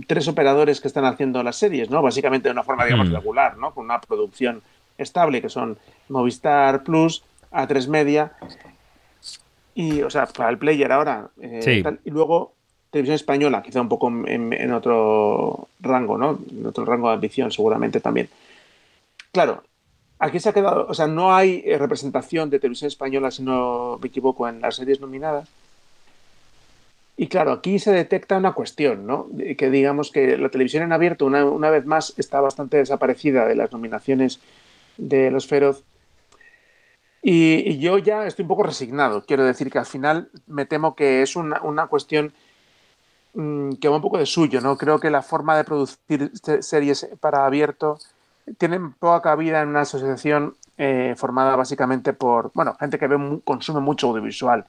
tres 0.06 0.28
operadores 0.28 0.80
que 0.82 0.88
están 0.88 1.04
haciendo 1.06 1.42
las 1.42 1.56
series, 1.56 1.88
¿no? 1.88 2.02
Básicamente 2.02 2.48
de 2.48 2.52
una 2.52 2.62
forma, 2.64 2.84
digamos, 2.84 3.08
Mm. 3.08 3.14
regular, 3.14 3.56
¿no? 3.56 3.70
Con 3.72 3.86
una 3.86 4.00
producción 4.00 4.60
estable, 4.98 5.40
que 5.40 5.48
son 5.48 5.78
Movistar 6.10 6.82
Plus, 6.82 7.22
A3 7.52 7.88
Media 7.88 8.32
y, 9.76 10.02
o 10.02 10.10
sea, 10.10 10.26
para 10.26 10.50
el 10.50 10.58
player 10.58 10.90
ahora. 10.90 11.28
eh, 11.40 11.60
Sí. 11.62 11.82
tal. 11.82 12.00
y 12.04 12.10
luego 12.10 12.54
Televisión 12.90 13.14
Española, 13.16 13.62
quizá 13.62 13.80
un 13.80 13.88
poco 13.90 14.08
en, 14.08 14.52
en 14.52 14.72
otro 14.72 15.68
rango, 15.80 16.16
¿no? 16.16 16.38
En 16.50 16.64
otro 16.66 16.84
rango 16.84 17.08
de 17.08 17.14
ambición, 17.14 17.52
seguramente 17.52 18.00
también. 18.00 18.28
Claro, 19.32 19.62
aquí 20.18 20.40
se 20.40 20.48
ha 20.48 20.54
quedado, 20.54 20.86
o 20.88 20.94
sea, 20.94 21.06
no 21.06 21.34
hay 21.34 21.62
eh, 21.66 21.76
representación 21.78 22.48
de 22.48 22.58
televisión 22.58 22.88
española, 22.88 23.30
si 23.30 23.42
no 23.42 23.98
me 24.00 24.08
equivoco, 24.08 24.48
en 24.48 24.62
las 24.62 24.76
series 24.76 24.98
nominadas. 25.00 25.48
Y 27.18 27.28
claro, 27.28 27.52
aquí 27.52 27.78
se 27.78 27.92
detecta 27.92 28.36
una 28.38 28.52
cuestión, 28.52 29.06
¿no? 29.06 29.26
De 29.30 29.56
Que 29.56 29.70
digamos 29.70 30.10
que 30.10 30.36
la 30.38 30.48
televisión 30.50 30.82
en 30.82 30.92
abierto, 30.92 31.26
una, 31.26 31.44
una 31.44 31.70
vez 31.70 31.84
más, 31.86 32.14
está 32.18 32.40
bastante 32.40 32.76
desaparecida 32.78 33.46
de 33.46 33.56
las 33.56 33.72
nominaciones 33.72 34.38
de 34.96 35.30
los 35.30 35.46
Feroz. 35.46 35.82
Y, 37.28 37.68
y 37.72 37.78
yo 37.80 37.98
ya 37.98 38.24
estoy 38.24 38.44
un 38.44 38.48
poco 38.48 38.62
resignado. 38.62 39.24
Quiero 39.26 39.44
decir 39.44 39.68
que 39.68 39.80
al 39.80 39.86
final 39.86 40.28
me 40.46 40.64
temo 40.64 40.94
que 40.94 41.22
es 41.22 41.34
una, 41.34 41.60
una 41.62 41.88
cuestión 41.88 42.32
mm, 43.34 43.72
que 43.80 43.88
va 43.88 43.96
un 43.96 44.02
poco 44.02 44.18
de 44.18 44.26
suyo, 44.26 44.60
¿no? 44.60 44.76
Creo 44.76 45.00
que 45.00 45.10
la 45.10 45.22
forma 45.22 45.56
de 45.56 45.64
producir 45.64 46.30
se- 46.40 46.62
series 46.62 47.08
para 47.20 47.44
abierto 47.46 47.98
tiene 48.58 48.78
poca 49.00 49.22
cabida 49.22 49.60
en 49.62 49.68
una 49.70 49.80
asociación 49.80 50.54
eh, 50.78 51.14
formada 51.16 51.56
básicamente 51.56 52.12
por, 52.12 52.52
bueno, 52.54 52.76
gente 52.78 52.98
que 52.98 53.08
ve, 53.08 53.40
consume 53.44 53.80
mucho 53.80 54.08
audiovisual. 54.08 54.64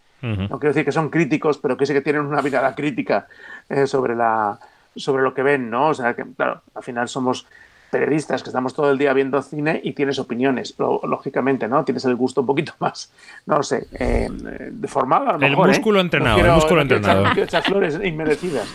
No 0.49 0.57
quiero 0.59 0.73
decir 0.73 0.83
que 0.83 0.91
son 0.91 1.09
críticos, 1.11 1.59
pero 1.59 1.77
que 1.77 1.85
sí 1.85 1.93
que 1.93 2.01
tienen 2.01 2.25
una 2.25 2.41
mirada 2.41 2.73
crítica 2.73 3.27
eh, 3.69 3.85
sobre, 3.85 4.15
la, 4.15 4.57
sobre 4.95 5.21
lo 5.21 5.35
que 5.35 5.43
ven, 5.43 5.69
¿no? 5.69 5.89
O 5.89 5.93
sea, 5.93 6.15
que, 6.15 6.25
claro, 6.35 6.61
al 6.73 6.81
final 6.81 7.07
somos 7.07 7.45
periodistas 7.89 8.43
que 8.43 8.49
estamos 8.49 8.73
todo 8.73 8.91
el 8.91 8.97
día 8.97 9.13
viendo 9.13 9.41
cine 9.41 9.79
y 9.83 9.93
tienes 9.93 10.19
opiniones, 10.19 10.75
lo- 10.77 11.01
lógicamente, 11.03 11.67
¿no? 11.67 11.83
Tienes 11.85 12.03
el 12.05 12.15
gusto 12.15 12.41
un 12.41 12.47
poquito 12.47 12.73
más, 12.79 13.11
no 13.45 13.63
sé, 13.63 13.87
eh, 13.93 14.29
eh, 14.29 14.69
deformado 14.71 15.29
a 15.29 15.33
lo 15.37 15.45
El 15.45 15.51
mejor, 15.51 15.69
¿eh? 15.69 15.71
músculo 15.71 15.97
No 15.97 16.01
entrenado, 16.01 16.35
quiero- 16.35 16.49
el 16.49 16.55
músculo 16.55 16.83
no 16.83 16.87
quiero 16.89 16.97
entrenado. 17.07 17.33
no 17.35 17.41
echar 17.43 17.63
flores 17.63 17.99
inmerecidas. 18.03 18.67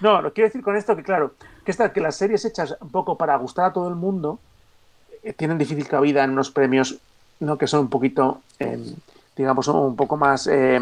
No, 0.00 0.20
lo 0.20 0.32
quiero 0.32 0.48
decir 0.48 0.62
con 0.62 0.76
esto 0.76 0.94
que, 0.96 1.02
claro, 1.02 1.34
que, 1.64 1.70
esta, 1.70 1.92
que 1.92 2.00
las 2.00 2.16
series 2.16 2.44
hechas 2.44 2.76
un 2.80 2.90
poco 2.90 3.16
para 3.16 3.36
gustar 3.36 3.66
a 3.66 3.72
todo 3.72 3.88
el 3.88 3.94
mundo 3.94 4.38
eh, 5.22 5.32
tienen 5.32 5.56
difícil 5.58 5.86
cabida 5.88 6.22
en 6.24 6.30
unos 6.32 6.50
premios 6.50 6.98
¿no? 7.40 7.56
que 7.56 7.66
son 7.66 7.80
un 7.80 7.88
poquito, 7.90 8.42
eh, 8.58 8.78
digamos, 9.36 9.68
un 9.68 9.96
poco 9.96 10.16
más... 10.16 10.46
eh, 10.48 10.78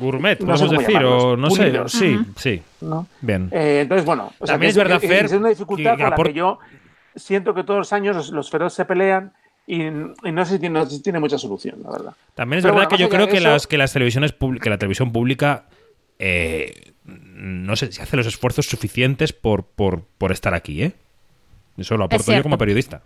Gourmet, 0.00 0.40
No 0.40 0.56
sé 0.56 0.64
podemos 0.66 0.68
cómo 0.68 0.80
decir, 0.80 1.04
o 1.06 1.36
no 1.36 1.50
sé. 1.50 1.62
pulidos. 1.64 1.92
Sí, 1.92 2.18
sí. 2.36 2.62
¿no? 2.80 3.06
Bien. 3.20 3.48
Eh, 3.52 3.80
entonces, 3.82 4.04
bueno, 4.04 4.32
o 4.38 4.46
sea, 4.46 4.54
También 4.54 4.70
es 4.70 4.76
verdad, 4.76 5.00
que- 5.00 5.08
Fer, 5.08 5.24
es 5.26 5.32
una 5.32 5.48
dificultad 5.48 5.96
que 5.96 6.02
con 6.02 6.10
la 6.10 6.16
apor- 6.16 6.26
que 6.26 6.32
yo 6.34 6.58
siento 7.16 7.54
que 7.54 7.64
todos 7.64 7.78
los 7.78 7.92
años 7.92 8.16
los, 8.16 8.30
los 8.30 8.50
feroz 8.50 8.72
se 8.74 8.84
pelean 8.84 9.32
y, 9.66 9.82
y 9.82 10.32
no 10.32 10.44
sé 10.44 10.54
si 10.54 10.58
tiene, 10.60 10.78
no 10.78 10.86
sé 10.86 10.96
si 10.96 11.02
tiene 11.02 11.18
mucha 11.20 11.36
solución, 11.38 11.76
la 11.82 11.90
verdad. 11.90 12.12
También 12.34 12.58
es 12.58 12.64
Pero 12.64 12.74
verdad 12.74 12.88
bueno, 12.88 12.96
que 12.96 13.02
yo 13.02 13.08
creo 13.08 13.28
que 13.28 13.38
eso- 13.38 13.48
las, 13.48 13.66
que 13.66 13.76
las 13.78 13.92
televisiones 13.92 14.34
que 14.60 14.70
la 14.70 14.78
televisión 14.78 15.12
pública 15.12 15.64
eh, 16.18 16.92
no 17.04 17.76
sé 17.76 17.92
si 17.92 18.00
hace 18.02 18.16
los 18.16 18.26
esfuerzos 18.26 18.66
suficientes 18.66 19.32
por, 19.32 19.64
por, 19.64 20.02
por 20.18 20.32
estar 20.32 20.54
aquí, 20.54 20.82
¿eh? 20.82 20.92
Eso 21.76 21.96
lo 21.96 22.04
aporto 22.04 22.32
yo 22.32 22.42
como 22.42 22.58
periodista. 22.58 23.02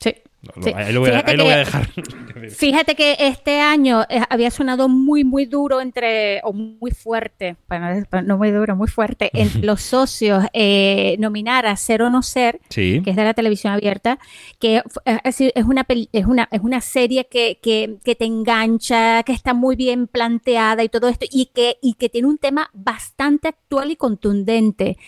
Sí. 0.00 0.14
Sí. 0.62 0.72
Ahí 0.74 0.92
lo 0.92 1.00
voy, 1.00 1.10
a, 1.10 1.22
lo 1.34 1.44
voy 1.44 1.54
dejar. 1.54 1.88
Fíjate 2.50 2.94
que 2.94 3.16
este 3.18 3.60
año 3.60 4.02
eh, 4.08 4.20
había 4.28 4.50
sonado 4.50 4.88
muy, 4.88 5.24
muy 5.24 5.46
duro 5.46 5.80
entre, 5.80 6.40
o 6.44 6.52
muy 6.52 6.90
fuerte, 6.90 7.56
bueno, 7.68 7.88
no 8.24 8.36
muy 8.38 8.50
duro, 8.50 8.76
muy 8.76 8.88
fuerte, 8.88 9.30
entre 9.32 9.62
los 9.66 9.80
socios 9.80 10.44
eh, 10.52 11.16
nominar 11.18 11.66
a 11.66 11.76
Ser 11.76 12.02
o 12.02 12.10
No 12.10 12.22
Ser, 12.22 12.60
Sí. 12.68 13.00
que 13.04 13.10
es 13.10 13.16
de 13.16 13.24
la 13.24 13.34
televisión 13.34 13.72
abierta, 13.72 14.18
que 14.58 14.82
fu- 14.88 15.00
es 15.04 15.64
una, 15.64 15.86
es 16.12 16.26
una, 16.26 16.48
es 16.50 16.60
una 16.60 16.80
serie 16.80 17.26
que, 17.30 17.58
que, 17.62 17.96
que 18.04 18.14
te 18.14 18.24
engancha, 18.24 19.22
que 19.22 19.32
está 19.32 19.54
muy 19.54 19.76
bien 19.76 20.06
planteada 20.06 20.84
y 20.84 20.88
todo 20.88 21.08
esto, 21.08 21.26
y 21.30 21.46
que, 21.54 21.78
y 21.82 21.94
que 21.94 22.08
tiene 22.08 22.28
un 22.28 22.38
tema 22.38 22.70
bastante 22.72 23.48
actual 23.48 23.90
y 23.90 23.96
contundente. 23.96 24.98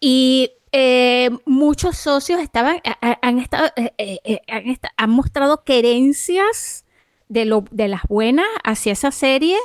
Y 0.00 0.50
eh, 0.72 1.30
muchos 1.46 1.96
socios 1.98 2.40
estaban, 2.40 2.80
a- 2.84 2.98
a- 3.10 3.18
han, 3.22 3.38
estado, 3.38 3.68
eh, 3.76 3.92
eh, 3.98 4.18
eh, 4.24 4.40
han, 4.48 4.64
han 4.96 5.10
mostrado 5.10 5.64
querencias 5.64 6.84
de, 7.28 7.44
lo, 7.44 7.64
de 7.70 7.88
las 7.88 8.02
buenas 8.08 8.46
hacia 8.64 8.92
esa 8.92 9.10
serie, 9.10 9.56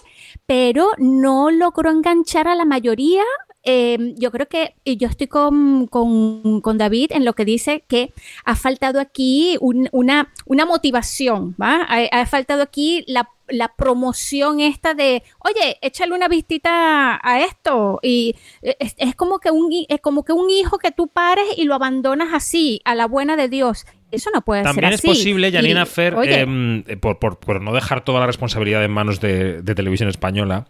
pero 0.45 0.91
no 0.97 1.51
logró 1.51 1.91
enganchar 1.91 2.47
a 2.47 2.55
la 2.55 2.65
mayoría. 2.65 3.23
Eh, 3.69 4.13
yo 4.17 4.31
creo 4.31 4.47
que, 4.47 4.75
y 4.85 4.95
yo 4.95 5.09
estoy 5.09 5.27
con, 5.27 5.87
con- 5.87 6.61
con 6.61 6.77
David 6.77 7.11
en 7.11 7.25
lo 7.25 7.33
que 7.33 7.43
dice 7.43 7.83
que 7.89 8.13
ha 8.45 8.55
faltado 8.55 9.01
aquí 9.01 9.57
un- 9.59 9.89
una, 9.91 10.31
una 10.45 10.65
motivación, 10.65 11.53
¿va? 11.61 11.81
Ha, 11.89 12.21
ha 12.21 12.25
faltado 12.27 12.61
aquí 12.61 13.03
la, 13.07 13.27
la 13.49 13.73
promoción 13.75 14.61
esta 14.61 14.93
de, 14.93 15.21
oye, 15.39 15.77
échale 15.81 16.13
una 16.13 16.29
vistita 16.29 17.19
a 17.21 17.41
esto. 17.41 17.99
Y 18.01 18.35
es, 18.61 18.95
es 18.97 19.15
como 19.15 19.39
que 19.39 19.51
un, 19.51 19.69
es 19.89 19.99
como 19.99 20.23
que 20.23 20.31
un 20.31 20.49
hijo 20.49 20.77
que 20.77 20.91
tú 20.91 21.09
pares 21.09 21.45
y 21.57 21.65
lo 21.65 21.75
abandonas 21.75 22.29
así, 22.33 22.79
a 22.85 22.95
la 22.95 23.05
buena 23.05 23.35
de 23.35 23.49
Dios. 23.49 23.85
Eso 24.11 24.29
no 24.33 24.41
puede 24.43 24.63
También 24.63 24.85
ser 24.85 24.93
es 24.93 24.99
así. 24.99 25.07
posible, 25.09 25.51
Janina 25.51 25.81
Y, 25.83 25.85
Fer, 25.85 26.15
em, 26.23 26.83
eh, 26.87 26.95
por, 26.95 27.19
por- 27.19 27.37
por 27.39 27.61
no 27.61 27.73
dejar 27.73 28.05
toda 28.05 28.21
la 28.21 28.27
responsabilidad 28.27 28.81
en 28.85 28.91
manos 28.91 29.19
de, 29.19 29.61
de 29.61 29.75
televisión 29.75 30.07
española, 30.07 30.67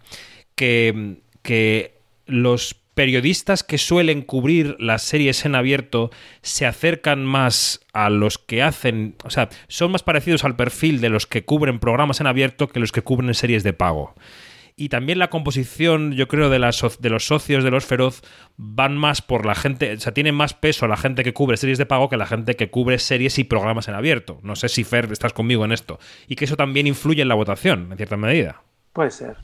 que, 0.56 1.18
que 1.42 1.94
los 2.26 2.74
periodistas 2.98 3.62
que 3.62 3.78
suelen 3.78 4.22
cubrir 4.22 4.74
las 4.80 5.02
series 5.02 5.44
en 5.44 5.54
abierto 5.54 6.10
se 6.42 6.66
acercan 6.66 7.24
más 7.24 7.78
a 7.92 8.10
los 8.10 8.38
que 8.38 8.60
hacen, 8.60 9.14
o 9.22 9.30
sea, 9.30 9.50
son 9.68 9.92
más 9.92 10.02
parecidos 10.02 10.42
al 10.42 10.56
perfil 10.56 11.00
de 11.00 11.08
los 11.08 11.28
que 11.28 11.44
cubren 11.44 11.78
programas 11.78 12.20
en 12.20 12.26
abierto 12.26 12.66
que 12.66 12.80
los 12.80 12.90
que 12.90 13.02
cubren 13.02 13.32
series 13.34 13.62
de 13.62 13.72
pago. 13.72 14.16
Y 14.74 14.88
también 14.88 15.20
la 15.20 15.30
composición, 15.30 16.10
yo 16.14 16.26
creo, 16.26 16.50
de, 16.50 16.58
de 16.58 17.10
los 17.10 17.24
socios 17.24 17.62
de 17.62 17.70
los 17.70 17.86
Feroz 17.86 18.22
van 18.56 18.96
más 18.96 19.22
por 19.22 19.46
la 19.46 19.54
gente, 19.54 19.92
o 19.92 20.00
sea, 20.00 20.12
tiene 20.12 20.32
más 20.32 20.52
peso 20.54 20.88
la 20.88 20.96
gente 20.96 21.22
que 21.22 21.32
cubre 21.32 21.56
series 21.56 21.78
de 21.78 21.86
pago 21.86 22.08
que 22.08 22.16
la 22.16 22.26
gente 22.26 22.56
que 22.56 22.68
cubre 22.68 22.98
series 22.98 23.38
y 23.38 23.44
programas 23.44 23.86
en 23.86 23.94
abierto. 23.94 24.40
No 24.42 24.56
sé 24.56 24.68
si 24.68 24.82
Fer 24.82 25.08
estás 25.12 25.32
conmigo 25.32 25.64
en 25.64 25.70
esto. 25.70 26.00
Y 26.26 26.34
que 26.34 26.46
eso 26.46 26.56
también 26.56 26.88
influye 26.88 27.22
en 27.22 27.28
la 27.28 27.36
votación, 27.36 27.92
en 27.92 27.96
cierta 27.96 28.16
medida. 28.16 28.60
Puede 28.92 29.12
ser. 29.12 29.36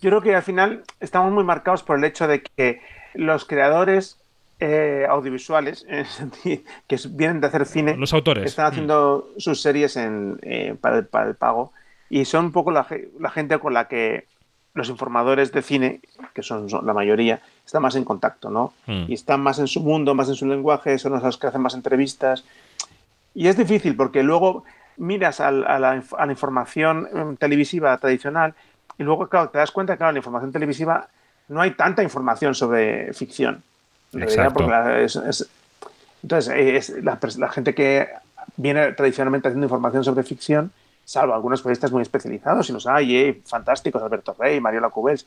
Yo 0.00 0.10
creo 0.10 0.22
que 0.22 0.34
al 0.34 0.42
final 0.42 0.82
estamos 1.00 1.32
muy 1.32 1.44
marcados 1.44 1.82
por 1.82 1.98
el 1.98 2.04
hecho 2.04 2.26
de 2.26 2.42
que 2.42 2.80
los 3.14 3.44
creadores 3.44 4.16
eh, 4.60 5.06
audiovisuales 5.08 5.86
que 6.86 6.98
vienen 7.10 7.40
de 7.40 7.46
hacer 7.46 7.66
cine, 7.66 7.96
Los 7.96 8.12
autores. 8.12 8.44
están 8.46 8.66
haciendo 8.66 9.28
sus 9.36 9.60
series 9.62 9.96
en, 9.96 10.38
eh, 10.42 10.74
para, 10.80 10.98
el, 10.98 11.06
para 11.06 11.28
el 11.28 11.34
pago 11.34 11.72
y 12.08 12.24
son 12.24 12.46
un 12.46 12.52
poco 12.52 12.70
la, 12.70 12.84
ge- 12.84 13.08
la 13.18 13.30
gente 13.30 13.58
con 13.58 13.74
la 13.74 13.88
que 13.88 14.26
los 14.74 14.88
informadores 14.88 15.50
de 15.52 15.62
cine, 15.62 16.00
que 16.34 16.42
son, 16.42 16.70
son 16.70 16.86
la 16.86 16.92
mayoría, 16.94 17.40
están 17.66 17.82
más 17.82 17.96
en 17.96 18.04
contacto, 18.04 18.50
¿no? 18.50 18.72
Mm. 18.86 19.04
Y 19.08 19.14
están 19.14 19.40
más 19.40 19.58
en 19.58 19.66
su 19.66 19.80
mundo, 19.80 20.14
más 20.14 20.28
en 20.28 20.36
su 20.36 20.46
lenguaje, 20.46 20.96
son 20.98 21.12
los 21.20 21.38
que 21.38 21.46
hacen 21.48 21.60
más 21.60 21.74
entrevistas. 21.74 22.44
Y 23.34 23.48
es 23.48 23.56
difícil 23.56 23.96
porque 23.96 24.22
luego 24.22 24.62
miras 24.96 25.40
al- 25.40 25.66
a, 25.66 25.78
la, 25.80 25.96
inf- 25.96 26.14
a 26.16 26.24
la 26.26 26.32
información 26.32 27.08
em, 27.12 27.36
televisiva 27.36 27.96
tradicional 27.98 28.54
y 29.00 29.02
luego, 29.02 29.26
claro, 29.28 29.48
te 29.48 29.56
das 29.58 29.70
cuenta 29.70 29.94
que 29.94 29.98
claro, 29.98 30.10
en 30.10 30.14
la 30.16 30.18
información 30.18 30.52
televisiva 30.52 31.08
no 31.48 31.60
hay 31.62 31.70
tanta 31.72 32.02
información 32.02 32.54
sobre 32.54 33.12
ficción. 33.14 33.62
Exacto. 34.12 34.68
la- 34.68 35.00
es- 35.00 35.16
es- 35.16 35.48
entonces, 36.22 36.52
eh, 36.54 36.76
es 36.76 36.90
la, 37.02 37.18
la 37.38 37.48
gente 37.48 37.74
que 37.74 38.08
viene 38.56 38.92
tradicionalmente 38.92 39.48
haciendo 39.48 39.64
información 39.64 40.04
sobre 40.04 40.22
ficción, 40.22 40.70
salvo 41.04 41.32
algunos 41.34 41.62
periodistas 41.62 41.92
muy 41.92 42.02
especializados, 42.02 42.68
y 42.68 42.72
los 42.74 42.86
hay, 42.86 43.16
eh, 43.16 43.40
fantásticos, 43.46 44.02
Alberto 44.02 44.36
Rey, 44.38 44.60
Mariola 44.60 44.90
Cubels, 44.90 45.24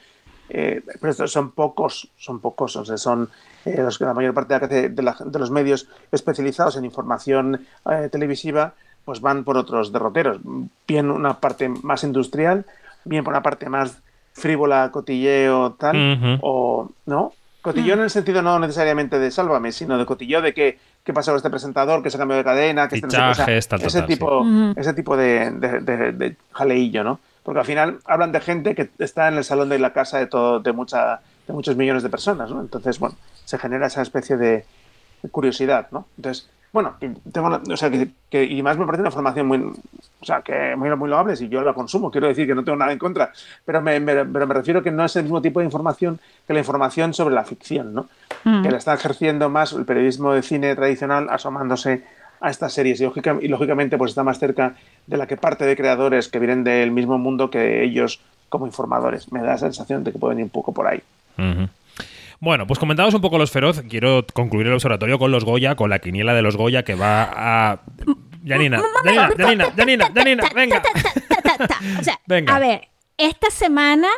eh, 0.50 0.82
pero 1.00 1.10
estos 1.10 1.32
son 1.32 1.52
pocos, 1.52 2.10
son 2.18 2.40
pocos, 2.42 2.76
o 2.76 2.86
sea, 2.86 2.98
son 2.98 3.30
eh, 3.66 3.82
los, 3.82 4.00
la 4.02 4.14
mayor 4.14 4.34
parte 4.36 4.60
de, 4.60 4.68
la- 4.68 4.90
de 4.90 5.02
la- 5.02 5.18
de 5.26 5.40
los 5.40 5.50
medios 5.50 5.88
especializados 6.12 6.76
en 6.78 6.86
información 6.86 7.66
eh, 7.90 8.10
televisiva 8.12 8.74
pues 9.06 9.20
van 9.20 9.44
por 9.44 9.58
otros 9.58 9.92
derroteros. 9.92 10.40
Bien 10.88 11.10
una 11.12 11.40
parte 11.40 11.68
más 11.68 12.04
industrial, 12.06 12.66
bien 13.06 13.24
por 13.24 13.34
una 13.34 13.42
parte 13.42 13.70
más 13.70 13.98
frívola, 14.34 14.90
cotilleo, 14.92 15.74
tal, 15.74 15.96
o 16.42 16.90
no. 17.06 17.34
Cotilleo 17.62 17.94
en 17.96 18.02
el 18.02 18.10
sentido 18.10 18.42
no 18.42 18.60
necesariamente 18.60 19.20
de 19.20 19.32
sálvame, 19.32 19.72
sino 19.72 19.98
de 19.98 20.06
cotilleo 20.06 20.42
de 20.42 20.54
que 20.54 20.80
qué 21.04 21.14
pasa 21.14 21.32
con 21.32 21.38
este 21.38 21.50
presentador, 21.50 22.02
que 22.04 22.10
se 22.10 22.18
ha 22.18 22.20
cambiado 22.20 22.40
de 22.40 22.44
cadena, 22.44 22.88
que 22.90 22.96
este 22.96 23.08
no 23.08 23.34
sé 23.36 23.42
ese 23.88 24.00
tipo, 24.08 24.44
ese 24.76 24.94
tipo 24.94 25.16
de, 25.18 25.52
de- 25.52 25.80
de- 25.80 26.12
de 26.14 26.36
jaleillo, 26.52 27.04
¿no? 27.04 27.20
Porque 27.44 27.60
al 27.60 27.66
final 27.66 28.00
hablan 28.06 28.32
de 28.32 28.40
gente 28.42 28.74
que 28.76 28.90
está 29.00 29.28
en 29.28 29.36
el 29.36 29.44
salón 29.44 29.70
de 29.70 29.78
la 29.80 29.94
casa 29.94 30.18
de 30.18 30.28
todo, 30.28 30.60
de 30.62 30.72
mucha, 30.74 31.20
de 31.48 31.54
muchos 31.54 31.76
millones 31.76 32.04
de 32.04 32.10
personas, 32.10 32.50
¿no? 32.50 32.60
Entonces, 32.62 33.00
bueno, 33.00 33.16
se 33.46 33.58
genera 33.58 33.88
esa 33.88 34.02
especie 34.02 34.36
de 34.38 34.66
curiosidad, 35.32 35.88
¿no? 35.92 36.06
Entonces, 36.18 36.50
bueno, 36.74 36.96
tengo, 37.32 37.62
o 37.72 37.78
sea, 37.78 37.90
que, 37.90 38.10
que- 38.30 38.44
y 38.44 38.62
más 38.64 38.78
me 38.78 38.86
parece 38.86 39.02
una 39.02 39.12
formación 39.12 39.48
muy, 39.48 39.60
o 39.60 40.26
sea, 40.26 40.42
que 40.42 40.76
muy, 40.76 40.94
muy 40.96 41.08
loable 41.10 41.36
si 41.36 41.48
yo 41.48 41.62
la 41.62 41.74
consumo, 41.74 42.10
quiero 42.12 42.28
decir 42.28 42.48
que 42.48 42.56
no 42.56 42.64
tengo 42.64 42.76
nada 42.78 42.92
en 42.92 42.98
contra, 43.00 43.32
pero 43.64 43.80
me, 43.82 44.00
me- 44.00 44.26
pero 44.26 44.46
me 44.48 44.54
refiero 44.56 44.82
que 44.84 44.92
no 44.92 45.06
es 45.06 45.16
el 45.16 45.24
mismo 45.24 45.42
tipo 45.42 45.60
de 45.60 45.66
información 45.68 46.20
que 46.48 46.54
la 46.54 46.60
información 46.60 47.14
sobre 47.14 47.36
la 47.36 47.44
ficción, 47.46 47.94
¿no? 47.94 48.10
Mm. 48.44 48.64
Que 48.64 48.72
la 48.72 48.78
está 48.78 48.94
ejerciendo 48.96 49.50
más 49.50 49.72
el 49.74 49.86
periodismo 49.86 50.34
de 50.34 50.42
cine 50.42 50.76
tradicional 50.76 51.28
asomándose 51.30 52.04
a 52.42 52.50
estas 52.50 52.74
series 52.74 53.00
y, 53.00 53.04
lógica- 53.06 53.38
y 53.42 53.48
lógicamente 53.48 53.98
pues 53.98 54.10
está 54.12 54.24
más 54.24 54.40
cerca 54.40 54.76
de 55.08 55.16
la 55.18 55.28
que 55.28 55.38
parte 55.38 55.66
de 55.66 55.78
creadores 55.78 56.28
que 56.28 56.40
vienen 56.40 56.64
del 56.66 56.92
mismo 56.92 57.18
mundo 57.18 57.50
que 57.50 57.84
ellos 57.84 58.20
como 58.50 58.66
informadores. 58.66 59.32
Me 59.32 59.40
da 59.42 59.46
la 59.48 59.58
sensación 59.60 60.04
de 60.04 60.12
que 60.12 60.20
pueden 60.20 60.40
ir 60.40 60.44
un 60.46 60.50
poco 60.50 60.74
por 60.74 60.88
ahí. 60.88 61.02
Ujú. 61.38 61.68
Bueno, 62.44 62.68
pues 62.68 62.78
comentados 62.78 63.14
un 63.14 63.22
poco 63.22 63.38
los 63.38 63.52
feroz, 63.52 63.82
quiero 63.90 64.26
concluir 64.34 64.68
el 64.68 64.74
observatorio 64.74 65.18
con 65.18 65.32
los 65.32 65.46
Goya, 65.46 65.76
con 65.76 65.90
la 65.90 66.00
quiniela 66.00 66.34
de 66.34 66.42
los 66.42 66.58
Goya 66.58 66.84
que 66.84 66.94
va 66.94 67.24
a. 67.34 67.82
Janina, 68.46 68.82
Janina, 69.06 69.30
Janina, 69.38 69.66
Janina, 69.74 70.10
Janina, 70.14 70.44
venga. 70.54 70.82
O 72.00 72.04
sea, 72.04 72.20
Venga. 72.28 72.54
a 72.54 72.60
ver, 72.60 72.90
esta 73.18 73.50
semana 73.50 74.10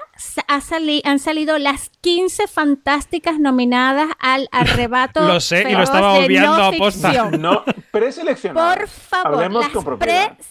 ha 0.48 0.62
sali- 0.62 1.04
han 1.06 1.20
salido 1.20 1.60
las 1.60 1.92
15 2.02 2.48
fantásticas 2.48 3.38
nominadas 3.40 4.08
al 4.20 4.48
arrebato. 4.52 5.28
Lo 5.28 5.40
sé, 5.40 5.70
y 5.70 5.74
lo 5.74 5.84
estaba 5.84 6.14
obviando 6.14 6.58
no 6.58 6.64
a 6.64 6.72
posta. 6.72 7.30
No, 7.30 7.64
preseleccionadas. 7.92 8.78
Por 8.80 8.88
favor, 8.88 9.34
Hablemos 9.44 9.72
las 9.72 9.84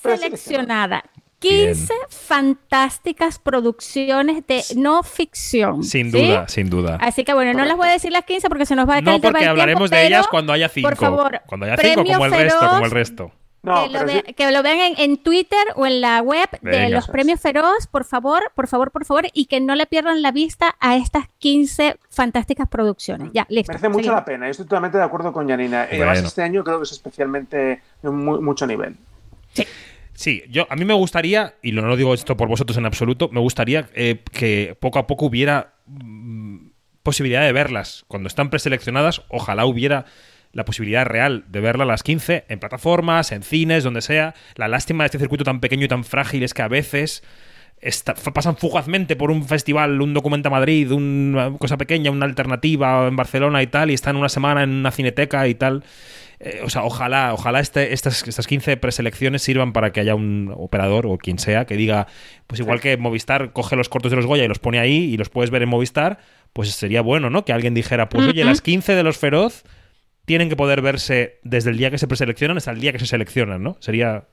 preseleccionadas. 0.00 1.02
15 1.48 1.92
fantásticas 2.08 3.38
producciones 3.38 4.46
de 4.46 4.62
no 4.76 5.02
ficción. 5.02 5.82
Sin 5.84 6.10
¿sí? 6.10 6.26
duda, 6.26 6.48
sin 6.48 6.70
duda. 6.70 6.98
Así 7.00 7.24
que 7.24 7.34
bueno, 7.34 7.52
no 7.58 7.64
las 7.64 7.76
voy 7.76 7.88
a 7.88 7.92
decir 7.92 8.12
las 8.12 8.24
15 8.24 8.48
porque 8.48 8.66
se 8.66 8.76
nos 8.76 8.88
va 8.88 8.96
a 8.96 9.00
No, 9.00 9.12
caer 9.20 9.20
porque 9.32 9.46
hablaremos 9.46 9.90
de 9.90 10.06
ellas 10.06 10.26
cuando 10.28 10.52
haya 10.52 10.68
cinco. 10.68 10.88
Por 10.88 10.96
favor, 10.98 11.40
cuando 11.46 11.66
haya 11.66 11.76
cinco, 11.76 11.94
Premio 12.02 12.12
como 12.18 12.24
el 12.26 12.32
resto, 12.32 12.68
como 12.68 12.84
el 12.84 12.90
resto. 12.90 13.32
No, 13.62 13.84
que, 13.86 13.92
lo 13.94 13.98
pero 14.00 14.06
ve- 14.12 14.24
sí- 14.26 14.34
que 14.34 14.50
lo 14.52 14.62
vean 14.62 14.78
en, 14.78 14.94
en 14.98 15.16
Twitter 15.16 15.64
o 15.76 15.86
en 15.86 16.02
la 16.02 16.20
web 16.20 16.46
de 16.60 16.70
Venga. 16.70 16.88
los 16.90 17.08
premios 17.08 17.40
Feroz, 17.40 17.86
por 17.90 18.04
favor, 18.04 18.52
por 18.54 18.68
favor, 18.68 18.90
por 18.90 19.06
favor, 19.06 19.24
y 19.32 19.46
que 19.46 19.58
no 19.58 19.74
le 19.74 19.86
pierdan 19.86 20.20
la 20.20 20.32
vista 20.32 20.76
a 20.80 20.96
estas 20.96 21.28
15 21.38 21.96
fantásticas 22.10 22.68
producciones. 22.68 23.30
Ya, 23.32 23.46
listo. 23.48 23.72
Merece 23.72 23.88
mucho 23.88 23.98
seguimos. 24.00 24.16
la 24.16 24.24
pena. 24.26 24.46
Yo 24.46 24.50
estoy 24.50 24.66
totalmente 24.66 24.98
de 24.98 25.04
acuerdo 25.04 25.32
con 25.32 25.48
Janina. 25.48 25.84
Y 25.90 25.94
además 25.96 26.16
Bueno. 26.16 26.28
este 26.28 26.42
año 26.42 26.62
creo 26.62 26.76
que 26.78 26.84
es 26.84 26.92
especialmente 26.92 27.80
de 28.02 28.10
mu- 28.10 28.42
mucho 28.42 28.66
nivel. 28.66 28.96
Sí, 29.54 29.66
yo 30.48 30.66
a 30.70 30.76
mí 30.76 30.84
me 30.84 30.94
gustaría, 30.94 31.54
y 31.62 31.72
no 31.72 31.96
digo 31.96 32.14
esto 32.14 32.36
por 32.36 32.48
vosotros 32.48 32.76
en 32.78 32.86
absoluto, 32.86 33.28
me 33.32 33.40
gustaría 33.40 33.88
eh, 33.94 34.22
que 34.32 34.76
poco 34.80 34.98
a 34.98 35.06
poco 35.06 35.26
hubiera 35.26 35.74
mm, 35.86 36.68
posibilidad 37.02 37.42
de 37.42 37.52
verlas. 37.52 38.04
Cuando 38.08 38.28
están 38.28 38.50
preseleccionadas, 38.50 39.22
ojalá 39.28 39.66
hubiera 39.66 40.06
la 40.52 40.64
posibilidad 40.64 41.04
real 41.04 41.44
de 41.48 41.60
verla 41.60 41.84
a 41.84 41.86
las 41.86 42.02
15 42.02 42.44
en 42.48 42.58
plataformas, 42.60 43.32
en 43.32 43.42
cines, 43.42 43.84
donde 43.84 44.00
sea. 44.00 44.34
La 44.54 44.68
lástima 44.68 45.04
de 45.04 45.06
este 45.06 45.18
circuito 45.18 45.44
tan 45.44 45.60
pequeño 45.60 45.84
y 45.84 45.88
tan 45.88 46.04
frágil 46.04 46.42
es 46.42 46.54
que 46.54 46.62
a 46.62 46.68
veces 46.68 47.22
pasan 48.32 48.56
fugazmente 48.56 49.16
por 49.16 49.30
un 49.30 49.44
festival, 49.44 50.00
un 50.00 50.14
documenta 50.14 50.48
Madrid, 50.48 50.90
una 50.92 51.52
cosa 51.58 51.76
pequeña, 51.76 52.10
una 52.10 52.24
alternativa 52.24 53.06
en 53.06 53.16
Barcelona 53.16 53.62
y 53.62 53.66
tal, 53.66 53.90
y 53.90 53.94
están 53.94 54.16
una 54.16 54.28
semana 54.28 54.62
en 54.62 54.70
una 54.70 54.90
cineteca 54.90 55.46
y 55.48 55.54
tal. 55.54 55.84
Eh, 56.46 56.60
o 56.62 56.68
sea, 56.68 56.84
ojalá, 56.84 57.32
ojalá 57.32 57.60
este, 57.60 57.94
estas, 57.94 58.28
estas 58.28 58.46
15 58.46 58.76
preselecciones 58.76 59.40
sirvan 59.40 59.72
para 59.72 59.92
que 59.92 60.00
haya 60.00 60.14
un 60.14 60.52
operador 60.54 61.06
o 61.06 61.16
quien 61.16 61.38
sea 61.38 61.64
que 61.64 61.74
diga, 61.74 62.06
pues 62.46 62.60
igual 62.60 62.80
que 62.80 62.98
Movistar 62.98 63.52
coge 63.52 63.76
los 63.76 63.88
cortos 63.88 64.10
de 64.10 64.16
los 64.16 64.26
Goya 64.26 64.44
y 64.44 64.48
los 64.48 64.58
pone 64.58 64.78
ahí 64.78 65.04
y 65.04 65.16
los 65.16 65.30
puedes 65.30 65.50
ver 65.50 65.62
en 65.62 65.70
Movistar, 65.70 66.18
pues 66.52 66.70
sería 66.72 67.00
bueno, 67.00 67.30
¿no? 67.30 67.46
Que 67.46 67.54
alguien 67.54 67.72
dijera, 67.72 68.10
pues 68.10 68.26
oye, 68.26 68.44
las 68.44 68.60
15 68.60 68.94
de 68.94 69.02
los 69.02 69.16
Feroz 69.16 69.64
tienen 70.26 70.50
que 70.50 70.56
poder 70.56 70.82
verse 70.82 71.38
desde 71.44 71.70
el 71.70 71.78
día 71.78 71.90
que 71.90 71.96
se 71.96 72.06
preseleccionan 72.06 72.58
hasta 72.58 72.72
el 72.72 72.80
día 72.80 72.92
que 72.92 72.98
se 72.98 73.06
seleccionan, 73.06 73.62
¿no? 73.62 73.78
Sería, 73.80 74.24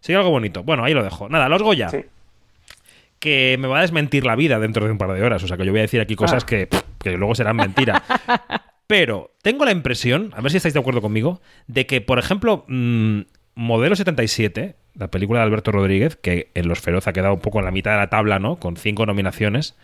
sería 0.00 0.18
algo 0.20 0.30
bonito. 0.30 0.62
Bueno, 0.62 0.82
ahí 0.82 0.94
lo 0.94 1.04
dejo. 1.04 1.28
Nada, 1.28 1.50
los 1.50 1.62
Goya. 1.62 1.90
Que 3.18 3.56
me 3.58 3.68
va 3.68 3.78
a 3.78 3.82
desmentir 3.82 4.24
la 4.24 4.34
vida 4.34 4.58
dentro 4.58 4.86
de 4.86 4.92
un 4.92 4.98
par 4.98 5.12
de 5.12 5.22
horas. 5.22 5.42
O 5.42 5.46
sea, 5.46 5.58
que 5.58 5.66
yo 5.66 5.72
voy 5.72 5.80
a 5.80 5.82
decir 5.82 6.00
aquí 6.00 6.16
cosas 6.16 6.42
Ah. 6.42 6.46
que, 6.46 6.66
pff, 6.68 6.80
que 7.02 7.10
luego 7.18 7.34
serán 7.34 7.56
mentira. 7.56 8.02
Pero 8.90 9.30
tengo 9.42 9.64
la 9.64 9.70
impresión, 9.70 10.32
a 10.34 10.40
ver 10.40 10.50
si 10.50 10.56
estáis 10.56 10.74
de 10.74 10.80
acuerdo 10.80 11.00
conmigo, 11.00 11.40
de 11.68 11.86
que, 11.86 12.00
por 12.00 12.18
ejemplo, 12.18 12.64
mm, 12.66 13.20
Modelo 13.54 13.94
77, 13.94 14.74
la 14.96 15.12
película 15.12 15.38
de 15.38 15.44
Alberto 15.44 15.70
Rodríguez, 15.70 16.16
que 16.16 16.50
en 16.56 16.66
Los 16.66 16.80
Feroz 16.80 17.06
ha 17.06 17.12
quedado 17.12 17.34
un 17.34 17.38
poco 17.38 17.60
en 17.60 17.66
la 17.66 17.70
mitad 17.70 17.92
de 17.92 17.98
la 17.98 18.10
tabla, 18.10 18.40
¿no? 18.40 18.56
Con 18.56 18.76
cinco 18.76 19.06
nominaciones. 19.06 19.76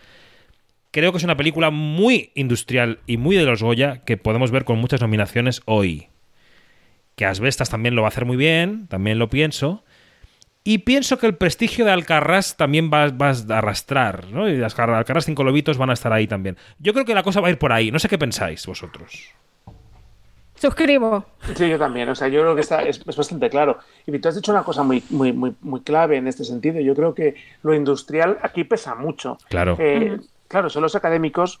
Creo 0.91 1.13
que 1.13 1.19
es 1.19 1.23
una 1.23 1.37
película 1.37 1.69
muy 1.69 2.31
industrial 2.35 2.99
y 3.07 3.15
muy 3.15 3.37
de 3.37 3.45
los 3.45 3.63
Goya 3.63 4.03
que 4.03 4.17
podemos 4.17 4.51
ver 4.51 4.65
con 4.65 4.77
muchas 4.77 4.99
nominaciones 4.99 5.61
hoy. 5.63 6.09
Que 7.15 7.23
Asbestas 7.23 7.69
también 7.69 7.95
lo 7.95 8.01
va 8.01 8.09
a 8.09 8.11
hacer 8.11 8.25
muy 8.25 8.35
bien, 8.35 8.87
también 8.87 9.19
lo 9.19 9.29
pienso. 9.29 9.85
Y 10.69 10.79
pienso 10.79 11.17
que 11.17 11.27
el 11.27 11.35
prestigio 11.35 11.85
de 11.85 11.91
Alcarrás 11.91 12.57
también 12.57 12.91
va, 12.93 13.07
va 13.09 13.29
a 13.29 13.57
arrastrar, 13.57 14.27
¿no? 14.31 14.49
Y 14.49 14.57
las 14.57 14.73
Alcar- 14.77 14.89
Alcarrás 14.89 15.23
cinco 15.25 15.45
lobitos 15.45 15.77
van 15.77 15.89
a 15.91 15.93
estar 15.93 16.11
ahí 16.11 16.27
también. 16.27 16.57
Yo 16.79 16.91
creo 16.91 17.05
que 17.05 17.13
la 17.15 17.23
cosa 17.23 17.39
va 17.39 17.47
a 17.47 17.51
ir 17.51 17.57
por 17.57 17.71
ahí. 17.71 17.89
No 17.89 17.99
sé 17.99 18.09
qué 18.09 18.17
pensáis 18.17 18.65
vosotros. 18.67 19.29
Suscribo. 20.55 21.23
Sí, 21.55 21.69
yo 21.69 21.77
también. 21.77 22.09
O 22.09 22.15
sea, 22.15 22.27
yo 22.27 22.41
creo 22.41 22.55
que 22.55 22.61
está, 22.61 22.81
es, 22.83 22.99
es 23.07 23.15
bastante 23.15 23.49
claro. 23.49 23.77
Y 24.05 24.17
tú 24.19 24.27
has 24.27 24.35
dicho 24.35 24.51
una 24.51 24.63
cosa 24.63 24.83
muy, 24.83 25.03
muy, 25.09 25.31
muy, 25.31 25.55
muy 25.61 25.81
clave 25.81 26.17
en 26.17 26.27
este 26.27 26.43
sentido. 26.43 26.79
Yo 26.81 26.95
creo 26.95 27.13
que 27.13 27.35
lo 27.63 27.73
industrial 27.73 28.37
aquí 28.41 28.63
pesa 28.63 28.95
mucho. 28.95 29.37
Claro. 29.49 29.77
Eh, 29.79 30.17
Claro, 30.49 30.69
son 30.69 30.81
los 30.81 30.95
académicos, 30.95 31.59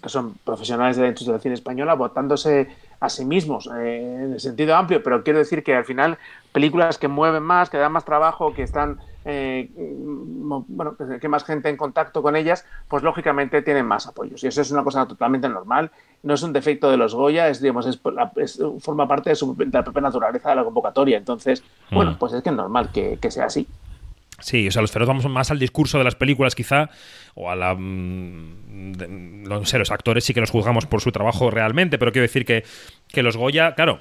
que 0.00 0.08
son 0.08 0.34
profesionales 0.44 0.94
de 0.96 1.02
la 1.02 1.08
industria 1.08 1.32
del 1.32 1.42
cine 1.42 1.54
española, 1.54 1.94
votándose 1.94 2.68
a 3.00 3.08
sí 3.08 3.24
mismos, 3.24 3.68
eh, 3.76 4.22
en 4.24 4.32
el 4.34 4.40
sentido 4.40 4.76
amplio, 4.76 5.02
pero 5.02 5.24
quiero 5.24 5.40
decir 5.40 5.64
que 5.64 5.74
al 5.74 5.84
final 5.84 6.16
películas 6.52 6.98
que 6.98 7.08
mueven 7.08 7.42
más, 7.42 7.70
que 7.70 7.76
dan 7.78 7.92
más 7.92 8.04
trabajo, 8.04 8.52
que 8.54 8.62
están, 8.62 8.98
eh, 9.24 9.70
bueno, 9.76 10.96
que- 11.20 11.28
más 11.28 11.44
gente 11.44 11.68
en 11.68 11.76
contacto 11.76 12.22
con 12.22 12.34
ellas, 12.36 12.64
pues 12.88 13.02
lógicamente 13.02 13.62
tienen 13.62 13.86
más 13.86 14.06
apoyos. 14.06 14.42
Y 14.42 14.48
eso 14.48 14.60
es 14.60 14.70
una 14.70 14.82
cosa 14.82 15.06
totalmente 15.06 15.48
normal. 15.48 15.90
No 16.22 16.34
es 16.34 16.42
un 16.42 16.52
defecto 16.52 16.90
de 16.90 16.96
los 16.96 17.14
Goya, 17.14 17.48
es, 17.48 17.60
digamos, 17.60 17.86
es, 17.86 18.00
forma 18.80 19.06
parte 19.06 19.30
de, 19.30 19.36
su- 19.36 19.54
de 19.56 19.66
la 19.66 19.84
propia 19.84 20.02
naturaleza 20.02 20.50
de 20.50 20.56
la 20.56 20.64
convocatoria. 20.64 21.16
Entonces, 21.16 21.62
bueno, 21.90 22.12
Mm. 22.12 22.16
pues 22.18 22.32
es 22.32 22.42
que 22.42 22.50
es 22.50 22.56
normal 22.56 22.90
que, 22.92 23.18
que 23.20 23.30
sea 23.30 23.44
así. 23.46 23.66
Sí, 24.40 24.66
o 24.68 24.70
sea, 24.70 24.80
los 24.80 24.90
feroz 24.90 25.06
vamos 25.06 25.28
más 25.28 25.50
al 25.50 25.58
discurso 25.58 25.98
de 25.98 26.04
las 26.04 26.14
películas, 26.14 26.54
quizá, 26.54 26.88
o 27.34 27.50
a 27.50 27.56
la. 27.56 27.74
mm, 27.74 28.92
de- 28.92 29.06
no 29.08 29.64
sé, 29.66 29.78
los 29.78 29.90
actores 29.90 30.24
sí 30.24 30.32
que 30.32 30.40
los 30.40 30.50
juzgamos 30.50 30.86
por 30.86 31.02
su 31.02 31.12
trabajo 31.12 31.50
realmente, 31.50 31.98
pero 31.98 32.10
quiero 32.10 32.22
decir 32.22 32.46
que, 32.46 32.64
que 33.08 33.22
los 33.22 33.36
Goya, 33.36 33.74
claro. 33.74 34.00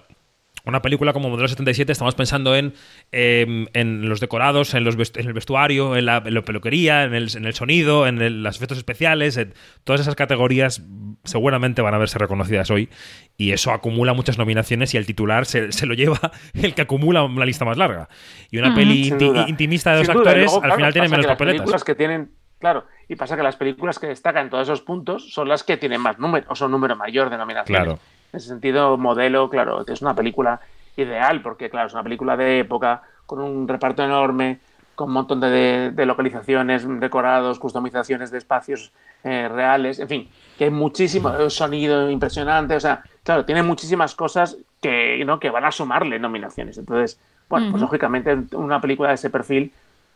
Una 0.65 0.81
película 0.81 1.13
como 1.13 1.29
Modelo 1.29 1.47
77 1.47 1.91
estamos 1.91 2.15
pensando 2.15 2.55
en, 2.55 2.73
em, 3.11 3.67
en 3.73 4.09
los 4.09 4.19
decorados, 4.19 4.73
en, 4.73 4.83
los 4.83 4.97
vest- 4.97 5.19
en 5.19 5.25
el 5.27 5.33
vestuario, 5.33 5.95
en 5.95 6.05
la, 6.05 6.21
en 6.25 6.33
la 6.33 6.41
peluquería, 6.41 7.03
en 7.05 7.13
el, 7.13 7.29
en 7.35 7.45
el 7.45 7.53
sonido, 7.53 8.05
en 8.07 8.21
el- 8.21 8.43
los 8.43 8.57
efectos 8.57 8.77
especiales. 8.77 9.37
en 9.37 9.53
todas 9.83 10.01
esas 10.01 10.15
categorías 10.15 10.79
mm, 10.81 11.13
seguramente 11.23 11.81
van 11.81 11.93
a 11.93 11.97
verse 11.97 12.19
reconocidas 12.19 12.69
hoy 12.71 12.89
y 13.37 13.51
eso 13.51 13.71
acumula 13.71 14.13
muchas 14.13 14.37
nominaciones 14.37 14.93
y 14.93 14.97
el 14.97 15.05
titular 15.05 15.45
se, 15.45 15.71
se 15.71 15.85
lo 15.85 15.93
lleva 15.93 16.19
el 16.53 16.73
que 16.75 16.81
acumula 16.81 17.23
una 17.23 17.45
lista 17.45 17.63
más 17.65 17.77
larga. 17.77 18.09
Y 18.51 18.57
una 18.57 18.67
Ujú. 18.69 18.77
peli 18.77 19.09
inti- 19.09 19.49
intimista 19.49 19.91
de 19.93 19.97
dos 19.99 20.09
actores 20.09 20.43
luego, 20.43 20.55
al 20.57 20.61
claro, 20.61 20.75
final 20.75 20.93
tiene 20.93 21.07
menos 21.07 21.25
que 21.25 21.27
las 21.29 21.35
papeletas. 21.37 21.59
películas 21.61 21.83
que 21.83 21.95
tienen, 21.95 22.31
claro, 22.59 22.85
y 23.07 23.15
pasa 23.15 23.37
que 23.37 23.43
las 23.43 23.55
películas 23.55 23.97
que 23.97 24.07
destacan 24.07 24.43
en 24.45 24.49
todos 24.49 24.67
esos 24.67 24.81
puntos 24.81 25.33
son 25.33 25.47
las 25.47 25.63
que 25.63 25.77
tienen 25.77 26.01
más 26.01 26.19
número, 26.19 26.45
o 26.49 26.55
son 26.55 26.69
número 26.71 26.95
mayor 26.95 27.29
de 27.29 27.37
nominaciones. 27.37 27.83
Claro. 27.83 27.99
En 28.31 28.37
ese 28.37 28.49
sentido, 28.49 28.97
modelo, 28.97 29.49
claro, 29.49 29.85
es 29.87 30.01
una 30.01 30.15
película 30.15 30.59
ideal, 30.97 31.41
porque 31.41 31.69
claro, 31.69 31.87
es 31.87 31.93
una 31.93 32.03
película 32.03 32.37
de 32.37 32.59
época, 32.59 33.01
con 33.25 33.39
un 33.39 33.67
reparto 33.67 34.03
enorme, 34.03 34.59
con 34.95 35.07
un 35.07 35.13
montón 35.13 35.39
de, 35.39 35.91
de 35.93 36.05
localizaciones, 36.05 36.85
decorados, 36.99 37.57
customizaciones 37.57 38.31
de 38.31 38.37
espacios 38.37 38.91
eh, 39.23 39.47
reales, 39.47 39.99
en 39.99 40.07
fin, 40.07 40.29
que 40.57 40.65
hay 40.65 40.69
muchísimo 40.71 41.49
sonido 41.49 42.09
impresionante, 42.09 42.75
o 42.75 42.79
sea, 42.79 43.03
claro, 43.23 43.45
tiene 43.45 43.63
muchísimas 43.63 44.15
cosas 44.15 44.57
que, 44.81 45.23
¿no? 45.25 45.39
que 45.39 45.49
van 45.49 45.65
a 45.65 45.71
sumarle 45.71 46.19
nominaciones. 46.19 46.77
Entonces, 46.77 47.19
bueno, 47.49 47.71
pues 47.71 47.81
lógicamente 47.81 48.37
una 48.55 48.79
película 48.79 49.09
de 49.09 49.15
ese 49.15 49.29
perfil, 49.29 49.71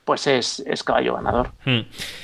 pues 0.05 0.27
es, 0.27 0.63
es 0.65 0.83
caballo 0.83 1.15
ganador. 1.15 1.51
Hmm. 1.65 1.81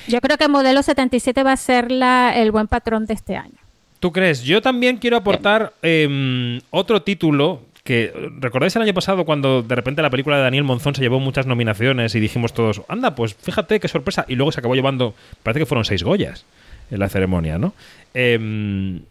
Yo 0.08 0.22
creo 0.22 0.38
que 0.38 0.48
Modelo 0.48 0.84
77 0.84 1.44
va 1.44 1.54
a 1.54 1.58
ser 1.58 1.92
la, 1.92 2.36
el 2.36 2.52
buen 2.52 2.68
patrón 2.68 3.06
de 3.06 3.14
este 3.14 3.36
año. 3.36 3.58
¿Tú 4.00 4.12
crees? 4.12 4.44
Yo 4.44 4.62
también 4.62 4.98
quiero 4.98 5.18
aportar 5.18 5.74
em, 5.82 6.62
otro 6.70 7.02
título 7.02 7.62
que 7.84 8.14
¿recordáis 8.40 8.76
el 8.76 8.84
año 8.84 8.94
pasado 8.94 9.26
cuando 9.26 9.64
de 9.64 9.76
repente 9.76 10.02
la 10.02 10.10
película 10.10 10.38
de 10.38 10.44
Daniel 10.44 10.64
Monzón 10.64 10.96
se 10.96 11.02
llevó 11.02 11.20
muchas 11.20 11.48
nominaciones 11.48 12.14
y 12.14 12.20
dijimos 12.20 12.54
todos, 12.54 12.84
anda, 12.88 13.16
pues 13.16 13.34
fíjate 13.34 13.80
qué 13.80 13.88
sorpresa, 13.88 14.26
y 14.28 14.36
luego 14.36 14.52
se 14.52 14.60
acabó 14.60 14.76
llevando, 14.76 15.16
parece 15.44 15.62
que 15.62 15.66
fueron 15.66 15.86
seis 15.86 16.04
Goyas 16.04 16.46
en 16.92 17.00
la 17.00 17.10
ceremonia, 17.10 17.58
¿no? 17.58 17.74
Em, 18.14 19.02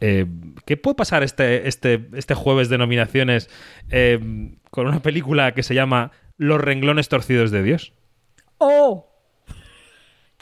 eh, 0.00 0.26
¿Qué 0.66 0.76
puede 0.76 0.94
pasar 0.94 1.22
este, 1.22 1.68
este, 1.68 2.06
este 2.14 2.34
jueves 2.34 2.68
de 2.68 2.78
nominaciones 2.78 3.48
em, 3.90 4.56
con 4.70 4.86
una 4.86 5.00
película 5.00 5.52
que 5.54 5.62
se 5.62 5.74
llama 5.74 6.12
Los 6.36 6.60
renglones 6.60 7.08
torcidos 7.08 7.50
de 7.50 7.62
Dios? 7.62 7.92
¡Oh! 8.58 9.07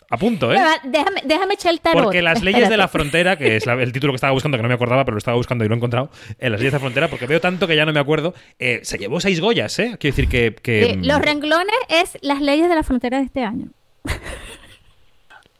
A 0.08 0.16
punto, 0.18 0.52
¿eh? 0.54 0.58
Déjame, 0.84 1.22
déjame 1.24 1.54
echar 1.54 1.72
el 1.72 1.80
tarot. 1.80 2.04
Porque 2.04 2.22
las 2.22 2.42
leyes 2.42 2.68
de 2.68 2.76
la 2.76 2.86
frontera, 2.86 3.36
que 3.36 3.56
es 3.56 3.66
la- 3.66 3.74
el 3.74 3.92
título 3.92 4.12
que 4.12 4.16
estaba 4.16 4.32
buscando, 4.32 4.56
que 4.56 4.62
no 4.62 4.68
me 4.68 4.74
acordaba, 4.74 5.04
pero 5.04 5.14
lo 5.16 5.18
estaba 5.18 5.36
buscando 5.36 5.64
y 5.64 5.68
lo 5.68 5.74
he 5.74 5.76
encontrado, 5.78 6.10
en 6.38 6.52
las 6.52 6.60
leyes 6.60 6.72
de 6.72 6.76
la 6.76 6.80
frontera, 6.80 7.08
porque 7.08 7.26
veo 7.26 7.40
tanto 7.40 7.66
que 7.66 7.74
ya 7.74 7.84
no 7.84 7.92
me 7.92 7.98
acuerdo, 7.98 8.32
eh, 8.60 8.80
se 8.84 8.98
llevó 8.98 9.18
seis 9.20 9.40
Goyas, 9.40 9.76
¿eh? 9.80 9.96
Quiero 9.98 10.14
decir 10.16 10.28
que... 10.28 10.54
que, 10.62 10.94
Sí, 11.00 11.06
los 11.08 11.20
renglones 11.20 11.74
es 11.88 12.18
las 12.22 12.40
leyes 12.40 12.68
de 12.68 12.74
la 12.76 12.82
frontera 12.84 13.18
de 13.18 13.24
este 13.24 13.42
año. 13.42 13.66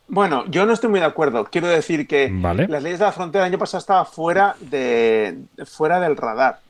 Bueno, 0.08 0.44
yo 0.48 0.64
no 0.66 0.72
estoy 0.72 0.90
muy 0.90 1.00
de 1.00 1.06
acuerdo. 1.06 1.44
Quiero 1.46 1.66
decir 1.66 2.06
que 2.06 2.28
Vale. 2.30 2.68
las 2.68 2.82
leyes 2.82 3.00
de 3.00 3.04
la 3.06 3.12
frontera 3.12 3.44
el 3.44 3.52
año 3.52 3.58
pasado 3.58 3.80
estaba 3.80 4.04
fuera 4.04 4.54
de 4.60 5.36
fuera 5.64 5.98
del 5.98 6.16
radar. 6.16 6.60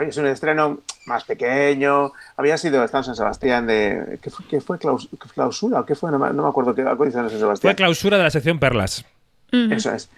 Es 0.00 0.16
un 0.16 0.26
estreno 0.26 0.80
más 1.06 1.24
pequeño. 1.24 2.12
Había 2.36 2.56
sido 2.58 2.82
estado 2.84 3.00
en 3.02 3.04
San 3.06 3.16
Sebastián 3.16 3.66
de 3.66 4.18
¿qué 4.22 4.30
fue, 4.30 4.44
qué 4.46 4.60
fue 4.60 4.78
claus- 4.78 5.08
clausura 5.34 5.80
o 5.80 5.86
qué 5.86 5.94
fue? 5.94 6.10
No 6.10 6.18
me, 6.18 6.32
no 6.32 6.42
me 6.42 6.48
acuerdo 6.48 6.74
qué 6.74 6.82
en 6.82 7.12
San 7.12 7.30
Sebastián. 7.30 7.72
Fue 7.72 7.74
clausura 7.76 8.16
de 8.18 8.22
la 8.24 8.30
sección 8.30 8.58
Perlas. 8.58 9.04
Eso 9.50 9.92
es. 9.92 10.10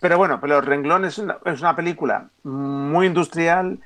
Pero 0.00 0.16
bueno, 0.16 0.40
pero 0.40 0.56
Los 0.56 0.64
Renglones 0.64 1.12
es 1.14 1.18
una, 1.18 1.36
es 1.44 1.60
una 1.60 1.76
película 1.76 2.28
muy 2.44 3.06
industrial, 3.06 3.78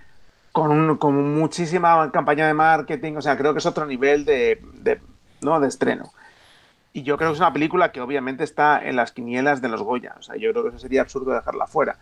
con, 0.53 0.71
un- 0.71 0.97
con 0.97 1.35
muchísima 1.35 2.11
campaña 2.13 2.47
de 2.47 2.55
marketing. 2.55 3.15
O 3.17 3.23
sea, 3.23 3.37
creo 3.37 3.53
que 3.53 3.59
es 3.59 3.67
otro 3.67 3.87
nivel 3.87 4.25
de, 4.25 4.61
de- 4.75 5.01
¿no? 5.41 5.59
de 5.59 5.67
estreno. 5.69 6.13
Y 6.93 7.03
yo 7.03 7.17
creo 7.17 7.31
que 7.31 7.35
es 7.35 7.41
una 7.41 7.53
película 7.53 7.91
que 7.91 8.01
obviamente 8.01 8.45
está 8.45 8.81
en 8.87 8.95
las 8.95 9.11
quinielas 9.11 9.61
de 9.61 9.69
los 9.69 9.83
Goya. 9.83 10.15
O 10.17 10.23
sea, 10.23 10.37
yo 10.37 10.53
creo 10.53 10.63
que 10.63 10.69
eso 10.69 10.79
sería 10.79 11.01
absurdo 11.01 11.33
dejarla 11.33 11.67
fuera. 11.67 11.97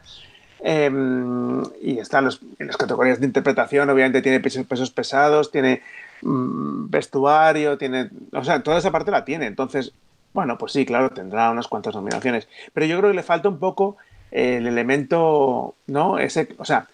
Em, 0.65 1.63
y 1.81 1.99
está 1.99 2.19
en, 2.21 2.27
los- 2.27 2.41
en 2.59 2.67
las 2.69 2.77
categorías 2.77 3.19
de 3.21 3.27
interpretación, 3.27 3.91
obviamente 3.91 4.23
tiene 4.23 4.41
pesos, 4.41 4.65
pesos 4.67 4.91
pesados, 4.91 5.51
tiene 5.51 5.83
mm, 6.23 6.89
vestuario, 6.89 7.79
tiene. 7.79 8.11
O 8.33 8.45
sea, 8.45 8.63
toda 8.63 8.79
esa 8.79 8.91
parte 8.93 9.11
la 9.11 9.25
tiene. 9.25 9.47
Entonces, 9.47 9.93
bueno, 10.33 10.57
pues 10.59 10.73
sí, 10.73 10.87
claro, 10.87 11.11
tendrá 11.11 11.51
unas 11.51 11.67
cuantas 11.69 11.95
nominaciones. 11.95 12.49
Pero 12.73 12.87
yo 12.87 12.99
creo 12.99 13.11
que 13.11 13.17
le 13.17 13.23
falta 13.23 13.49
un 13.49 13.59
poco 13.59 13.97
el 14.31 14.67
elemento, 14.67 15.75
¿no? 15.89 16.19
Ese, 16.19 16.49
o 16.59 16.65
sea, 16.65 16.87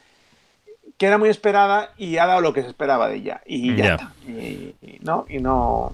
que 0.97 1.07
era 1.07 1.19
muy 1.19 1.29
esperada 1.29 1.91
y 1.97 2.17
ha 2.17 2.27
dado 2.27 2.41
lo 2.41 2.53
que 2.53 2.63
se 2.63 2.69
esperaba 2.69 3.09
de 3.09 3.17
ella. 3.17 3.43
Y 3.47 3.77
ya 3.77 3.85
está. 3.95 4.13
Y, 4.27 4.75
y 4.83 4.99
no, 5.03 5.27
y 5.29 5.39
no, 5.39 5.93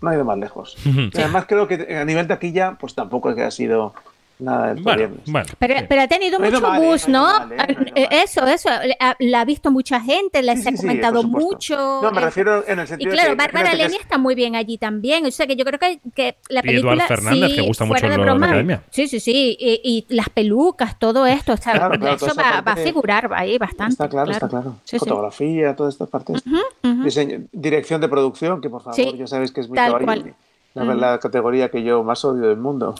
no 0.00 0.08
ha 0.08 0.14
ido 0.14 0.24
más 0.24 0.38
lejos. 0.38 0.76
Y 0.86 1.10
además 1.18 1.44
creo 1.46 1.66
que 1.68 1.96
a 1.96 2.04
nivel 2.04 2.26
taquilla, 2.28 2.76
pues 2.80 2.94
tampoco 2.94 3.28
es 3.30 3.36
que 3.36 3.42
ha 3.42 3.50
sido 3.50 3.92
nada 4.40 4.74
del 4.74 4.82
Bueno, 4.82 4.98
viernes. 4.98 5.20
bueno. 5.26 5.46
Pero, 5.58 5.74
pero 5.88 6.02
ha 6.02 6.08
tenido 6.08 6.38
ido 6.38 6.50
mucho 6.60 6.60
mal, 6.70 6.82
¿eh? 6.82 6.86
buzz, 6.86 7.08
No 7.08 7.52
¿eh? 7.52 7.76
Eh, 7.94 8.08
Eso, 8.24 8.46
eso. 8.46 8.68
La, 8.68 9.16
la 9.18 9.40
ha 9.40 9.44
visto 9.44 9.70
mucha 9.70 10.00
gente, 10.00 10.42
la 10.42 10.56
se 10.56 10.68
ha 10.68 10.72
sí, 10.72 10.78
comentado 10.78 11.22
mucho. 11.22 12.00
No, 12.02 12.10
me 12.10 12.20
eh, 12.20 12.24
refiero 12.24 12.64
en 12.66 12.78
el 12.78 12.84
Y 12.84 12.88
sentido 12.88 13.12
claro, 13.12 13.30
de 13.30 13.36
que... 13.36 13.42
Bárbara 13.42 13.74
Leni 13.74 13.94
es- 13.96 14.00
está 14.02 14.18
muy 14.18 14.34
bien 14.34 14.56
allí 14.56 14.78
también. 14.78 15.24
O 15.26 15.30
sea 15.30 15.46
que 15.46 15.56
yo 15.56 15.64
creo 15.64 15.78
que, 15.78 16.00
que 16.14 16.36
la 16.48 16.60
Y 16.60 16.62
película. 16.62 16.92
Eduard 16.94 17.08
Fernández, 17.08 17.50
sí, 17.50 17.56
que 17.56 17.62
gusta 17.62 17.84
mucho 17.84 18.00
de 18.02 18.08
lo- 18.08 18.14
en 18.14 18.20
la 18.20 18.24
broma, 18.32 18.46
academia. 18.46 18.82
Sí, 18.90 19.08
sí, 19.08 19.20
sí. 19.20 19.56
Y, 19.58 19.80
y 20.08 20.14
las 20.14 20.28
pelucas, 20.30 20.98
todo 20.98 21.26
esto. 21.26 21.52
o 21.52 21.56
sea, 21.56 21.72
Claro, 21.74 21.98
claro, 21.98 22.16
eso 22.16 22.34
va, 22.34 22.60
va 22.60 22.72
a 22.72 22.76
figurar 22.76 23.30
ahí 23.34 23.58
bastante. 23.58 23.92
Está 23.92 24.08
claro, 24.08 24.30
está 24.30 24.48
claro. 24.48 24.74
Sí, 24.84 24.98
sí. 24.98 24.98
Fotografía, 25.00 25.74
todas 25.76 25.94
estas 25.94 26.08
partes. 26.08 26.42
Diseño- 26.82 27.46
dirección 27.52 28.00
de 28.00 28.08
producción, 28.08 28.60
que 28.60 28.68
por 28.70 28.82
favor, 28.82 28.94
Sí, 28.96 29.12
ya 29.16 29.26
sabéis 29.26 29.52
que 29.52 29.60
es 29.60 29.68
mi 29.68 29.76
tal 29.76 29.92
caballo. 29.92 30.04
cual. 30.06 30.34
La, 30.74 30.94
la 30.94 31.18
categoría 31.18 31.68
que 31.68 31.82
yo 31.82 32.04
más 32.04 32.24
odio 32.24 32.48
del 32.48 32.56
mundo. 32.58 32.94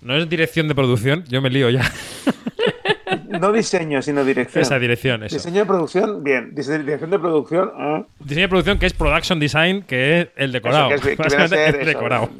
No 0.00 0.16
es 0.16 0.28
dirección 0.28 0.68
de 0.68 0.74
producción, 0.74 1.24
yo 1.28 1.42
me 1.42 1.50
lío 1.50 1.70
ya. 1.70 1.90
No 3.28 3.52
diseño, 3.52 4.00
sino 4.02 4.24
dirección. 4.24 4.62
Esa 4.62 4.78
dirección, 4.78 5.22
eso. 5.22 5.36
Diseño 5.36 5.60
de 5.60 5.66
producción, 5.66 6.24
bien. 6.24 6.54
Dirección 6.54 7.10
de 7.10 7.18
producción, 7.18 7.70
ah. 7.76 8.02
Diseño 8.20 8.42
de 8.46 8.48
producción 8.48 8.78
que 8.78 8.86
es 8.86 8.92
production 8.94 9.38
design, 9.38 9.82
que 9.82 10.20
es 10.20 10.28
el 10.36 10.52
decorado. 10.52 10.90
Eso, 10.92 11.04
que 11.04 11.12
es- 11.12 11.18
que 11.18 11.48
ser 11.48 11.76
el 11.76 11.86
decorado. 11.86 12.30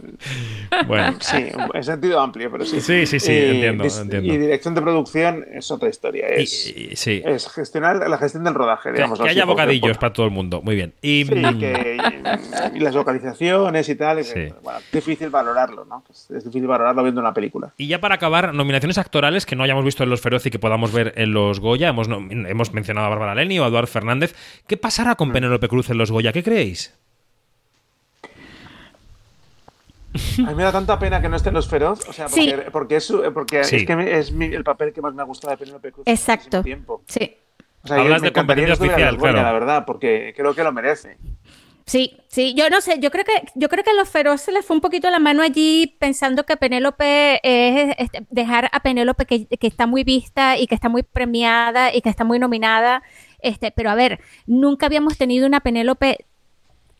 Bueno. 0.86 1.16
Sí, 1.20 1.47
en 1.74 1.85
sentido 1.85 2.20
amplio, 2.20 2.51
pero 2.51 2.65
sí. 2.65 2.81
Sí, 2.81 3.06
sí, 3.06 3.19
sí, 3.20 3.32
Y 3.32 3.65
entiendo. 3.65 3.85
Y 3.86 4.36
dirección 4.39 4.74
de 4.74 4.82
producción 4.82 5.44
es 5.52 5.70
otra 5.70 5.89
historia. 5.89 6.27
Es, 6.28 6.69
Y- 6.69 6.89
y- 6.93 6.97
sí. 6.97 7.23
es 7.24 7.48
gestionar 7.51 7.97
la 8.09 8.19
gestión 8.19 8.44
del 8.44 8.55
rodaje, 8.55 8.93
digamos. 8.93 9.19
que 9.19 9.24
así, 9.24 9.31
haya 9.32 9.44
bocadillos 9.44 9.97
para 9.98 10.12
todo 10.12 10.27
el 10.27 10.32
mundo. 10.32 10.60
Muy 10.62 10.74
bien. 10.74 10.93
Y, 11.02 11.24
Sí, 11.24 11.35
mm, 11.35 11.59
que, 11.59 11.97
y, 12.74 12.77
y 12.77 12.81
las 12.81 12.94
localizaciones 12.94 13.89
y 13.89 13.94
tal. 13.94 14.24
Sí. 14.24 14.48
bueno, 14.62 14.78
es 14.78 14.90
difícil 14.93 15.31
valorarlo, 15.31 15.85
¿no? 15.85 16.02
Es, 16.10 16.31
es 16.31 16.44
difícil 16.44 16.66
valorarlo 16.66 17.02
viendo 17.02 17.20
una 17.20 17.32
película. 17.35 17.73
Y 17.77 17.86
ya 17.89 18.01
para 18.01 18.16
acabar, 18.16 18.52
nominaciones 18.55 18.98
actorales 18.98 19.47
que 19.47 19.56
no 19.56 19.65
hayamos 19.65 19.85
visto 19.85 20.02
en 20.05 20.10
Los 20.10 20.20
Feroz 20.20 20.44
y 20.47 20.51
que 20.51 20.59
podamos 20.59 20.77
ver 20.86 21.12
en 21.16 21.32
Los 21.32 21.60
Goya. 21.60 21.88
Hemos, 21.88 22.09
hemos 22.09 22.72
mencionado 22.72 23.06
a 23.06 23.10
Bárbara 23.10 23.34
Leni 23.34 23.59
o 23.59 23.64
a 23.64 23.68
Eduard 23.68 23.86
Fernández. 23.88 24.34
¿Qué 24.66 24.76
pasará 24.76 25.14
con 25.16 25.32
Penélope 25.32 25.68
Cruz 25.68 25.90
en 25.90 25.98
Los 25.98 26.10
Goya? 26.10 26.32
¿Qué 26.32 26.42
creéis? 26.42 26.94
A 30.38 30.50
mí 30.50 30.55
me 30.55 30.62
da 30.62 30.72
tanta 30.72 30.98
pena 30.98 31.20
que 31.20 31.28
no 31.28 31.36
estén 31.36 31.55
los 31.55 31.68
feroz, 31.68 32.00
o 32.09 32.12
sea, 32.12 32.26
porque, 32.26 32.40
Sí. 32.42 32.55
porque, 32.72 32.96
es, 32.96 33.12
porque 33.34 33.64
Sí. 33.64 33.76
es 33.76 33.84
que 33.86 34.18
es 34.18 34.32
mi- 34.32 34.46
el 34.46 34.64
papel 34.64 34.92
que 34.92 35.00
más 35.02 35.14
me 35.14 35.22
ha 35.22 35.24
gustado 35.24 35.50
de 35.52 35.59
Penélope 35.59 35.92
Cruz. 35.92 36.06
en 36.06 36.12
Exacto. 36.14 36.62
tiempo. 36.62 37.02
Sí. 37.06 37.36
O 37.84 37.86
sea, 37.88 37.98
Hablas 38.00 38.22
de 38.22 38.32
competencia 38.32 38.74
oficial, 38.74 39.16
claro. 39.18 39.36
La 39.42 39.52
verdad, 39.52 39.84
porque 39.86 40.32
creo 40.36 40.55
que 40.55 40.64
lo 40.64 40.72
merece. 40.72 41.18
Sí, 41.89 42.20
sí, 42.28 42.52
yo 42.55 42.69
no 42.69 42.82
sé, 42.82 42.98
yo 43.01 43.10
creo 43.10 43.24
que 43.24 43.32
yo 43.55 43.70
creo 43.70 43.82
que 43.82 43.93
a 43.93 43.94
los 43.94 44.10
feroces 44.10 44.52
les 44.52 44.62
fue 44.62 44.77
un 44.77 44.82
poquito 44.82 45.09
la 45.09 45.19
mano 45.19 45.43
allí 45.43 45.97
pensando 45.98 46.44
que 46.44 46.59
Penélope 46.59 47.40
es 47.43 48.10
dejar 48.28 48.69
a 48.73 48.81
Penélope 48.81 49.24
que, 49.24 49.47
que 49.47 49.66
está 49.66 49.86
muy 49.86 50.05
vista 50.05 50.59
y 50.59 50.66
que 50.66 50.74
está 50.74 50.90
muy 50.90 51.02
premiada 51.02 51.94
y 51.94 52.02
que 52.02 52.10
está 52.10 52.24
muy 52.24 52.39
nominada, 52.39 53.02
este, 53.39 53.70
pero 53.70 53.89
a 53.89 53.94
ver, 53.94 54.20
nunca 54.47 54.85
habíamos 54.85 55.16
tenido 55.16 55.47
una 55.47 55.60
Penélope 55.60 56.27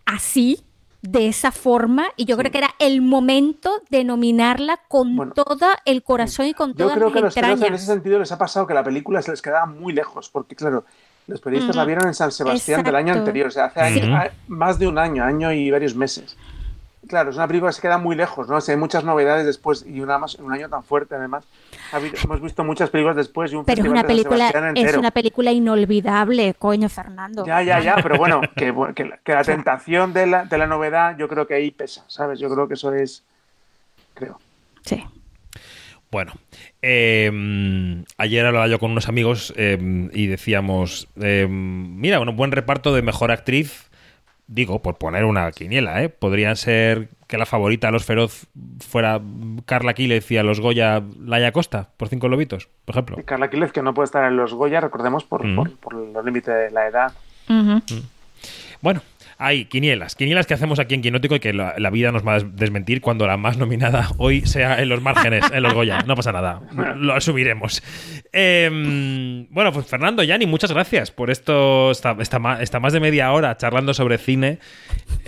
así 0.07 0.65
de 1.03 1.29
esa 1.29 1.53
forma 1.53 2.09
y 2.17 2.25
yo 2.25 2.39
creo 2.39 2.51
que 2.51 2.59
era 2.59 2.71
el 2.79 3.03
momento 3.03 3.83
de 3.91 4.05
nominarla 4.05 4.81
con 4.89 5.33
todo 5.33 5.67
el 5.85 6.03
corazón 6.03 6.47
y 6.47 6.55
con 6.55 6.71
Yo 6.71 6.87
todas 6.87 6.97
creo 6.97 7.13
que 7.13 7.19
a 7.19 7.23
las 7.23 7.37
los 7.37 7.47
feroz 7.47 7.63
en 7.63 7.75
ese 7.75 7.87
sentido 7.87 8.19
les 8.19 8.33
ha 8.33 8.39
pasado 8.39 8.67
que 8.67 8.73
la 8.73 8.83
película 8.83 9.21
se 9.21 9.31
les 9.33 9.43
quedaba 9.43 9.67
muy 9.67 9.93
lejos, 9.93 10.31
porque 10.31 10.57
claro, 10.57 10.87
los 11.29 11.41
periodistas 11.41 11.77
la 11.77 11.85
vieron 11.85 12.07
en 12.09 12.15
San 12.15 12.33
Sebastián 12.33 12.83
del 12.83 12.97
año 12.97 13.13
anterior, 13.21 13.47
o 13.47 13.51
sea, 13.51 13.67
hace 13.67 14.01
más 14.49 14.79
de 14.79 14.89
un 14.89 14.99
año, 14.99 15.23
año 15.23 15.53
y 15.53 15.71
varios 15.71 15.95
meses. 15.95 16.37
Claro, 17.07 17.31
es 17.31 17.37
una 17.37 17.47
película 17.47 17.71
que 17.71 17.77
se 17.77 17.81
queda 17.81 17.97
muy 17.97 18.17
lejos, 18.17 18.49
¿no? 18.49 18.57
O 18.57 18.61
sea, 18.61 18.75
hay 18.75 18.79
muchas 18.79 19.03
novedades 19.05 19.47
después 19.47 19.83
y 19.87 20.01
una 20.01 20.19
más, 20.19 20.35
un 20.35 20.53
año 20.53 20.69
tan 20.69 20.83
fuerte 20.83 21.15
además. 21.15 21.45
Hemos 22.23 22.41
visto 22.43 22.65
muchas 22.65 22.91
películas 22.91 23.17
después 23.17 23.51
y 23.53 23.55
un 23.57 23.65
Pero 23.65 23.81
es 23.81 23.89
festival 23.89 23.93
una 23.93 24.03
de 24.03 24.09
San 24.09 24.15
película, 24.75 24.91
es 24.91 24.97
una 24.97 25.11
película 25.11 25.53
inolvidable, 25.53 26.55
coño, 26.59 26.89
Fernando. 26.91 27.47
Ya, 27.47 27.63
ya, 27.63 27.81
ya, 27.81 27.97
pero 28.03 28.19
bueno, 28.19 28.41
que, 28.57 28.75
que, 28.95 29.05
la- 29.07 29.17
que 29.19 29.33
la 29.33 29.45
tentación 29.45 30.13
de 30.13 30.27
la, 30.27 30.45
de 30.45 30.59
la 30.59 30.67
novedad 30.67 31.17
yo 31.17 31.29
creo 31.29 31.47
que 31.47 31.55
ahí 31.55 31.71
pesa, 31.71 32.05
¿sabes? 32.09 32.39
Yo 32.41 32.51
creo 32.51 32.69
que 32.69 32.75
eso 32.75 32.93
es, 32.93 33.23
creo. 34.15 34.39
Sí. 34.83 35.03
Bueno, 36.11 36.33
eh, 36.81 38.03
ayer 38.17 38.47
hablaba 38.47 38.67
yo 38.69 38.79
con 38.79 38.91
unos 38.93 39.09
amigos 39.09 39.53
eh, 39.57 40.09
y 40.13 40.27
decíamos, 40.27 41.09
eh, 41.21 41.47
mira, 41.49 42.19
un 42.21 42.35
buen 42.37 42.51
reparto 42.53 42.95
de 42.95 43.03
mejor 43.03 43.31
actriz, 43.31 43.91
digo, 44.47 44.81
por 44.81 44.97
poner 44.97 45.25
una 45.25 45.53
quiniela, 45.53 46.03
¿eh? 46.03 46.09
Podría 46.09 46.55
ser 46.57 47.09
que 47.27 47.37
la 47.37 47.45
favorita 47.45 47.89
a 47.89 47.91
los 47.91 48.07
feroz 48.07 48.47
fuera 48.81 49.21
Carla 49.67 49.93
Quílez 49.93 50.31
y 50.31 50.39
a 50.39 50.43
los 50.43 50.61
Goya 50.61 51.03
Laia 51.21 51.53
Costa, 51.53 51.91
por 51.99 52.09
cinco 52.09 52.29
lobitos, 52.29 52.69
por 52.87 52.95
ejemplo. 52.95 53.17
Y 53.21 53.25
Carla 53.25 53.51
Quílez, 53.51 53.71
que 53.71 53.83
no 53.83 53.93
puede 53.93 54.07
estar 54.07 54.25
en 54.25 54.37
los 54.39 54.55
Goya, 54.55 54.81
recordemos, 54.81 55.25
por, 55.25 55.45
Mm. 55.45 55.57
por, 55.57 55.77
por 55.77 55.95
los 55.95 56.25
límites 56.25 56.55
de 56.55 56.71
la 56.71 56.87
edad. 56.87 57.13
Bueno, 58.81 59.03
hay 59.39 59.67
quinielas, 59.67 60.17
quinielas 60.17 60.47
que 60.47 60.55
hacemos 60.55 60.79
aquí 60.81 60.95
en 60.97 61.03
Quinótico 61.03 61.37
y 61.37 61.41
que 61.41 61.53
la, 61.53 61.75
la 61.79 61.91
vida 61.91 62.11
nos 62.13 62.27
va 62.27 62.33
a 62.33 62.35
des- 62.41 62.57
desmentir 62.57 63.01
cuando 63.01 63.27
la 63.27 63.37
más 63.37 63.57
nominada 63.57 64.09
hoy 64.19 64.45
sea 64.47 64.81
en 64.83 64.89
los 64.89 65.01
márgenes, 65.01 65.45
en 65.53 65.63
los 65.63 65.73
Goya. 65.75 66.01
No 66.07 66.17
pasa 66.17 66.33
nada, 66.33 66.61
lo 66.97 67.15
asumiremos. 67.15 67.83
Eh, 68.33 69.47
bueno, 69.51 69.73
pues 69.73 69.87
Fernando, 69.87 70.23
Yanni, 70.23 70.47
muchas 70.47 70.73
gracias 70.73 71.11
por 71.11 71.31
esto, 71.31 71.91
esta, 71.93 72.17
esta 72.19 72.39
ma- 72.39 72.61
esta 72.61 72.81
más 72.81 72.93
de 72.93 73.01
media 73.01 73.31
hora 73.33 73.57
charlando 73.57 73.95
sobre 73.95 74.19
cine 74.19 74.59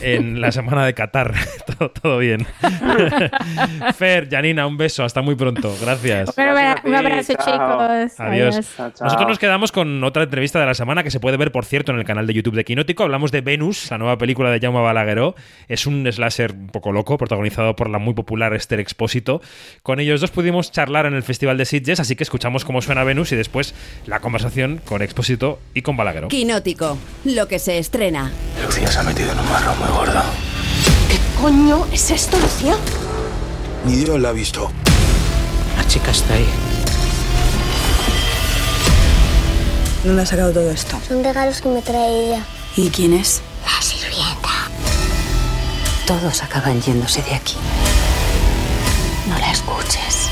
en 0.03 0.41
la 0.41 0.51
semana 0.53 0.85
de 0.85 0.95
Qatar. 0.95 1.32
todo, 1.78 1.91
todo 1.91 2.19
bien. 2.19 2.47
Fer, 3.97 4.28
Janina, 4.31 4.66
un 4.66 4.77
beso, 4.77 5.05
hasta 5.05 5.23
muy 5.23 5.35
pronto. 5.35 5.74
Gracias. 5.81 6.35
Un 6.37 6.45
abra- 6.45 6.82
un 6.85 6.95
abrazo, 6.95 7.32
chicos. 7.35 8.20
Adiós. 8.20 8.74
Chao, 8.77 8.91
chao. 8.91 9.05
Nosotros 9.05 9.28
nos 9.28 9.39
quedamos 9.39 9.73
con 9.73 10.03
otra 10.05 10.24
entrevista 10.24 10.59
de 10.61 10.66
la 10.66 10.74
semana 10.74 11.03
que 11.03 11.11
se 11.11 11.20
puede 11.20 11.37
ver, 11.37 11.53
por 11.53 11.65
cierto, 11.65 11.93
en 11.93 11.99
el 11.99 12.05
canal 12.05 12.27
de 12.27 12.35
YouTube 12.35 12.55
de 12.55 12.65
Quinótico. 12.65 13.03
Hablamos 13.05 13.31
de 13.32 13.41
Venus, 13.41 13.91
la 13.91 13.99
nueva 14.01 14.18
película 14.18 14.51
de 14.51 14.59
Jaume 14.59 14.81
Balagueró. 14.81 15.36
Es 15.68 15.86
un 15.86 16.05
slasher 16.10 16.51
un 16.51 16.66
poco 16.66 16.90
loco, 16.90 17.16
protagonizado 17.16 17.77
por 17.77 17.89
la 17.89 17.98
muy 17.98 18.14
popular 18.14 18.52
Esther 18.52 18.81
Expósito. 18.81 19.40
Con 19.85 20.01
ellos 20.01 20.20
dos 20.20 20.32
pudimos 20.32 20.72
charlar 20.72 21.06
en 21.06 21.14
el 21.14 21.22
Festival 21.22 21.56
de 21.56 21.64
Sitges, 21.64 22.01
así 22.01 22.16
que 22.16 22.24
escuchamos 22.24 22.64
cómo 22.64 22.82
suena 22.82 23.05
Venus 23.05 23.31
y 23.31 23.36
después 23.36 23.74
la 24.06 24.18
conversación 24.18 24.81
con 24.85 25.02
Expósito 25.02 25.60
y 25.74 25.82
con 25.82 25.97
Balagueró. 25.97 26.27
Quinótico, 26.28 26.98
lo 27.24 27.47
que 27.47 27.60
se 27.60 27.78
estrena. 27.78 28.32
Lucía 28.64 28.89
se 28.89 28.98
ha 28.98 29.02
metido 29.05 29.31
en 29.31 29.39
un 29.39 29.48
marrón 29.48 29.78
muy 29.78 29.89
gordo. 29.89 30.22
¿Qué 31.09 31.40
coño 31.40 31.86
es 31.93 32.10
esto, 32.10 32.36
Lucía? 32.39 32.74
Ni 33.85 33.97
Dios 33.97 34.18
la 34.18 34.31
ha 34.31 34.32
visto. 34.32 34.70
La 35.77 35.86
chica 35.86 36.10
está 36.10 36.35
ahí. 36.35 36.47
¿Dónde 40.05 40.22
ha 40.22 40.27
sacado 40.27 40.52
todo 40.52 40.70
esto? 40.70 40.98
Son 41.06 41.22
regalos 41.22 41.60
que 41.60 41.68
me 41.68 41.82
trae 41.82 42.28
ella. 42.28 42.44
¿Y 42.77 42.89
quién 42.89 43.12
es? 43.12 43.43
La 43.65 43.82
sirvienta. 43.82 44.70
Todos 46.07 46.43
acaban 46.43 46.81
yéndose 46.81 47.23
de 47.23 47.35
aquí. 47.35 47.55
No 49.28 49.39
la 49.39 49.53
escuches. 49.53 50.28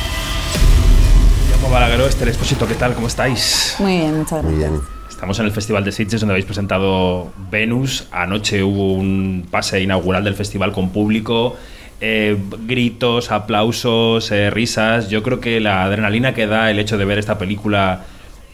Jaume 1.51 1.73
Balagueró, 1.73 2.07
Esther 2.07 2.29
Expósito, 2.29 2.67
¿qué 2.67 2.75
tal? 2.75 2.95
¿Cómo 2.95 3.07
estáis? 3.07 3.77
Muy 3.79 3.99
bien, 3.99 4.19
muchas 4.19 4.43
gracias. 4.43 4.45
Muy 4.45 4.55
bien. 4.57 4.81
Estamos 5.09 5.39
en 5.41 5.47
el 5.47 5.53
Festival 5.53 5.85
de 5.85 5.91
Sitges 5.91 6.21
donde 6.21 6.35
habéis 6.35 6.47
presentado 6.47 7.33
Venus. 7.51 8.07
Anoche 8.13 8.63
hubo 8.63 8.95
un 8.95 9.49
pase 9.51 9.81
inaugural 9.81 10.23
del 10.23 10.35
festival 10.35 10.73
con 10.73 10.91
público, 10.91 11.57
eh, 12.01 12.37
gritos, 12.67 13.33
aplausos, 13.33 14.31
eh, 14.31 14.51
risas. 14.51 15.09
Yo 15.09 15.25
creo 15.25 15.41
que 15.41 15.59
la 15.59 15.83
adrenalina 15.83 16.35
que 16.35 16.47
da 16.47 16.71
el 16.71 16.79
hecho 16.79 16.97
de 16.99 17.05
ver 17.05 17.19
esta 17.19 17.37
película 17.37 18.05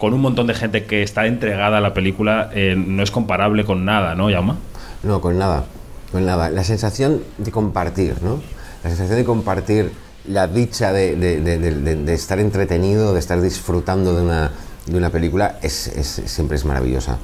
con 0.04 0.12
un 0.12 0.20
montón 0.20 0.46
de 0.46 0.52
gente 0.52 0.84
que 0.84 1.02
está 1.02 1.24
entregada 1.26 1.78
a 1.78 1.80
la 1.80 1.94
película 1.94 2.50
eh, 2.52 2.74
no 2.76 3.02
es 3.02 3.10
comparable 3.10 3.64
con 3.64 3.86
nada, 3.86 4.14
¿no, 4.14 4.28
Yauma? 4.28 4.58
No, 5.02 5.22
con 5.22 5.38
nada, 5.38 5.64
con 6.12 6.26
nada. 6.26 6.50
La 6.50 6.62
sensación 6.62 7.22
de 7.38 7.50
compartir, 7.50 8.16
¿no? 8.22 8.38
La 8.82 8.90
sensación 8.90 9.16
de 9.16 9.24
compartir 9.24 9.92
la 10.28 10.46
dicha 10.46 10.92
de, 10.92 11.16
de- 11.16 11.40
de- 11.40 11.96
de- 11.96 12.12
estar 12.12 12.38
entretenido, 12.38 13.14
de 13.14 13.18
estar 13.18 13.40
disfrutando 13.40 14.14
de 14.14 14.22
una, 14.24 14.50
de 14.84 14.94
una 14.98 15.08
película, 15.08 15.58
es, 15.62 15.86
es- 15.86 16.20
siempre 16.26 16.58
es 16.58 16.66
maravillosa. 16.66 17.16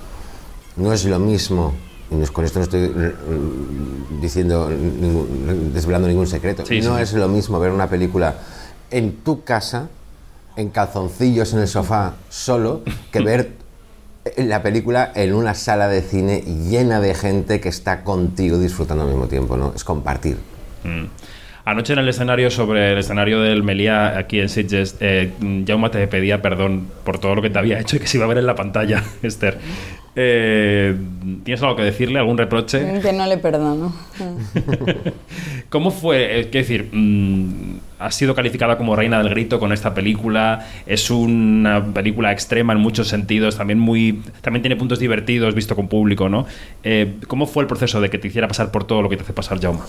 No 0.77 0.95
es 0.95 1.05
lo 1.05 1.19
mismo, 1.19 1.75
con 2.33 2.47
esto 2.47 2.61
no 2.61 2.65
estoy 2.65 2.89
mm, 2.89 4.21
diciendo, 4.23 4.71
ningún- 4.71 5.71
desvelando 5.75 6.09
ningún 6.09 6.27
secreto, 6.27 6.65
Sí, 6.65 6.81
no 6.81 6.97
sí. 6.97 7.03
es 7.03 7.13
lo 7.13 7.29
mismo 7.29 7.61
ver 7.61 7.73
una 7.73 7.89
película 7.91 8.37
en 8.91 9.17
tu 9.17 9.45
casa, 9.45 9.89
en 10.57 10.71
calzoncillos 10.71 11.53
en 11.53 11.61
el 11.61 11.69
sofá, 11.69 12.15
solo, 12.29 12.83
que 13.13 13.21
ver 13.23 13.51
la 14.37 14.63
película 14.63 15.13
en 15.15 15.35
una 15.35 15.55
sala 15.55 15.89
de 15.89 16.03
cine 16.03 16.43
llena 16.43 17.01
de 17.01 17.15
gente 17.15 17.61
que 17.61 17.69
está 17.69 18.05
contigo 18.05 18.59
disfrutando 18.59 19.05
al 19.05 19.11
mismo 19.11 19.27
tiempo, 19.29 19.57
¿no? 19.57 19.73
Es 19.75 19.85
compartir. 19.85 20.37
Mm. 20.85 21.07
Anoche 21.65 21.93
en 21.93 21.99
el 21.99 22.09
escenario, 22.09 22.51
sobre 22.51 22.93
el 22.93 22.99
escenario 22.99 23.41
del 23.41 23.63
Meliá, 23.63 24.19
aquí 24.19 24.41
en 24.41 24.49
Sitges, 24.49 24.97
eh, 25.01 25.31
Jaume 25.67 25.91
te 25.91 26.07
pedía 26.09 26.41
perdón 26.41 26.89
por 27.05 27.19
todo 27.19 27.35
lo 27.35 27.43
que 27.43 27.51
te 27.51 27.59
había 27.59 27.79
hecho 27.79 27.97
y 27.97 28.01
que 28.01 28.07
se 28.07 28.17
iba 28.17 28.25
a 28.25 28.29
ver 28.29 28.39
en 28.39 28.47
la 28.47 28.55
pantalla, 28.55 29.05
Esther. 29.23 29.59
Eh, 30.23 30.95
¿Tienes 31.45 31.63
algo 31.63 31.77
que 31.77 31.83
decirle? 31.83 32.19
¿Algún 32.19 32.37
reproche? 32.37 33.01
Que 33.01 33.13
no 33.15 33.25
le 33.27 33.39
perdono. 33.39 33.95
¿Cómo 35.71 35.91
fue? 35.91 36.41
Es 36.41 36.51
decir, 36.51 36.91
mm, 36.93 37.79
has 37.99 38.15
sido 38.15 38.35
calificada 38.35 38.77
como 38.77 38.95
reina 38.97 39.17
del 39.23 39.31
grito 39.31 39.59
con 39.59 39.73
esta 39.73 39.95
película. 39.95 40.67
Es 40.85 41.11
una 41.11 41.87
película 41.95 42.33
extrema 42.33 42.75
en 42.75 42.81
muchos 42.81 43.09
sentidos, 43.09 43.57
también 43.57 43.79
muy, 43.79 44.23
también 44.43 44.61
tiene 44.61 44.77
puntos 44.77 44.99
divertidos 44.99 45.55
visto 45.55 45.75
con 45.75 45.89
público, 45.89 46.29
¿no? 46.29 46.45
Eh, 46.83 47.15
¿Cómo 47.27 47.47
fue 47.47 47.63
el 47.63 47.67
proceso 47.67 48.03
de 48.03 48.11
que 48.11 48.19
te 48.19 48.29
hiciera 48.29 48.47
pasar 48.47 48.71
por 48.71 48.85
todo 48.85 49.01
lo 49.01 49.09
que 49.09 49.17
te 49.17 49.23
hace 49.23 49.33
pasar 49.33 49.59
Jaume? 49.59 49.81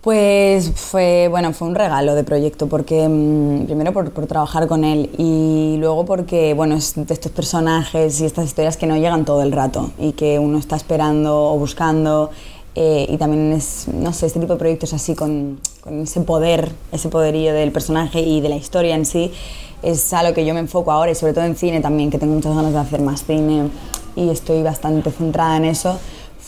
Pues 0.00 0.72
fue, 0.76 1.28
bueno, 1.28 1.52
fue 1.52 1.68
un 1.68 1.74
regalo 1.74 2.14
de 2.14 2.24
proyecto, 2.24 2.68
porque 2.68 3.06
mm, 3.06 3.66
primero 3.66 3.92
por, 3.92 4.10
trabajar 4.26 4.66
con 4.66 4.82
él 4.82 5.10
y 5.18 5.76
luego 5.78 6.06
porque, 6.06 6.54
bueno, 6.54 6.74
es 6.74 6.94
de 6.96 7.12
estos 7.12 7.30
personajes 7.32 8.18
y 8.22 8.24
estas 8.24 8.46
historias 8.46 8.78
que 8.78 8.86
no 8.86 8.96
llegan 8.96 9.26
todo 9.26 9.42
el 9.42 9.52
rato 9.52 9.90
y 9.98 10.12
que 10.12 10.38
uno 10.38 10.56
está 10.56 10.76
esperando 10.76 11.52
o 11.52 11.58
buscando 11.58 12.30
eh, 12.74 13.08
y 13.10 13.18
también 13.18 13.50
no 13.92 14.12
sé, 14.14 14.26
este 14.26 14.40
tipo 14.40 14.54
de 14.54 14.58
proyectos 14.58 14.94
así 14.94 15.14
con, 15.14 15.60
con 15.82 16.00
ese 16.00 16.22
poder, 16.22 16.72
ese 16.92 17.10
poderío 17.10 17.52
del 17.52 17.70
personaje 17.70 18.20
y 18.20 18.40
de 18.40 18.48
la 18.48 18.56
historia 18.56 18.94
en 18.94 19.04
sí, 19.04 19.30
es 19.82 20.14
a 20.14 20.22
lo 20.22 20.32
que 20.32 20.46
yo 20.46 20.54
me 20.54 20.60
enfoco 20.60 20.92
ahora 20.92 21.10
y 21.10 21.14
sobre 21.14 21.34
todo 21.34 21.44
en 21.44 21.56
cine 21.56 21.82
también, 21.82 22.08
que 22.10 22.18
tengo 22.18 22.32
muchas 22.32 22.56
ganas 22.56 22.72
de 22.72 22.78
hacer 22.78 23.02
más 23.02 23.26
cine 23.26 23.68
y 24.16 24.30
estoy 24.30 24.62
bastante 24.62 25.10
centrada 25.10 25.58
en 25.58 25.66
eso 25.66 25.98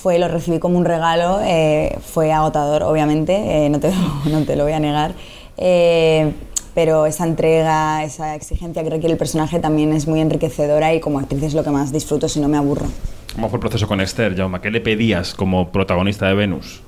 fue, 0.02 0.18
lo 0.18 0.28
recibí 0.28 0.58
como 0.58 0.76
un 0.78 0.84
regalo, 0.84 1.40
eh, 1.44 1.96
fue 2.04 2.32
agotador, 2.32 2.82
obviamente, 2.82 3.66
eh, 3.66 3.68
no, 3.70 3.78
te, 3.80 3.90
lo- 3.90 4.30
no 4.38 4.44
te 4.44 4.56
lo 4.56 4.64
voy 4.64 4.72
a 4.72 4.80
negar, 4.80 5.12
eh, 5.56 6.32
pero 6.74 7.06
esa 7.06 7.24
entrega, 7.24 8.02
esa 8.02 8.34
exigencia 8.34 8.82
que 8.82 8.90
requiere 8.90 9.12
el 9.12 9.18
personaje 9.18 9.58
también 9.60 9.92
es 9.92 10.06
muy 10.08 10.20
enriquecedora 10.20 10.92
y 10.94 11.00
como 11.00 11.18
actriz 11.18 11.42
es 11.42 11.54
lo 11.54 11.62
que 11.62 11.70
más 11.70 11.92
disfruto 11.92 12.28
si 12.28 12.40
no 12.40 12.48
me 12.48 12.56
aburro. 12.56 12.86
¿Cómo 13.34 13.48
fue 13.48 13.58
el 13.58 13.60
proceso 13.60 13.86
con 13.86 14.00
Esther, 14.00 14.36
Jaume? 14.36 14.60
¿Qué 14.60 14.70
le 14.70 14.80
pedías 14.80 15.34
como 15.34 15.70
protagonista 15.70 16.26
de 16.28 16.34
Venus? 16.34 16.80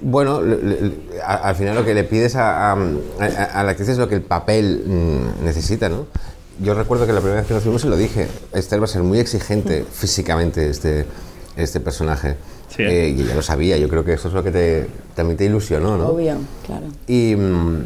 Bueno, 0.00 0.40
le- 0.40 0.56
le- 0.62 0.92
a- 1.24 1.34
al 1.48 1.54
final 1.54 1.74
lo 1.76 1.84
que 1.84 1.94
le 1.94 2.02
pides 2.04 2.34
a, 2.34 2.72
a- 2.72 2.76
a- 2.76 3.60
a 3.60 3.62
la 3.62 3.70
actriz 3.70 3.88
es 3.90 3.98
lo 3.98 4.08
que 4.08 4.16
el 4.16 4.22
papel 4.22 4.82
mm, 4.86 5.44
necesita, 5.44 5.88
¿no? 5.88 6.06
Yo 6.60 6.74
recuerdo 6.74 7.06
que 7.06 7.12
la 7.12 7.20
primera 7.20 7.40
vez 7.40 7.48
que 7.48 7.54
nos 7.54 7.62
fuimos 7.62 7.82
se 7.82 7.88
lo 7.88 7.96
dije, 7.96 8.26
Esther 8.52 8.80
va 8.80 8.84
a 8.84 8.88
ser 8.88 9.02
muy 9.02 9.18
exigente 9.20 9.84
físicamente 9.92 10.68
este, 10.68 11.06
este 11.56 11.80
personaje. 11.80 12.36
Eh, 12.90 13.14
y 13.16 13.22
ella 13.22 13.34
lo 13.34 13.42
sabía, 13.42 13.76
yo 13.76 13.88
creo 13.88 14.04
que 14.04 14.14
eso 14.14 14.28
es 14.28 14.34
lo 14.34 14.42
que 14.42 14.50
te, 14.50 14.86
también 15.14 15.36
te 15.36 15.44
ilusionó, 15.44 15.98
¿no? 15.98 16.08
Obvio, 16.08 16.36
claro. 16.64 16.86
Y, 17.06 17.34
mm, 17.36 17.84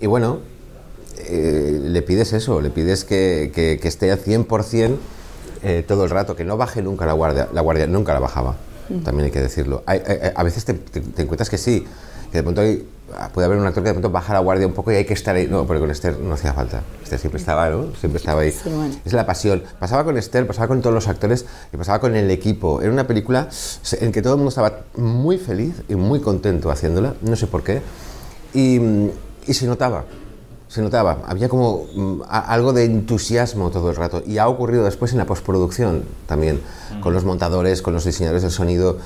y 0.00 0.06
bueno, 0.06 0.40
eh, 1.18 1.78
le 1.82 2.02
pides 2.02 2.32
eso, 2.34 2.60
le 2.60 2.70
pides 2.70 3.04
que, 3.04 3.50
que- 3.54 3.78
que 3.80 3.88
esté 3.88 4.10
al 4.12 4.18
100% 4.18 4.98
eh, 5.62 5.82
todo 5.86 6.04
el 6.04 6.10
rato, 6.10 6.36
que 6.36 6.44
no 6.44 6.56
baje 6.58 6.82
nunca 6.82 7.06
la 7.06 7.14
guardia, 7.14 7.48
la 7.52 7.60
guardia 7.62 7.86
nunca 7.86 8.12
la 8.12 8.20
bajaba, 8.20 8.56
también 9.04 9.24
hay 9.26 9.30
que 9.32 9.40
decirlo. 9.40 9.82
Hay- 9.86 10.02
hay- 10.06 10.32
a 10.34 10.42
veces 10.42 10.64
te, 10.66 10.74
te- 10.74 11.00
te 11.00 11.22
encuentras 11.22 11.48
que 11.50 11.58
sí, 11.58 11.84
que 12.30 12.38
de 12.38 12.42
pronto 12.42 12.60
hay- 12.60 12.84
puede 13.32 13.46
haber 13.46 13.58
un 13.58 13.66
actor 13.66 13.82
que 13.82 13.88
de 13.90 13.94
pronto 13.94 14.10
baja 14.10 14.32
la 14.32 14.40
guardia 14.40 14.66
un 14.66 14.72
poco 14.72 14.90
y 14.92 14.96
hay 14.96 15.04
que 15.04 15.14
estar 15.14 15.34
ahí. 15.36 15.46
No, 15.46 15.66
pero 15.66 15.80
con 15.80 15.90
Esther 15.90 16.18
no 16.18 16.34
hacía 16.34 16.52
falta. 16.52 16.82
Esther 17.02 17.18
siempre 17.18 17.40
estaba, 17.40 17.68
¿no? 17.70 17.94
Siempre 17.98 18.18
estaba 18.18 18.40
ahí. 18.42 18.50
Sí, 18.52 18.68
bueno. 18.68 18.94
Es 19.04 19.12
la 19.12 19.24
pasión. 19.26 19.62
Pasaba 19.78 20.04
con 20.04 20.16
Esther, 20.18 20.46
pasaba 20.46 20.68
con 20.68 20.80
todos 20.82 20.94
los 20.94 21.06
actores 21.08 21.46
y 21.72 21.76
pasaba 21.76 22.00
con 22.00 22.16
el 22.16 22.30
equipo. 22.30 22.80
Era 22.82 22.90
una 22.92 23.06
película 23.06 23.48
en 24.00 24.12
que 24.12 24.22
todo 24.22 24.34
el 24.34 24.38
mundo 24.38 24.48
estaba 24.48 24.80
muy 24.96 25.38
feliz 25.38 25.82
y 25.88 25.94
muy 25.94 26.20
contento 26.20 26.70
haciéndola, 26.70 27.14
no 27.22 27.36
sé 27.36 27.46
por 27.46 27.62
qué. 27.62 27.80
Y, 28.54 28.78
mm, 28.80 29.10
y 29.46 29.54
se 29.54 29.66
notaba, 29.66 30.04
se 30.68 30.82
notaba. 30.82 31.18
Había 31.26 31.48
como 31.48 31.86
mm, 31.94 32.22
a- 32.28 32.40
algo 32.52 32.72
de 32.72 32.84
entusiasmo 32.84 33.70
todo 33.70 33.90
el 33.90 33.96
rato. 33.96 34.22
Y 34.26 34.38
ha 34.38 34.48
ocurrido 34.48 34.84
después 34.84 35.12
en 35.12 35.18
la 35.18 35.26
postproducción 35.26 36.04
también, 36.26 36.60
con 37.02 37.14
los 37.14 37.24
montadores, 37.24 37.82
con 37.82 37.94
los 37.94 38.04
diseñadores 38.04 38.42
del 38.42 38.50
sonido. 38.50 38.98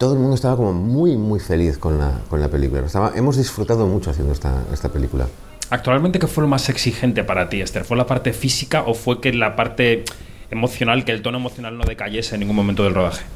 Todo 0.00 0.14
el 0.14 0.18
mundo 0.18 0.34
estaba 0.34 0.56
como 0.56 0.72
muy, 0.72 1.18
muy 1.18 1.40
feliz 1.40 1.76
con 1.76 1.98
la, 1.98 2.10
con 2.30 2.40
la 2.40 2.48
película. 2.48 2.80
Estaba- 2.86 3.12
hemos 3.14 3.36
disfrutado 3.36 3.86
mucho 3.86 4.08
haciendo 4.10 4.32
esta, 4.32 4.62
esta 4.72 4.88
película. 4.88 5.26
Actualmente, 5.68 6.18
¿qué 6.18 6.26
fue 6.26 6.40
lo 6.40 6.48
más 6.48 6.70
exigente 6.70 7.22
para 7.22 7.50
ti, 7.50 7.60
Esther? 7.60 7.84
¿Fue 7.84 7.98
la 7.98 8.06
parte 8.06 8.32
física 8.32 8.84
o 8.86 8.94
fue 8.94 9.20
que 9.20 9.30
la 9.34 9.56
parte 9.56 10.06
emocional, 10.50 11.04
que 11.04 11.12
el 11.12 11.20
tono 11.20 11.36
emocional 11.36 11.76
no 11.76 11.84
decayese 11.84 12.34
en 12.36 12.40
ningún 12.40 12.56
momento 12.56 12.82
del 12.82 12.94
rodaje? 12.94 13.26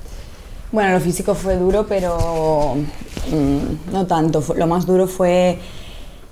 Bueno, 0.73 0.95
lo 0.95 1.01
físico 1.01 1.35
fue 1.35 1.57
duro, 1.57 1.85
pero 1.87 2.77
mm, 2.77 3.93
no 3.93 4.07
tanto. 4.07 4.43
Lo 4.57 4.67
más 4.67 4.87
duro 4.87 5.07
fue 5.07 5.59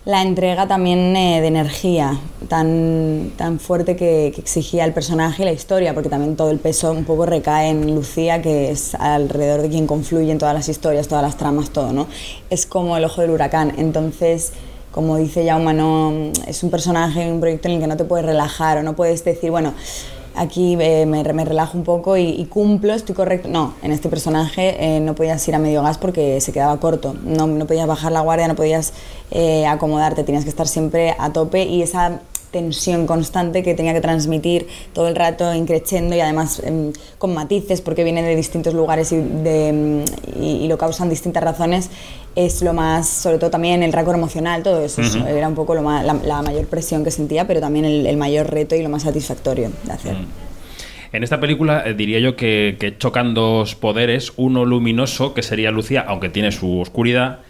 la 0.05 0.23
entrega 0.23 0.67
también 0.67 1.15
eh, 1.15 1.41
de 1.41 1.47
energía 1.47 2.19
tan, 2.49 3.33
tan 3.37 3.61
fuerte 3.61 3.95
que, 3.95 4.27
exigía 4.29 4.85
el 4.85 4.93
personaje 4.93 5.43
y 5.43 5.45
la 5.45 5.53
historia, 5.53 5.95
porque 5.95 6.09
también 6.09 6.35
todo 6.35 6.51
el 6.51 6.59
peso 6.59 6.91
un 6.91 7.05
poco 7.05 7.25
recae 7.25 7.69
en 7.69 7.95
Lucía, 7.95 8.43
que 8.43 8.71
es 8.71 8.97
alrededor 8.97 9.63
de 9.63 9.69
quien 9.69 9.87
confluyen 9.87 10.39
todas 10.39 10.55
las 10.55 10.69
historias, 10.69 11.07
todas 11.07 11.23
las 11.23 11.37
tramas, 11.37 11.71
todo, 11.71 11.93
¿no? 11.93 12.09
Es 12.51 12.67
como 12.67 12.97
el 12.97 13.05
ojo 13.05 13.21
del 13.21 13.31
huracán. 13.31 13.75
Entonces, 13.79 14.53
como 14.91 15.17
dice 15.19 15.47
Jaume, 15.47 15.73
no, 15.73 16.13
es 16.49 16.65
un 16.65 16.71
personaje, 16.71 17.31
un 17.31 17.41
proyecto 17.41 17.69
en 17.69 17.75
el 17.75 17.81
que 17.81 17.87
no 17.87 17.97
te 17.97 18.05
puedes 18.05 18.27
relajar 18.27 18.79
o 18.79 18.83
no 18.83 18.97
puedes 18.97 19.25
decir, 19.25 19.53
bueno, 19.53 19.73
aquí 20.35 20.77
eh, 20.81 21.07
me, 21.07 21.23
me 21.23 21.45
relajo 21.45 21.77
un 21.77 21.85
poco 21.85 22.17
y, 22.17 22.45
cumplo, 22.47 22.95
estoy 22.95 23.15
correcto. 23.15 23.49
No, 23.49 23.75
en 23.83 23.93
este 23.93 24.09
personaje 24.09 24.97
eh, 24.97 25.01
no 25.01 25.15
podías 25.15 25.47
ir 25.49 25.55
a 25.55 25.59
medio 25.59 25.83
gas 25.83 25.99
porque 25.99 26.41
se 26.41 26.53
quedaba 26.53 26.79
corto. 26.79 27.15
No, 27.25 27.47
no 27.47 27.67
podías 27.67 27.87
bajar 27.87 28.13
la 28.13 28.21
guardia, 28.21 28.49
no 28.49 28.55
podías 28.55 28.93
eh, 29.31 29.67
acomodarte, 29.67 30.25
tenías 30.25 30.45
que 30.45 30.51
estar 30.51 30.69
siempre 30.69 31.15
a 31.19 31.33
tope 31.33 31.65
y 31.65 31.83
esa 31.83 32.21
tensión 32.53 33.07
constante 33.07 33.63
que 33.63 33.75
tenía 33.75 33.93
que 33.95 34.01
transmitir 34.01 34.69
todo 34.93 35.09
el 35.09 35.17
rato 35.17 35.53
increciendo 35.55 36.15
y 36.15 36.21
además 36.21 36.61
em, 36.65 36.93
con 37.19 37.35
matices 37.35 37.81
porque 37.81 38.05
viene 38.05 38.23
de 38.23 38.37
distintos 38.37 38.75
lugares 38.75 39.11
y, 39.11 39.17
de, 39.17 39.69
em, 39.69 40.05
y, 40.41 40.65
y 40.65 40.69
lo 40.69 40.79
causan 40.79 41.09
distintas 41.09 41.43
razones 41.43 41.91
es 42.37 42.63
lo 42.63 42.73
más, 42.73 43.09
sobre 43.09 43.39
todo 43.39 43.51
también 43.51 43.83
el 43.83 43.93
récord 43.93 44.17
emocional, 44.17 44.63
todo 44.63 44.83
eso, 44.83 45.03
era 45.27 45.49
un 45.49 45.55
poco 45.55 45.75
lo 45.75 45.83
más- 45.83 46.05
la, 46.05 46.15
la 46.15 46.41
mayor 46.43 46.67
presión 46.67 47.05
que 47.05 47.11
sentía, 47.11 47.47
pero 47.47 47.61
también 47.61 47.85
el, 47.85 48.07
el 48.07 48.17
mayor 48.17 48.51
reto 48.51 48.75
y 48.75 48.83
lo 48.83 48.89
más 48.89 49.03
satisfactorio 49.03 49.71
de 49.85 49.93
hacer. 49.93 50.17
En 51.13 51.23
esta 51.23 51.41
película 51.41 51.83
eh, 51.85 51.93
diría 51.93 52.21
yo 52.21 52.37
que, 52.37 52.77
que 52.81 52.97
chocan 52.97 53.35
dos 53.35 53.75
poderes, 53.75 54.33
uno 54.37 54.65
luminoso, 54.65 55.35
que 55.35 55.43
sería 55.43 55.71
Lucía, 55.71 56.05
aunque 56.09 56.31
tiene 56.31 56.53
su 56.53 56.81
oscuridad, 56.81 57.41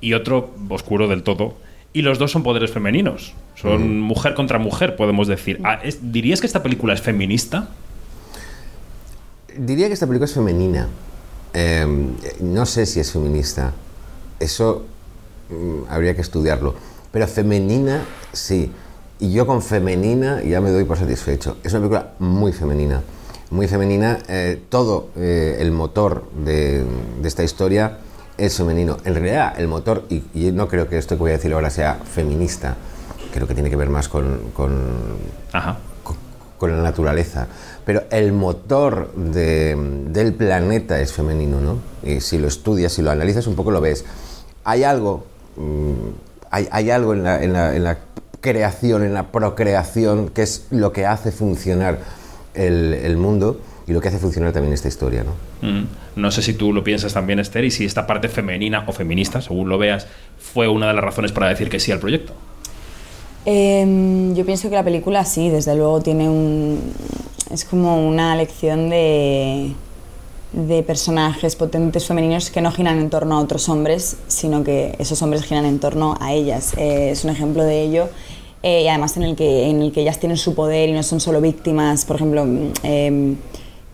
y 0.00 0.14
otro 0.14 0.50
oscuro 0.68 1.06
del 1.06 1.22
todo. 1.22 1.54
Y 1.92 2.02
los 2.02 2.18
dos 2.18 2.30
son 2.32 2.42
poderes 2.42 2.70
femeninos. 2.70 3.34
Son 3.54 3.98
Mm. 3.98 4.00
mujer 4.02 4.34
contra 4.34 4.58
mujer, 4.58 4.96
podemos 4.96 5.28
decir. 5.28 5.60
Ah, 5.64 5.78
es- 5.82 5.98
¿Dirías 6.12 6.40
que 6.40 6.46
esta 6.46 6.62
película 6.62 6.94
es 6.94 7.02
feminista? 7.02 7.68
Diría 9.56 9.88
que 9.88 9.92
esta 9.94 10.06
película 10.06 10.24
es 10.26 10.32
femenina. 10.34 10.88
Eh, 11.52 11.86
no 12.40 12.64
sé 12.64 12.86
si 12.86 13.00
es 13.00 13.12
feminista. 13.12 13.72
Eso 14.40 14.86
mm, 15.50 15.90
habría 15.90 16.14
que 16.14 16.22
estudiarlo. 16.22 16.74
Pero 17.10 17.26
femenina, 17.28 18.02
sí. 18.32 18.70
Y 19.20 19.32
yo 19.32 19.46
con 19.46 19.60
femenina 19.60 20.42
ya 20.42 20.62
me 20.62 20.70
doy 20.70 20.84
por 20.84 20.96
satisfecho. 20.96 21.58
Es 21.62 21.72
una 21.74 21.80
película 21.80 22.12
muy 22.18 22.52
femenina. 22.52 23.02
Muy 23.50 23.68
femenina. 23.68 24.18
eh, 24.28 24.58
todo 24.70 25.10
eh, 25.16 25.58
el 25.60 25.72
motor 25.72 26.24
de, 26.42 26.84
de 27.20 27.28
esta 27.28 27.44
historia 27.44 27.98
es 28.38 28.56
femenino. 28.56 28.96
En 29.04 29.14
realidad, 29.14 29.54
el 29.58 29.68
motor, 29.68 30.04
y, 30.08 30.22
y 30.34 30.52
no 30.52 30.68
creo 30.68 30.88
que 30.88 30.98
esto 30.98 31.16
que 31.16 31.20
voy 31.20 31.30
a 31.30 31.34
decir 31.34 31.52
ahora 31.52 31.70
sea 31.70 31.94
feminista, 31.94 32.76
creo 33.32 33.46
que 33.46 33.54
tiene 33.54 33.70
que 33.70 33.76
ver 33.76 33.88
más 33.90 34.08
con, 34.08 34.50
con, 34.54 34.72
con, 36.02 36.16
con 36.58 36.76
la 36.76 36.82
naturaleza. 36.82 37.46
Pero 37.84 38.02
el 38.10 38.32
motor 38.32 39.12
de- 39.14 39.76
del 40.08 40.34
planeta 40.34 41.00
es 41.00 41.12
femenino, 41.12 41.60
¿no? 41.60 41.78
Y 42.02 42.20
si 42.20 42.38
lo 42.38 42.48
estudias, 42.48 42.92
si 42.92 43.02
lo 43.02 43.10
analizas 43.10 43.46
un 43.46 43.54
poco, 43.56 43.70
lo 43.70 43.80
ves. 43.80 44.04
Hay 44.64 44.84
algo, 44.84 45.24
mm, 45.56 45.92
hay, 46.50 46.68
hay 46.70 46.90
algo 46.90 47.14
en 47.14 47.24
la, 47.24 47.42
en 47.42 47.52
la- 47.52 47.74
en 47.76 47.84
la 47.84 47.98
creación, 48.40 49.04
en 49.04 49.14
la 49.14 49.30
procreación, 49.30 50.28
que 50.28 50.42
es 50.42 50.66
lo 50.70 50.92
que 50.92 51.06
hace 51.06 51.30
funcionar 51.32 51.98
el, 52.54 52.92
el 52.94 53.16
mundo 53.16 53.60
y 53.86 53.92
lo 53.92 54.00
que 54.00 54.08
hace 54.08 54.18
funcionar 54.18 54.52
también 54.52 54.72
esta 54.72 54.88
historia, 54.88 55.24
¿no? 55.24 55.32
Mm. 55.68 55.86
No 56.16 56.30
sé 56.30 56.42
si 56.42 56.54
tú 56.54 56.72
lo 56.72 56.84
piensas 56.84 57.12
también, 57.14 57.38
Esther, 57.40 57.64
y 57.64 57.70
si 57.70 57.84
esta 57.84 58.06
parte 58.06 58.28
femenina 58.28 58.84
o 58.86 58.92
feminista, 58.92 59.40
según 59.40 59.68
lo 59.68 59.78
veas, 59.78 60.06
fue 60.38 60.68
una 60.68 60.88
de 60.88 60.94
las 60.94 61.04
razones 61.04 61.32
para 61.32 61.48
decir 61.48 61.68
que 61.68 61.80
sí 61.80 61.90
al 61.92 61.98
proyecto. 61.98 62.32
Em, 63.44 64.34
yo 64.34 64.44
pienso 64.46 64.68
que 64.68 64.76
la 64.76 64.84
película 64.84 65.24
sí, 65.24 65.48
desde 65.50 65.74
luego 65.74 66.00
tiene 66.00 66.28
un... 66.28 66.80
es 67.50 67.64
como 67.64 68.06
una 68.06 68.36
lección 68.36 68.88
de, 68.88 69.72
de 70.52 70.82
personajes 70.84 71.56
potentes 71.56 72.06
femeninos 72.06 72.50
que 72.50 72.60
no 72.60 72.70
giran 72.70 72.98
en 73.00 73.10
torno 73.10 73.36
a 73.38 73.40
otros 73.40 73.68
hombres, 73.68 74.16
sino 74.28 74.62
que 74.62 74.94
esos 75.00 75.20
hombres 75.22 75.42
giran 75.42 75.64
en 75.64 75.80
torno 75.80 76.16
a 76.20 76.32
ellas. 76.32 76.74
Eh, 76.76 77.10
es 77.10 77.24
un 77.24 77.30
ejemplo 77.30 77.64
de 77.64 77.82
ello. 77.82 78.08
eh, 78.62 78.82
y 78.84 78.88
además 78.88 79.16
en 79.16 79.24
el, 79.24 79.34
que, 79.34 79.68
en 79.68 79.82
el 79.82 79.90
que 79.90 80.02
ellas 80.02 80.20
tienen 80.20 80.36
su 80.38 80.54
poder 80.54 80.88
y 80.88 80.92
no 80.92 81.02
son 81.02 81.18
solo 81.18 81.40
víctimas. 81.40 82.04
Por 82.04 82.16
ejemplo, 82.16 82.44
mm, 82.44 82.72
em, 82.84 83.36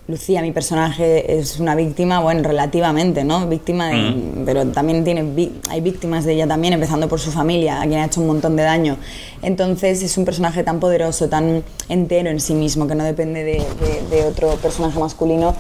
Lucía, 0.09 0.40
mi 0.40 0.52
personaje, 0.52 1.39
es 1.39 1.60
una 1.60 1.74
víctima, 1.74 2.20
bueno, 2.20 2.43
relativamente, 2.43 3.24
¿no? 3.24 3.47
Víctima, 3.47 3.89
de- 3.89 3.94
Mm. 3.97 4.44
pero 4.47 4.66
también 4.68 5.05
tiene, 5.05 5.51
hay 5.68 5.82
víctimas 5.82 6.24
de 6.24 6.32
ella 6.32 6.47
también, 6.47 6.72
empezando 6.72 7.09
por 7.10 7.20
su 7.20 7.30
familia, 7.30 7.82
a 7.82 7.86
quien 7.86 8.01
ha 8.01 8.06
hecho 8.06 8.22
un 8.22 8.26
montón 8.26 8.56
de 8.56 8.62
daño. 8.62 8.97
Entonces 9.43 10.02
es 10.02 10.16
un 10.16 10.24
personaje 10.24 10.64
tan 10.64 10.80
poderoso, 10.80 11.28
tan 11.28 11.62
entero 11.90 12.30
en 12.30 12.40
sí 12.40 12.55
mismo, 12.55 12.86
que 12.86 12.94
no 12.94 13.05
depende 13.05 13.44
de, 13.44 13.52
de- 13.80 14.16
de 14.16 14.24
otro 14.24 14.48
personaje 14.56 14.98
masculino, 14.98 15.55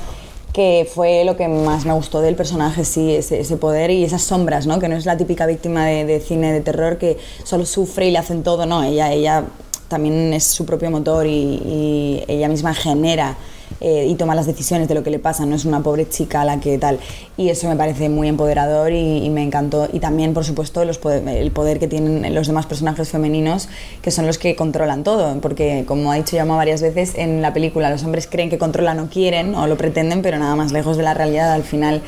que 0.54 0.88
fue 0.94 1.24
lo 1.26 1.36
que 1.36 1.46
más 1.46 1.84
me 1.84 1.92
gustó 1.92 2.22
del 2.22 2.34
personaje, 2.34 2.86
sí, 2.86 3.14
ese, 3.16 3.40
ese 3.40 3.58
poder 3.58 3.90
y 3.90 4.02
esas 4.02 4.22
sombras, 4.22 4.66
¿no? 4.66 4.78
Que 4.78 4.88
no 4.88 4.96
es 4.96 5.04
la 5.04 5.18
típica 5.18 5.44
víctima 5.44 5.84
de, 5.84 6.06
de 6.06 6.20
cine 6.20 6.54
de 6.54 6.62
terror 6.62 6.96
que 6.96 7.18
solo 7.44 7.66
sufre 7.66 8.06
y 8.06 8.12
le 8.12 8.16
hacen 8.18 8.42
todo, 8.42 8.64
no, 8.64 8.82
ella, 8.82 9.12
ella 9.12 9.44
también 9.88 10.32
es 10.32 10.44
su 10.44 10.64
propio 10.64 10.90
motor 10.90 11.26
y, 11.26 11.30
y 11.66 12.24
ella 12.28 12.48
misma 12.48 12.72
genera 12.72 13.36
eh, 13.80 14.06
y 14.08 14.14
toma 14.14 14.34
las 14.34 14.46
decisiones 14.46 14.88
de 14.88 14.94
lo 14.94 15.02
que 15.02 15.10
le 15.10 15.18
pasa, 15.18 15.46
no 15.46 15.54
es 15.54 15.64
una 15.64 15.80
pobre 15.80 16.08
chica 16.08 16.40
a 16.42 16.44
la 16.44 16.60
que 16.60 16.78
tal. 16.78 16.98
Y 17.36 17.50
eso 17.50 17.68
me 17.68 17.76
parece 17.76 18.08
muy 18.08 18.28
empoderador 18.28 18.92
y, 18.92 19.24
y 19.24 19.30
me 19.30 19.42
encantó. 19.42 19.88
Y 19.92 20.00
también, 20.00 20.34
por 20.34 20.44
supuesto, 20.44 20.84
los 20.84 21.00
poder- 21.00 21.26
el 21.28 21.50
poder 21.50 21.78
que 21.78 21.86
tienen 21.88 22.34
los 22.34 22.46
demás 22.46 22.66
personajes 22.66 23.08
femeninos, 23.10 23.68
que 24.02 24.10
son 24.10 24.26
los 24.26 24.38
que 24.38 24.56
controlan 24.56 25.04
todo. 25.04 25.40
Porque, 25.40 25.84
como 25.86 26.10
ha 26.12 26.16
dicho 26.16 26.36
Yama 26.36 26.56
varias 26.56 26.82
veces, 26.82 27.14
en 27.16 27.42
la 27.42 27.52
película 27.52 27.90
los 27.90 28.02
hombres 28.04 28.26
creen 28.26 28.50
que 28.50 28.58
controlan 28.58 28.98
o 29.00 29.08
quieren 29.08 29.54
o 29.54 29.66
lo 29.66 29.76
pretenden, 29.76 30.22
pero 30.22 30.38
nada 30.38 30.56
más 30.56 30.72
lejos 30.72 30.96
de 30.96 31.02
la 31.04 31.14
realidad. 31.14 31.52
Al 31.52 31.62
final, 31.62 32.02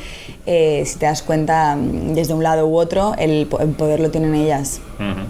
eh, 0.45 0.83
si 0.85 0.97
te 0.99 1.05
das 1.05 1.21
cuenta, 1.21 1.75
mm, 1.75 2.13
desde 2.13 2.33
un 2.33 2.43
lado 2.43 2.67
u 2.67 2.75
otro, 2.77 3.13
el, 3.17 3.47
el 3.59 3.69
poder 3.69 3.99
lo 3.99 4.09
tienen 4.09 4.35
ellas. 4.35 4.81
Ujú. 4.99 5.25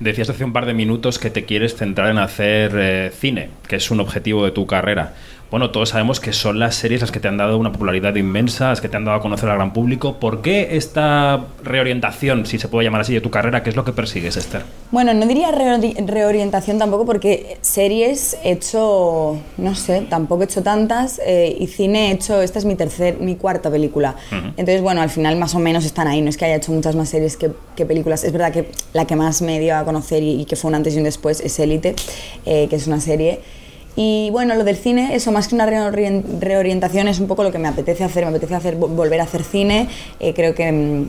Decías 0.00 0.28
hace 0.30 0.42
un 0.44 0.52
par 0.52 0.66
de 0.66 0.74
minutos 0.74 1.20
que 1.20 1.30
te 1.30 1.44
quieres 1.44 1.76
centrar 1.76 2.08
en 2.10 2.18
hacer 2.18 2.72
eh, 2.76 3.12
cine, 3.16 3.50
que 3.68 3.76
es 3.76 3.88
un 3.92 4.00
objetivo 4.00 4.44
de 4.44 4.50
tu 4.50 4.66
carrera. 4.66 5.14
Bueno, 5.52 5.70
todos 5.70 5.90
sabemos 5.90 6.18
que 6.18 6.32
son 6.32 6.58
las 6.58 6.76
series 6.76 7.02
las 7.02 7.10
que 7.12 7.20
te 7.20 7.28
han 7.28 7.36
dado 7.36 7.58
una 7.58 7.72
popularidad 7.72 8.14
inmensa, 8.14 8.70
las 8.70 8.80
que 8.80 8.88
te 8.88 8.96
han 8.96 9.04
dado 9.04 9.18
a 9.18 9.20
conocer 9.20 9.50
al 9.50 9.56
gran 9.56 9.74
público. 9.74 10.18
¿Por 10.18 10.40
qué 10.40 10.78
esta 10.78 11.44
reorientación, 11.62 12.46
si 12.46 12.58
se 12.58 12.68
puede 12.68 12.86
llamar 12.86 13.02
así, 13.02 13.12
de 13.12 13.20
tu 13.20 13.28
carrera? 13.28 13.62
¿Qué 13.62 13.68
es 13.68 13.76
lo 13.76 13.84
que 13.84 13.92
persigues, 13.92 14.38
Esther? 14.38 14.62
Bueno, 14.90 15.12
no 15.12 15.26
diría 15.26 15.50
reori- 15.52 16.06
reorientación 16.06 16.78
tampoco 16.78 17.04
porque 17.04 17.58
series 17.60 18.38
he 18.42 18.52
hecho, 18.52 19.38
no 19.58 19.74
sé, 19.74 20.06
tampoco 20.08 20.40
he 20.40 20.46
hecho 20.46 20.62
tantas 20.62 21.20
eh, 21.22 21.54
y 21.60 21.66
cine 21.66 22.08
he 22.08 22.12
hecho, 22.12 22.40
esta 22.40 22.58
es 22.58 22.64
mi 22.64 22.74
tercer, 22.74 23.18
mi 23.20 23.36
cuarta 23.36 23.70
película. 23.70 24.16
Entonces, 24.30 24.80
bueno, 24.80 25.02
al 25.02 25.10
final 25.10 25.36
más 25.36 25.54
o 25.54 25.58
menos 25.58 25.84
están 25.84 26.08
ahí, 26.08 26.22
no 26.22 26.30
es 26.30 26.38
que 26.38 26.46
haya 26.46 26.56
hecho 26.56 26.72
muchas 26.72 26.96
más 26.96 27.10
series 27.10 27.36
que, 27.36 27.50
que 27.76 27.84
películas. 27.84 28.24
Es 28.24 28.32
verdad 28.32 28.54
que 28.54 28.70
la 28.94 29.04
que 29.06 29.16
más 29.16 29.42
me 29.42 29.60
dio 29.60 29.76
a 29.76 29.84
conocer 29.84 30.22
y, 30.22 30.40
y 30.40 30.44
que 30.46 30.56
fue 30.56 30.70
un 30.70 30.76
antes 30.76 30.94
y 30.94 30.96
un 30.96 31.04
después 31.04 31.42
es 31.42 31.58
Élite, 31.58 31.94
eh, 32.46 32.68
que 32.70 32.76
es 32.76 32.86
una 32.86 33.00
serie. 33.00 33.40
Y 33.94 34.30
bueno, 34.30 34.54
lo 34.54 34.64
del 34.64 34.76
cine, 34.76 35.14
eso 35.14 35.32
más 35.32 35.48
que 35.48 35.54
una 35.54 35.66
reorien- 35.66 36.24
reorientación 36.40 37.08
es 37.08 37.20
un 37.20 37.26
poco 37.26 37.42
lo 37.42 37.52
que 37.52 37.58
me 37.58 37.68
apetece 37.68 38.04
hacer. 38.04 38.24
Me 38.24 38.30
apetece 38.30 38.54
hacer, 38.54 38.78
vo- 38.78 38.88
volver 38.88 39.20
a 39.20 39.24
hacer 39.24 39.44
cine. 39.44 39.88
Eh, 40.18 40.32
creo 40.34 40.54
que 40.54 40.72
mm, 40.72 41.06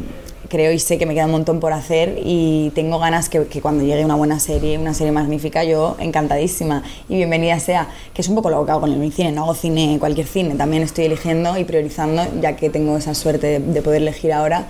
creo 0.50 0.72
y 0.72 0.80
sé 0.80 0.98
que 0.98 1.06
me 1.06 1.14
queda 1.16 1.26
un 1.26 1.32
montón 1.32 1.60
por 1.62 1.72
hacer 1.74 2.20
y 2.24 2.72
tengo 2.76 3.00
ganas 3.00 3.30
que, 3.30 3.40
cuando 3.62 3.84
llegue 3.86 4.04
una 4.06 4.16
buena 4.16 4.40
serie, 4.40 4.78
una 4.78 4.94
serie 4.94 5.12
magnífica, 5.12 5.64
yo 5.64 5.96
encantadísima 6.00 6.84
y 7.10 7.16
bienvenida 7.16 7.58
sea, 7.60 7.88
que 8.14 8.22
es 8.22 8.28
un 8.28 8.36
poco 8.36 8.50
lo 8.52 8.64
que 8.66 8.72
hago 8.72 8.82
con 8.82 8.92
el 8.92 9.12
cine, 9.14 9.32
no 9.32 9.44
hago 9.46 9.56
cine, 9.56 9.98
cualquier 10.00 10.28
cine, 10.28 10.54
también 10.56 10.84
estoy 10.84 11.06
eligiendo 11.06 11.58
y 11.58 11.64
priorizando, 11.64 12.24
ya 12.40 12.56
que 12.56 12.70
tengo 12.70 12.98
esa 12.98 13.16
suerte 13.16 13.48
de, 13.48 13.60
de 13.62 13.82
poder 13.82 14.02
elegir 14.04 14.32
ahora. 14.34 14.68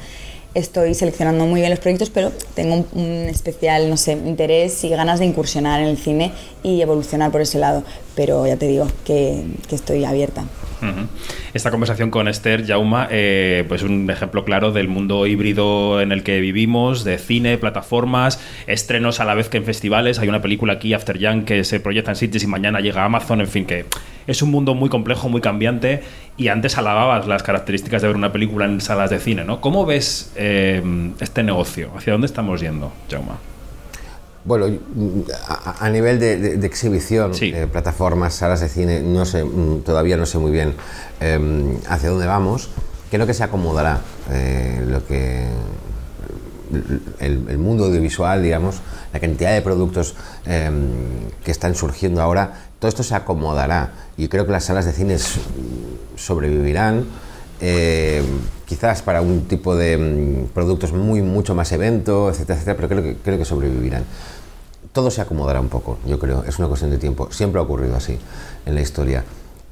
Estoy 0.53 0.94
seleccionando 0.94 1.48
muy 1.48 1.61
bien 1.61 1.72
los 1.72 1.80
proyectos, 1.80 2.11
pero 2.11 2.31
tengo 2.53 2.76
un, 2.76 2.85
un 2.94 3.07
especial, 3.27 3.90
no 3.90 3.98
sé, 3.98 4.11
interés 4.11 4.84
y 4.84 4.90
ganas 4.90 5.18
de 5.19 5.26
incursionar 5.26 5.81
en 5.81 5.88
el 5.88 5.98
cine 5.98 6.31
y 6.61 6.80
evolucionar 6.80 7.31
por 7.31 7.41
ese 7.41 7.57
lado. 7.57 7.81
Pero 8.15 8.45
ya 8.45 8.57
te 8.57 8.68
digo 8.68 8.88
que, 9.06 9.44
estoy 9.72 10.06
abierta. 10.06 10.44
Esta 11.53 11.72
conversación 11.72 12.11
con 12.11 12.27
Esther 12.27 12.65
Jauma, 12.68 13.07
eh, 13.10 13.64
pues 13.69 13.84
un 13.84 14.10
ejemplo 14.10 14.44
claro 14.44 14.72
del 14.72 14.90
mundo 14.90 15.26
híbrido 15.26 16.02
en 16.02 16.11
el 16.11 16.23
que 16.23 16.41
vivimos, 16.41 17.06
de 17.06 17.18
cine, 17.18 17.57
plataformas, 17.57 18.41
estrenos 18.68 19.22
a 19.22 19.26
la 19.26 19.34
vez 19.34 19.48
que 19.48 19.57
en 19.57 19.64
festivales. 19.64 20.19
Hay 20.19 20.27
una 20.27 20.41
película 20.41 20.73
aquí, 20.73 20.94
After 20.94 21.18
Young, 21.18 21.45
que 21.45 21.64
se 21.64 21.80
proyecta 21.80 22.11
en 22.11 22.18
sitios 22.18 22.44
y 22.44 22.48
mañana 22.48 22.81
llega 22.81 23.02
a 23.03 23.06
Amazon. 23.06 23.40
En 23.40 23.48
fin, 23.48 23.65
que 23.65 23.85
es 24.27 24.41
un 24.41 24.52
mundo 24.52 24.76
muy 24.76 24.90
complejo, 24.90 25.30
muy 25.30 25.41
cambiante. 25.41 26.02
Y 26.35 26.49
antes 26.49 26.77
alababas 26.77 27.27
las 27.27 27.44
características 27.44 28.02
de 28.02 28.10
ver 28.10 28.18
una 28.18 28.34
película 28.34 28.65
en 28.65 28.81
salas 28.81 29.10
de 29.10 29.19
cine, 29.19 29.45
¿no? 29.45 29.61
¿Cómo 29.61 29.85
ves 29.85 30.34
eh, 30.35 30.84
este 31.19 31.44
negocio? 31.44 31.91
¿Hacia 31.95 32.11
dónde 32.11 32.27
estamos 32.27 32.60
yendo, 32.60 32.91
Jauma? 33.10 33.38
Bueno, 34.45 34.68
a, 35.48 35.86
a 35.86 35.90
nivel 35.90 36.20
de, 36.20 36.38
de- 36.38 36.57
de 36.57 36.68
exhibición, 36.68 37.34
eh, 37.53 37.68
plataformas, 37.72 38.34
salas 38.34 38.60
de 38.60 38.68
cine, 38.70 38.99
no 39.02 39.26
sé, 39.26 39.44
mm, 39.44 39.82
todavía 39.84 40.18
no 40.18 40.26
sé 40.26 40.38
muy 40.38 40.52
bien 40.52 40.74
eh, 41.22 41.78
hacia 41.88 42.10
dónde 42.10 42.28
vamos. 42.28 42.70
Creo 43.10 43.26
que 43.26 43.34
se 43.34 43.44
acomodará 43.44 44.02
eh, 44.32 44.84
lo 44.88 45.06
que 45.06 45.45
el, 47.20 47.45
el 47.49 47.57
mundo 47.57 47.86
audiovisual, 47.86 48.41
digamos, 48.41 48.82
la 49.14 49.20
cantidad 49.20 49.53
de 49.53 49.61
productos 49.61 50.15
eh, 50.45 50.70
que 51.44 51.52
están 51.52 51.76
surgiendo 51.76 52.22
ahora, 52.22 52.53
todo 52.80 52.90
esto 52.90 53.03
se 53.03 53.15
acomodará. 53.15 53.91
Y 54.18 54.28
creo 54.28 54.45
que 54.45 54.52
las 54.52 54.65
salas 54.65 54.86
de 54.86 54.91
cine 54.91 55.14
s- 55.15 55.40
sobrevivirán. 56.15 57.06
eh, 57.61 58.24
quizás 58.65 59.02
para 59.03 59.22
un 59.22 59.41
tipo 59.45 59.76
de 59.76 59.98
mm, 59.98 60.53
productos 60.53 60.91
muy 60.94 61.22
mucho 61.22 61.53
más 61.53 61.72
evento, 61.72 62.30
etcétera, 62.30 62.56
etcétera, 62.56 62.76
pero 62.76 62.90
creo 62.90 63.03
que, 63.03 63.15
creo 63.24 63.38
que 63.38 63.45
sobrevivirán. 63.45 64.03
Todo 64.94 65.11
se 65.11 65.22
acomodará 65.22 65.60
un 65.60 65.70
poco, 65.70 65.98
yo 66.06 66.20
creo, 66.20 66.44
es 66.48 66.60
una 66.60 66.68
cuestión 66.68 66.91
de 66.91 66.98
tiempo. 66.98 67.28
Siempre 67.32 67.60
ha 67.60 67.64
ocurrido 67.64 67.95
así 67.95 68.18
en 68.65 68.76
la 68.76 68.82
historia. 68.82 69.24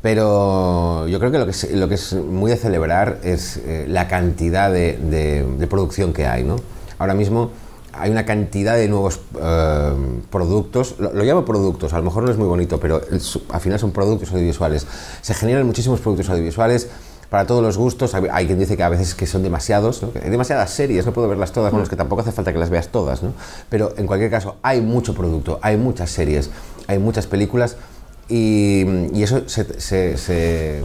Pero 0.01 1.07
yo 1.07 1.19
creo 1.19 1.31
que 1.31 1.37
lo 1.37 1.87
que 1.87 1.95
es, 1.95 2.13
muy 2.13 2.49
de 2.49 2.57
celebrar 2.57 3.19
es 3.23 3.57
eh, 3.57 3.85
la 3.87 4.07
cantidad 4.07 4.71
de, 4.71 5.67
producción 5.69 6.11
que 6.11 6.25
hay. 6.25 6.43
¿no? 6.43 6.55
Ahora 6.97 7.13
mismo 7.13 7.51
hay 7.93 8.09
una 8.09 8.25
cantidad 8.25 8.75
de 8.75 8.87
nuevos 8.87 9.19
eh, 9.39 9.91
productos, 10.31 10.95
lo, 10.97 11.23
llamo 11.23 11.45
productos, 11.45 11.93
a 11.93 11.97
lo 11.97 12.03
mejor 12.03 12.23
no 12.23 12.31
es 12.31 12.37
muy 12.37 12.47
bonito, 12.47 12.79
pero 12.79 13.01
al 13.49 13.61
final 13.61 13.77
son 13.77 13.91
productos 13.91 14.31
audiovisuales. 14.31 14.87
Se 15.21 15.35
generan 15.35 15.67
muchísimos 15.67 15.99
productos 15.99 16.29
audiovisuales 16.29 16.89
para 17.31 17.47
todos 17.47 17.63
los 17.63 17.77
gustos. 17.77 18.13
Hay, 18.13 18.45
quien 18.45 18.59
dice 18.59 18.75
que 18.75 18.83
a 18.83 18.89
veces 18.89 19.15
que 19.15 19.25
son 19.25 19.41
demasiados, 19.41 20.03
¿no? 20.03 20.11
Que 20.11 20.19
hay 20.19 20.29
demasiadas 20.29 20.69
series, 20.69 21.05
no 21.05 21.13
puedo 21.13 21.29
verlas 21.29 21.53
todas, 21.53 21.71
bueno, 21.71 21.83
es 21.85 21.89
que 21.89 21.95
tampoco 21.95 22.21
hace 22.21 22.33
falta 22.33 22.51
que 22.51 22.59
las 22.59 22.69
veas 22.69 22.89
todas, 22.89 23.23
¿no? 23.23 23.33
Pero 23.69 23.93
en 23.97 24.05
cualquier 24.05 24.29
caso, 24.29 24.57
hay 24.61 24.81
mucho 24.81 25.15
producto, 25.15 25.57
hay 25.63 25.77
muchas 25.77 26.11
series, 26.11 26.49
hay 26.87 26.99
muchas 26.99 27.25
películas 27.27 27.77
Y, 28.29 28.85
y 29.13 29.23
eso 29.23 29.49
se- 29.49 29.79
se- 29.81 30.17
se, 30.17 30.81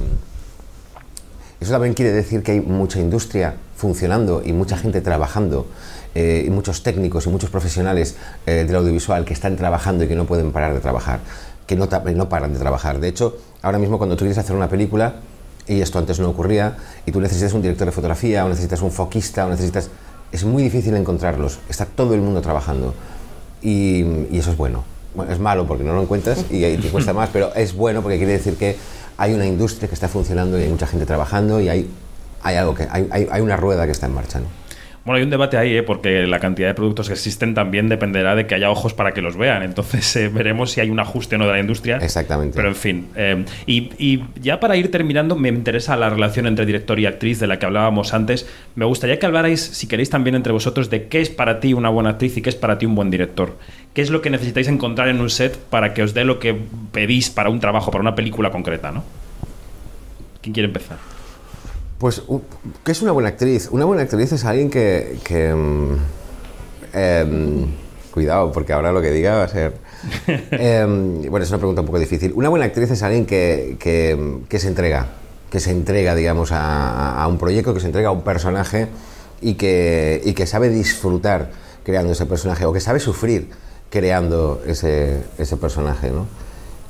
eso 1.60 1.70
también 1.72 1.94
quiere 1.94 2.12
decir 2.12 2.42
que 2.42 2.52
hay 2.52 2.60
mucha 2.60 2.98
industria 3.00 3.54
funcionando 3.76 4.42
y 4.44 4.52
mucha 4.52 4.76
gente 4.76 5.00
trabajando, 5.00 5.66
eh, 6.14 6.44
y 6.46 6.50
muchos 6.50 6.82
técnicos 6.82 7.26
y 7.26 7.28
muchos 7.30 7.50
profesionales 7.50 8.16
eh, 8.46 8.64
del 8.66 8.74
audiovisual 8.76 9.24
que 9.24 9.32
están 9.34 9.56
trabajando 9.56 10.04
y 10.04 10.08
que 10.08 10.16
no 10.16 10.24
pueden 10.26 10.50
parar 10.52 10.74
de 10.74 10.80
trabajar, 10.80 11.20
que 11.66 11.76
no, 11.76 11.86
no 12.14 12.28
paran 12.28 12.52
de 12.52 12.58
trabajar. 12.58 12.98
De 13.00 13.08
hecho, 13.08 13.36
ahora 13.62 13.78
mismo 13.78 13.98
cuando 13.98 14.16
tú 14.16 14.20
quieres 14.24 14.38
hacer 14.38 14.56
una 14.56 14.68
película, 14.68 15.14
y 15.66 15.80
esto 15.80 15.98
antes 15.98 16.20
no 16.20 16.30
ocurría, 16.30 16.76
y 17.06 17.12
tú 17.12 17.20
necesitas 17.20 17.52
un 17.52 17.62
director 17.62 17.86
de 17.86 17.92
fotografía, 17.92 18.44
o 18.44 18.48
necesitas 18.48 18.82
un 18.82 18.92
foquista, 18.92 19.46
o 19.46 19.50
necesitas... 19.50 19.90
Es 20.32 20.44
muy 20.44 20.62
difícil 20.62 20.94
encontrarlos, 20.96 21.60
está 21.68 21.86
todo 21.86 22.14
el 22.14 22.20
mundo 22.20 22.40
trabajando. 22.40 22.94
Y, 23.62 24.02
y 24.30 24.38
eso 24.38 24.50
es 24.50 24.56
bueno. 24.56 24.84
Bueno, 25.14 25.32
es 25.32 25.38
malo 25.38 25.66
porque 25.66 25.82
no 25.82 25.94
lo 25.94 26.02
encuentras 26.02 26.44
y, 26.50 26.62
ahí 26.62 26.76
te 26.76 26.90
cuesta 26.90 27.14
más, 27.14 27.30
pero 27.32 27.54
es 27.54 27.74
bueno 27.74 28.02
porque 28.02 28.18
quiere 28.18 28.34
decir 28.34 28.56
que 28.56 28.76
hay 29.16 29.32
una 29.32 29.46
industria 29.46 29.88
que 29.88 29.94
está 29.94 30.08
funcionando 30.08 30.58
y 30.58 30.64
hay 30.64 30.68
mucha 30.68 30.86
gente 30.86 31.06
trabajando 31.06 31.58
y 31.58 31.70
hay, 31.70 31.90
hay 32.42 32.56
algo 32.56 32.74
que 32.74 32.86
hay, 32.90 33.08
hay, 33.10 33.26
hay 33.30 33.40
una 33.40 33.56
rueda 33.56 33.86
que 33.86 33.92
está 33.92 34.06
en 34.06 34.14
marcha. 34.14 34.40
¿no? 34.40 34.46
Bueno, 35.06 35.18
hay 35.18 35.22
un 35.22 35.30
debate 35.30 35.56
ahí, 35.56 35.76
¿eh? 35.76 35.84
porque 35.84 36.26
la 36.26 36.40
cantidad 36.40 36.66
de 36.66 36.74
productos 36.74 37.06
que 37.06 37.12
existen 37.12 37.54
también 37.54 37.88
dependerá 37.88 38.34
de 38.34 38.48
que 38.48 38.56
haya 38.56 38.70
ojos 38.70 38.92
para 38.92 39.12
que 39.12 39.22
los 39.22 39.36
vean. 39.36 39.62
Entonces 39.62 40.16
eh, 40.16 40.28
veremos 40.28 40.72
si 40.72 40.80
hay 40.80 40.90
un 40.90 40.98
ajuste 40.98 41.36
o 41.36 41.38
no 41.38 41.46
de 41.46 41.52
la 41.52 41.60
industria. 41.60 41.98
Exactamente. 41.98 42.56
Pero 42.56 42.66
en 42.66 42.74
fin. 42.74 43.06
eh, 43.14 43.44
y, 43.66 43.92
y 43.98 44.24
ya 44.42 44.58
para 44.58 44.76
ir 44.76 44.90
terminando, 44.90 45.36
me 45.36 45.48
interesa 45.48 45.96
la 45.96 46.10
relación 46.10 46.48
entre 46.48 46.66
director 46.66 46.98
y 46.98 47.06
actriz 47.06 47.38
de 47.38 47.46
la 47.46 47.60
que 47.60 47.66
hablábamos 47.66 48.14
antes. 48.14 48.48
Me 48.74 48.84
gustaría 48.84 49.20
que 49.20 49.26
hablarais, 49.26 49.60
si 49.60 49.86
queréis, 49.86 50.10
también 50.10 50.34
entre 50.34 50.52
vosotros 50.52 50.90
de 50.90 51.06
qué 51.06 51.20
es 51.20 51.30
para 51.30 51.60
ti 51.60 51.72
una 51.72 51.88
buena 51.88 52.10
actriz 52.10 52.36
y 52.38 52.42
qué 52.42 52.50
es 52.50 52.56
para 52.56 52.76
ti 52.76 52.86
un 52.86 52.96
buen 52.96 53.08
director. 53.08 53.56
¿Qué 53.94 54.02
es 54.02 54.10
lo 54.10 54.20
que 54.22 54.30
necesitáis 54.30 54.66
encontrar 54.66 55.06
en 55.06 55.20
un 55.20 55.30
set 55.30 55.56
para 55.56 55.94
que 55.94 56.02
os 56.02 56.14
dé 56.14 56.24
lo 56.24 56.40
que 56.40 56.56
pedís 56.90 57.30
para 57.30 57.48
un 57.48 57.60
trabajo, 57.60 57.92
para 57.92 58.02
una 58.02 58.16
película 58.16 58.50
concreta, 58.50 58.90
¿no? 58.90 59.04
¿Quién 60.42 60.52
quiere 60.52 60.66
empezar? 60.66 60.98
Pues, 61.98 62.22
¿qué 62.84 62.92
es 62.92 63.02
una 63.02 63.12
buena 63.12 63.30
actriz? 63.30 63.68
Una 63.70 63.84
buena 63.84 64.02
actriz 64.02 64.32
es 64.32 64.44
alguien 64.44 64.70
que... 64.70 65.18
que, 65.24 65.54
mm, 65.54 65.96
em, 66.92 67.66
cuidado, 68.12 68.50
porque 68.52 68.72
ahora 68.72 68.92
lo 68.92 69.00
que 69.02 69.10
diga 69.10 69.36
va 69.36 69.44
a 69.44 69.48
ser... 69.48 69.74
Em, 70.52 71.22
bueno, 71.30 71.44
es 71.44 71.50
una 71.50 71.58
pregunta 71.58 71.80
un 71.80 71.86
poco 71.86 71.98
difícil. 71.98 72.32
Una 72.34 72.48
buena 72.48 72.66
actriz 72.66 72.90
es 72.90 73.02
alguien 73.02 73.24
que, 73.26 73.76
que- 73.78 74.38
que 74.48 74.58
se 74.58 74.68
entrega, 74.68 75.06
que 75.50 75.58
se 75.60 75.70
entrega, 75.70 76.14
digamos, 76.14 76.52
a, 76.52 77.20
a 77.22 77.26
un 77.28 77.38
proyecto, 77.38 77.72
que 77.74 77.80
se 77.80 77.86
entrega 77.86 78.08
a 78.10 78.12
un 78.12 78.22
personaje 78.22 78.88
y 79.40 79.54
que, 79.54 80.20
y 80.24 80.34
que 80.34 80.46
sabe 80.46 80.68
disfrutar 80.68 81.50
creando 81.82 82.12
ese 82.12 82.26
personaje 82.26 82.64
o 82.66 82.72
que 82.72 82.80
sabe 82.80 83.00
sufrir 83.00 83.48
creando 83.90 84.62
ese, 84.66 85.22
ese 85.38 85.56
personaje, 85.56 86.10
¿no? 86.10 86.26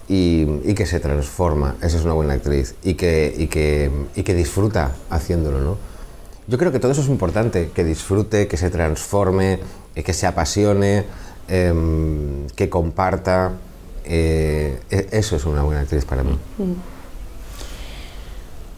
Y, 0.09 0.47
y 0.65 0.75
que 0.75 0.87
se 0.87 1.01
transforma, 1.01 1.77
esa 1.83 1.97
es 1.99 2.05
una 2.05 2.15
buena 2.15 2.35
actriz, 2.35 2.75
y 2.83 2.95
que, 2.95 3.35
y 3.37 3.47
que, 3.49 3.91
y 4.15 4.23
que 4.23 4.35
disfruta 4.35 4.93
haciéndolo, 5.11 5.61
¿no? 5.61 5.77
Yo 6.49 6.59
creo 6.59 6.71
que 6.71 6.79
todo 6.79 6.93
eso 6.93 7.01
es 7.01 7.09
importante, 7.09 7.71
que 7.75 7.83
disfrute, 7.83 8.47
que 8.47 8.57
se 8.57 8.71
transforme, 8.71 9.59
eh, 9.97 10.03
que 10.05 10.13
se 10.13 10.27
apasione, 10.27 11.05
em, 11.49 12.47
que 12.55 12.69
comparta, 12.69 13.53
eh, 14.05 14.79
e- 14.91 15.09
eso 15.11 15.35
es 15.35 15.45
una 15.45 15.63
buena 15.63 15.81
actriz 15.81 16.05
para 16.05 16.23
mí. 16.23 16.39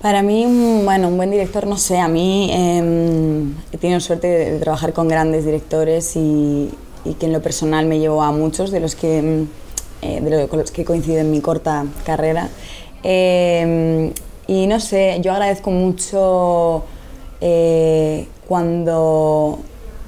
Para 0.00 0.22
mí, 0.22 0.46
bueno, 0.84 1.08
un 1.08 1.16
buen 1.16 1.30
director, 1.30 1.66
no 1.66 1.76
sé, 1.76 1.98
a 1.98 2.08
mí 2.08 2.50
em, 2.52 3.52
he 3.72 3.78
tenido 3.78 4.00
suerte 4.00 4.28
de, 4.28 4.58
trabajar 4.60 4.92
con 4.94 5.08
grandes 5.08 5.44
directores 5.44 6.16
y, 6.16 6.70
y 7.04 7.14
que 7.14 7.26
en 7.26 7.32
lo 7.32 7.42
personal 7.42 7.84
me 7.86 7.98
llevo 7.98 8.22
a 8.22 8.30
muchos 8.32 8.70
de 8.70 8.80
los 8.80 8.94
que, 8.94 9.18
em, 9.18 9.46
eh, 10.02 10.20
de 10.20 10.30
lo- 10.30 10.64
que 10.64 10.82
he 10.82 10.84
coincidido 10.84 11.20
en 11.20 11.30
mi 11.30 11.40
corta 11.40 11.84
carrera. 12.04 12.48
Em, 13.02 14.12
y 14.46 14.66
no 14.66 14.80
sé, 14.80 15.18
yo 15.22 15.32
agradezco 15.32 15.70
mucho 15.70 16.84
eh, 17.40 18.26
cuando 18.48 19.58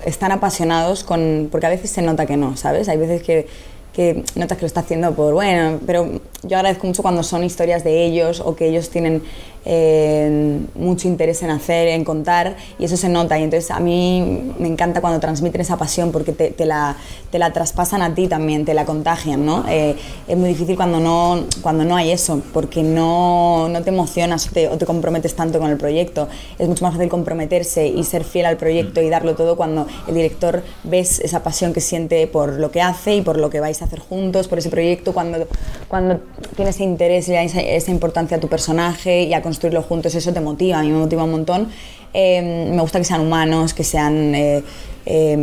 están 0.05 0.33
apasionados 0.33 1.05
con, 1.05 1.49
porque 1.51 1.67
a 1.67 1.71
veces 1.71 1.91
se 1.91 2.03
nota 2.03 2.27
que 2.27 2.37
no, 2.37 2.57
¿sabes? 2.57 2.89
Hay 2.89 2.97
veces 2.97 3.23
que, 3.23 3.47
que 3.93 4.25
notas 4.35 4.57
que 4.59 4.63
lo 4.63 4.67
está 4.67 4.81
haciendo 4.81 5.13
por, 5.15 5.35
bueno, 5.35 5.79
pero 5.87 6.21
yo 6.43 6.57
agradezco 6.57 6.87
mucho 6.87 7.03
cuando 7.03 7.23
son 7.23 7.45
historias 7.45 7.85
de 7.85 8.05
ellos 8.05 8.41
o 8.45 8.57
que 8.57 8.67
ellos 8.69 8.89
tienen 8.91 9.23
eh, 9.65 10.61
mucho 10.75 11.09
interés 11.09 11.43
en 11.43 11.51
hacer, 11.51 11.89
en 11.89 12.05
contar, 12.05 12.57
y 12.79 12.85
eso 12.85 12.97
se 12.97 13.09
nota. 13.09 13.39
Y 13.39 13.43
entonces 13.43 13.71
a 13.71 13.81
mí 13.81 14.53
me 14.59 14.69
encanta 14.69 15.01
cuando 15.01 15.21
transmiten 15.21 15.61
esa 15.61 15.77
pasión 15.77 16.13
porque 16.13 16.33
te, 16.33 16.51
te 16.51 16.67
la, 16.67 16.97
te 17.31 17.39
la 17.39 17.53
traspasan 17.53 18.03
a 18.03 18.15
ti 18.15 18.27
también, 18.27 18.65
te 18.65 18.75
la 18.75 18.85
contagian, 18.85 19.45
¿no? 19.45 19.65
Eh, 19.69 19.97
es 20.27 20.37
muy 20.37 20.49
difícil 20.49 20.77
cuando 20.77 21.01
no, 21.01 21.45
cuando 21.63 21.85
no 21.85 21.97
hay 21.97 22.11
eso, 22.11 22.43
porque 22.53 22.83
no, 22.83 23.69
no 23.69 23.83
te 23.83 23.91
emocionas 23.91 24.49
te, 24.51 24.69
o 24.69 24.79
te 24.79 24.87
comprometes 24.87 25.35
tanto 25.35 25.59
con 25.59 25.71
el 25.71 25.77
proyecto. 25.77 26.29
Es 26.59 26.69
mucho 26.69 26.85
más 26.85 26.95
fácil 26.95 27.09
comprometerse 27.09 27.87
y 27.87 28.05
ser 28.05 28.25
fiel 28.25 28.47
al 28.47 28.57
proyecto 28.57 29.01
y 29.01 29.09
darlo 29.09 29.35
todo 29.35 29.57
cuando 29.57 29.87
el 30.09 30.15
director 30.15 30.63
ves 30.85 31.21
esa 31.21 31.43
pasión 31.43 31.73
que 31.73 31.81
siente 31.81 32.27
por 32.27 32.55
lo 32.55 32.71
que 32.71 32.81
hace 32.81 33.17
y 33.17 33.23
por 33.23 33.39
lo 33.39 33.51
que 33.51 33.61
vais 33.61 33.81
a 33.83 33.85
hacer 33.85 33.99
juntos, 34.01 34.49
por 34.49 34.59
ese 34.59 34.71
proyecto, 34.71 35.13
cuando, 35.13 35.47
cuando 35.89 36.21
tienes 36.57 36.77
ese 36.77 36.85
interés 36.85 37.29
y 37.29 37.35
esa, 37.35 37.61
esa 37.61 37.91
importancia 37.91 38.37
a 38.37 38.41
tu 38.41 38.49
personaje 38.49 39.25
y 39.25 39.35
a 39.35 39.43
construirlo 39.51 39.83
juntos, 39.83 40.15
eso 40.15 40.33
te 40.33 40.41
motiva, 40.41 40.79
a 40.79 40.83
mí 40.83 40.91
me 40.91 40.99
motiva 40.99 41.25
un 41.25 41.33
montón. 41.33 41.69
Eh, 42.15 42.69
me 42.73 42.81
gusta 42.81 42.99
que 42.99 43.05
sean 43.05 43.21
humanos, 43.21 43.75
que 43.75 43.83
sean 43.85 44.35
eh, 44.35 44.63
eh, 45.07 45.37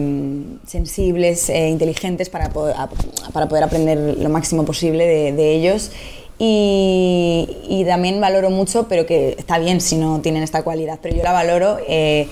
sensibles, 0.66 1.50
eh, 1.50 1.68
inteligentes 1.70 2.30
para 2.30 2.50
poder, 2.50 2.76
a- 2.78 2.90
para 3.34 3.48
poder 3.50 3.64
aprender 3.66 3.98
lo 4.18 4.30
máximo 4.30 4.64
posible 4.64 5.06
de, 5.06 5.32
de 5.34 5.54
ellos. 5.56 5.92
Y, 6.40 7.48
y 7.68 7.84
también 7.86 8.22
valoro 8.22 8.50
mucho, 8.50 8.88
pero 8.88 9.06
que 9.06 9.36
está 9.38 9.60
bien 9.60 9.82
si 9.82 9.98
no 9.98 10.20
tienen 10.22 10.44
esta 10.44 10.64
cualidad, 10.64 11.00
pero 11.02 11.16
yo 11.16 11.24
la 11.24 11.34
valoro, 11.34 11.78
eh, 11.88 12.28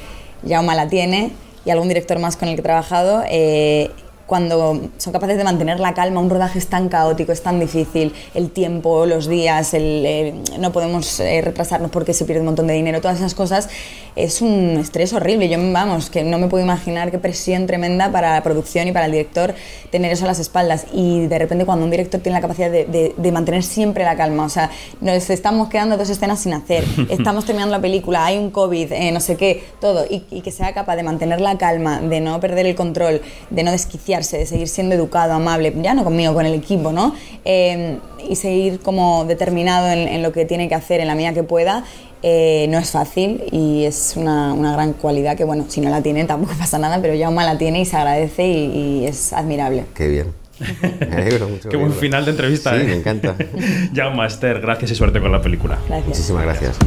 Jaume 0.48 0.76
la 0.76 0.88
tiene 0.88 1.32
y 1.66 1.72
algún 1.72 1.88
director 1.88 2.20
más 2.20 2.38
con 2.38 2.48
el 2.48 2.56
que 2.56 2.62
he 2.62 2.64
trabajado, 2.64 3.24
eh, 3.30 3.90
cuando 4.26 4.90
son 4.98 5.14
capaces 5.14 5.38
de 5.38 5.44
mantener 5.44 5.80
la 5.80 5.94
calma, 5.94 6.20
un 6.20 6.30
rodaje 6.30 6.60
es 6.60 6.68
tan 6.68 6.90
caótico, 6.90 7.32
es 7.32 7.44
tan 7.44 7.60
difícil, 7.60 8.14
el 8.34 8.50
tiempo, 8.52 9.06
los 9.06 9.28
días, 9.28 9.74
el, 9.74 10.04
eh, 10.06 10.36
no 10.60 10.72
podemos 10.72 11.20
eh, 11.20 11.42
retrasarnos 11.42 11.92
porque 11.92 12.14
se 12.14 12.26
pierde 12.26 12.42
un 12.42 12.48
montón 12.48 12.68
de 12.68 12.74
dinero, 12.74 13.02
todas 13.02 13.18
esas 13.18 13.36
cosas, 13.36 13.70
es 14.16 14.42
un 14.42 14.78
estrés 14.80 15.14
horrible. 15.14 15.50
Yo, 15.50 15.58
vamos, 15.72 16.10
que 16.10 16.24
no 16.24 16.38
me 16.40 16.48
puedo 16.48 16.64
imaginar 16.64 17.12
qué 17.12 17.20
presión 17.20 17.68
tremenda 17.68 18.12
para 18.12 18.34
la 18.34 18.44
producción 18.44 18.88
y 18.88 18.92
para 18.92 19.06
el 19.08 19.12
director 19.12 19.54
tener 19.92 20.12
eso 20.12 20.26
a 20.26 20.28
las 20.28 20.40
espaldas. 20.40 20.86
Y 20.94 21.28
de 21.28 21.38
repente 21.40 21.66
cuando 21.66 21.86
un 21.86 21.92
director 21.92 22.22
tiene 22.22 22.38
la 22.38 22.42
capacidad 22.42 22.72
de, 22.72 22.86
de- 22.86 23.14
de 23.18 23.32
mantener 23.32 23.64
siempre 23.64 24.04
la 24.04 24.16
calma, 24.16 24.46
o 24.46 24.50
sea, 24.50 24.70
nos 25.02 25.30
estamos 25.30 25.70
quedando 25.70 25.98
dos 25.98 26.10
escenas 26.10 26.40
sin 26.40 26.54
hacer, 26.54 26.84
estamos 27.10 27.46
terminando 27.46 27.76
la 27.76 27.82
película, 27.82 28.26
hay 28.26 28.38
un 28.38 28.52
COVID, 28.52 28.92
eh, 28.92 29.12
no 29.12 29.20
sé 29.20 29.36
qué, 29.36 29.64
todo, 29.82 30.06
y, 30.10 30.24
y 30.32 30.42
que 30.42 30.52
sea 30.52 30.74
capaz 30.74 30.96
de 30.96 31.04
mantener 31.04 31.42
la 31.42 31.58
calma, 31.58 32.00
de 32.02 32.22
no 32.22 32.40
perder 32.40 32.66
el 32.66 32.76
control, 32.76 33.22
de 33.50 33.64
no 33.64 33.72
desquiciarse, 33.72 34.38
de 34.38 34.46
seguir 34.46 34.68
siendo 34.68 34.96
educado, 34.96 35.34
amable, 35.34 35.74
ya 35.82 35.94
no 35.94 36.04
conmigo, 36.04 36.34
con 36.34 36.46
el 36.46 36.54
equipo, 36.54 36.92
¿no? 36.92 37.14
Eh, 37.44 37.98
y 38.28 38.36
seguir 38.38 38.80
como 38.80 39.26
determinado 39.26 39.88
en, 39.90 40.08
en 40.08 40.24
lo 40.24 40.32
que 40.32 40.46
tiene 40.46 40.68
que 40.68 40.76
hacer 40.76 41.00
en 41.00 41.08
la 41.08 41.16
medida 41.16 41.34
que 41.34 41.44
pueda, 41.44 41.84
eh, 42.28 42.66
no 42.70 42.80
es 42.80 42.90
fácil 42.90 43.44
y 43.52 43.84
es 43.86 44.14
una, 44.16 44.52
una 44.54 44.72
gran 44.74 44.94
cualidad 44.94 45.38
que, 45.38 45.44
bueno, 45.44 45.66
si 45.68 45.80
no 45.80 45.92
la 45.92 46.02
tiene 46.02 46.26
tampoco 46.26 46.54
pasa 46.60 46.80
nada, 46.80 47.00
pero 47.00 47.14
Jaume 47.20 47.44
la 47.44 47.56
tiene 47.60 47.82
y 47.82 47.86
se 47.86 47.96
agradece 47.98 48.48
y, 48.48 48.66
y 49.04 49.06
es 49.06 49.32
admirable. 49.32 49.86
Qué 49.94 50.08
bien. 50.08 50.34
Me 51.08 51.16
alegro 51.18 51.50
mucho. 51.50 51.70
Qué 51.70 51.78
buen 51.78 51.94
final 51.94 52.26
de 52.26 52.32
entrevista, 52.32 52.72
Sí, 52.72 52.82
¿eh? 52.82 52.84
me 52.86 52.94
encanta. 52.96 53.36
Jaume, 53.94 54.26
Esther, 54.26 54.60
gracias 54.60 54.90
y 54.92 54.96
suerte 54.96 55.20
con 55.22 55.32
la 55.32 55.40
película. 55.42 55.78
Muchísimas 56.08 56.44
gracias. 56.46 56.78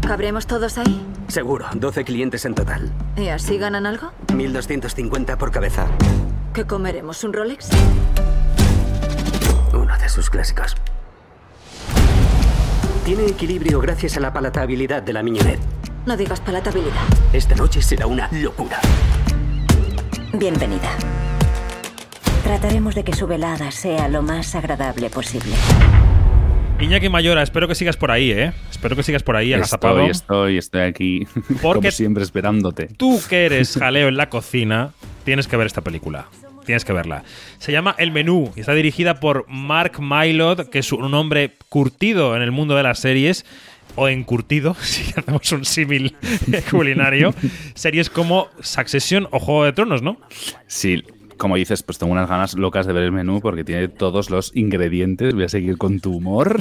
¿Cabremos 0.00 0.46
todos 0.48 0.76
ahí? 0.78 1.00
Seguro, 1.28 1.66
12 1.74 2.04
clientes 2.04 2.44
en 2.46 2.54
total. 2.54 2.90
¿Y 3.16 3.28
así 3.28 3.58
ganan 3.58 3.86
algo? 3.86 4.10
1250 4.34 5.36
por 5.38 5.52
cabeza. 5.52 5.86
¿Qué 6.52 6.64
comeremos? 6.64 7.22
¿Un 7.22 7.32
Rolex? 7.34 7.68
Uno 9.74 9.96
de 9.98 10.08
sus 10.08 10.30
clásicos. 10.30 10.74
Tiene 13.08 13.24
equilibrio 13.24 13.80
gracias 13.80 14.18
a 14.18 14.20
la 14.20 14.34
palatabilidad 14.34 15.02
de 15.02 15.14
la 15.14 15.22
miñonet. 15.22 15.58
No 16.04 16.14
digas 16.14 16.42
palatabilidad. 16.42 16.92
Esta 17.32 17.54
noche 17.54 17.80
será 17.80 18.06
una 18.06 18.28
locura. 18.30 18.78
Bienvenida. 20.34 20.90
Trataremos 22.44 22.94
de 22.94 23.04
que 23.04 23.14
su 23.14 23.26
velada 23.26 23.70
sea 23.70 24.08
lo 24.10 24.20
más 24.20 24.54
agradable 24.54 25.08
posible. 25.08 25.54
Iñaki 26.80 27.08
Mayora, 27.08 27.42
espero 27.42 27.66
que 27.66 27.74
sigas 27.74 27.96
por 27.96 28.10
ahí, 28.10 28.30
¿eh? 28.30 28.52
Espero 28.70 28.94
que 28.94 29.02
sigas 29.02 29.22
por 29.22 29.36
ahí, 29.36 29.54
agazapado. 29.54 30.00
Estoy, 30.00 30.58
estoy, 30.58 30.58
estoy 30.58 30.80
aquí. 30.82 31.26
Porque- 31.62 31.78
como 31.88 31.90
siempre, 31.90 32.22
esperándote. 32.24 32.88
Tú 32.88 33.18
que 33.26 33.46
eres 33.46 33.78
jaleo 33.78 34.08
en 34.08 34.18
la 34.18 34.28
cocina, 34.28 34.90
tienes 35.24 35.48
que 35.48 35.56
ver 35.56 35.66
esta 35.66 35.80
película. 35.80 36.26
Tienes 36.68 36.84
que 36.84 36.92
verla. 36.92 37.24
Se 37.56 37.72
llama 37.72 37.94
El 37.96 38.12
Menú 38.12 38.52
y 38.54 38.60
está 38.60 38.74
dirigida 38.74 39.20
por 39.20 39.46
Mark 39.48 40.02
Mylod, 40.02 40.68
que 40.68 40.80
es 40.80 40.92
un 40.92 41.14
hombre 41.14 41.54
curtido 41.70 42.36
en 42.36 42.42
el 42.42 42.50
mundo 42.52 42.76
de 42.76 42.82
las 42.82 42.98
series 42.98 43.46
o 43.94 44.06
encurtido, 44.06 44.74
si 44.82 45.18
hacemos 45.18 45.50
un 45.50 45.64
símil 45.64 46.14
culinario. 46.70 47.34
Series 47.72 48.10
como 48.10 48.48
Succession 48.60 49.28
o 49.30 49.38
Juego 49.38 49.64
de 49.64 49.72
Tronos, 49.72 50.02
¿no? 50.02 50.18
Sí, 50.66 51.02
como 51.38 51.56
dices, 51.56 51.82
pues 51.82 51.96
tengo 51.98 52.12
unas 52.12 52.28
ganas 52.28 52.54
locas 52.54 52.86
de 52.86 52.92
ver 52.92 53.04
el 53.04 53.12
menú 53.12 53.40
porque 53.40 53.64
tiene 53.64 53.88
todos 53.88 54.28
los 54.28 54.54
ingredientes. 54.54 55.34
Voy 55.34 55.44
a 55.44 55.48
seguir 55.48 55.78
con 55.78 56.00
tu 56.00 56.16
humor, 56.16 56.60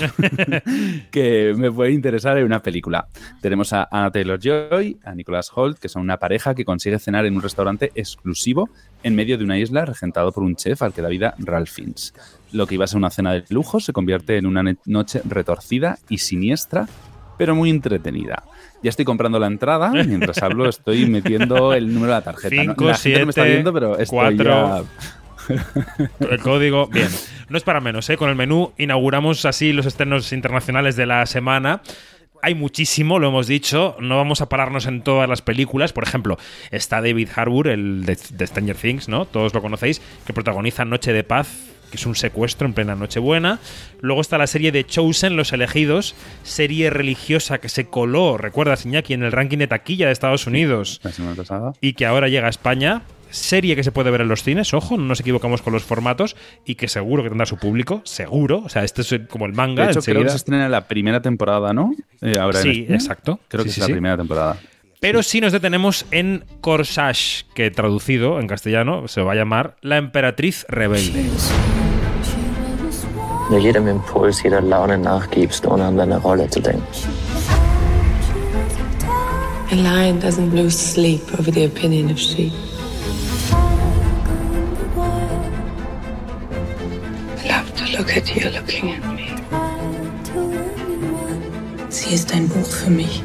que 1.12 1.54
me 1.58 1.72
puede 1.72 1.92
interesar 1.92 2.38
en 2.38 2.46
una 2.46 2.62
película. 2.62 3.08
Tenemos 3.42 3.74
a 3.74 3.90
Anna 3.92 4.12
Taylor 4.12 4.40
Joy, 4.40 5.00
a 5.04 5.16
Nicholas 5.16 5.52
Holt, 5.54 5.80
que 5.80 5.90
son 5.90 6.04
una 6.04 6.18
pareja 6.18 6.56
que 6.56 6.64
consigue 6.64 7.00
cenar 7.00 7.26
en 7.26 7.36
un 7.36 7.42
restaurante 7.42 7.92
exclusivo 7.96 8.70
en 9.04 9.16
medio 9.16 9.38
de 9.38 9.44
una 9.44 9.58
isla 9.58 9.86
regentado 9.86 10.32
por 10.32 10.44
un 10.44 10.56
chef 10.56 10.82
al 10.82 10.94
que 10.94 11.02
da 11.02 11.08
vida 11.10 11.34
Ralph 11.40 11.70
Fiennes. 11.70 12.14
Lo 12.52 12.66
que 12.68 12.76
iba 12.76 12.86
a 12.86 12.88
ser 12.88 12.98
una 12.98 13.10
cena 13.10 13.34
de 13.34 13.44
lujo 13.50 13.80
se 13.80 13.94
convierte 13.94 14.38
en 14.38 14.46
una 14.46 14.64
noche 14.86 15.22
retorcida 15.26 15.98
y 16.10 16.18
siniestra, 16.20 16.88
pero 17.38 17.56
muy 17.56 17.70
entretenida. 17.70 18.44
Ya 18.84 18.90
estoy 18.90 19.06
comprando 19.06 19.40
la 19.40 19.48
entrada, 19.48 19.92
mientras 19.92 20.42
hablo 20.44 20.68
estoy 20.70 21.06
metiendo 21.08 21.74
el 21.74 21.88
número 21.94 22.14
de 22.14 22.20
la 22.20 22.24
tarjeta. 22.24 22.56
No- 22.56 22.62
Cinco, 22.74 22.86
la 22.86 22.96
gente 22.96 23.20
no 23.20 23.26
me 23.26 23.30
está 23.32 23.42
siete, 23.42 23.54
viendo, 23.56 23.74
pero 23.74 23.98
estoy 23.98 24.18
cuatro. 24.18 24.44
ya- 24.46 24.84
El 26.30 26.40
código, 26.42 26.88
bien. 26.88 27.08
No 27.50 27.58
es 27.58 27.64
para 27.64 27.80
menos, 27.80 28.10
¿eh? 28.10 28.18
Con 28.18 28.30
el 28.30 28.36
menú 28.36 28.74
inauguramos 28.78 29.46
así 29.46 29.72
los 29.74 29.86
estrenos 29.86 30.32
internacionales 30.34 30.96
de 30.96 31.06
la 31.06 31.26
semana. 31.26 31.82
Hay 32.42 32.56
muchísimo, 32.56 33.20
lo 33.20 33.28
hemos 33.30 33.48
dicho. 33.48 33.96
No 34.00 34.18
vamos 34.18 34.42
a 34.42 34.50
pararnos 34.50 34.86
en 34.86 35.02
todas 35.02 35.28
las 35.28 35.42
películas. 35.42 35.94
Por 35.94 36.04
ejemplo, 36.04 36.38
está 36.72 37.02
David 37.02 37.30
Harbour, 37.36 37.68
el 37.68 38.06
de, 38.06 38.18
de 38.32 38.48
Stranger 38.48 38.76
Things, 38.76 39.08
¿no? 39.10 39.26
Todos 39.26 39.54
lo 39.54 39.62
conocéis, 39.62 40.02
que 40.26 40.34
protagoniza 40.34 40.86
Noche 40.86 41.14
de 41.14 41.24
Paz, 41.24 41.48
que 41.92 41.98
es 41.98 42.06
un 42.06 42.16
secuestro 42.16 42.68
en 42.68 42.74
plena 42.74 42.96
Nochebuena. 42.96 43.60
Luego 44.02 44.22
está 44.22 44.38
la 44.38 44.48
serie 44.48 44.72
de 44.72 44.86
Chosen, 44.86 45.36
Los 45.36 45.54
Elegidos, 45.54 46.16
serie 46.44 46.90
religiosa 46.90 47.60
que 47.60 47.70
se 47.70 47.88
coló, 47.88 48.38
recuerdas, 48.38 48.86
Iñaki, 48.86 49.14
en 49.14 49.24
el 49.24 49.32
ranking 49.32 49.58
de 49.58 49.68
taquilla 49.68 50.08
de 50.08 50.12
Estados 50.14 50.48
Unidos 50.48 51.00
La 51.04 51.12
semana 51.12 51.36
pasada. 51.36 51.74
y 51.82 51.94
que 51.94 52.06
ahora 52.06 52.28
llega 52.28 52.48
a 52.48 52.50
España. 52.50 53.02
Serie 53.30 53.76
que 53.76 53.84
se 53.84 53.92
puede 53.92 54.12
ver 54.12 54.22
en 54.22 54.28
los 54.28 54.44
cines, 54.44 54.74
ojo, 54.74 54.98
no 54.98 55.04
nos 55.06 55.20
equivocamos 55.20 55.62
con 55.62 55.74
los 55.74 55.84
formatos 55.84 56.36
y 56.66 56.76
que 56.76 56.88
seguro 56.88 57.24
que 57.24 57.30
tendrá 57.30 57.46
su 57.46 57.58
público, 57.58 58.02
seguro. 58.06 58.62
O 58.66 58.70
sea, 58.70 58.84
este 58.84 59.02
es 59.02 59.14
como 59.30 59.46
el 59.46 59.54
manga. 59.54 59.86
De 59.86 59.92
hecho, 59.92 60.02
creo 60.02 60.24
que 60.24 60.30
se 60.30 60.38
estrena 60.38 60.70
la 60.70 60.88
primera 60.88 61.22
temporada, 61.22 61.74
¿no? 61.74 61.94
Eh, 62.22 62.38
ahora 62.40 62.62
Sí, 62.62 62.86
exacto. 62.90 63.40
Creo 63.48 63.64
Sí, 63.64 63.70
que 63.70 63.74
sí, 63.76 63.82
es 63.82 63.88
la 63.90 63.94
primera 63.94 64.18
temporada. 64.18 64.58
Pero 65.00 65.22
sí 65.22 65.40
nos 65.42 65.52
detenemos 65.54 66.06
en 66.10 66.44
Corsage, 66.62 67.46
que 67.54 67.70
traducido 67.70 68.40
en 68.40 68.48
castellano 68.48 69.08
se 69.08 69.22
va 69.22 69.34
a 69.34 69.36
llamar 69.36 69.76
La 69.82 69.98
Emperatriz 69.98 70.66
Rebelde. 70.70 71.26
Nur 73.50 73.62
jedem 73.62 73.88
Impuls, 73.88 74.42
jeder 74.44 74.62
Laune 74.64 74.98
nachgibst, 74.98 75.66
ohne 75.66 75.86
an 75.86 75.96
deine 75.96 76.18
Rolle 76.20 76.50
zu 76.50 76.60
denken. 76.60 76.84
A 79.72 79.76
lion 79.76 80.20
doesn't 80.20 80.54
lose 80.54 80.76
sleep 80.78 81.22
over 81.40 81.52
the 81.54 81.66
opinion 81.66 82.10
of 82.12 82.18
sheep. 82.20 82.52
Look 87.98 88.16
at 88.16 88.36
you 88.36 88.50
looking 88.52 88.94
at 88.94 89.04
me. 89.14 89.28
Sie 91.90 92.14
ist 92.14 92.34
ein 92.34 92.48
Buch 92.48 92.68
für 92.68 92.92
mich. 92.92 93.24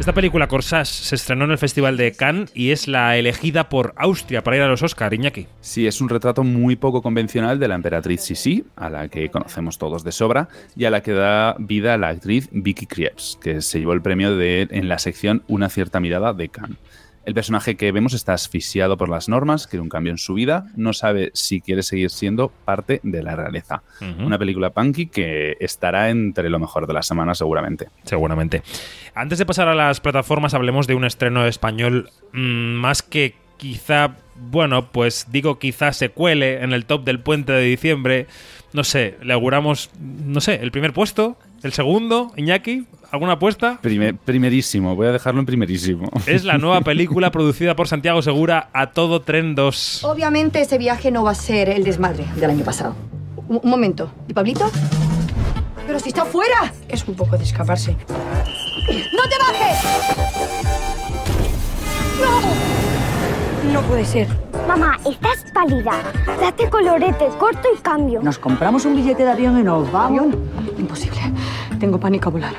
Esta 0.00 0.12
película 0.12 0.48
Corsage 0.48 0.90
se 0.90 1.14
estrenó 1.14 1.44
en 1.44 1.52
el 1.52 1.58
Festival 1.58 1.96
de 1.96 2.12
Cannes 2.12 2.50
y 2.54 2.72
es 2.72 2.88
la 2.88 3.16
elegida 3.16 3.68
por 3.68 3.94
Austria 3.96 4.42
para 4.42 4.56
ir 4.56 4.62
a 4.62 4.68
los 4.68 4.82
Oscar, 4.82 5.14
Iñaki. 5.14 5.46
Sí, 5.60 5.86
es 5.86 6.00
un 6.00 6.08
retrato 6.08 6.42
muy 6.42 6.76
poco 6.76 7.00
convencional 7.00 7.58
de 7.58 7.68
la 7.68 7.76
emperatriz 7.76 8.20
Sisi, 8.20 8.64
a 8.76 8.90
la 8.90 9.08
que 9.08 9.30
conocemos 9.30 9.78
todos 9.78 10.04
de 10.04 10.12
sobra, 10.12 10.48
y 10.76 10.84
a 10.84 10.90
la 10.90 11.02
que 11.02 11.12
da 11.12 11.56
vida 11.58 11.96
la 11.96 12.08
actriz 12.08 12.50
Vicky 12.52 12.84
Krieps, 12.86 13.38
que 13.40 13.62
se 13.62 13.78
llevó 13.78 13.94
el 13.94 14.02
premio 14.02 14.36
de, 14.36 14.68
en 14.70 14.88
la 14.88 14.98
sección 14.98 15.42
Una 15.46 15.70
cierta 15.70 16.00
mirada 16.00 16.34
de 16.34 16.48
Cannes. 16.50 16.78
El 17.26 17.34
personaje 17.34 17.76
que 17.76 17.90
vemos 17.90 18.12
está 18.12 18.34
asfixiado 18.34 18.96
por 18.96 19.08
las 19.08 19.28
normas, 19.28 19.66
quiere 19.66 19.82
un 19.82 19.88
cambio 19.88 20.12
en 20.12 20.18
su 20.18 20.34
vida, 20.34 20.66
no 20.76 20.92
sabe 20.92 21.30
si 21.34 21.60
quiere 21.60 21.82
seguir 21.82 22.10
siendo 22.10 22.50
parte 22.64 23.00
de 23.02 23.22
la 23.22 23.34
realeza. 23.34 23.82
Una 24.18 24.38
película 24.38 24.70
punky 24.70 25.06
que 25.06 25.56
estará 25.60 26.10
entre 26.10 26.50
lo 26.50 26.58
mejor 26.58 26.86
de 26.86 26.92
la 26.92 27.02
semana 27.02 27.34
seguramente. 27.34 27.88
Seguramente. 28.04 28.62
Antes 29.14 29.38
de 29.38 29.46
pasar 29.46 29.68
a 29.68 29.74
las 29.74 30.00
plataformas, 30.00 30.54
hablemos 30.54 30.86
de 30.86 30.94
un 30.94 31.04
estreno 31.04 31.46
español 31.46 32.10
mm, 32.32 32.74
más 32.74 33.02
que 33.02 33.34
quizá, 33.56 34.16
bueno, 34.36 34.90
pues 34.90 35.28
digo 35.30 35.58
quizá 35.58 35.92
se 35.92 36.10
cuele 36.10 36.62
en 36.62 36.72
el 36.72 36.84
top 36.84 37.04
del 37.04 37.20
puente 37.20 37.52
de 37.52 37.62
diciembre. 37.62 38.26
No 38.72 38.84
sé, 38.84 39.16
le 39.22 39.32
auguramos, 39.32 39.90
no 40.00 40.40
sé, 40.40 40.56
el 40.56 40.72
primer 40.72 40.92
puesto, 40.92 41.38
el 41.64 41.72
segundo, 41.72 42.32
Iñaki, 42.36 42.86
¿alguna 43.10 43.32
apuesta? 43.34 43.78
Primer- 43.82 44.16
primerísimo, 44.16 44.94
voy 44.96 45.06
a 45.08 45.12
dejarlo 45.12 45.40
en 45.40 45.46
primerísimo. 45.46 46.08
Es 46.26 46.44
la 46.44 46.58
nueva 46.58 46.80
película 46.82 47.30
producida 47.30 47.74
por 47.76 47.88
Santiago 47.88 48.22
Segura, 48.22 48.68
A 48.72 48.90
Todo 48.92 49.22
Tren 49.22 49.54
2. 49.54 50.04
Obviamente 50.04 50.60
ese 50.60 50.78
viaje 50.78 51.10
no 51.10 51.24
va 51.24 51.30
a 51.32 51.34
ser 51.34 51.68
el 51.68 51.84
desmadre 51.84 52.26
del 52.36 52.50
año 52.50 52.64
pasado. 52.64 52.94
Un, 53.48 53.60
un 53.62 53.70
momento. 53.70 54.10
¿Y 54.28 54.32
Pablito? 54.34 54.70
¡Pero 55.86 55.98
si 56.00 56.08
está 56.08 56.24
fuera! 56.24 56.72
Es 56.88 57.06
un 57.06 57.14
poco 57.14 57.36
de 57.36 57.44
escaparse. 57.44 57.92
¡No 57.92 59.22
te 59.28 59.38
bajes! 59.38 59.84
¡No! 62.20 62.73
No 63.72 63.80
puede 63.82 64.04
ser. 64.04 64.28
Mamá, 64.68 64.98
estás 65.04 65.44
pálida. 65.52 65.92
Date 66.40 66.68
colorete, 66.68 67.28
corto 67.38 67.68
y 67.74 67.78
cambio. 67.80 68.20
Nos 68.22 68.38
compramos 68.38 68.84
un 68.84 68.94
billete 68.96 69.24
de 69.24 69.30
avión 69.30 69.58
y 69.58 69.62
nos 69.62 69.90
vamos. 69.90 70.34
Imposible. 70.78 71.20
Tengo 71.78 71.98
pánico 71.98 72.28
a 72.28 72.32
volar. 72.32 72.54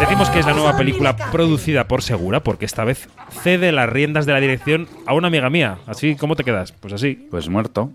Decimos 0.00 0.28
que 0.28 0.40
es 0.40 0.46
la 0.46 0.52
nueva 0.52 0.76
película 0.76 1.16
producida 1.30 1.86
por 1.86 2.02
Segura 2.02 2.42
porque 2.42 2.64
esta 2.64 2.84
vez 2.84 3.08
cede 3.42 3.72
las 3.72 3.88
riendas 3.88 4.26
de 4.26 4.32
la 4.32 4.40
dirección 4.40 4.88
a 5.06 5.14
una 5.14 5.28
amiga 5.28 5.48
mía. 5.50 5.78
Así, 5.86 6.16
¿cómo 6.16 6.36
te 6.36 6.44
quedas? 6.44 6.72
Pues 6.72 6.92
así. 6.92 7.14
Pues 7.30 7.48
muerto. 7.48 7.92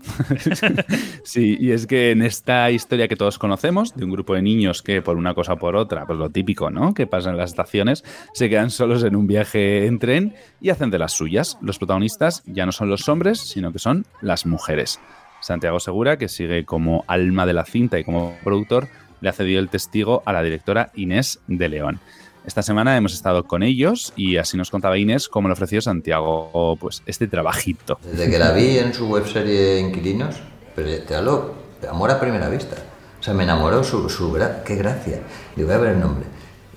sí, 1.24 1.56
y 1.60 1.72
es 1.72 1.86
que 1.86 2.10
en 2.10 2.22
esta 2.22 2.70
historia 2.70 3.06
que 3.06 3.16
todos 3.16 3.38
conocemos, 3.38 3.94
de 3.94 4.04
un 4.04 4.10
grupo 4.10 4.34
de 4.34 4.42
niños 4.42 4.82
que 4.82 5.02
por 5.02 5.16
una 5.16 5.34
cosa 5.34 5.54
o 5.54 5.58
por 5.58 5.76
otra, 5.76 6.06
pues 6.06 6.18
lo 6.18 6.30
típico, 6.30 6.70
¿no? 6.70 6.94
Que 6.94 7.06
pasa 7.06 7.30
en 7.30 7.36
las 7.36 7.50
estaciones, 7.50 8.04
se 8.32 8.48
quedan 8.48 8.70
solos 8.70 9.04
en 9.04 9.14
un 9.14 9.26
viaje 9.26 9.86
en 9.86 9.98
tren 9.98 10.34
y 10.60 10.70
hacen 10.70 10.90
de 10.90 10.98
las 10.98 11.12
suyas. 11.12 11.58
Los 11.60 11.78
protagonistas 11.78 12.42
ya 12.46 12.66
no 12.66 12.72
son 12.72 12.88
los 12.88 13.08
hombres, 13.08 13.40
sino 13.40 13.72
que 13.72 13.78
son 13.78 14.06
las 14.20 14.46
mujeres. 14.46 15.00
Santiago 15.40 15.80
Segura, 15.80 16.18
que 16.18 16.28
sigue 16.28 16.64
como 16.64 17.04
alma 17.08 17.46
de 17.46 17.54
la 17.54 17.64
cinta 17.64 17.98
y 17.98 18.04
como 18.04 18.36
productor, 18.44 18.88
le 19.20 19.28
ha 19.28 19.32
cedido 19.32 19.60
el 19.60 19.68
testigo 19.68 20.22
a 20.24 20.32
la 20.32 20.42
directora 20.42 20.90
Inés 20.94 21.40
de 21.46 21.68
León. 21.68 22.00
Esta 22.46 22.62
semana 22.62 22.96
hemos 22.96 23.12
estado 23.12 23.44
con 23.44 23.62
ellos 23.62 24.12
y 24.16 24.38
así 24.38 24.56
nos 24.56 24.70
contaba 24.70 24.96
Inés 24.96 25.28
cómo 25.28 25.48
le 25.48 25.52
ofreció 25.52 25.82
Santiago 25.82 26.76
pues, 26.80 27.02
este 27.06 27.26
trabajito. 27.28 27.98
Desde 28.02 28.30
que 28.30 28.38
la 28.38 28.52
vi 28.52 28.78
en 28.78 28.94
su 28.94 29.08
webserie 29.08 29.78
Inquilinos, 29.78 30.36
pero 30.74 31.02
te 31.02 31.14
hablo 31.14 31.54
amor 31.88 32.10
a 32.10 32.18
primera 32.18 32.48
vista. 32.48 32.76
O 33.18 33.22
sea, 33.22 33.34
me 33.34 33.44
enamoró 33.44 33.84
su, 33.84 34.08
su 34.08 34.36
qué 34.64 34.76
gracia. 34.76 35.20
Digo, 35.54 35.68
voy 35.68 35.76
a 35.76 35.78
ver 35.78 35.90
el 35.92 36.00
nombre. 36.00 36.26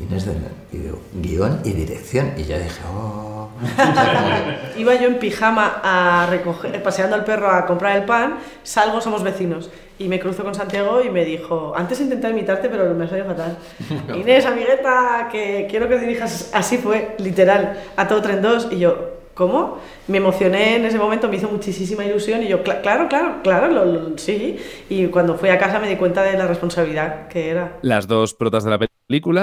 Inés 0.09 0.25
de 0.25 0.33
y 0.71 0.77
digo, 0.77 0.99
guion 1.13 1.59
y 1.63 1.71
dirección. 1.71 2.33
Y 2.37 2.43
ya 2.43 2.57
dije, 2.57 2.81
oh. 2.93 3.49
Iba 4.77 4.95
yo 4.95 5.07
en 5.07 5.19
pijama 5.19 5.79
a 5.83 6.27
recoger, 6.29 6.81
paseando 6.81 7.15
al 7.15 7.23
perro 7.23 7.49
a 7.49 7.65
comprar 7.65 7.97
el 7.97 8.03
pan, 8.05 8.37
salgo, 8.63 9.01
somos 9.01 9.23
vecinos. 9.23 9.69
Y 9.99 10.07
me 10.07 10.19
cruzo 10.19 10.43
con 10.43 10.55
Santiago 10.55 11.01
y 11.03 11.09
me 11.09 11.23
dijo, 11.23 11.73
antes 11.75 12.01
intenté 12.01 12.29
imitarte, 12.29 12.67
pero 12.69 12.93
me 12.93 13.07
salió 13.07 13.25
fatal. 13.25 13.57
Inés, 14.15 14.45
amigueta, 14.45 15.29
que 15.31 15.67
quiero 15.69 15.87
que 15.87 15.99
dirijas, 15.99 16.49
así 16.53 16.77
fue, 16.77 17.15
literal, 17.19 17.79
a 17.95 18.07
todo 18.07 18.21
tren 18.21 18.41
2. 18.41 18.69
Y 18.71 18.79
yo, 18.79 19.11
¿cómo? 19.35 19.77
Me 20.07 20.17
emocioné 20.17 20.77
en 20.77 20.85
ese 20.85 20.97
momento, 20.97 21.29
me 21.29 21.35
hizo 21.37 21.47
muchísima 21.47 22.03
ilusión 22.03 22.41
y 22.41 22.47
yo, 22.47 22.63
"Cla- 22.63 22.81
claro, 22.81 23.07
claro, 23.07 23.35
claro, 23.43 23.67
lo- 23.67 23.85
lo- 23.85 24.17
sí. 24.17 24.57
Y 24.89 25.07
cuando 25.07 25.35
fui 25.35 25.49
a 25.49 25.59
casa 25.59 25.79
me 25.79 25.87
di 25.87 25.95
cuenta 25.95 26.23
de 26.23 26.37
la 26.37 26.47
responsabilidad 26.47 27.27
que 27.27 27.49
era. 27.51 27.77
Las 27.83 28.07
dos 28.07 28.33
protas 28.33 28.63
de 28.63 28.71
la 28.71 28.77
película 28.79 28.92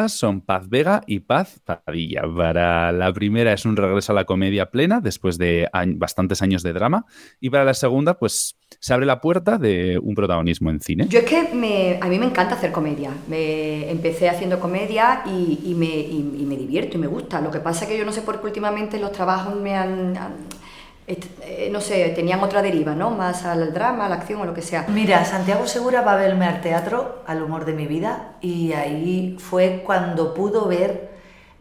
son 0.08 0.40
Paz 0.40 0.68
Vega 0.68 1.02
y 1.06 1.20
Paz 1.20 1.60
Padilla. 1.64 2.22
Para 2.36 2.92
la 2.92 3.12
primera 3.12 3.52
es 3.52 3.64
un 3.64 3.76
regreso 3.76 4.12
a 4.12 4.14
la 4.14 4.24
comedia 4.24 4.70
plena 4.70 5.00
después 5.00 5.38
de 5.38 5.68
a- 5.72 5.84
bastantes 5.86 6.42
años 6.42 6.62
de 6.62 6.72
drama. 6.72 7.04
Y 7.40 7.50
para 7.50 7.64
la 7.64 7.74
segunda, 7.74 8.14
pues 8.18 8.56
se 8.80 8.94
abre 8.94 9.06
la 9.06 9.20
puerta 9.20 9.58
de 9.58 9.98
un 10.02 10.14
protagonismo 10.14 10.70
en 10.70 10.80
cine. 10.80 11.06
Yo 11.08 11.20
es 11.20 11.24
que 11.24 11.54
me- 11.54 11.98
a 12.00 12.06
mí 12.08 12.18
me 12.18 12.26
encanta 12.26 12.54
hacer 12.54 12.72
comedia. 12.72 13.10
Me, 13.28 13.90
empecé 13.90 14.28
haciendo 14.28 14.58
comedia 14.60 15.22
y, 15.26 15.58
y 15.64 15.74
me, 15.74 15.86
y- 15.86 16.36
y 16.40 16.44
me 16.46 16.56
divierto 16.56 16.96
y 16.96 17.00
me 17.00 17.06
gusta. 17.06 17.40
Lo 17.40 17.50
que 17.50 17.60
pasa 17.60 17.84
es 17.84 17.90
que 17.90 17.98
yo 17.98 18.04
no 18.04 18.12
sé 18.12 18.22
por 18.22 18.40
qué 18.40 18.46
últimamente 18.46 18.98
los 18.98 19.12
trabajos 19.12 19.54
me 19.60 19.74
han... 19.74 20.16
han- 20.16 20.59
no 21.70 21.80
sé, 21.80 22.08
tenían 22.10 22.40
otra 22.40 22.62
deriva, 22.62 22.94
¿no? 22.94 23.10
Más 23.10 23.44
al 23.44 23.72
drama, 23.72 24.06
a 24.06 24.08
la 24.08 24.16
acción 24.16 24.40
o 24.40 24.44
lo 24.44 24.54
que 24.54 24.62
sea. 24.62 24.86
Mira, 24.88 25.24
Santiago 25.24 25.66
Segura 25.66 26.02
va 26.02 26.12
a 26.12 26.16
verme 26.16 26.46
al 26.46 26.60
teatro, 26.60 27.22
al 27.26 27.42
humor 27.42 27.64
de 27.64 27.72
mi 27.72 27.86
vida, 27.86 28.34
y 28.40 28.72
ahí 28.72 29.36
fue 29.38 29.82
cuando 29.84 30.34
pudo 30.34 30.66
ver 30.66 31.10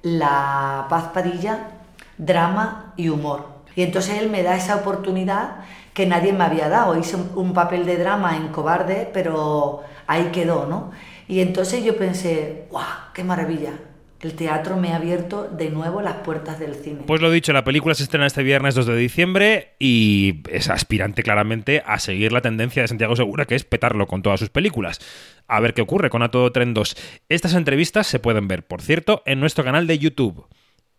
la 0.01 0.87
Paz 0.89 1.09
Padilla, 1.13 1.71
drama 2.17 2.93
y 2.97 3.09
humor. 3.09 3.59
Y 3.75 3.83
entonces 3.83 4.19
él 4.19 4.29
me 4.29 4.43
da 4.43 4.55
esa 4.55 4.75
oportunidad 4.77 5.57
que 5.93 6.05
nadie 6.05 6.33
me 6.33 6.43
había 6.43 6.69
dado. 6.69 6.97
Hice 6.97 7.15
un, 7.15 7.31
un 7.35 7.53
papel 7.53 7.85
de 7.85 7.97
drama 7.97 8.35
en 8.35 8.49
Cobarde, 8.49 9.09
pero 9.13 9.83
ahí 10.07 10.29
quedó, 10.31 10.65
¿no? 10.65 10.91
Y 11.27 11.41
entonces 11.41 11.83
yo 11.83 11.97
pensé, 11.97 12.65
¡guau! 12.69 12.85
¡Qué 13.13 13.23
maravilla! 13.23 13.73
El 14.21 14.33
teatro 14.33 14.75
me 14.75 14.91
ha 14.91 14.97
abierto 14.97 15.47
de 15.47 15.69
nuevo 15.69 16.01
las 16.01 16.15
puertas 16.15 16.59
del 16.59 16.75
cine. 16.75 17.03
Pues 17.07 17.21
lo 17.21 17.31
dicho, 17.31 17.53
la 17.53 17.63
película 17.63 17.95
se 17.95 18.03
estrena 18.03 18.27
este 18.27 18.43
viernes 18.43 18.75
2 18.75 18.85
de 18.85 18.97
diciembre 18.97 19.75
y 19.79 20.41
es 20.49 20.69
aspirante 20.69 21.23
claramente 21.23 21.81
a 21.85 21.99
seguir 21.99 22.33
la 22.33 22.41
tendencia 22.41 22.81
de 22.81 22.89
Santiago 22.89 23.15
Segura, 23.15 23.45
que 23.45 23.55
es 23.55 23.63
petarlo 23.63 24.07
con 24.07 24.21
todas 24.21 24.41
sus 24.41 24.49
películas. 24.49 24.99
A 25.47 25.61
ver 25.61 25.73
qué 25.73 25.81
ocurre 25.81 26.09
con 26.09 26.21
A 26.21 26.31
Todo 26.31 26.51
Tren 26.51 26.73
2. 26.73 26.97
Estas 27.29 27.53
entrevistas 27.53 28.07
se 28.07 28.19
pueden 28.19 28.49
ver, 28.49 28.67
por 28.67 28.81
cierto, 28.81 29.23
en 29.25 29.39
nuestro 29.39 29.63
canal 29.63 29.87
de 29.87 29.99
YouTube 29.99 30.47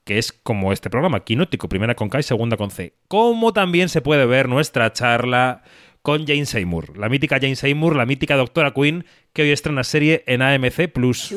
que 0.05 0.19
es 0.19 0.33
como 0.33 0.73
este 0.73 0.91
programa, 0.91 1.21
Quinótico, 1.21 1.69
primera 1.69 1.95
con 1.95 2.09
K 2.09 2.19
y 2.19 2.23
segunda 2.23 2.57
con 2.57 2.71
C. 2.71 2.95
Como 3.07 3.53
también 3.53 3.89
se 3.89 4.01
puede 4.01 4.27
ver 4.27 4.49
nuestra 4.49 4.93
charla 4.93 5.63
con 6.03 6.27
Jane 6.27 6.47
Seymour, 6.47 6.97
la 6.97 7.09
mítica 7.09 7.39
Jane 7.41 7.55
Seymour, 7.55 7.95
la 7.95 8.07
mítica 8.07 8.37
Doctora 8.37 8.73
Queen, 8.73 9.05
que 9.33 9.43
hoy 9.43 9.51
estrena 9.51 9.85
serie 9.85 10.25
en 10.27 10.43
AMC 10.43 10.89
Plus. 10.93 11.35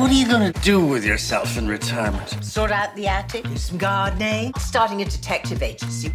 What 0.00 0.10
are 0.10 0.14
you 0.14 0.26
gonna 0.26 0.50
do 0.62 0.82
with 0.82 1.04
yourself 1.04 1.58
in 1.58 1.68
retirement? 1.68 2.42
Sort 2.42 2.72
out 2.72 2.96
the 2.96 3.06
attic, 3.06 3.44
do 3.44 3.56
some 3.58 3.76
gardening, 3.76 4.50
starting 4.58 5.02
a 5.02 5.04
detective 5.04 5.62
agency. 5.62 6.10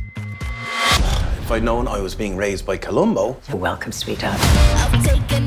If 1.43 1.51
I'd 1.51 1.61
known 1.61 1.87
I 1.87 2.01
was 2.01 2.15
being 2.17 2.35
raised 2.35 2.65
by 2.65 2.79
Columbo. 2.79 3.37
You're 3.47 3.61
welcome, 3.61 3.91
sweetheart. 3.91 4.39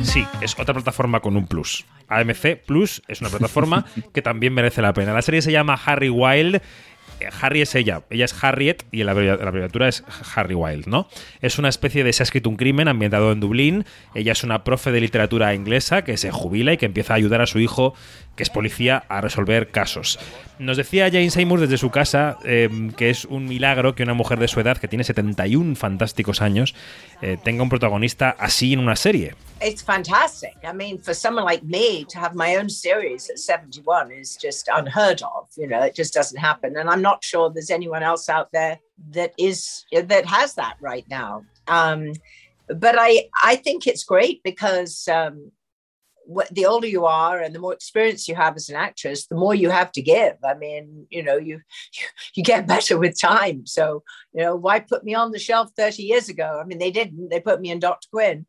Sí, 0.05 0.25
es 0.41 0.57
otra 0.57 0.73
plataforma 0.73 1.19
con 1.21 1.37
un 1.37 1.49
plus. 1.49 1.85
AMC 2.07 2.65
Plus 2.65 3.03
es 3.09 3.21
una 3.21 3.29
plataforma 3.29 3.85
que 4.15 4.23
también 4.23 4.55
merece 4.55 4.83
la 4.83 4.93
pena. 4.93 5.13
La 5.13 5.23
serie 5.23 5.43
se 5.43 5.51
llama 5.51 5.75
Harry 5.75 6.09
Wild 6.09 6.63
Harry 7.41 7.63
es 7.63 7.75
ella, 7.75 8.03
ella 8.11 8.25
es 8.25 8.35
Harriet 8.43 8.85
y 8.91 9.03
la 9.05 9.13
abreviatura 9.13 9.89
es 9.89 10.05
Harry 10.35 10.55
Wild, 10.55 10.87
¿no? 10.87 11.09
Es 11.41 11.59
una 11.59 11.69
especie 11.69 12.05
de 12.05 12.13
se 12.13 12.23
ha 12.23 12.25
escrito 12.25 12.49
un 12.49 12.57
crimen 12.57 12.89
ambientado 12.89 13.33
en 13.33 13.41
Dublín. 13.41 13.85
Ella 14.15 14.33
es 14.33 14.45
una 14.45 14.65
profe 14.65 14.93
de 14.93 15.01
literatura 15.01 15.55
inglesa 15.55 16.03
que 16.03 16.17
se 16.17 16.31
jubila 16.31 16.73
y 16.73 16.77
que 16.77 16.87
empieza 16.87 17.15
a 17.15 17.17
ayudar 17.17 17.41
a 17.41 17.47
su 17.47 17.59
hijo, 17.61 17.95
que 18.37 18.43
es 18.43 18.51
policía, 18.51 19.05
a 19.09 19.21
resolver 19.21 19.71
casos. 19.71 20.19
Nos 20.59 20.77
decía 20.77 21.07
Jane 21.07 21.31
Seymour 21.31 21.61
desde 21.61 21.79
su 21.79 21.91
casa 21.91 22.39
eh, 22.45 22.69
que 22.97 23.11
es 23.11 23.25
un 23.25 23.47
milagro 23.47 23.95
que 23.95 24.03
una 24.03 24.15
mujer 24.15 24.39
de 24.39 24.49
su 24.49 24.61
edad, 24.61 24.79
que 24.79 24.89
tiene 24.89 25.05
71 25.05 25.77
fantásticos 25.77 26.43
años, 26.43 26.75
eh, 27.23 27.37
tenga 27.43 27.63
un 27.63 27.69
protagonista 27.69 28.35
así 28.39 28.73
en 28.73 28.81
una 28.81 28.97
serie. 28.97 29.35
It's 29.61 29.83
fantastic. 29.83 30.57
I 30.63 30.73
mean, 30.73 30.99
for 30.99 31.13
someone 31.13 31.45
like 31.45 31.65
me 31.65 32.05
to 32.05 32.19
have 32.19 32.35
my 32.35 32.57
own 32.57 32.69
series 32.69 33.29
at 33.29 33.41
71 33.41 34.13
is 34.13 34.37
just 34.37 34.69
unheard 34.73 35.21
of. 35.23 35.49
You 35.57 35.67
know, 35.67 35.83
it 35.83 35.97
just 35.97 36.15
doesn't 36.15 36.39
happen. 36.39 36.77
And 36.77 36.89
I'm 36.89 37.03
not 37.03 37.25
sure 37.25 37.51
there's 37.51 37.71
anyone 37.71 38.05
else 38.05 38.29
out 38.29 38.53
there 38.53 38.79
that 39.11 39.35
is 39.37 39.85
that 39.93 40.27
has 40.27 40.55
that 40.55 40.77
right 40.81 41.05
now. 41.11 41.45
Um, 41.67 42.13
but 42.69 42.95
I 42.99 43.29
I 43.43 43.57
think 43.57 43.87
it's 43.87 44.05
great 44.05 44.43
because 44.45 45.09
um, 45.09 45.51
what, 46.29 46.55
the 46.55 46.67
older 46.67 46.87
you 46.87 47.07
are 47.07 47.41
and 47.41 47.55
the 47.55 47.59
more 47.59 47.73
experience 47.73 48.29
you 48.29 48.35
have 48.35 48.55
as 48.55 48.69
an 48.69 48.77
actress, 48.77 49.27
the 49.27 49.35
more 49.35 49.55
you 49.55 49.71
have 49.71 49.91
to 49.93 50.03
give. 50.03 50.35
I 50.45 50.55
mean, 50.55 51.07
you 51.09 51.23
know, 51.23 51.37
you 51.37 51.63
you 52.35 52.45
get 52.45 52.69
better 52.69 52.99
with 52.99 53.19
time. 53.19 53.67
So, 53.67 54.05
you 54.33 54.43
know, 54.43 54.55
why 54.55 54.81
put 54.81 55.05
me 55.05 55.15
on 55.15 55.33
the 55.33 55.39
shelf 55.39 55.71
30 55.77 56.03
years 56.03 56.29
ago? 56.29 56.61
I 56.63 56.65
mean, 56.65 56.79
they 56.79 56.91
didn't. 56.91 57.31
They 57.31 57.41
put 57.41 57.61
me 57.61 57.71
in 57.71 57.81
Dr. 57.81 58.09
Quinn. 58.13 58.47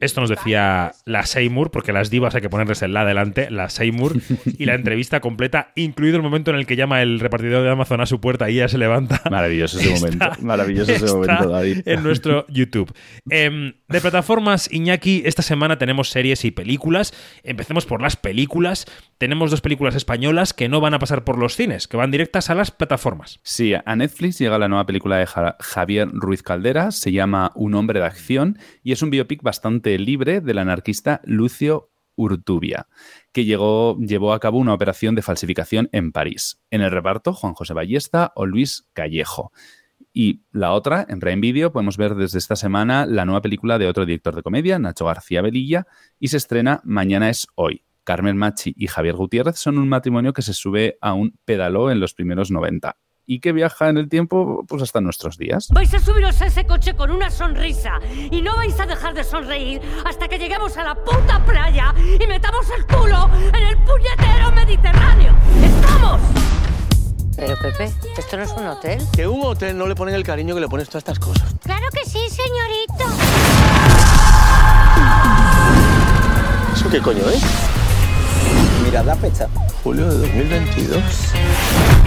Esto 0.00 0.20
nos 0.20 0.30
decía 0.30 0.92
la 1.06 1.24
Seymour, 1.24 1.70
porque 1.70 1.92
las 1.92 2.10
divas 2.10 2.34
hay 2.34 2.42
que 2.42 2.50
ponerles 2.50 2.82
el 2.82 2.92
la 2.92 3.00
adelante, 3.00 3.50
la 3.50 3.70
Seymour, 3.70 4.14
y 4.58 4.66
la 4.66 4.74
entrevista 4.74 5.20
completa, 5.20 5.72
incluido 5.74 6.16
el 6.16 6.22
momento 6.22 6.50
en 6.50 6.58
el 6.58 6.66
que 6.66 6.76
llama 6.76 7.02
el 7.02 7.18
repartidor 7.18 7.62
de 7.62 7.70
Amazon 7.70 8.00
a 8.00 8.06
su 8.06 8.20
puerta 8.20 8.50
y 8.50 8.56
ella 8.56 8.68
se 8.68 8.78
levanta. 8.78 9.22
Maravilloso 9.30 9.80
ese 9.80 9.90
momento, 9.94 10.26
maravilloso 10.40 10.92
ese 10.92 11.06
momento, 11.06 11.48
David. 11.48 11.82
En 11.86 12.02
nuestro 12.02 12.46
YouTube. 12.48 12.92
Em, 13.30 13.74
de 13.88 14.00
plataformas, 14.00 14.70
Iñaki, 14.70 15.22
esta 15.24 15.42
semana 15.42 15.78
tenemos 15.78 16.10
series 16.10 16.44
y 16.44 16.50
películas. 16.50 17.14
Empecemos 17.42 17.86
por 17.86 18.02
las 18.02 18.16
películas. 18.16 18.86
Tenemos 19.18 19.50
dos 19.50 19.60
películas 19.60 19.94
españolas 19.94 20.52
que 20.52 20.68
no 20.68 20.80
van 20.80 20.94
a 20.94 20.98
pasar 20.98 21.24
por 21.24 21.38
los 21.38 21.56
cines, 21.56 21.88
que 21.88 21.96
van 21.96 22.10
directas 22.10 22.50
a 22.50 22.54
las 22.54 22.70
plataformas. 22.70 23.40
Sí, 23.42 23.72
a 23.74 23.96
Netflix 23.96 24.38
llega 24.38 24.58
la 24.58 24.68
nueva 24.68 24.86
película 24.86 25.16
de 25.16 25.26
Javier 25.26 26.08
Ruiz 26.12 26.42
Caldera, 26.42 26.90
se 26.90 27.12
llama 27.12 27.50
Un 27.54 27.74
hombre 27.74 28.00
de 28.00 28.06
acción 28.06 28.58
y 28.82 28.92
es 28.92 29.02
un 29.02 29.10
biopic 29.10 29.42
bastante 29.42 29.53
bastante 29.54 29.96
libre 30.00 30.40
del 30.40 30.58
anarquista 30.58 31.20
Lucio 31.22 31.92
Urtubia, 32.16 32.88
que 33.30 33.44
llegó, 33.44 33.96
llevó 34.00 34.32
a 34.32 34.40
cabo 34.40 34.58
una 34.58 34.74
operación 34.74 35.14
de 35.14 35.22
falsificación 35.22 35.88
en 35.92 36.10
París. 36.10 36.60
En 36.72 36.80
el 36.80 36.90
reparto, 36.90 37.32
Juan 37.32 37.54
José 37.54 37.72
Ballesta 37.72 38.32
o 38.34 38.46
Luis 38.46 38.88
Callejo. 38.94 39.52
Y 40.12 40.42
la 40.50 40.72
otra, 40.72 41.06
en 41.08 41.20
Prime 41.20 41.40
Video, 41.40 41.70
podemos 41.70 41.96
ver 41.96 42.16
desde 42.16 42.38
esta 42.38 42.56
semana 42.56 43.06
la 43.06 43.24
nueva 43.24 43.42
película 43.42 43.78
de 43.78 43.86
otro 43.86 44.04
director 44.04 44.34
de 44.34 44.42
comedia, 44.42 44.80
Nacho 44.80 45.06
García 45.06 45.40
Velilla, 45.40 45.86
y 46.18 46.28
se 46.28 46.38
estrena 46.38 46.80
Mañana 46.82 47.30
es 47.30 47.46
hoy. 47.54 47.84
Carmen 48.02 48.36
Machi 48.36 48.74
y 48.76 48.88
Javier 48.88 49.14
Gutiérrez 49.14 49.56
son 49.56 49.78
un 49.78 49.88
matrimonio 49.88 50.32
que 50.32 50.42
se 50.42 50.52
sube 50.52 50.98
a 51.00 51.14
un 51.14 51.38
pedaló 51.44 51.92
en 51.92 52.00
los 52.00 52.12
primeros 52.12 52.50
90 52.50 52.96
y 53.26 53.40
que 53.40 53.52
viaja 53.52 53.88
en 53.88 53.98
el 53.98 54.08
tiempo 54.08 54.64
pues 54.66 54.82
hasta 54.82 55.00
nuestros 55.00 55.38
días. 55.38 55.68
Vais 55.70 55.92
a 55.94 56.00
subiros 56.00 56.40
a 56.42 56.46
ese 56.46 56.66
coche 56.66 56.94
con 56.94 57.10
una 57.10 57.30
sonrisa 57.30 57.98
y 58.30 58.42
no 58.42 58.56
vais 58.56 58.78
a 58.78 58.86
dejar 58.86 59.14
de 59.14 59.24
sonreír 59.24 59.80
hasta 60.04 60.28
que 60.28 60.38
lleguemos 60.38 60.76
a 60.76 60.84
la 60.84 60.94
puta 60.94 61.44
playa 61.44 61.94
y 61.98 62.26
metamos 62.26 62.66
el 62.76 62.86
culo 62.86 63.30
en 63.34 63.62
el 63.62 63.76
puñetero 63.78 64.52
Mediterráneo. 64.52 65.34
¡Estamos! 65.62 66.20
Pero 67.36 67.56
Pepe, 67.60 67.92
¿esto 68.16 68.36
no 68.36 68.42
es 68.44 68.52
un 68.52 68.66
hotel? 68.66 69.02
Que 69.12 69.26
un 69.26 69.42
hotel 69.42 69.76
no 69.76 69.86
le 69.86 69.94
ponen 69.94 70.14
el 70.14 70.22
cariño 70.22 70.54
que 70.54 70.60
le 70.60 70.68
pones 70.68 70.88
todas 70.88 71.02
estas 71.02 71.18
cosas. 71.18 71.54
Claro 71.62 71.86
que 71.92 72.08
sí, 72.08 72.20
señorito. 72.28 73.04
¿Eso 76.74 76.90
qué 76.90 77.00
coño 77.00 77.28
es? 77.28 77.83
Mirad 78.94 79.06
la 79.06 79.16
fecha. 79.16 79.48
Julio 79.82 80.06
de 80.06 80.18
2022. 80.18 81.02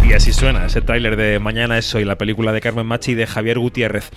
Y 0.08 0.14
así 0.14 0.32
suena 0.32 0.68
ese 0.68 0.80
tráiler 0.80 1.18
de 1.18 1.38
Mañana 1.38 1.78
es 1.78 1.94
hoy, 1.94 2.06
la 2.06 2.18
película 2.18 2.54
de 2.54 2.62
Carmen 2.62 2.86
Machi 2.86 3.12
y 3.12 3.16
de 3.16 3.28
Javier 3.28 3.60
Gutiérrez. 3.60 4.10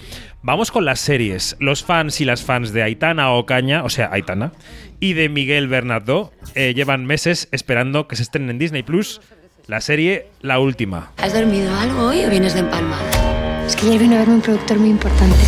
Vamos 0.43 0.71
con 0.71 0.85
las 0.85 1.01
series. 1.01 1.57
Los 1.59 1.83
fans 1.83 2.21
y 2.21 2.25
las 2.25 2.45
fans 2.45 2.73
de 2.73 2.85
Aitana 2.85 3.33
Ocaña, 3.33 3.83
o 3.83 3.89
sea, 3.89 4.11
Aitana, 4.13 4.53
y 5.01 5.15
de 5.15 5.29
Miguel 5.29 5.67
Bernardo 5.67 6.33
eh, 6.55 6.73
llevan 6.73 7.07
meses 7.07 7.49
esperando 7.51 8.07
que 8.07 8.15
se 8.15 8.23
estén 8.23 8.49
en 8.49 8.61
Disney 8.61 8.85
Plus 8.85 9.21
la 9.67 9.81
serie 9.81 10.29
La 10.41 10.61
Última. 10.61 11.11
¿Has 11.17 11.35
dormido 11.35 11.77
algo 11.77 12.07
hoy 12.07 12.25
o 12.25 12.31
vienes 12.31 12.55
de 12.55 12.61
empalmada? 12.61 13.67
Es 13.67 13.75
que 13.75 13.89
ayer 13.89 13.99
vino 13.99 14.15
a 14.15 14.19
verme 14.21 14.35
un 14.35 14.43
productor 14.43 14.79
muy 14.79 14.91
importante. 14.91 15.41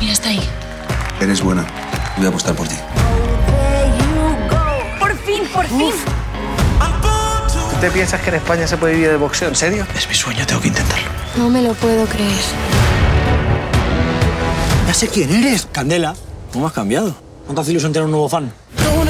Mira, 0.00 0.14
está 0.14 0.30
ahí. 0.30 0.42
Eres 1.20 1.40
buena. 1.40 1.64
Voy 2.16 2.26
a 2.26 2.30
apostar 2.30 2.56
por 2.56 2.66
ti. 2.66 2.74
¿Tú 5.70 5.92
te 7.80 7.90
piensas 7.92 8.20
que 8.20 8.30
en 8.30 8.36
España 8.36 8.66
se 8.66 8.76
puede 8.76 8.94
vivir 8.94 9.10
de 9.10 9.16
boxeo? 9.16 9.48
¿En 9.48 9.56
serio? 9.56 9.86
Es 9.96 10.08
mi 10.08 10.14
sueño, 10.14 10.44
tengo 10.46 10.60
que 10.60 10.68
intentarlo. 10.68 11.08
No 11.36 11.48
me 11.48 11.62
lo 11.62 11.74
puedo 11.74 12.06
creer. 12.06 12.32
Ya 14.86 14.94
sé 14.94 15.08
quién 15.08 15.32
eres. 15.32 15.68
Candela. 15.70 16.16
¿Cómo 16.52 16.66
has 16.66 16.72
cambiado? 16.72 17.14
¿Cuánto 17.50 17.62
hace 17.62 17.72
ilusión 17.72 17.92
tener 17.92 18.04
un 18.04 18.12
nuevo 18.12 18.28
fan? 18.28 18.52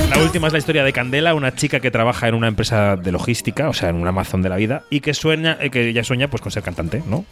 La 0.08 0.22
última 0.22 0.46
es 0.46 0.54
la 0.54 0.58
historia 0.58 0.82
de 0.82 0.94
Candela, 0.94 1.34
una 1.34 1.54
chica 1.54 1.78
que 1.80 1.90
trabaja 1.90 2.26
en 2.26 2.34
una 2.34 2.48
empresa 2.48 2.96
de 2.96 3.12
logística, 3.12 3.68
o 3.68 3.74
sea, 3.74 3.90
en 3.90 3.96
un 3.96 4.08
Amazon 4.08 4.40
de 4.40 4.48
la 4.48 4.56
vida, 4.56 4.84
y 4.88 5.00
que 5.00 5.12
sueña, 5.12 5.58
eh, 5.60 5.68
que 5.68 5.90
ella 5.90 6.02
sueña 6.04 6.28
pues 6.28 6.40
con 6.40 6.50
ser 6.50 6.62
cantante, 6.62 7.02
¿no? 7.06 7.26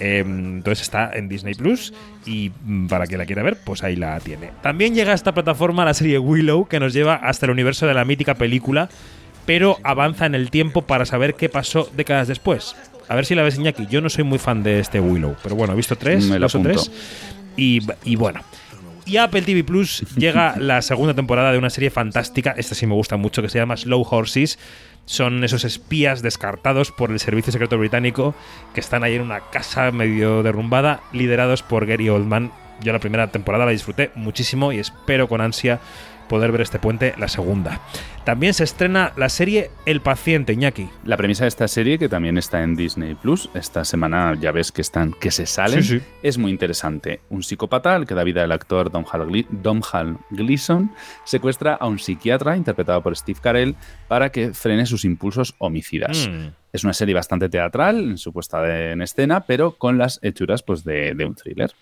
Eh, 0.00 0.18
entonces 0.18 0.82
está 0.82 1.12
en 1.14 1.30
Disney 1.30 1.54
Plus 1.54 1.94
y 2.26 2.52
mm, 2.62 2.88
para 2.88 3.06
quien 3.06 3.20
la 3.20 3.24
quiera 3.24 3.42
ver, 3.42 3.56
pues 3.64 3.82
ahí 3.82 3.96
la 3.96 4.20
tiene. 4.20 4.50
También 4.60 4.94
llega 4.94 5.12
a 5.12 5.14
esta 5.14 5.32
plataforma 5.32 5.86
la 5.86 5.94
serie 5.94 6.18
Willow, 6.18 6.68
que 6.68 6.78
nos 6.78 6.92
lleva 6.92 7.14
hasta 7.14 7.46
el 7.46 7.52
universo 7.52 7.86
de 7.86 7.94
la 7.94 8.04
mítica 8.04 8.34
película, 8.34 8.90
pero 9.46 9.78
avanza 9.82 10.26
en 10.26 10.34
el 10.34 10.50
tiempo 10.50 10.82
para 10.82 11.06
saber 11.06 11.36
qué 11.36 11.48
pasó 11.48 11.88
décadas 11.96 12.28
después. 12.28 12.76
A 13.08 13.14
ver 13.14 13.24
si 13.24 13.34
la 13.34 13.42
ves, 13.42 13.56
Iñaki. 13.56 13.86
Yo 13.86 14.02
no 14.02 14.10
soy 14.10 14.24
muy 14.24 14.38
fan 14.38 14.62
de 14.62 14.80
este 14.80 15.00
Willow, 15.00 15.36
pero 15.42 15.56
bueno, 15.56 15.72
he 15.72 15.76
visto 15.76 15.96
tres, 15.96 16.26
Me 16.26 16.38
dos 16.38 16.54
o 16.54 16.60
tres. 16.60 16.90
Y, 17.56 17.80
y 18.04 18.16
bueno. 18.16 18.42
Y 19.10 19.16
a 19.16 19.24
Apple 19.24 19.42
TV 19.42 19.64
Plus 19.64 20.04
llega 20.16 20.54
la 20.60 20.82
segunda 20.82 21.14
temporada 21.14 21.50
de 21.50 21.58
una 21.58 21.68
serie 21.68 21.90
fantástica, 21.90 22.54
esta 22.56 22.76
sí 22.76 22.86
me 22.86 22.94
gusta 22.94 23.16
mucho, 23.16 23.42
que 23.42 23.48
se 23.48 23.58
llama 23.58 23.76
Slow 23.76 24.06
Horses. 24.08 24.56
Son 25.04 25.42
esos 25.42 25.64
espías 25.64 26.22
descartados 26.22 26.92
por 26.92 27.10
el 27.10 27.18
Servicio 27.18 27.52
Secreto 27.52 27.76
Británico 27.76 28.36
que 28.72 28.78
están 28.78 29.02
ahí 29.02 29.16
en 29.16 29.22
una 29.22 29.40
casa 29.50 29.90
medio 29.90 30.44
derrumbada, 30.44 31.00
liderados 31.12 31.64
por 31.64 31.86
Gary 31.86 32.08
Oldman. 32.08 32.52
Yo 32.82 32.92
la 32.92 33.00
primera 33.00 33.32
temporada 33.32 33.64
la 33.64 33.72
disfruté 33.72 34.12
muchísimo 34.14 34.70
y 34.70 34.78
espero 34.78 35.28
con 35.28 35.40
ansia 35.40 35.80
poder 36.30 36.50
ver 36.52 36.62
este 36.62 36.78
puente 36.78 37.12
la 37.18 37.28
segunda. 37.28 37.80
También 38.24 38.54
se 38.54 38.64
estrena 38.64 39.12
la 39.16 39.28
serie 39.28 39.70
El 39.84 40.00
Paciente, 40.00 40.52
Iñaki. 40.52 40.88
La 41.04 41.16
premisa 41.16 41.44
de 41.44 41.48
esta 41.48 41.66
serie, 41.68 41.98
que 41.98 42.08
también 42.08 42.38
está 42.38 42.62
en 42.62 42.76
Disney 42.76 43.14
Plus, 43.16 43.50
esta 43.54 43.84
semana 43.84 44.36
ya 44.40 44.52
ves 44.52 44.70
que 44.72 44.80
están, 44.80 45.12
que 45.12 45.30
se 45.30 45.44
salen, 45.46 45.82
Sí, 45.82 45.98
sí. 45.98 46.04
es 46.22 46.38
muy 46.38 46.50
interesante. 46.52 47.20
Un 47.30 47.42
psicópata, 47.42 47.94
al 47.96 48.06
que 48.06 48.14
da 48.14 48.22
vida 48.24 48.44
el 48.44 48.52
actor 48.52 48.90
Glee- 48.90 49.46
Domhnall 49.50 50.18
Gleeson, 50.30 50.92
secuestra 51.24 51.74
a 51.74 51.86
un 51.86 51.98
psiquiatra 51.98 52.56
interpretado 52.56 53.02
por 53.02 53.16
Steve 53.16 53.40
Carell 53.42 53.74
para 54.08 54.30
que 54.30 54.54
frene 54.54 54.86
sus 54.86 55.04
impulsos 55.04 55.54
homicidas. 55.58 56.28
Mm. 56.30 56.48
Es 56.72 56.84
una 56.84 56.92
serie 56.92 57.14
bastante 57.16 57.48
teatral 57.48 57.98
en 58.10 58.18
su 58.18 58.32
puesta 58.32 58.62
de- 58.62 58.92
en 58.92 59.02
escena, 59.02 59.40
pero 59.40 59.72
con 59.76 59.98
las 59.98 60.20
hechuras 60.22 60.62
pues, 60.62 60.84
de, 60.84 61.14
de 61.14 61.24
un 61.24 61.34
thriller. 61.34 61.72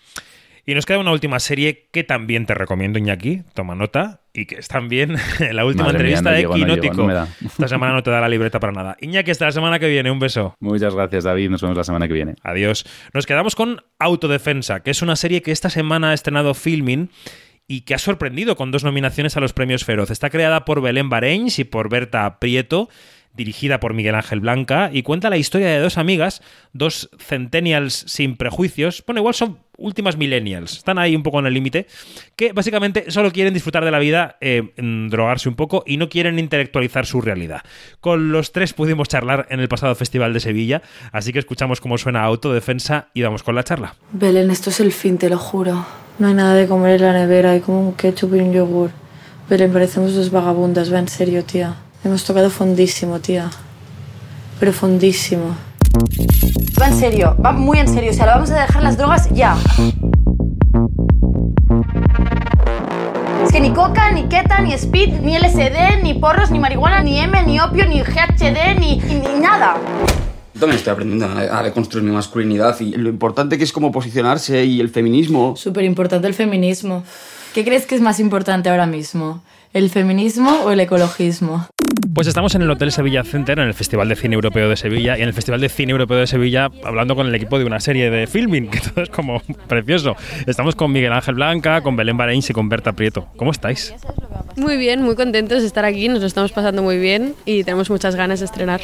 Y 0.65 0.73
nos 0.75 0.85
queda 0.85 0.99
una 0.99 1.11
última 1.11 1.39
serie 1.39 1.87
que 1.91 2.03
también 2.03 2.45
te 2.45 2.53
recomiendo, 2.53 2.99
Iñaki, 2.99 3.41
toma 3.53 3.75
nota, 3.75 4.18
y 4.33 4.45
que 4.45 4.55
es 4.55 4.67
también 4.67 5.15
la 5.51 5.65
última 5.65 5.85
Madre 5.85 6.03
mía, 6.03 6.17
entrevista 6.17 6.31
no 6.31 6.35
de 6.35 6.43
no 6.43 6.53
Quinótico. 6.53 7.07
no. 7.07 7.27
Esta 7.45 7.67
semana 7.67 7.93
no 7.93 8.03
te 8.03 8.11
da 8.11 8.21
la 8.21 8.29
libreta 8.29 8.59
para 8.59 8.73
nada. 8.73 8.97
Iñaki, 9.01 9.31
hasta 9.31 9.45
la 9.45 9.51
semana 9.51 9.79
que 9.79 9.87
viene, 9.87 10.11
un 10.11 10.19
beso. 10.19 10.55
Muchas 10.59 10.93
gracias, 10.93 11.23
David. 11.23 11.49
Nos 11.49 11.61
vemos 11.61 11.77
la 11.77 11.83
semana 11.83 12.07
que 12.07 12.13
viene. 12.13 12.35
Adiós. 12.43 12.85
Nos 13.13 13.25
quedamos 13.25 13.55
con 13.55 13.81
Autodefensa, 13.97 14.81
que 14.81 14.91
es 14.91 15.01
una 15.01 15.15
serie 15.15 15.41
que 15.41 15.51
esta 15.51 15.69
semana 15.69 16.11
ha 16.11 16.13
estrenado 16.13 16.53
Filmin 16.53 17.09
y 17.67 17.81
que 17.81 17.93
ha 17.93 17.99
sorprendido 17.99 18.55
con 18.55 18.71
dos 18.71 18.83
nominaciones 18.83 19.37
a 19.37 19.39
los 19.39 19.53
premios 19.53 19.85
Feroz. 19.85 20.09
Está 20.09 20.29
creada 20.29 20.65
por 20.65 20.81
Belén 20.81 21.09
Bareins 21.09 21.59
y 21.59 21.63
por 21.63 21.89
Berta 21.89 22.39
Prieto, 22.39 22.89
dirigida 23.33 23.79
por 23.79 23.93
Miguel 23.93 24.15
Ángel 24.15 24.39
Blanca, 24.39 24.89
y 24.91 25.03
cuenta 25.03 25.29
la 25.29 25.37
historia 25.37 25.67
de 25.67 25.79
dos 25.79 25.99
amigas, 25.99 26.41
dos 26.73 27.11
centennials 27.19 28.05
sin 28.07 28.37
prejuicios, 28.37 29.03
bueno, 29.05 29.19
igual 29.19 29.35
son 29.35 29.59
últimas 29.79 30.17
millennials, 30.17 30.77
están 30.77 30.99
ahí 30.99 31.15
un 31.15 31.23
poco 31.23 31.39
en 31.39 31.45
el 31.45 31.53
límite, 31.53 31.87
que 32.35 32.53
básicamente 32.53 33.11
solo 33.11 33.31
quieren 33.31 33.53
disfrutar 33.53 33.83
de 33.85 33.91
la 33.91 33.99
vida, 33.99 34.37
eh, 34.41 34.71
drogarse 35.09 35.49
un 35.49 35.55
poco 35.55 35.83
y 35.85 35.97
no 35.97 36.09
quieren 36.09 36.39
intelectualizar 36.39 37.05
su 37.05 37.21
realidad. 37.21 37.61
Con 37.99 38.31
los 38.31 38.51
tres 38.51 38.73
pudimos 38.73 39.07
charlar 39.07 39.47
en 39.49 39.59
el 39.59 39.67
pasado 39.67 39.95
Festival 39.95 40.33
de 40.33 40.39
Sevilla, 40.39 40.81
así 41.11 41.33
que 41.33 41.39
escuchamos 41.39 41.81
cómo 41.81 41.97
suena 41.97 42.23
Autodefensa 42.23 43.09
y 43.13 43.21
vamos 43.21 43.43
con 43.43 43.55
la 43.55 43.63
charla. 43.63 43.95
Belén, 44.11 44.51
esto 44.51 44.69
es 44.69 44.79
el 44.79 44.91
fin, 44.91 45.17
te 45.17 45.29
lo 45.29 45.37
juro. 45.37 45.85
No 46.19 46.27
hay 46.27 46.33
nada 46.33 46.53
de 46.53 46.67
comer 46.67 46.95
en 46.95 47.01
la 47.01 47.13
nevera, 47.13 47.51
hay 47.51 47.61
como 47.61 47.81
un 47.81 47.93
ketchup 47.93 48.35
y 48.35 48.39
un 48.39 48.53
yogur. 48.53 48.91
Belén, 49.49 49.71
parecemos 49.71 50.13
dos 50.13 50.31
vagabundas, 50.31 50.93
va 50.93 50.99
en 50.99 51.07
serio, 51.07 51.43
tía. 51.43 51.75
Hemos 52.03 52.23
tocado 52.23 52.49
fondísimo, 52.49 53.19
tía. 53.19 53.49
Pero 54.59 54.73
fondísimo. 54.73 55.55
Va 56.79 56.87
en 56.87 56.97
serio, 56.97 57.35
va 57.43 57.51
muy 57.51 57.77
en 57.77 57.89
serio. 57.89 58.11
O 58.11 58.13
sea, 58.13 58.25
lo 58.25 58.31
vamos 58.33 58.51
a 58.51 58.61
dejar 58.61 58.81
las 58.81 58.97
drogas 58.97 59.29
ya. 59.31 59.57
Es 63.43 63.51
que 63.51 63.59
ni 63.59 63.71
coca, 63.71 64.11
ni 64.11 64.29
keta, 64.29 64.61
ni 64.61 64.73
speed, 64.73 65.19
ni 65.21 65.37
LSD, 65.37 66.01
ni 66.03 66.13
porros, 66.13 66.51
ni 66.51 66.59
marihuana, 66.59 67.01
ni 67.03 67.19
M, 67.19 67.43
ni 67.43 67.59
opio, 67.59 67.85
ni 67.85 67.99
GHD, 67.99 68.79
ni, 68.79 68.97
ni 68.97 69.39
nada. 69.41 69.75
Yo 70.53 70.59
también 70.61 70.77
estoy 70.77 70.93
aprendiendo 70.93 71.25
a, 71.25 71.59
a 71.59 71.63
reconstruir 71.63 72.05
mi 72.05 72.11
masculinidad 72.11 72.79
y 72.79 72.91
lo 72.91 73.09
importante 73.09 73.57
que 73.57 73.65
es 73.65 73.73
cómo 73.73 73.91
posicionarse 73.91 74.63
y 74.63 74.79
el 74.79 74.89
feminismo. 74.89 75.55
Súper 75.57 75.83
importante 75.83 76.27
el 76.27 76.33
feminismo. 76.33 77.03
¿Qué 77.53 77.65
crees 77.65 77.85
que 77.87 77.95
es 77.95 78.01
más 78.01 78.21
importante 78.21 78.69
ahora 78.69 78.85
mismo? 78.85 79.41
¿El 79.71 79.91
feminismo 79.91 80.61
o 80.63 80.71
el 80.71 80.79
ecologismo? 80.79 81.67
Pues 82.11 82.25
estamos 82.25 82.55
en 82.55 82.63
el 82.63 82.71
Hotel 82.71 82.91
Sevilla 82.91 83.23
Center, 83.23 83.59
en 83.59 83.67
el 83.67 83.75
Festival 83.75 84.09
de 84.09 84.15
Cine 84.15 84.33
Europeo 84.33 84.67
de 84.67 84.75
Sevilla, 84.75 85.15
y 85.15 85.21
en 85.21 85.27
el 85.27 85.33
Festival 85.33 85.61
de 85.61 85.69
Cine 85.69 85.91
Europeo 85.91 86.17
de 86.17 86.25
Sevilla, 86.25 86.71
hablando 86.83 87.15
con 87.15 87.27
el 87.27 87.35
equipo 87.35 87.59
de 87.59 87.65
una 87.65 87.79
serie 87.79 88.09
de 88.09 88.25
filming, 88.25 88.67
que 88.71 88.79
todo 88.79 89.03
es 89.03 89.09
como 89.09 89.43
precioso. 89.67 90.15
Estamos 90.47 90.73
con 90.73 90.91
Miguel 90.91 91.13
Ángel 91.13 91.35
Blanca, 91.35 91.81
con 91.81 91.95
Belén 91.95 92.17
Bareins 92.17 92.49
y 92.49 92.53
con 92.53 92.67
Berta 92.67 92.93
Prieto. 92.93 93.27
¿Cómo 93.37 93.51
estáis? 93.51 93.93
Muy 94.55 94.77
bien, 94.77 95.03
muy 95.03 95.15
contentos 95.15 95.61
de 95.61 95.67
estar 95.67 95.85
aquí, 95.85 96.07
nos 96.09 96.21
lo 96.21 96.25
estamos 96.25 96.51
pasando 96.51 96.81
muy 96.81 96.97
bien 96.97 97.35
y 97.45 97.63
tenemos 97.63 97.91
muchas 97.91 98.15
ganas 98.15 98.39
de 98.39 98.45
estrenar. 98.45 98.81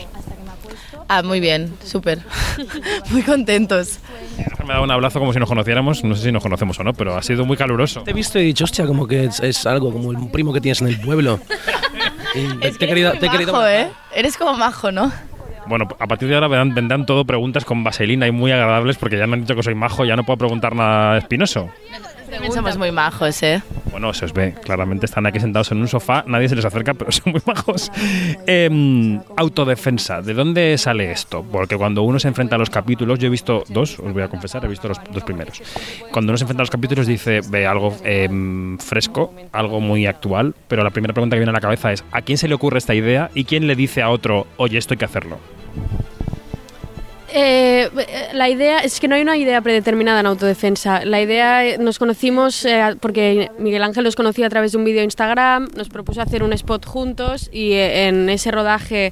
Ah, 1.07 1.21
muy 1.21 1.39
bien, 1.39 1.73
súper. 1.83 2.19
muy 3.11 3.21
contentos. 3.21 3.99
Me 4.37 4.71
ha 4.71 4.73
dado 4.73 4.83
un 4.83 4.91
abrazo 4.91 5.19
como 5.19 5.33
si 5.33 5.39
nos 5.39 5.47
conociéramos, 5.47 6.03
no 6.03 6.15
sé 6.15 6.23
si 6.23 6.31
nos 6.31 6.41
conocemos 6.41 6.79
o 6.79 6.83
no, 6.83 6.93
pero 6.93 7.15
ha 7.15 7.21
sido 7.21 7.45
muy 7.45 7.57
caluroso. 7.57 8.01
Te 8.01 8.11
he 8.11 8.13
visto 8.13 8.39
y 8.39 8.41
he 8.41 8.45
dicho, 8.45 8.63
hostia, 8.63 8.87
como 8.87 9.07
que 9.07 9.25
es, 9.25 9.39
es 9.39 9.65
algo, 9.67 9.91
como 9.91 10.11
el 10.11 10.29
primo 10.31 10.51
que 10.51 10.61
tienes 10.61 10.81
en 10.81 10.87
el 10.87 10.99
pueblo. 10.99 11.39
Y 12.33 12.47
te, 12.57 12.71
te 12.71 12.85
he 12.85 12.87
querido, 12.87 13.11
te 13.13 13.27
he 13.27 13.29
querido 13.29 13.53
Majo, 13.53 13.67
¿eh? 13.67 13.89
Eres 14.13 14.35
como 14.35 14.55
majo, 14.55 14.91
¿no? 14.91 15.11
Bueno, 15.67 15.87
a 15.99 16.07
partir 16.07 16.27
de 16.27 16.35
ahora 16.35 16.47
vendrán, 16.47 16.75
vendrán 16.75 17.05
todo 17.05 17.25
preguntas 17.25 17.65
con 17.65 17.83
vaselina 17.83 18.27
y 18.27 18.31
muy 18.31 18.51
agradables 18.51 18.97
porque 18.97 19.17
ya 19.17 19.25
me 19.25 19.33
han 19.35 19.41
dicho 19.41 19.55
que 19.55 19.63
soy 19.63 19.73
majo, 19.73 20.05
ya 20.05 20.15
no 20.15 20.23
puedo 20.23 20.37
preguntar 20.37 20.75
nada 20.75 21.17
espinoso. 21.17 21.69
También 22.29 22.51
somos 22.51 22.77
muy 22.77 22.91
majos, 22.91 23.41
¿eh? 23.43 23.61
Bueno, 23.91 24.13
se 24.13 24.25
os 24.25 24.33
ve, 24.33 24.53
claramente 24.61 25.05
están 25.05 25.25
aquí 25.25 25.39
sentados 25.39 25.71
en 25.71 25.77
un 25.79 25.87
sofá, 25.87 26.25
nadie 26.27 26.49
se 26.49 26.55
les 26.55 26.65
acerca, 26.65 26.93
pero 26.93 27.11
son 27.11 27.31
muy 27.31 27.41
majos. 27.45 27.91
Em, 28.45 29.21
autodefensa, 29.37 30.21
¿de 30.21 30.33
dónde 30.33 30.77
sale 30.77 31.11
esto? 31.11 31.45
Porque 31.49 31.77
cuando 31.77 32.03
uno 32.03 32.19
se 32.19 32.27
enfrenta 32.27 32.55
a 32.55 32.59
los 32.59 32.69
capítulos, 32.69 33.19
yo 33.19 33.27
he 33.27 33.29
visto 33.29 33.63
dos, 33.69 33.99
os 33.99 34.11
voy 34.11 34.23
a 34.23 34.27
confesar, 34.27 34.65
he 34.65 34.67
visto 34.67 34.87
los 34.87 34.99
dos 35.13 35.23
primeros. 35.23 35.61
Cuando 36.11 36.31
uno 36.31 36.37
se 36.37 36.43
enfrenta 36.43 36.61
a 36.61 36.65
los 36.65 36.71
capítulos 36.71 37.07
dice, 37.07 37.39
ve 37.47 37.65
algo 37.65 37.95
em, 38.03 38.77
fresco, 38.79 39.33
algo 39.53 39.79
muy 39.79 40.05
actual, 40.05 40.53
pero 40.67 40.83
la 40.83 40.89
primera 40.89 41.13
pregunta 41.13 41.35
que 41.35 41.39
viene 41.39 41.51
a 41.51 41.53
la 41.53 41.61
cabeza 41.61 41.93
es, 41.93 42.03
¿a 42.11 42.21
quién 42.21 42.37
se 42.37 42.47
le 42.47 42.55
ocurre 42.55 42.79
esta 42.79 42.95
idea 42.95 43.29
y 43.33 43.45
quién 43.45 43.67
le 43.67 43.75
dice 43.75 44.01
a 44.01 44.09
otro, 44.09 44.45
oye, 44.57 44.77
esto 44.77 44.93
hay 44.93 44.97
que 44.97 45.05
hacerlo? 45.05 45.37
Eh, 47.37 47.89
la 48.33 48.47
idea 48.47 48.79
es 48.79 49.01
que 49.01 49.09
no 49.09 49.15
hay 49.15 49.21
una 49.21 49.35
idea 49.35 49.59
predeterminada 49.59 50.21
en 50.21 50.25
autodefensa. 50.25 51.03
La 51.03 51.21
idea 51.21 51.65
eh, 51.65 51.77
nos 51.77 51.99
conocimos 51.99 52.63
eh, 52.63 52.95
porque 53.01 53.51
Miguel 53.59 53.83
Ángel 53.83 54.05
los 54.05 54.15
conocía 54.15 54.47
a 54.47 54.49
través 54.49 54.71
de 54.71 54.77
un 54.77 54.85
vídeo 54.85 54.99
de 54.99 55.03
Instagram, 55.03 55.67
nos 55.75 55.89
propuso 55.89 56.21
hacer 56.21 56.43
un 56.43 56.53
spot 56.53 56.85
juntos 56.85 57.49
y 57.51 57.73
eh, 57.73 58.07
en 58.07 58.29
ese 58.29 58.51
rodaje 58.51 59.11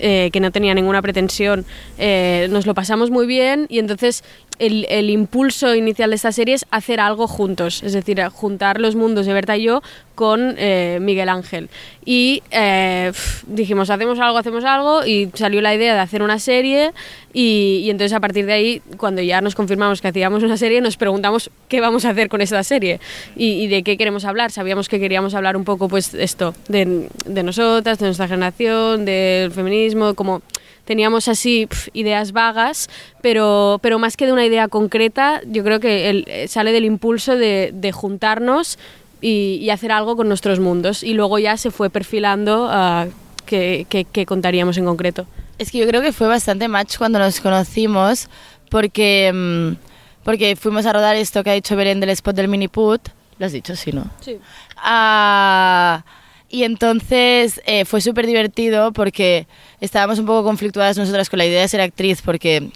que 0.00 0.40
no 0.40 0.50
tenía 0.50 0.72
ninguna 0.72 1.02
pretensión 1.02 1.66
nos 1.98 2.64
lo 2.64 2.72
pasamos 2.72 3.10
muy 3.10 3.26
bien 3.26 3.66
y 3.68 3.80
entonces 3.80 4.24
el, 4.60 4.86
el 4.88 5.10
impulso 5.10 5.74
inicial 5.74 6.10
de 6.10 6.16
esta 6.16 6.30
serie 6.30 6.54
es 6.54 6.66
hacer 6.70 7.00
algo 7.00 7.26
juntos, 7.26 7.82
es 7.82 7.92
decir, 7.92 8.22
juntar 8.32 8.80
los 8.80 8.94
mundos 8.94 9.26
de 9.26 9.32
Berta 9.32 9.56
y 9.56 9.64
yo 9.64 9.82
con 10.14 10.54
eh, 10.58 10.98
Miguel 11.00 11.28
Ángel. 11.30 11.70
Y 12.04 12.42
eh, 12.50 13.10
dijimos, 13.46 13.90
hacemos 13.90 14.18
algo, 14.18 14.38
hacemos 14.38 14.64
algo, 14.64 15.04
y 15.06 15.30
salió 15.34 15.60
la 15.62 15.74
idea 15.74 15.94
de 15.94 16.00
hacer 16.00 16.22
una 16.22 16.38
serie, 16.38 16.92
y, 17.32 17.80
y 17.84 17.90
entonces 17.90 18.12
a 18.12 18.20
partir 18.20 18.44
de 18.44 18.52
ahí, 18.52 18.82
cuando 18.98 19.22
ya 19.22 19.40
nos 19.40 19.54
confirmamos 19.54 20.00
que 20.02 20.08
hacíamos 20.08 20.42
una 20.42 20.56
serie, 20.56 20.80
nos 20.80 20.96
preguntamos 20.96 21.50
qué 21.68 21.80
vamos 21.80 22.04
a 22.04 22.10
hacer 22.10 22.28
con 22.28 22.42
esta 22.42 22.62
serie 22.62 23.00
y, 23.34 23.62
y 23.62 23.68
de 23.68 23.82
qué 23.82 23.96
queremos 23.96 24.24
hablar. 24.24 24.50
Sabíamos 24.50 24.88
que 24.88 25.00
queríamos 25.00 25.34
hablar 25.34 25.56
un 25.56 25.64
poco, 25.64 25.88
pues, 25.88 26.12
esto, 26.12 26.54
de, 26.68 27.08
de 27.24 27.42
nosotras, 27.42 27.98
de 27.98 28.06
nuestra 28.06 28.28
generación, 28.28 29.06
del 29.06 29.50
feminismo, 29.52 30.14
como 30.14 30.42
teníamos 30.90 31.28
así 31.28 31.66
pf, 31.68 31.88
ideas 31.92 32.32
vagas, 32.32 32.88
pero, 33.22 33.78
pero 33.80 34.00
más 34.00 34.16
que 34.16 34.26
de 34.26 34.32
una 34.32 34.44
idea 34.44 34.66
concreta, 34.66 35.40
yo 35.46 35.62
creo 35.62 35.78
que 35.78 36.10
el- 36.10 36.24
eh, 36.26 36.48
sale 36.48 36.72
del 36.72 36.84
impulso 36.84 37.36
de, 37.36 37.70
de 37.72 37.92
juntarnos 37.92 38.76
y, 39.20 39.58
y 39.62 39.70
hacer 39.70 39.92
algo 39.92 40.16
con 40.16 40.26
nuestros 40.26 40.58
mundos. 40.58 41.04
Y 41.04 41.14
luego 41.14 41.38
ya 41.38 41.56
se 41.56 41.70
fue 41.70 41.90
perfilando 41.90 42.66
a 42.68 43.06
qué, 43.46 43.86
qué- 43.88 44.26
contaríamos 44.26 44.78
en 44.78 44.84
concreto. 44.84 45.26
Es 45.58 45.70
que 45.70 45.78
yo 45.78 45.86
creo 45.86 46.02
que 46.02 46.12
fue 46.12 46.26
bastante 46.26 46.66
match 46.66 46.98
cuando 46.98 47.20
nos 47.20 47.38
conocimos 47.40 48.28
porque, 48.68 49.30
mm, 49.32 49.76
porque 50.24 50.56
fuimos 50.56 50.86
a 50.86 50.92
rodar 50.92 51.14
esto 51.14 51.44
que 51.44 51.50
ha 51.50 51.54
dicho 51.54 51.76
Belén 51.76 52.00
del 52.00 52.10
spot 52.10 52.34
del 52.34 52.48
mini 52.48 52.66
put. 52.66 53.00
¿Lo 53.38 53.46
has 53.46 53.52
dicho? 53.52 53.76
Sí, 53.76 53.92
¿no? 53.92 54.06
Sí. 54.20 54.38
Ah, 54.76 56.02
y 56.50 56.64
entonces 56.64 57.60
eh, 57.64 57.84
fue 57.84 58.00
súper 58.00 58.26
divertido 58.26 58.92
porque 58.92 59.46
estábamos 59.80 60.18
un 60.18 60.26
poco 60.26 60.44
conflictuadas 60.44 60.98
nosotras 60.98 61.30
con 61.30 61.38
la 61.38 61.46
idea 61.46 61.62
de 61.62 61.68
ser 61.68 61.80
actriz 61.80 62.20
porque, 62.22 62.70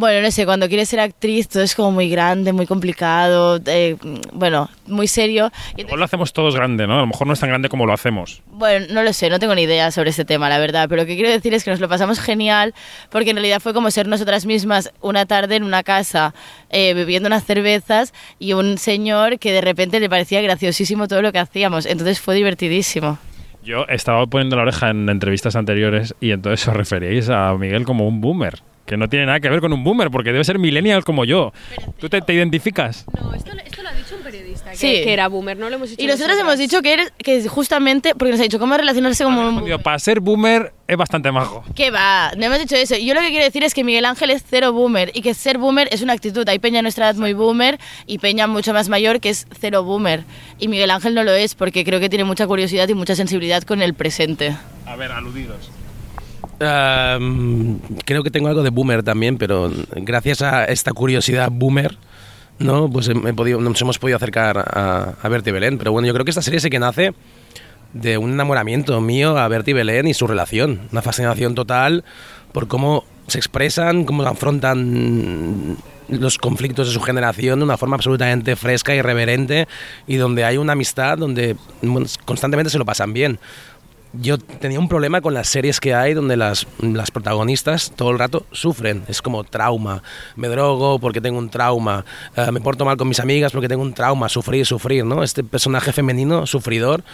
bueno, 0.00 0.22
no 0.22 0.30
sé, 0.30 0.46
cuando 0.46 0.66
quieres 0.66 0.88
ser 0.88 0.98
actriz 0.98 1.48
todo 1.48 1.62
es 1.62 1.74
como 1.74 1.92
muy 1.92 2.08
grande, 2.08 2.52
muy 2.52 2.66
complicado, 2.66 3.60
eh, 3.66 3.96
bueno, 4.32 4.70
muy 4.86 5.06
serio. 5.06 5.52
O 5.90 5.96
lo 5.96 6.04
hacemos 6.04 6.32
todos 6.32 6.56
grande, 6.56 6.86
¿no? 6.86 6.94
A 6.94 7.00
lo 7.00 7.06
mejor 7.06 7.26
no 7.26 7.34
es 7.34 7.40
tan 7.40 7.50
grande 7.50 7.68
como 7.68 7.86
lo 7.86 7.92
hacemos. 7.92 8.42
bueno, 8.46 8.86
no 8.90 9.02
lo 9.02 9.12
sé, 9.12 9.28
no 9.28 9.38
tengo 9.38 9.54
ni 9.54 9.62
idea 9.62 9.90
sobre 9.90 10.10
este 10.10 10.24
tema, 10.24 10.48
la 10.48 10.58
verdad, 10.58 10.88
pero 10.88 11.02
lo 11.02 11.06
que 11.06 11.14
quiero 11.14 11.30
decir 11.30 11.52
es 11.52 11.64
que 11.64 11.70
nos 11.70 11.80
lo 11.80 11.88
pasamos 11.88 12.18
genial 12.18 12.74
porque 13.10 13.30
en 13.30 13.36
realidad 13.36 13.60
fue 13.60 13.74
como 13.74 13.90
ser 13.90 14.08
nosotras 14.08 14.46
mismas 14.46 14.90
una 15.02 15.26
tarde 15.26 15.56
en 15.56 15.64
una 15.64 15.82
casa 15.82 16.34
eh, 16.70 16.94
bebiendo 16.94 17.26
unas 17.26 17.44
cervezas 17.44 18.14
y 18.38 18.54
un 18.54 18.78
señor 18.78 19.38
que 19.38 19.52
de 19.52 19.60
repente 19.60 20.00
le 20.00 20.08
parecía 20.08 20.40
graciosísimo 20.40 21.08
todo 21.08 21.20
lo 21.20 21.30
que 21.30 21.38
hacíamos, 21.38 21.84
entonces 21.84 22.20
fue 22.20 22.34
divertidísimo. 22.34 23.18
Yo 23.62 23.84
estaba 23.88 24.26
poniendo 24.26 24.56
la 24.56 24.62
oreja 24.62 24.88
en 24.88 25.06
entrevistas 25.10 25.54
anteriores 25.54 26.14
y 26.20 26.30
entonces 26.30 26.66
os 26.66 26.74
referíais 26.74 27.28
a 27.28 27.54
Miguel 27.58 27.84
como 27.84 28.08
un 28.08 28.22
boomer. 28.22 28.62
Que 28.90 28.96
no 28.96 29.08
tiene 29.08 29.24
nada 29.24 29.38
que 29.38 29.48
ver 29.48 29.60
con 29.60 29.72
un 29.72 29.84
boomer, 29.84 30.10
porque 30.10 30.32
debe 30.32 30.42
ser 30.42 30.58
millennial 30.58 31.04
como 31.04 31.24
yo. 31.24 31.52
¿Tú 32.00 32.08
te, 32.08 32.20
te 32.22 32.34
identificas? 32.34 33.06
No, 33.22 33.32
esto, 33.32 33.52
esto 33.64 33.82
lo 33.84 33.88
ha 33.88 33.92
dicho 33.92 34.16
un 34.16 34.22
periodista, 34.24 34.72
que, 34.72 34.76
Sí. 34.76 34.86
que 35.04 35.12
era 35.12 35.28
boomer, 35.28 35.56
no 35.56 35.70
lo 35.70 35.76
hemos 35.76 35.90
dicho 35.90 36.02
Y 36.02 36.08
nosotros 36.08 36.36
hemos 36.36 36.58
dicho 36.58 36.82
que, 36.82 36.94
eres, 36.94 37.12
que 37.16 37.46
justamente, 37.48 38.16
porque 38.16 38.32
nos 38.32 38.40
ha 38.40 38.42
dicho 38.42 38.58
cómo 38.58 38.76
relacionarse 38.76 39.22
como 39.22 39.48
un... 39.48 39.64
Digo, 39.64 39.78
para 39.78 39.96
ser 40.00 40.18
boomer 40.18 40.72
es 40.88 40.96
bastante 40.96 41.30
majo. 41.30 41.62
¿Qué 41.76 41.92
va? 41.92 42.32
No 42.36 42.46
hemos 42.46 42.58
dicho 42.58 42.74
eso. 42.74 42.96
Yo 42.96 43.14
lo 43.14 43.20
que 43.20 43.28
quiero 43.28 43.44
decir 43.44 43.62
es 43.62 43.74
que 43.74 43.84
Miguel 43.84 44.06
Ángel 44.06 44.30
es 44.30 44.42
cero 44.50 44.72
boomer 44.72 45.12
y 45.14 45.22
que 45.22 45.34
ser 45.34 45.58
boomer 45.58 45.86
es 45.92 46.02
una 46.02 46.12
actitud. 46.14 46.48
Hay 46.48 46.58
peña 46.58 46.80
a 46.80 46.82
nuestra 46.82 47.08
edad 47.10 47.14
muy 47.14 47.32
boomer 47.32 47.78
y 48.08 48.18
peña 48.18 48.48
mucho 48.48 48.72
más 48.72 48.88
mayor 48.88 49.20
que 49.20 49.28
es 49.30 49.46
cero 49.60 49.84
boomer. 49.84 50.24
Y 50.58 50.66
Miguel 50.66 50.90
Ángel 50.90 51.14
no 51.14 51.22
lo 51.22 51.30
es 51.30 51.54
porque 51.54 51.84
creo 51.84 52.00
que 52.00 52.08
tiene 52.08 52.24
mucha 52.24 52.44
curiosidad 52.48 52.88
y 52.88 52.94
mucha 52.94 53.14
sensibilidad 53.14 53.62
con 53.62 53.82
el 53.82 53.94
presente. 53.94 54.56
A 54.84 54.96
ver, 54.96 55.12
aludidos. 55.12 55.70
Creo 56.60 58.22
que 58.22 58.30
tengo 58.30 58.48
algo 58.48 58.62
de 58.62 58.70
boomer 58.70 59.02
también, 59.02 59.38
pero 59.38 59.70
gracias 59.96 60.42
a 60.42 60.64
esta 60.66 60.92
curiosidad 60.92 61.48
boomer, 61.50 61.96
¿no? 62.58 62.90
Pues 62.90 63.08
he- 63.08 63.12
he 63.12 63.32
podido, 63.32 63.60
nos 63.60 63.80
hemos 63.80 63.98
podido 63.98 64.16
acercar 64.16 64.58
a, 64.58 65.14
a 65.22 65.28
Bertie 65.28 65.52
Belén. 65.52 65.78
Pero 65.78 65.92
bueno, 65.92 66.06
yo 66.06 66.12
creo 66.12 66.24
que 66.24 66.30
esta 66.30 66.42
serie 66.42 66.60
sí 66.60 66.68
que 66.68 66.78
nace 66.78 67.14
de 67.94 68.18
un 68.18 68.32
enamoramiento 68.32 69.00
mío 69.00 69.38
a 69.38 69.48
Bertie 69.48 69.72
Belén 69.74 70.06
y 70.06 70.14
su 70.14 70.26
relación. 70.26 70.82
Una 70.92 71.00
fascinación 71.02 71.54
total 71.54 72.04
por 72.52 72.68
cómo 72.68 73.04
se 73.26 73.38
expresan, 73.38 74.04
cómo 74.04 74.22
afrontan 74.24 75.76
los 76.08 76.38
conflictos 76.38 76.88
de 76.88 76.92
su 76.92 77.00
generación 77.00 77.60
de 77.60 77.64
una 77.64 77.76
forma 77.76 77.94
absolutamente 77.94 78.56
fresca, 78.56 78.94
irreverente 78.94 79.68
y 80.08 80.16
donde 80.16 80.44
hay 80.44 80.56
una 80.56 80.72
amistad 80.72 81.16
donde 81.16 81.56
constantemente 82.24 82.68
se 82.68 82.78
lo 82.78 82.84
pasan 82.84 83.12
bien. 83.12 83.38
Yo 84.12 84.38
tenía 84.38 84.80
un 84.80 84.88
problema 84.88 85.20
con 85.20 85.34
las 85.34 85.48
series 85.48 85.78
que 85.78 85.94
hay 85.94 86.14
donde 86.14 86.36
las, 86.36 86.66
las 86.80 87.12
protagonistas 87.12 87.92
todo 87.94 88.10
el 88.10 88.18
rato 88.18 88.44
sufren. 88.50 89.04
Es 89.06 89.22
como 89.22 89.44
trauma. 89.44 90.02
Me 90.34 90.48
drogo 90.48 90.98
porque 90.98 91.20
tengo 91.20 91.38
un 91.38 91.48
trauma. 91.48 92.04
eh, 92.36 92.50
me 92.50 92.60
porto 92.60 92.84
mal 92.84 92.96
con 92.96 93.06
mis 93.08 93.20
amigas 93.20 93.52
porque 93.52 93.68
tengo 93.68 93.82
un 93.82 93.94
trauma. 93.94 94.28
Sufrir, 94.28 94.66
sufrir, 94.66 95.04
¿no? 95.04 95.22
Este 95.22 95.44
personaje 95.44 95.92
femenino, 95.92 96.44
sufridor. 96.46 97.04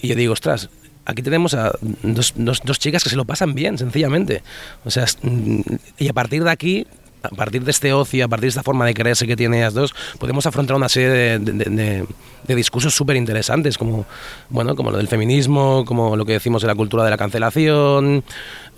Y 0.00 0.06
yo 0.08 0.14
digo, 0.14 0.34
ostras, 0.34 0.68
aquí 1.04 1.20
tenemos 1.22 1.52
a 1.54 1.72
dos, 2.02 2.32
dos- 2.36 2.60
dos 2.64 2.78
chicas 2.78 3.02
que 3.02 3.10
se 3.10 3.16
lo 3.16 3.24
pasan 3.24 3.54
bien, 3.54 3.76
sencillamente. 3.76 4.42
O 4.84 4.90
sea, 4.92 5.04
mm, 5.22 5.60
y 5.98 6.08
a 6.08 6.12
partir 6.12 6.44
de 6.44 6.50
aquí, 6.50 6.86
a 7.26 7.36
partir 7.36 7.62
de 7.64 7.70
este 7.70 7.92
ocio, 7.92 8.24
a 8.24 8.28
partir 8.28 8.44
de 8.44 8.48
esta 8.50 8.62
forma 8.62 8.86
de 8.86 8.94
creerse 8.94 9.26
que 9.26 9.36
tienen 9.36 9.60
ellas 9.60 9.74
dos, 9.74 9.94
podemos 10.18 10.46
afrontar 10.46 10.76
una 10.76 10.88
serie 10.88 11.08
de, 11.10 11.38
de- 11.38 12.06
de- 12.46 12.54
discursos 12.54 12.94
súper 12.94 13.16
interesantes, 13.16 13.76
como, 13.76 14.06
bueno, 14.50 14.76
como 14.76 14.90
lo 14.92 14.96
del 14.98 15.08
feminismo, 15.08 15.84
como 15.84 16.16
lo 16.16 16.24
que 16.24 16.32
decimos 16.34 16.62
de 16.62 16.68
la 16.68 16.74
cultura 16.76 17.02
de 17.04 17.10
la 17.10 17.16
cancelación, 17.16 18.22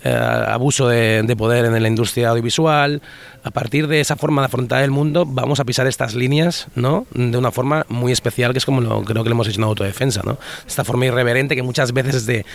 eh, 0.03 0.45
abuso 0.47 0.87
de, 0.87 1.23
de 1.23 1.35
poder 1.35 1.65
en 1.65 1.81
la 1.81 1.87
industria 1.87 2.29
audiovisual. 2.29 3.01
A 3.41 3.51
partir 3.51 3.87
de 3.87 4.01
esa 4.01 4.17
forma 4.17 4.41
de 4.41 4.47
afrontar 4.47 4.83
el 4.83 4.91
mundo, 4.91 5.25
vamos 5.25 5.61
a 5.61 5.65
pisar 5.65 5.87
estas 5.87 6.13
líneas, 6.13 6.67
¿no? 6.75 7.07
De 7.13 7.37
una 7.37 7.51
forma 7.51 7.85
muy 7.87 8.11
especial, 8.11 8.51
que 8.51 8.57
es 8.57 8.65
como 8.65 8.81
lo, 8.81 9.01
creo 9.03 9.23
que 9.23 9.29
lo 9.29 9.35
hemos 9.35 9.47
hecho 9.47 9.59
en 9.59 9.63
autodefensa, 9.63 10.21
¿no? 10.25 10.37
Esta 10.67 10.83
forma 10.83 11.05
irreverente 11.05 11.55
que 11.55 11.63
muchas 11.63 11.93
veces 11.93 12.15
es 12.15 12.25
de... 12.25 12.45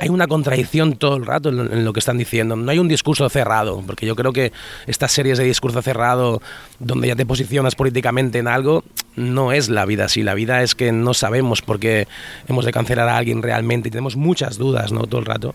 Hay 0.00 0.08
una 0.08 0.26
contradicción 0.26 0.96
todo 0.96 1.16
el 1.16 1.24
rato 1.24 1.50
en 1.50 1.56
lo, 1.56 1.72
en 1.72 1.84
lo 1.84 1.92
que 1.92 2.00
están 2.00 2.18
diciendo. 2.18 2.56
No 2.56 2.68
hay 2.70 2.80
un 2.80 2.88
discurso 2.88 3.28
cerrado, 3.28 3.82
porque 3.86 4.06
yo 4.06 4.16
creo 4.16 4.32
que 4.32 4.52
estas 4.88 5.12
series 5.12 5.38
de 5.38 5.44
discurso 5.44 5.80
cerrado, 5.82 6.42
donde 6.80 7.08
ya 7.08 7.16
te 7.16 7.26
posicionas 7.26 7.76
políticamente 7.76 8.38
en 8.40 8.48
algo, 8.48 8.82
no 9.16 9.52
es 9.52 9.68
la 9.68 9.84
vida 9.84 10.06
así. 10.06 10.22
La 10.22 10.34
vida 10.34 10.62
es 10.62 10.74
que 10.74 10.92
no 10.92 11.14
sabemos 11.14 11.62
por 11.62 11.78
qué 11.78 12.08
hemos 12.48 12.64
de 12.64 12.72
cancelar 12.72 13.08
a 13.08 13.16
alguien 13.16 13.42
realmente 13.42 13.88
y 13.88 13.90
tenemos 13.90 14.16
muchas 14.16 14.58
dudas, 14.58 14.92
¿no? 14.92 15.06
Todo 15.06 15.20
el 15.20 15.26
rato. 15.26 15.54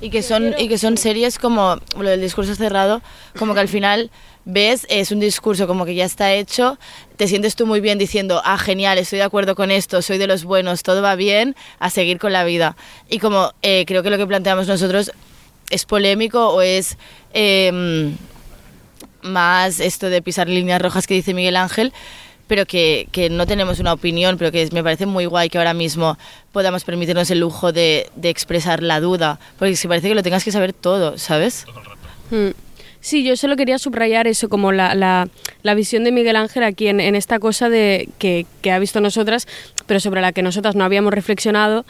Y 0.00 0.10
que 0.10 0.22
son, 0.22 0.54
y 0.58 0.68
que 0.68 0.78
son 0.78 0.96
series 0.96 1.38
como 1.38 1.78
lo 1.98 2.10
del 2.10 2.20
discurso 2.20 2.54
cerrado, 2.54 3.02
como 3.38 3.54
que 3.54 3.60
al 3.60 3.68
final 3.68 4.10
ves, 4.44 4.86
es 4.88 5.10
un 5.10 5.20
discurso 5.20 5.66
como 5.66 5.84
que 5.84 5.94
ya 5.94 6.04
está 6.04 6.32
hecho, 6.32 6.78
te 7.16 7.26
sientes 7.26 7.56
tú 7.56 7.66
muy 7.66 7.80
bien 7.80 7.98
diciendo, 7.98 8.40
ah, 8.44 8.58
genial, 8.58 8.98
estoy 8.98 9.18
de 9.18 9.24
acuerdo 9.24 9.56
con 9.56 9.70
esto, 9.70 10.02
soy 10.02 10.18
de 10.18 10.26
los 10.26 10.44
buenos, 10.44 10.82
todo 10.82 11.02
va 11.02 11.16
bien, 11.16 11.56
a 11.80 11.90
seguir 11.90 12.18
con 12.18 12.32
la 12.32 12.44
vida. 12.44 12.76
Y 13.08 13.18
como 13.18 13.52
eh, 13.62 13.84
creo 13.86 14.02
que 14.02 14.10
lo 14.10 14.18
que 14.18 14.26
planteamos 14.26 14.68
nosotros 14.68 15.12
es 15.70 15.84
polémico 15.84 16.50
o 16.50 16.62
es 16.62 16.96
eh, 17.34 18.14
más 19.22 19.80
esto 19.80 20.08
de 20.08 20.22
pisar 20.22 20.48
líneas 20.48 20.80
rojas 20.80 21.06
que 21.06 21.14
dice 21.14 21.34
Miguel 21.34 21.56
Ángel, 21.56 21.92
pero 22.46 22.66
que, 22.66 23.08
que 23.12 23.30
no 23.30 23.46
tenemos 23.46 23.80
una 23.80 23.92
opinión, 23.92 24.38
pero 24.38 24.52
que 24.52 24.68
me 24.72 24.82
parece 24.82 25.06
muy 25.06 25.26
guay 25.26 25.48
que 25.48 25.58
ahora 25.58 25.74
mismo 25.74 26.18
podamos 26.52 26.84
permitirnos 26.84 27.30
el 27.30 27.40
lujo 27.40 27.72
de, 27.72 28.10
de 28.16 28.30
expresar 28.30 28.82
la 28.82 29.00
duda, 29.00 29.38
porque 29.58 29.72
es 29.72 29.82
que 29.82 29.88
parece 29.88 30.08
que 30.08 30.14
lo 30.14 30.22
tengas 30.22 30.44
que 30.44 30.52
saber 30.52 30.72
todo, 30.72 31.18
¿sabes? 31.18 31.66
Mm. 32.30 32.50
Sí, 33.00 33.22
yo 33.22 33.36
solo 33.36 33.54
quería 33.54 33.78
subrayar 33.78 34.26
eso, 34.26 34.48
como 34.48 34.72
la, 34.72 34.96
la, 34.96 35.28
la 35.62 35.74
visión 35.74 36.02
de 36.02 36.10
Miguel 36.10 36.34
Ángel 36.34 36.64
aquí 36.64 36.88
en, 36.88 36.98
en 36.98 37.14
esta 37.14 37.38
cosa 37.38 37.68
de 37.68 38.08
que, 38.18 38.46
que 38.62 38.72
ha 38.72 38.80
visto 38.80 39.00
nosotras, 39.00 39.46
pero 39.86 40.00
sobre 40.00 40.20
la 40.20 40.32
que 40.32 40.42
nosotras 40.42 40.74
no 40.74 40.82
habíamos 40.82 41.14
reflexionado, 41.14 41.86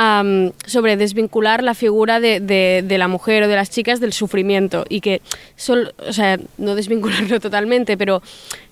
am, 0.00 0.52
sobre 0.64 0.96
desvincular 0.96 1.64
la 1.64 1.74
figura 1.74 2.20
de, 2.20 2.38
de, 2.38 2.84
de 2.86 2.98
la 2.98 3.08
mujer 3.08 3.42
o 3.42 3.48
de 3.48 3.56
las 3.56 3.68
chicas 3.68 3.98
del 3.98 4.12
sufrimiento 4.12 4.84
y 4.88 5.00
que, 5.00 5.20
sol- 5.56 5.92
o 6.08 6.12
sea, 6.12 6.38
no 6.56 6.76
desvincularlo 6.76 7.40
totalmente, 7.48 7.96
pero 7.96 8.22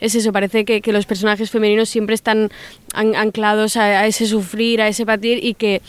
es 0.00 0.14
eso, 0.14 0.30
parece 0.32 0.64
que, 0.64 0.80
que 0.80 0.92
los 0.92 1.04
personajes 1.04 1.50
femeninos 1.50 1.88
siempre 1.88 2.14
están 2.14 2.50
an- 2.94 3.16
anclados 3.16 3.76
a, 3.76 3.84
a 4.02 4.06
ese 4.06 4.26
sufrir, 4.26 4.80
a 4.80 4.86
ese 4.86 5.04
patir 5.04 5.44
y 5.44 5.54
que 5.54 5.82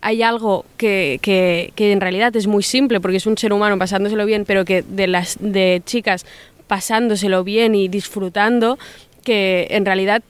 hay 0.00 0.22
algo 0.24 0.64
que, 0.76 1.20
que, 1.22 1.72
que 1.76 1.92
en 1.92 2.00
realidad 2.00 2.34
es 2.34 2.48
muy 2.48 2.64
simple 2.64 3.00
porque 3.00 3.18
es 3.18 3.26
un 3.26 3.38
ser 3.38 3.52
humano 3.52 3.78
pasándoselo 3.78 4.26
bien, 4.26 4.44
pero 4.44 4.64
que 4.64 4.82
de 4.82 5.06
las 5.06 5.36
de 5.38 5.82
chicas 5.86 6.26
pasándoselo 6.66 7.44
bien 7.44 7.74
y 7.76 7.86
disfrutando, 7.88 8.76
que 9.22 9.68
en 9.70 9.84
realidad 9.86 10.22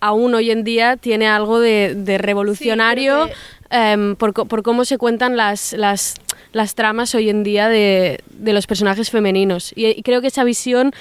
aún 0.00 0.34
hoy 0.34 0.50
en 0.50 0.64
día 0.64 0.96
tiene 0.96 1.26
algo 1.26 1.60
de, 1.60 1.94
de 1.94 2.18
revolucionario 2.18 3.28
em, 3.70 4.16
por, 4.16 4.32
por 4.32 4.62
cómo 4.62 4.84
se 4.84 4.98
cuentan 4.98 5.36
las, 5.36 5.72
las, 5.72 6.14
las 6.52 6.74
tramas 6.74 7.14
hoy 7.14 7.30
en 7.30 7.42
día 7.42 7.68
de, 7.68 8.20
de 8.30 8.52
los 8.52 8.66
personajes 8.66 9.10
femeninos. 9.10 9.72
Y, 9.76 9.86
y 9.86 10.02
creo 10.02 10.20
que 10.20 10.28
esa 10.28 10.44
visión 10.44 10.92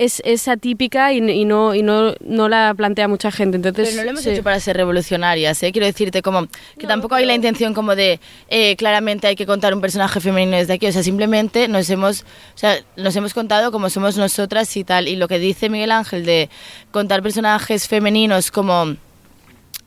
es, 0.00 0.22
es 0.24 0.48
atípica 0.48 1.12
y, 1.12 1.18
y 1.18 1.44
no, 1.44 1.74
y 1.74 1.82
no, 1.82 2.14
no 2.20 2.48
la 2.48 2.72
plantea 2.74 3.06
mucha 3.06 3.30
gente. 3.30 3.56
Entonces, 3.56 3.88
Pero 3.88 3.98
no 3.98 4.04
lo 4.04 4.10
hemos 4.10 4.22
sí. 4.22 4.30
hecho 4.30 4.42
para 4.42 4.58
ser 4.58 4.78
revolucionarias, 4.78 5.62
¿eh? 5.62 5.72
Quiero 5.72 5.86
decirte 5.86 6.22
como 6.22 6.48
que 6.78 6.86
tampoco 6.86 7.16
hay 7.16 7.26
la 7.26 7.34
intención 7.34 7.74
como 7.74 7.94
de 7.94 8.18
eh, 8.48 8.76
claramente 8.76 9.26
hay 9.26 9.36
que 9.36 9.44
contar 9.44 9.74
un 9.74 9.82
personaje 9.82 10.18
femenino 10.20 10.56
desde 10.56 10.72
aquí, 10.72 10.86
o 10.86 10.92
sea, 10.92 11.02
simplemente 11.02 11.68
nos 11.68 11.90
hemos, 11.90 12.22
o 12.22 12.58
sea, 12.58 12.78
nos 12.96 13.14
hemos 13.14 13.34
contado 13.34 13.70
como 13.70 13.90
somos 13.90 14.16
nosotras 14.16 14.74
y 14.76 14.84
tal, 14.84 15.06
y 15.06 15.16
lo 15.16 15.28
que 15.28 15.38
dice 15.38 15.68
Miguel 15.68 15.92
Ángel 15.92 16.24
de 16.24 16.48
contar 16.92 17.22
personajes 17.22 17.86
femeninos 17.86 18.50
como 18.50 18.96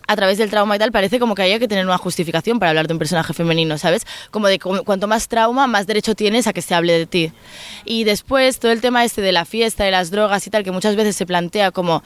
a 0.08 0.16
través 0.16 0.38
del 0.38 0.50
trauma 0.50 0.76
y 0.76 0.80
tal, 0.80 0.92
parece 0.92 1.20
como 1.20 1.36
que 1.36 1.42
haya 1.44 1.60
que 1.60 1.68
tener 1.68 1.86
una 1.86 1.98
justificación 1.98 2.60
para 2.60 2.70
hablar 2.72 2.88
de 2.88 2.94
un 2.94 3.00
personaje 3.00 3.34
femenino, 3.34 3.78
¿sabes? 3.78 4.06
Como 4.32 4.48
de 4.48 4.60
cu- 4.60 4.84
cuanto 4.84 5.08
más 5.08 5.28
trauma, 5.28 5.68
más 5.68 5.88
derecho 5.88 6.14
tienes 6.16 6.48
a 6.48 6.54
que 6.54 6.62
se 6.62 6.76
hable 6.76 6.94
de 6.94 7.06
ti. 7.06 7.32
Y 7.86 8.04
después 8.04 8.60
todo 8.60 8.72
el 8.72 8.82
tema 8.82 9.04
este 9.06 9.22
de 9.22 9.32
la 9.32 9.46
fiesta, 9.46 9.84
de 9.84 9.92
las 9.92 10.12
drogas 10.12 10.46
y 10.46 10.50
tal, 10.50 10.64
que 10.64 10.72
muchas 10.72 10.96
veces 10.96 11.16
se 11.16 11.26
plantea 11.26 11.72
como 11.72 12.04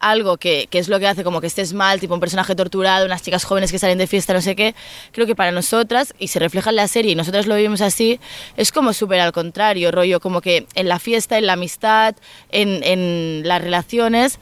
algo 0.00 0.36
que, 0.36 0.68
que 0.70 0.78
es 0.78 0.88
lo 0.88 1.00
que 1.00 1.08
hace 1.08 1.24
como 1.24 1.40
que 1.40 1.48
estés 1.48 1.72
mal, 1.72 1.98
tipo 1.98 2.14
un 2.14 2.20
personaje 2.20 2.54
torturado, 2.54 3.04
unas 3.04 3.20
chicas 3.20 3.42
jóvenes 3.44 3.72
que 3.72 3.80
salen 3.80 3.98
de 3.98 4.06
fiesta, 4.06 4.32
no 4.32 4.40
sé 4.40 4.54
qué, 4.54 4.76
creo 5.10 5.26
que 5.26 5.34
para 5.34 5.50
nosotras, 5.50 6.14
y 6.20 6.28
se 6.28 6.38
refleja 6.38 6.70
en 6.70 6.76
la 6.76 6.86
serie, 6.86 7.10
y 7.10 7.14
nosotras 7.16 7.48
lo 7.48 7.56
vivimos 7.56 7.80
así, 7.80 8.20
es 8.56 8.70
como 8.70 8.92
súper 8.92 9.18
al 9.18 9.32
contrario, 9.32 9.90
rollo, 9.90 10.20
como 10.20 10.40
que 10.40 10.68
en 10.76 10.86
la 10.86 11.00
fiesta, 11.00 11.36
en 11.36 11.46
la 11.46 11.54
amistad, 11.54 12.14
en, 12.52 12.84
en 12.84 13.42
las 13.44 13.60
relaciones, 13.60 14.38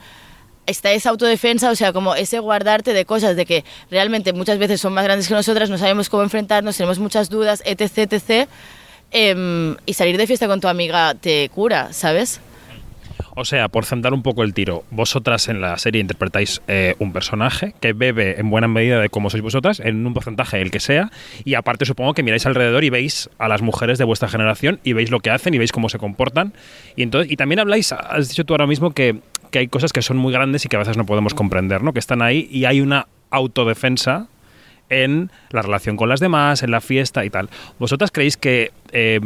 está 0.67 0.91
esa 0.91 1.09
autodefensa, 1.09 1.71
o 1.71 1.75
sea, 1.75 1.93
como 1.93 2.13
ese 2.13 2.39
guardarte 2.39 2.93
de 2.93 3.05
cosas, 3.05 3.35
de 3.35 3.45
que 3.45 3.63
realmente 3.89 4.33
muchas 4.33 4.59
veces 4.59 4.79
son 4.79 4.93
más 4.93 5.03
grandes 5.03 5.27
que 5.27 5.33
nosotras, 5.33 5.69
no 5.69 5.77
sabemos 5.77 6.09
cómo 6.09 6.23
enfrentarnos, 6.23 6.77
tenemos 6.77 6.99
muchas 6.99 7.29
dudas, 7.29 7.63
etc., 7.65 8.13
etc., 8.13 8.49
em, 9.11 9.75
y 9.85 9.93
salir 9.93 10.17
de 10.17 10.27
fiesta 10.27 10.47
con 10.47 10.59
tu 10.59 10.67
amiga 10.67 11.15
te 11.15 11.49
cura, 11.49 11.93
¿sabes? 11.93 12.41
O 13.39 13.45
sea, 13.45 13.67
por 13.67 13.85
centrar 13.85 14.15
un 14.15 14.23
poco 14.23 14.41
el 14.41 14.55
tiro, 14.55 14.83
vosotras 14.89 15.47
en 15.47 15.61
la 15.61 15.77
serie 15.77 16.01
interpretáis 16.01 16.59
eh, 16.67 16.95
un 16.97 17.13
personaje 17.13 17.75
que 17.79 17.93
bebe 17.93 18.39
en 18.39 18.49
buena 18.49 18.67
medida 18.67 18.99
de 18.99 19.09
cómo 19.09 19.29
sois 19.29 19.43
vosotras, 19.43 19.79
en 19.79 20.07
un 20.07 20.15
porcentaje 20.15 20.59
el 20.59 20.71
que 20.71 20.79
sea, 20.79 21.11
y 21.45 21.53
aparte 21.53 21.85
supongo 21.85 22.15
que 22.15 22.23
miráis 22.23 22.47
alrededor 22.47 22.83
y 22.83 22.89
veis 22.89 23.29
a 23.37 23.47
las 23.47 23.61
mujeres 23.61 23.99
de 23.99 24.05
vuestra 24.05 24.27
generación 24.27 24.79
y 24.83 24.93
veis 24.93 25.11
lo 25.11 25.19
que 25.19 25.29
hacen 25.29 25.53
y 25.53 25.59
veis 25.59 25.71
cómo 25.71 25.87
se 25.87 25.99
comportan. 25.99 26.53
Y 26.95 27.03
entonces, 27.03 27.31
y 27.31 27.35
también 27.35 27.59
habláis, 27.59 27.91
has 27.91 28.27
dicho 28.27 28.43
tú 28.43 28.55
ahora 28.55 28.65
mismo 28.65 28.89
que, 28.89 29.19
que 29.51 29.59
hay 29.59 29.67
cosas 29.67 29.93
que 29.93 30.01
son 30.01 30.17
muy 30.17 30.33
grandes 30.33 30.65
y 30.65 30.69
que 30.69 30.75
a 30.75 30.79
veces 30.79 30.97
no 30.97 31.05
podemos 31.05 31.33
comprender, 31.33 31.83
¿no? 31.83 31.93
Que 31.93 31.99
están 31.99 32.21
ahí 32.21 32.47
y 32.51 32.65
hay 32.65 32.81
una 32.81 33.07
autodefensa 33.29 34.27
en 34.89 35.31
la 35.49 35.61
relación 35.61 35.97
con 35.97 36.09
las 36.09 36.19
demás, 36.19 36.63
en 36.63 36.71
la 36.71 36.81
fiesta 36.81 37.25
y 37.25 37.29
tal. 37.29 37.49
¿Vosotras 37.79 38.11
creéis 38.11 38.37
que, 38.37 38.71
eh, 38.91 39.19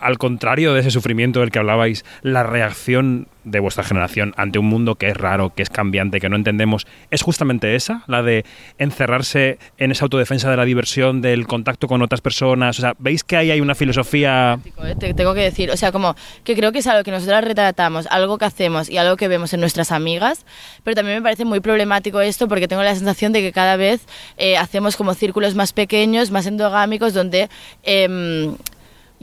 al 0.00 0.18
contrario 0.18 0.74
de 0.74 0.80
ese 0.80 0.90
sufrimiento 0.90 1.40
del 1.40 1.50
que 1.50 1.58
hablabais, 1.58 2.04
la 2.22 2.42
reacción 2.42 3.28
de 3.44 3.60
vuestra 3.60 3.84
generación 3.84 4.32
ante 4.36 4.58
un 4.58 4.66
mundo 4.66 4.96
que 4.96 5.08
es 5.08 5.16
raro, 5.16 5.54
que 5.54 5.62
es 5.62 5.70
cambiante, 5.70 6.20
que 6.20 6.28
no 6.28 6.36
entendemos, 6.36 6.86
es 7.10 7.22
justamente 7.22 7.74
esa? 7.74 8.02
La 8.06 8.22
de 8.22 8.44
encerrarse 8.78 9.58
en 9.78 9.92
esa 9.92 10.06
autodefensa 10.06 10.50
de 10.50 10.56
la 10.56 10.64
diversión, 10.64 11.20
del 11.20 11.46
contacto 11.46 11.86
con 11.86 12.02
otras 12.02 12.20
personas. 12.20 12.78
O 12.78 12.82
sea, 12.82 12.94
¿veis 12.98 13.22
que 13.22 13.36
ahí 13.36 13.50
hay 13.50 13.60
una 13.60 13.74
filosofía... 13.74 14.58
¿eh? 14.82 14.94
Te 14.98 15.14
tengo 15.14 15.34
que 15.34 15.42
decir, 15.42 15.70
o 15.70 15.76
sea, 15.76 15.92
como 15.92 16.16
que 16.42 16.56
creo 16.56 16.72
que 16.72 16.78
es 16.78 16.86
algo 16.86 17.04
que 17.04 17.10
nosotras 17.10 17.44
retratamos, 17.44 18.06
algo 18.08 18.38
que 18.38 18.46
hacemos 18.46 18.88
y 18.88 18.96
algo 18.96 19.16
que 19.16 19.28
vemos 19.28 19.52
en 19.52 19.60
nuestras 19.60 19.92
amigas, 19.92 20.46
pero 20.82 20.94
también 20.94 21.18
me 21.18 21.22
parece 21.22 21.44
muy 21.44 21.60
problemático 21.60 22.20
esto 22.20 22.48
porque 22.48 22.68
tengo 22.68 22.82
la 22.82 22.94
sensación 22.94 23.32
de 23.32 23.42
que 23.42 23.52
cada 23.52 23.76
vez 23.76 24.06
eh, 24.36 24.56
hacemos 24.56 24.96
como 24.96 25.14
círculos 25.14 25.54
más 25.54 25.72
pequeños, 25.72 26.30
más 26.30 26.46
endogámicos, 26.46 27.12
donde... 27.14 27.48
em, 27.82 28.56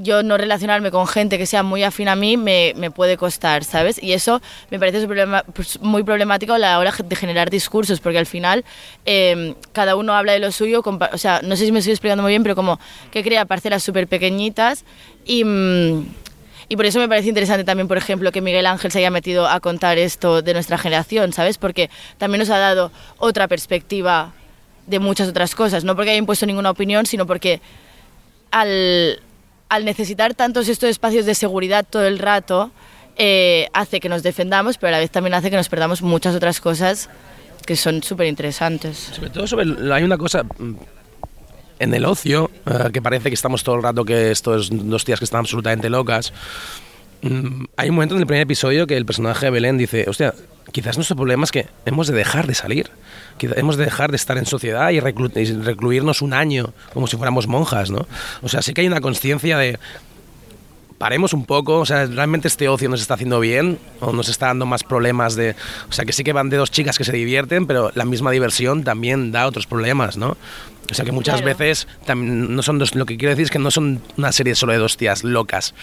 yo 0.02 0.23
no 0.23 0.38
relacionarme 0.38 0.91
con 0.91 1.07
gente 1.07 1.38
que 1.38 1.45
sea 1.45 1.64
muy 1.64 1.84
afín 1.84 2.07
a 2.07 2.15
mí 2.15 2.38
me, 2.38 2.73
me 2.76 2.91
puede 2.91 3.18
costar, 3.18 3.64
¿sabes? 3.64 4.02
Y 4.02 4.14
eso 4.14 4.41
me 4.69 4.80
parece 4.80 5.07
pues, 5.53 5.80
muy 5.82 6.03
problemático 6.03 6.53
a 6.53 6.60
la 6.60 6.80
hora 6.80 6.94
de 7.03 7.15
generar 7.15 7.49
discursos, 7.49 7.99
porque 7.99 8.18
al 8.18 8.26
final 8.26 8.65
eh, 9.06 9.56
cada 9.72 9.95
uno 9.95 10.14
habla 10.14 10.34
de 10.34 10.40
lo 10.40 10.52
suyo, 10.52 10.84
o 10.84 11.18
sea, 11.18 11.41
no 11.44 11.56
sé 11.56 11.65
si 11.65 11.72
me 11.72 11.80
estoy 11.80 11.94
explicando 11.94 12.23
muy 12.23 12.32
bien, 12.32 12.44
pero 12.44 12.56
como 12.56 12.80
que 13.11 13.23
crea 13.23 13.45
parcelas 13.45 13.84
súper 13.84 14.07
pequeñitas 14.07 14.86
y... 15.26 15.44
mm, 15.44 16.06
y 16.69 16.78
por 16.78 16.86
eso 16.86 16.99
me 16.99 17.10
parece 17.10 17.28
interesante 17.28 17.65
también, 17.65 17.90
por 17.90 17.98
ejemplo, 17.98 18.32
que 18.32 18.40
Miguel 18.40 18.65
Ángel 18.65 18.91
se 18.91 18.99
haya 18.99 19.11
metido 19.11 19.45
a 19.45 19.60
contar 19.60 19.98
esto 19.98 20.41
de 20.41 20.53
nuestra 20.53 20.78
generación, 20.78 21.34
¿sabes? 21.34 21.57
Porque 21.57 21.90
también 22.18 22.40
nos 22.40 22.49
ha 22.49 22.60
dado 22.60 22.94
otra 23.18 23.49
perspectiva 23.49 24.32
de 24.88 24.99
muchas 24.99 25.28
otras 25.28 25.53
cosas, 25.53 25.84
no 25.84 25.98
porque 25.98 26.11
haya 26.11 26.18
impuesto 26.19 26.45
ninguna 26.45 26.69
opinión, 26.69 27.06
sino 27.06 27.28
porque 27.28 27.60
al, 28.52 29.19
al 29.72 29.85
necesitar 29.85 30.34
tantos 30.34 30.68
estos 30.68 30.89
espacios 30.89 31.26
de 31.26 31.34
seguridad 31.34 31.85
todo 31.89 32.06
el 32.06 32.19
rato, 32.19 32.72
eh, 33.15 33.69
hace 33.72 34.02
que 34.02 34.10
nos 34.10 34.22
defendamos, 34.22 34.77
pero 34.77 34.89
a 34.89 34.91
la 34.91 34.99
vez 34.99 35.10
también 35.11 35.34
hace 35.34 35.49
que 35.49 35.56
nos 35.56 35.69
perdamos 35.69 36.02
muchas 36.02 36.35
otras 36.35 36.60
cosas 36.60 37.10
que 37.65 37.77
son 37.77 38.03
súper 38.03 38.27
interesantes. 38.27 38.98
Sobre 39.14 39.30
todo 39.30 39.48
sobre, 39.48 39.93
hay 39.93 40.03
una 40.03 40.18
cosa 40.18 40.43
mm, 40.43 40.73
en 41.80 41.93
el 41.93 42.03
ocio, 42.03 42.52
eh, 42.65 42.89
que 42.91 43.02
parece 43.02 43.30
que 43.30 43.34
estamos 43.34 43.64
todo 43.64 43.76
el 43.76 43.84
rato 43.84 44.03
que 44.03 44.31
estos 44.31 44.69
dos 44.73 45.06
tías 45.06 45.19
que 45.19 45.26
están 45.26 45.39
absolutamente 45.39 45.89
locas. 45.89 46.34
Mm, 47.22 47.64
hay 47.77 47.88
un 47.88 47.95
momento 47.95 48.15
en 48.15 48.19
el 48.19 48.27
primer 48.27 48.41
episodio 48.41 48.85
que 48.88 48.98
el 48.98 49.06
personaje 49.06 49.45
de 49.45 49.52
Belén 49.52 49.77
dice, 49.77 50.03
hostia, 50.10 50.34
quizás 50.73 50.98
nuestro 50.98 51.15
problema 51.15 51.45
es 51.45 51.52
que 51.53 51.68
hemos 51.85 52.07
de 52.07 52.14
dejar 52.18 52.45
de 52.45 52.56
salir, 52.56 52.89
quizás 53.48 53.58
hemos 53.58 53.76
de 53.78 53.86
dejar 53.86 54.12
de 54.12 54.16
estar 54.18 54.38
en 54.38 54.46
sociedad 54.46 54.90
y, 54.92 55.00
reclu- 55.00 55.32
y 55.36 55.62
recluirnos 55.64 56.22
un 56.22 56.34
año 56.34 56.74
como 56.94 57.08
si 57.08 57.18
fuéramos 57.18 57.48
monjas, 57.48 57.90
¿no? 57.92 58.08
O 58.42 58.48
sea, 58.50 58.62
sí 58.62 58.74
que 58.74 58.82
hay 58.82 58.88
una 58.88 59.02
conciencia 59.02 59.58
de 59.58 59.78
paremos 60.98 61.34
un 61.34 61.46
poco, 61.46 61.80
o 61.80 61.86
sea, 61.86 62.06
realmente 62.06 62.48
este 62.48 62.70
ocio 62.70 62.88
nos 62.88 63.02
está 63.02 63.16
haciendo 63.16 63.40
bien 63.40 63.80
o 64.02 64.14
nos 64.14 64.30
está 64.30 64.48
dando 64.48 64.68
más 64.68 64.84
problemas 64.84 65.36
de, 65.36 65.56
o 65.90 65.92
sea, 65.92 66.06
que 66.06 66.14
sí 66.14 66.24
que 66.24 66.32
van 66.32 66.50
de 66.50 66.58
dos 66.58 66.70
chicas 66.70 66.96
que 66.98 67.04
se 67.04 67.12
divierten, 67.14 67.66
pero 67.66 67.92
la 67.96 68.06
misma 68.06 68.30
diversión 68.30 68.84
también 68.84 69.32
da 69.32 69.48
otros 69.48 69.66
problemas, 69.66 70.18
¿no? 70.18 70.38
O 70.92 70.94
sea, 70.94 71.04
que 71.04 71.12
muchas 71.12 71.42
Claro. 71.42 71.58
veces 71.58 71.88
también 72.06 72.56
no 72.56 72.62
son 72.62 72.78
dos, 72.78 72.94
lo 72.94 73.08
que 73.08 73.18
quiero 73.18 73.32
decir 73.32 73.46
es 73.46 73.52
que 73.52 73.58
no 73.60 73.72
son 73.72 74.00
una 74.18 74.32
serie 74.32 74.54
solo 74.54 74.74
de 74.74 74.80
dos 74.80 74.96
tías 74.98 75.24
locas, 75.24 75.74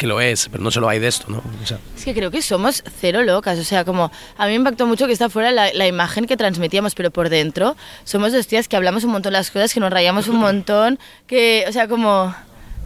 que 0.00 0.06
lo 0.08 0.20
es, 0.20 0.48
pero 0.50 0.62
no 0.64 0.70
solo 0.70 0.88
hay 0.88 0.98
de 0.98 1.06
esto, 1.08 1.26
¿no? 1.28 1.38
O 1.62 1.66
sea, 1.66 1.78
Es 1.96 2.04
que 2.04 2.14
creo 2.14 2.30
que 2.30 2.40
somos 2.42 2.82
cero 3.00 3.22
locas, 3.22 3.58
o 3.58 3.64
sea, 3.64 3.84
como 3.84 4.10
a 4.38 4.44
mí 4.46 4.50
me 4.52 4.56
impactó 4.56 4.86
mucho 4.86 5.06
que 5.06 5.12
está 5.12 5.28
fuera 5.28 5.52
la, 5.52 5.72
la 5.74 5.86
imagen 5.86 6.26
que 6.26 6.36
transmitíamos, 6.36 6.94
pero 6.94 7.10
por 7.10 7.28
dentro 7.28 7.76
somos 8.04 8.32
dos 8.32 8.46
tías 8.46 8.66
que 8.66 8.76
hablamos 8.76 9.04
un 9.04 9.10
montón 9.12 9.32
las 9.34 9.50
cosas, 9.50 9.72
que 9.74 9.78
nos 9.80 9.92
rayamos 9.92 10.26
un 10.28 10.36
montón, 10.38 10.98
que, 11.26 11.64
o 11.68 11.72
sea, 11.72 11.86
como, 11.86 12.34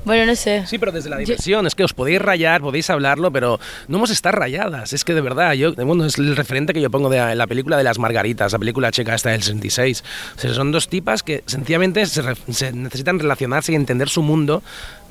bueno, 0.05 0.27
no 0.27 0.35
sé. 0.37 0.67
Sí, 0.67 0.77
pero 0.79 0.93
desde 0.93 1.09
la 1.09 1.17
diversión, 1.17 1.67
es 1.67 1.75
que 1.75 1.83
os 1.85 1.95
podéis 1.95 2.21
rayar, 2.21 2.61
podéis 2.61 2.91
hablarlo, 2.91 3.31
pero 3.31 3.59
no 3.89 3.97
hemos 3.97 4.11
estar 4.11 4.39
rayadas. 4.39 4.93
Es 4.93 5.03
que 5.05 5.15
de 5.15 5.21
verdad, 5.23 5.53
yo, 5.55 5.73
bueno, 5.77 6.05
es 6.05 6.19
el 6.19 6.37
referente 6.37 6.75
que 6.75 6.81
yo 6.83 6.91
pongo 6.91 7.09
de 7.09 7.35
la 7.35 7.47
película 7.47 7.79
de 7.79 7.85
las 7.85 7.99
Margaritas, 7.99 8.53
la 8.53 8.59
película 8.59 8.91
checa 8.91 9.15
esta 9.15 9.31
del 9.31 9.43
66. 9.43 10.05
O 10.37 10.41
sea, 10.41 10.53
son 10.53 10.73
dos 10.73 10.89
tipas 10.89 11.23
que 11.23 11.43
sencillamente 11.47 12.05
se, 12.07 12.21
re- 12.21 12.37
se 12.51 12.73
necesitan 12.73 13.19
relacionarse 13.19 13.73
y 13.73 13.77
entender 13.77 14.09
su 14.11 14.21
mundo 14.23 14.63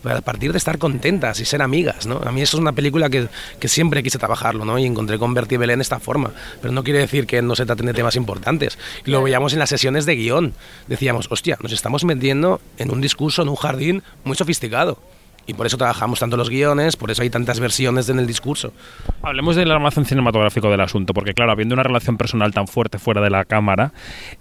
a 0.03 0.21
partir 0.21 0.51
de 0.51 0.57
estar 0.57 0.77
contentas 0.77 1.39
y 1.39 1.45
ser 1.45 1.61
amigas, 1.61 2.05
¿no? 2.05 2.21
A 2.23 2.31
mí 2.31 2.41
eso 2.41 2.57
es 2.57 2.61
una 2.61 2.73
película 2.73 3.09
que, 3.09 3.27
que 3.59 3.67
siempre 3.67 4.03
quise 4.03 4.17
trabajarlo, 4.17 4.65
¿no? 4.65 4.77
Y 4.77 4.85
encontré 4.85 5.17
con 5.17 5.34
Bertie 5.34 5.57
Belén 5.57 5.81
esta 5.81 5.99
forma. 5.99 6.31
Pero 6.61 6.73
no 6.73 6.84
quiere 6.84 6.99
decir 6.99 7.25
que 7.25 7.41
no 7.41 7.55
se 7.55 7.65
traten 7.65 7.85
de 7.85 7.93
temas 7.93 8.15
importantes. 8.15 8.77
Lo 9.05 9.23
veíamos 9.23 9.53
en 9.53 9.59
las 9.59 9.69
sesiones 9.69 10.05
de 10.05 10.15
guion. 10.15 10.53
Decíamos, 10.88 11.27
hostia, 11.30 11.57
nos 11.61 11.71
estamos 11.71 12.03
metiendo 12.03 12.61
en 12.77 12.91
un 12.91 13.01
discurso, 13.01 13.41
en 13.41 13.49
un 13.49 13.55
jardín 13.55 14.03
muy 14.23 14.35
sofisticado. 14.35 14.97
Y 15.45 15.53
por 15.55 15.65
eso 15.65 15.77
trabajamos 15.77 16.19
tanto 16.19 16.38
los 16.38 16.49
guiones, 16.49 16.95
por 16.95 17.11
eso 17.11 17.21
hay 17.21 17.30
tantas 17.30 17.59
versiones 17.59 18.07
en 18.07 18.17
el 18.17 18.25
discurso. 18.25 18.71
Hablemos 19.21 19.57
del 19.57 19.71
almacén 19.71 20.05
cinematográfico 20.05 20.69
del 20.69 20.80
asunto, 20.80 21.13
porque 21.13 21.34
claro, 21.34 21.51
habiendo 21.51 21.73
una 21.73 21.84
relación 21.84 22.17
personal 22.17 22.53
tan 22.53 22.67
fuerte 22.67 22.97
fuera 22.97 23.19
de 23.19 23.30
la 23.30 23.43
cámara, 23.43 23.91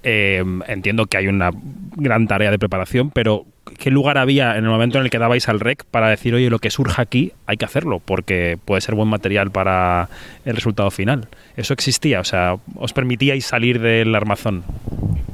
eh, 0.05 0.44
entiendo 0.68 1.06
que 1.06 1.16
hay 1.16 1.26
una 1.26 1.51
gran 1.97 2.28
tarea 2.28 2.52
de 2.52 2.59
preparación, 2.59 3.10
pero 3.10 3.47
¿qué 3.78 3.90
lugar 3.90 4.18
había 4.18 4.56
en 4.56 4.64
el 4.64 4.70
momento 4.70 4.98
en 4.98 5.05
el 5.05 5.10
que 5.10 5.18
dabais 5.18 5.48
al 5.48 5.60
rec 5.60 5.84
para 5.84 6.09
decir, 6.09 6.34
oye, 6.34 6.51
lo 6.51 6.59
que 6.59 6.70
surja 6.70 7.02
aquí 7.02 7.32
hay 7.47 7.56
que 7.56 7.64
hacerlo, 7.64 8.01
porque 8.05 8.59
puede 8.64 8.80
ser 8.80 8.94
buen 8.94 9.09
material 9.09 9.51
para 9.51 10.09
el 10.44 10.55
resultado 10.55 10.90
final? 10.90 11.28
¿Eso 11.57 11.74
existía? 11.74 12.20
O 12.20 12.24
sea, 12.24 12.57
¿os 12.77 12.93
permitíais 12.93 13.45
salir 13.45 13.81
del 13.81 14.15
armazón? 14.15 14.65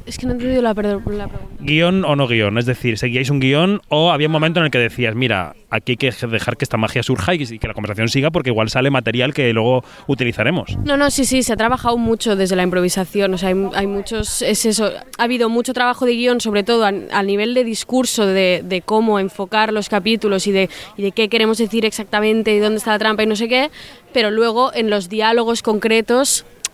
Es 0.05 0.17
que 0.17 0.25
no 0.25 0.31
he 0.31 0.35
entendido 0.35 0.63
la, 0.63 0.69
la 0.69 0.75
pregunta. 0.75 1.29
¿Guión 1.59 2.03
o 2.03 2.15
no 2.15 2.27
guion? 2.27 2.57
Es 2.57 2.65
decir, 2.65 2.97
¿seguíais 2.97 3.29
un 3.29 3.39
guion 3.39 3.81
o 3.89 4.11
había 4.11 4.27
un 4.27 4.31
momento 4.31 4.59
en 4.59 4.65
el 4.65 4.71
que 4.71 4.79
decías, 4.79 5.13
mira, 5.13 5.53
aquí 5.69 5.91
hay 5.91 5.97
que 5.97 6.11
dejar 6.27 6.57
que 6.57 6.65
esta 6.65 6.77
magia 6.77 7.03
surja 7.03 7.35
y 7.35 7.59
que 7.59 7.67
la 7.67 7.75
conversación 7.75 8.09
siga 8.09 8.31
porque 8.31 8.49
igual 8.49 8.71
sale 8.71 8.89
material 8.89 9.35
que 9.35 9.53
luego 9.53 9.83
utilizaremos? 10.07 10.75
No, 10.83 10.97
no, 10.97 11.11
sí, 11.11 11.25
sí, 11.25 11.43
se 11.43 11.53
ha 11.53 11.57
trabajado 11.57 11.97
mucho 11.97 12.35
desde 12.35 12.55
la 12.55 12.63
improvisación, 12.63 13.35
o 13.35 13.37
sea, 13.37 13.49
hay, 13.49 13.67
hay 13.75 13.85
muchos, 13.85 14.41
es 14.41 14.65
eso, 14.65 14.89
ha 15.17 15.23
habido 15.23 15.47
mucho 15.47 15.73
trabajo 15.73 16.07
de 16.07 16.13
guion, 16.13 16.41
sobre 16.41 16.63
todo 16.63 16.85
a, 16.85 16.87
a 16.87 17.21
nivel 17.21 17.53
de 17.53 17.63
discurso, 17.63 18.25
de, 18.25 18.61
de 18.63 18.81
cómo 18.81 19.19
enfocar 19.19 19.71
los 19.71 19.89
capítulos 19.89 20.47
y 20.47 20.51
de, 20.51 20.69
y 20.97 21.03
de 21.03 21.11
qué 21.11 21.29
queremos 21.29 21.59
decir 21.59 21.85
exactamente 21.85 22.55
y 22.55 22.57
dónde 22.57 22.77
está 22.77 22.91
la 22.91 22.99
trampa 22.99 23.21
y 23.21 23.27
no 23.27 23.35
sé 23.35 23.47
qué, 23.47 23.69
pero 24.11 24.31
luego 24.31 24.73
en 24.73 24.89
los 24.89 25.07
diálogos 25.07 25.61
concretos 25.61 26.08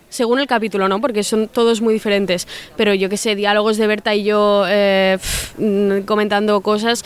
según 0.08 0.38
el 0.40 0.46
capítulo, 0.46 0.88
¿no? 0.88 1.00
Porque 1.00 1.22
son 1.22 1.48
todos 1.48 1.80
muy 1.80 1.94
diferentes. 1.94 2.46
Pero 2.76 2.94
yo 2.94 3.08
qué 3.08 3.16
sé, 3.16 3.34
diálogos 3.34 3.76
de 3.76 3.86
Berta 3.86 4.14
y 4.14 4.24
yo 4.24 4.64
eh, 4.66 5.18
pf, 5.20 5.54
mm, 5.58 6.02
comentando 6.02 6.60
cosas, 6.60 7.04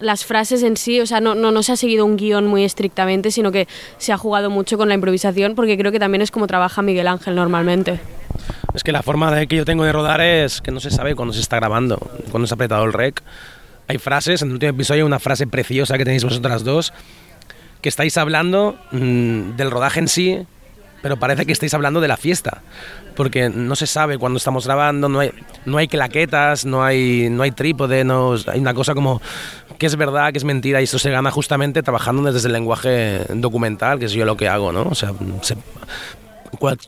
las 0.00 0.24
frases 0.24 0.62
en 0.62 0.76
sí, 0.76 1.00
o 1.00 1.06
sea, 1.06 1.20
no, 1.20 1.34
no, 1.34 1.50
no 1.50 1.62
se 1.62 1.72
ha 1.72 1.76
seguido 1.76 2.04
un 2.04 2.16
guion 2.16 2.46
muy 2.46 2.64
estrictamente, 2.64 3.30
sino 3.30 3.52
que 3.52 3.66
se 3.98 4.12
ha 4.12 4.18
jugado 4.18 4.50
mucho 4.50 4.76
con 4.76 4.88
la 4.88 4.94
improvisación, 4.94 5.54
porque 5.54 5.76
creo 5.76 5.92
que 5.92 5.98
también 5.98 6.22
es 6.22 6.30
como 6.30 6.46
trabaja 6.46 6.82
Miguel 6.82 7.08
Ángel 7.08 7.34
normalmente. 7.34 8.00
Es 8.74 8.82
que 8.82 8.92
la 8.92 9.02
forma 9.02 9.34
de 9.34 9.46
que 9.46 9.56
yo 9.56 9.64
tengo 9.64 9.84
de 9.84 9.92
rodar 9.92 10.20
es 10.20 10.60
que 10.60 10.70
no 10.70 10.80
se 10.80 10.90
sabe 10.90 11.14
cuándo 11.14 11.32
se 11.32 11.40
está 11.40 11.56
grabando, 11.56 11.98
cuándo 12.30 12.46
se 12.46 12.54
ha 12.54 12.56
apretado 12.56 12.84
el 12.84 12.92
rec. 12.92 13.22
Hay 13.88 13.98
frases, 13.98 14.42
en 14.42 14.48
el 14.48 14.54
último 14.54 14.70
episodio 14.70 15.04
hay 15.04 15.06
una 15.06 15.18
frase 15.18 15.46
preciosa 15.46 15.96
que 15.96 16.04
tenéis 16.04 16.24
vosotras 16.24 16.64
dos, 16.64 16.92
que 17.80 17.88
estáis 17.88 18.16
hablando 18.18 18.76
mm, 18.90 19.56
del 19.56 19.70
rodaje 19.70 20.00
en 20.00 20.08
sí, 20.08 20.46
pero 21.02 21.16
parece 21.16 21.46
que 21.46 21.52
estáis 21.52 21.72
hablando 21.74 22.00
de 22.00 22.08
la 22.08 22.16
fiesta, 22.16 22.62
porque 23.14 23.48
no 23.48 23.76
se 23.76 23.86
sabe 23.86 24.18
cuándo 24.18 24.36
estamos 24.38 24.66
grabando, 24.66 25.08
no 25.08 25.20
hay, 25.20 25.30
no 25.64 25.78
hay 25.78 25.88
claquetas, 25.88 26.64
no 26.64 26.82
hay, 26.84 27.28
no 27.30 27.42
hay 27.42 27.50
trípode, 27.52 28.04
no, 28.04 28.34
hay 28.46 28.60
una 28.60 28.74
cosa 28.74 28.94
como 28.94 29.20
que 29.78 29.86
es 29.86 29.96
verdad, 29.96 30.32
que 30.32 30.38
es 30.38 30.44
mentira, 30.44 30.80
y 30.80 30.84
esto 30.84 30.98
se 30.98 31.10
gana 31.10 31.30
justamente 31.30 31.82
trabajando 31.82 32.22
desde 32.32 32.48
el 32.48 32.54
lenguaje 32.54 33.20
documental, 33.34 33.98
que 33.98 34.06
es 34.06 34.12
yo 34.12 34.24
lo 34.24 34.36
que 34.36 34.48
hago, 34.48 34.72
¿no? 34.72 34.82
O 34.82 34.94
sea, 34.94 35.12
se- 35.42 35.56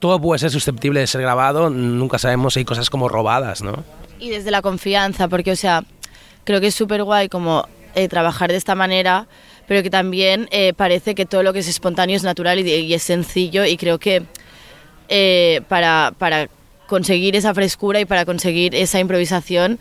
todo 0.00 0.20
puede 0.20 0.38
ser 0.38 0.50
susceptible 0.50 1.00
de 1.00 1.06
ser 1.06 1.20
grabado, 1.20 1.68
nunca 1.70 2.18
sabemos 2.18 2.54
si 2.54 2.60
hay 2.60 2.64
cosas 2.64 2.88
como 2.90 3.08
robadas, 3.08 3.62
¿no? 3.62 3.84
Y 4.18 4.30
desde 4.30 4.50
la 4.50 4.62
confianza, 4.62 5.28
porque, 5.28 5.52
o 5.52 5.56
sea, 5.56 5.84
creo 6.44 6.60
que 6.60 6.68
es 6.68 6.74
súper 6.74 7.02
guay 7.04 7.28
como 7.28 7.68
eh, 7.94 8.08
trabajar 8.08 8.50
de 8.50 8.56
esta 8.56 8.74
manera, 8.74 9.26
pero 9.68 9.82
que 9.84 9.90
también 9.90 10.48
eh, 10.50 10.72
parece 10.72 11.14
que 11.14 11.26
todo 11.26 11.44
lo 11.44 11.52
que 11.52 11.60
es 11.60 11.68
espontáneo 11.68 12.16
es 12.16 12.24
natural 12.24 12.58
y, 12.58 12.68
y 12.68 12.94
es 12.94 13.02
sencillo 13.04 13.64
y 13.64 13.76
creo 13.76 13.98
que 13.98 14.24
eh, 15.08 15.60
para, 15.68 16.12
para 16.18 16.48
conseguir 16.88 17.36
esa 17.36 17.54
frescura 17.54 18.00
y 18.00 18.04
para 18.04 18.24
conseguir 18.24 18.74
esa 18.74 18.98
improvisación 18.98 19.78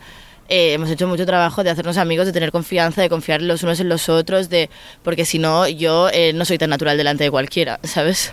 eh, 0.48 0.72
hemos 0.72 0.88
hecho 0.88 1.06
mucho 1.06 1.26
trabajo 1.26 1.62
de 1.62 1.68
hacernos 1.68 1.98
amigos, 1.98 2.24
de 2.24 2.32
tener 2.32 2.52
confianza, 2.52 3.02
de 3.02 3.10
confiar 3.10 3.42
los 3.42 3.62
unos 3.62 3.80
en 3.80 3.90
los 3.90 4.08
otros, 4.08 4.48
de 4.48 4.70
porque 5.02 5.26
si 5.26 5.38
no 5.38 5.68
yo 5.68 6.08
eh, 6.10 6.32
no 6.32 6.46
soy 6.46 6.56
tan 6.56 6.70
natural 6.70 6.96
delante 6.96 7.24
de 7.24 7.30
cualquiera, 7.30 7.78
¿sabes? 7.82 8.32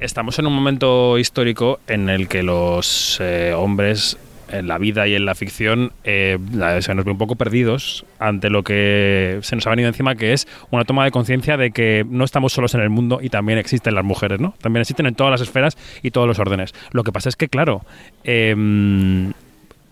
Estamos 0.00 0.38
en 0.38 0.46
un 0.46 0.54
momento 0.54 1.18
histórico 1.18 1.78
en 1.86 2.08
el 2.08 2.26
que 2.26 2.42
los 2.42 3.18
eh, 3.20 3.52
hombres 3.54 4.16
en 4.52 4.68
la 4.68 4.78
vida 4.78 5.08
y 5.08 5.14
en 5.14 5.24
la 5.24 5.34
ficción 5.34 5.92
eh, 6.04 6.38
se 6.80 6.94
nos 6.94 7.04
ve 7.04 7.10
un 7.10 7.18
poco 7.18 7.36
perdidos 7.36 8.04
ante 8.18 8.50
lo 8.50 8.62
que 8.62 9.38
se 9.42 9.56
nos 9.56 9.66
ha 9.66 9.70
venido 9.70 9.88
encima, 9.88 10.14
que 10.14 10.32
es 10.32 10.46
una 10.70 10.84
toma 10.84 11.04
de 11.04 11.10
conciencia 11.10 11.56
de 11.56 11.70
que 11.70 12.04
no 12.08 12.24
estamos 12.24 12.52
solos 12.52 12.74
en 12.74 12.80
el 12.80 12.90
mundo 12.90 13.18
y 13.22 13.30
también 13.30 13.58
existen 13.58 13.94
las 13.94 14.04
mujeres, 14.04 14.40
¿no? 14.40 14.54
También 14.60 14.82
existen 14.82 15.06
en 15.06 15.14
todas 15.14 15.30
las 15.30 15.40
esferas 15.40 15.76
y 16.02 16.10
todos 16.10 16.28
los 16.28 16.38
órdenes. 16.38 16.74
Lo 16.92 17.02
que 17.02 17.12
pasa 17.12 17.28
es 17.28 17.36
que, 17.36 17.48
claro, 17.48 17.82
em, 18.24 19.32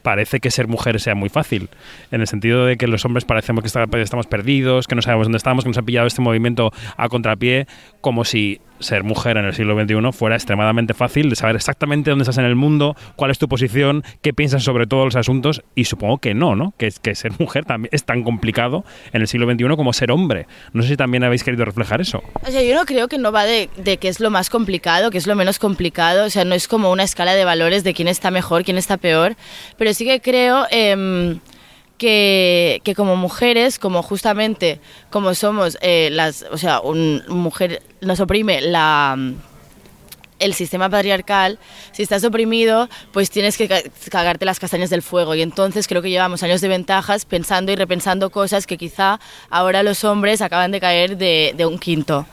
parece 0.03 0.41
que 0.41 0.51
ser 0.51 0.69
mujer 0.69 1.01
sea 1.01 1.15
muy 1.15 1.29
fácil, 1.29 1.69
en 2.11 2.21
el 2.21 2.27
sentido 2.27 2.67
de 2.67 2.77
que 2.77 2.87
los 2.87 3.05
hombres 3.05 3.25
parecemos 3.25 3.63
que 3.63 4.01
estamos 4.03 4.27
perdidos, 4.27 4.87
que 4.87 4.95
no 4.95 5.03
sabemos 5.03 5.27
dónde 5.27 5.39
estamos, 5.39 5.65
que 5.65 5.71
nos 5.71 5.79
ha 5.79 5.83
pillado 5.83 6.07
este 6.07 6.23
movimiento 6.23 6.73
a 6.97 7.09
contrapié, 7.09 7.67
como 8.01 8.25
si 8.25 8.61
ser 8.81 9.05
mujer 9.05 9.37
en 9.37 9.45
el 9.45 9.55
siglo 9.55 9.81
XXI 9.81 10.13
fuera 10.13 10.37
extremadamente 10.37 10.95
fácil 10.95 11.31
de 11.31 11.37
saber 11.37 11.57
exactamente 11.57 12.11
dónde 12.11 12.23
estás 12.23 12.39
en 12.39 12.45
el 12.45 12.57
mundo, 12.57 12.97
cuál 13.17 13.31
es 13.31 13.39
tu 13.39 13.49
posición, 13.49 14.05
qué 14.23 14.33
piensas 14.33 14.63
sobre 14.63 14.87
todos 14.87 15.05
los 15.05 15.17
asuntos, 15.17 15.63
y 15.75 15.85
supongo 15.85 16.19
que 16.19 16.35
no, 16.35 16.57
¿no? 16.57 16.75
Que, 16.77 16.93
que 17.03 17.15
ser 17.15 17.33
mujer 17.39 17.65
también 17.65 17.91
es 17.93 18.05
tan 18.05 18.23
complicado 18.23 18.85
en 19.13 19.23
el 19.23 19.29
siglo 19.29 19.51
XXI 19.51 19.77
como 19.77 19.93
ser 19.93 20.11
hombre. 20.11 20.47
No 20.73 20.83
sé 20.83 20.89
si 20.89 20.97
también 20.97 21.25
habéis 21.25 21.45
querido 21.45 21.65
reflejar 21.65 22.01
eso. 22.01 22.23
O 22.47 22.51
sea, 22.51 22.63
yo 22.63 22.75
no 22.75 22.85
creo 22.85 23.09
que 23.09 23.19
no 23.19 23.33
va 23.33 23.45
de, 23.45 23.71
de 23.77 23.97
qué 23.99 24.09
es 24.09 24.21
lo 24.21 24.31
más 24.31 24.51
complicado, 24.51 25.11
qué 25.11 25.19
es 25.19 25.27
lo 25.27 25.37
menos 25.37 25.59
complicado. 25.59 26.27
O 26.27 26.31
sea, 26.31 26.45
no 26.45 26.55
es 26.55 26.69
como 26.69 26.91
una 26.91 27.03
escala 27.03 27.35
de 27.35 27.45
valores 27.45 27.85
de 27.85 27.95
quién 27.95 28.09
está 28.09 28.31
mejor, 28.31 28.65
quién 28.65 28.79
está 28.79 28.97
peor. 28.97 29.37
Pero 29.77 29.95
sí 29.95 30.05
que 30.05 30.21
creo 30.21 30.67
em, 30.71 31.41
que, 32.01 32.95
como 32.97 33.15
mujeres, 33.15 33.79
como 33.79 34.03
justamente 34.03 34.81
como 35.11 35.35
somos 35.35 35.77
eh, 35.83 36.09
las, 36.11 36.47
o 36.51 36.57
sea, 36.57 36.81
un 36.81 37.23
mujer 37.29 37.83
nos 38.01 38.21
oprime 38.21 38.63
la 38.63 39.17
el 40.39 40.55
sistema 40.55 40.89
patriarcal, 40.89 41.59
si 41.93 42.03
estás 42.03 42.25
oprimido, 42.25 42.89
pues 43.13 43.29
tienes 43.31 43.59
que 43.59 43.69
ca- 43.69 43.83
cagarte 44.11 44.47
las 44.47 44.59
castañas 44.59 44.89
del 44.89 45.03
fuego. 45.03 45.35
Y 45.35 45.43
entonces 45.43 45.87
creo 45.87 46.01
que 46.01 46.09
llevamos 46.09 46.43
años 46.43 46.63
de 46.63 46.69
ventajas 46.69 47.27
pensando 47.27 47.71
y 47.73 47.77
repensando 47.77 48.31
cosas 48.31 48.67
que 48.67 48.79
quizá 48.79 49.21
ahora 49.51 49.83
los 49.83 50.03
hombres 50.03 50.41
acaban 50.41 50.71
de 50.73 50.81
caer 50.81 51.19
de, 51.19 51.53
de 51.55 51.67
un 51.67 51.79
quinto. 51.79 52.25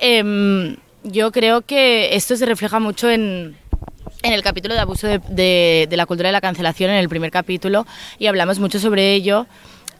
Em, 0.00 0.76
yo 1.04 1.30
creo 1.30 1.62
que 1.62 2.16
esto 2.16 2.34
se 2.36 2.46
refleja 2.46 2.80
mucho 2.80 3.08
en, 3.08 3.56
en 4.22 4.32
el 4.32 4.42
capítulo 4.42 4.74
de 4.74 4.80
abuso 4.80 5.06
de, 5.06 5.88
la 5.90 6.06
cultura 6.06 6.28
de 6.28 6.32
la 6.32 6.40
cancelación, 6.40 6.90
en 6.90 6.96
el 6.96 7.08
primer 7.08 7.30
capítulo, 7.30 7.86
y 8.18 8.26
hablamos 8.26 8.58
mucho 8.58 8.78
sobre 8.78 9.14
ello. 9.14 9.46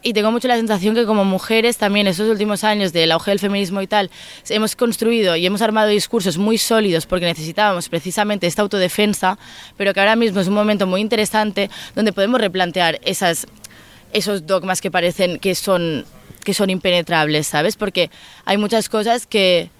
y 0.03 0.13
tengo 0.13 0.31
mucho 0.31 0.47
la 0.47 0.55
sensación 0.55 0.93
que 0.95 1.05
como 1.05 1.25
mujeres 1.25 1.77
también 1.77 2.07
estos 2.07 2.29
últimos 2.29 2.63
años 2.63 2.93
del 2.93 3.11
auge 3.11 3.31
del 3.31 3.39
feminismo 3.39 3.81
y 3.81 3.87
tal, 3.87 4.11
hemos 4.47 4.75
construido 4.75 5.35
y 5.35 5.45
hemos 5.45 5.61
armado 5.61 5.89
discursos 5.89 6.37
muy 6.37 6.57
sólidos 6.57 7.05
porque 7.07 7.25
necesitábamos 7.25 7.89
precisamente 7.89 8.47
esta 8.47 8.61
autodefensa, 8.61 9.39
pero 9.75 9.93
que 9.93 9.99
ahora 9.99 10.15
mismo 10.15 10.39
es 10.39 10.47
un 10.47 10.53
momento 10.53 10.85
muy 10.85 11.01
interesante 11.01 11.69
donde 11.95 12.13
podemos 12.13 12.39
replantear 12.39 13.01
esos 13.03 13.47
dogmas 14.45 14.81
que 14.81 14.91
parecen 14.91 15.39
que 15.39 15.55
son, 15.55 16.05
que 16.43 16.53
son 16.53 16.69
impenetrables, 16.69 17.47
¿sabes? 17.47 17.75
Porque 17.75 18.11
hay 18.45 18.57
muchas 18.57 18.89
cosas 18.89 19.25
que 19.25 19.71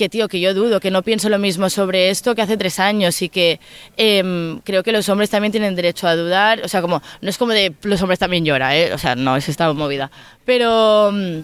que 0.00 0.08
tío, 0.08 0.28
que 0.28 0.40
yo 0.40 0.54
dudo, 0.54 0.80
que 0.80 0.90
no 0.90 1.02
pienso 1.02 1.28
lo 1.28 1.38
mismo 1.38 1.68
sobre 1.68 2.08
esto 2.08 2.34
que 2.34 2.40
hace 2.40 2.56
tres 2.56 2.80
años 2.80 3.20
y 3.20 3.28
que 3.28 3.60
em, 3.98 4.58
creo 4.60 4.82
que 4.82 4.92
los 4.92 5.06
hombres 5.10 5.28
también 5.28 5.52
tienen 5.52 5.76
derecho 5.76 6.08
a 6.08 6.16
dudar. 6.16 6.62
O 6.64 6.68
sea, 6.68 6.80
como, 6.80 7.02
no 7.20 7.28
es 7.28 7.36
como 7.36 7.52
de 7.52 7.74
los 7.82 8.00
hombres 8.00 8.18
también 8.18 8.46
lloran, 8.46 8.72
¿eh? 8.72 8.94
O 8.94 8.98
sea, 8.98 9.14
no, 9.14 9.36
es 9.36 9.48
esta 9.50 9.70
movida. 9.74 10.10
Pero... 10.46 11.10
mm, 11.12 11.40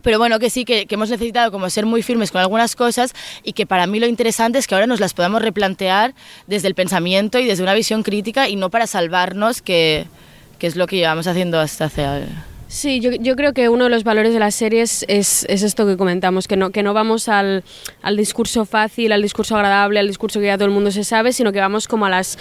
pero 0.00 0.18
bueno, 0.18 0.38
que 0.38 0.48
sí, 0.48 0.64
que, 0.64 0.86
que 0.86 0.94
hemos 0.94 1.10
necesitado 1.10 1.50
como 1.50 1.68
ser 1.70 1.84
muy 1.84 2.04
firmes 2.04 2.30
con 2.30 2.40
algunas 2.40 2.76
cosas 2.76 3.14
y 3.42 3.52
que 3.52 3.66
para 3.66 3.88
mí 3.88 3.98
lo 3.98 4.06
interesante 4.06 4.60
es 4.60 4.68
que 4.68 4.76
ahora 4.76 4.86
nos 4.86 5.00
las 5.00 5.12
podamos 5.12 5.42
replantear 5.42 6.14
desde 6.46 6.68
el 6.68 6.76
pensamiento 6.76 7.40
y 7.40 7.46
desde 7.46 7.64
una 7.64 7.74
visión 7.74 8.04
crítica 8.04 8.48
y 8.48 8.54
no 8.54 8.70
para 8.70 8.86
salvarnos, 8.86 9.60
que, 9.60 10.06
que 10.60 10.68
es 10.68 10.76
lo 10.76 10.86
que 10.86 10.98
llevamos 10.98 11.26
haciendo 11.26 11.58
hasta 11.58 11.86
hace... 11.86 12.28
Sí, 12.70 13.00
yo, 13.00 13.34
creo 13.34 13.54
que 13.54 13.70
uno 13.70 13.84
de 13.84 13.90
los 13.90 14.04
valores 14.04 14.34
de 14.34 14.38
las 14.38 14.54
series 14.54 15.02
es, 15.08 15.46
es 15.48 15.62
esto 15.62 15.86
que 15.86 15.96
comentamos, 15.96 16.46
que 16.46 16.54
no, 16.54 16.68
que 16.68 16.82
no 16.82 16.92
vamos 16.92 17.30
al, 17.30 17.64
discurso 18.14 18.66
fácil, 18.66 19.12
al 19.12 19.22
discurso 19.22 19.56
agradable, 19.56 19.98
al 20.00 20.06
discurso 20.06 20.38
que 20.38 20.46
ya 20.46 20.58
todo 20.58 20.66
el 20.66 20.74
mundo 20.74 20.90
se 20.90 21.02
sabe, 21.02 21.32
sino 21.32 21.50
que 21.50 21.60
vamos 21.60 21.88
como 21.88 22.04
a 22.04 22.10
las, 22.10 22.36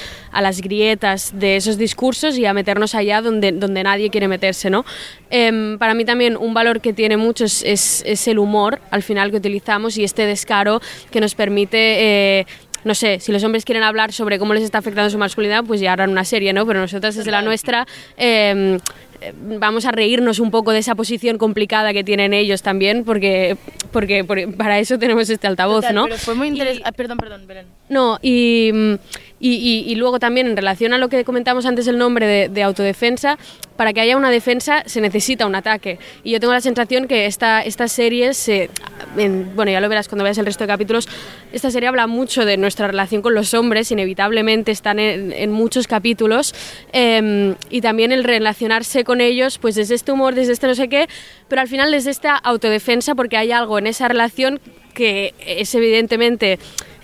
grietas 0.61 1.31
de 1.39 1.55
esos 1.55 1.77
discursos 1.77 2.37
y 2.37 2.45
a 2.45 2.53
meternos 2.53 2.93
allá 2.93 3.21
donde, 3.21 3.53
donde 3.53 3.83
nadie 3.83 4.09
quiere 4.09 4.27
meterse, 4.27 4.69
¿no? 4.69 4.83
Em, 5.29 5.77
para 5.77 5.93
mí 5.93 6.03
también 6.03 6.35
un 6.35 6.53
valor 6.53 6.81
que 6.81 6.91
tiene 6.91 7.15
mucho 7.15 7.45
es 7.45 8.27
el 8.27 8.37
humor, 8.37 8.81
al 8.91 9.03
final, 9.03 9.31
que 9.31 9.37
utilizamos 9.37 9.97
y 9.97 10.03
este 10.03 10.25
descaro 10.25 10.81
que 11.09 11.21
nos 11.21 11.35
permite... 11.35 12.39
eh, 12.39 12.45
no 12.87 12.95
sé, 12.95 13.19
si 13.19 13.31
los 13.31 13.43
hombres 13.43 13.65
quieren 13.65 13.83
hablar 13.83 14.11
sobre 14.11 14.39
cómo 14.39 14.53
les 14.53 14.63
está 14.63 14.79
afectando 14.79 15.09
su 15.09 15.17
masculinidad, 15.17 15.63
pues 15.63 15.79
ya 15.79 15.93
harán 15.93 16.09
una 16.09 16.25
serie, 16.25 16.53
¿no? 16.53 16.65
Pero 16.65 16.79
nosotras 16.79 17.15
desde 17.15 17.29
la 17.29 17.41
nuestra 17.41 17.85
eh, 18.17 18.79
eh, 19.19 19.33
vamos 19.35 19.85
a 19.85 19.91
reírnos 19.91 20.39
un 20.39 20.51
poco 20.51 20.71
de 20.71 20.79
esa 20.79 20.93
posición 20.93 21.37
complicada 21.37 21.91
que 21.91 22.03
tienen 22.03 22.33
ellos 22.33 22.61
también, 22.61 23.03
porque, 23.03 23.57
porque, 23.91 24.23
porque 24.23 24.47
para 24.47 24.77
eso 24.77 24.99
tenemos 24.99 25.29
este 25.29 25.47
altavoz, 25.47 25.81
Total, 25.81 25.95
¿no? 25.95 26.03
Pero 26.05 26.17
fue 26.17 26.35
muy 26.35 26.49
interesante... 26.49 26.91
perdón, 26.93 27.17
perdón, 27.17 27.47
Belén. 27.47 27.65
No, 27.89 28.19
y, 28.21 28.71
mm, 28.73 28.93
y, 29.39 29.53
y- 29.53 29.91
y 29.91 29.95
luego 29.95 30.19
también 30.19 30.47
en 30.47 30.55
relación 30.57 30.93
a 30.93 30.97
lo 30.97 31.09
que 31.09 31.23
comentamos 31.23 31.65
antes 31.65 31.87
el 31.87 31.97
nombre 31.97 32.25
de, 32.25 32.49
de 32.49 32.63
autodefensa, 32.63 33.37
para 33.75 33.93
que 33.93 34.01
haya 34.01 34.17
una 34.17 34.31
defensa 34.31 34.81
se 34.87 35.01
necesita 35.01 35.45
un 35.45 35.53
ataque. 35.53 35.99
Y 36.23 36.31
yo 36.31 36.39
tengo 36.39 36.51
la 36.53 36.61
sensación 36.61 37.07
que 37.07 37.27
esta, 37.27 37.61
esta 37.61 37.87
serie, 37.87 38.33
se, 38.33 38.69
en- 39.17 39.55
bueno, 39.55 39.71
ya 39.71 39.79
lo 39.79 39.89
verás 39.89 40.07
cuando 40.07 40.23
veas 40.23 40.37
el 40.39 40.45
resto 40.47 40.63
de 40.63 40.67
capítulos, 40.69 41.07
esta 41.53 41.69
serie 41.69 41.87
habla 41.87 42.07
mucho 42.07 42.45
de 42.45 42.57
nuestra 42.57 42.87
relación 42.87 43.21
con 43.21 43.35
los 43.35 43.53
hombres, 43.53 43.91
inevitablemente 43.91 44.71
están 44.71 44.97
en, 44.99 45.31
en 45.31 45.51
muchos 45.51 45.87
capítulos, 45.87 46.55
em, 46.91 47.53
y 47.69 47.81
también 47.81 48.11
el 48.11 48.23
relacionarse 48.23 49.03
con 49.03 49.21
ellos, 49.21 49.59
pues 49.59 49.75
desde 49.75 49.93
este 49.95 50.11
humor, 50.11 50.33
desde 50.33 50.53
este 50.53 50.65
no 50.67 50.73
sé 50.75 50.87
qué, 50.89 51.07
pero 51.47 51.61
al 51.61 51.67
final 51.67 51.91
desde 51.91 52.09
esta 52.09 52.35
autodefensa, 52.35 53.13
porque 53.13 53.37
hay 53.37 53.51
algo 53.51 53.77
en 53.77 53.85
esa 53.87 54.07
relación 54.07 54.59
que 54.95 55.35
es 55.45 55.75
evidentemente 55.75 56.57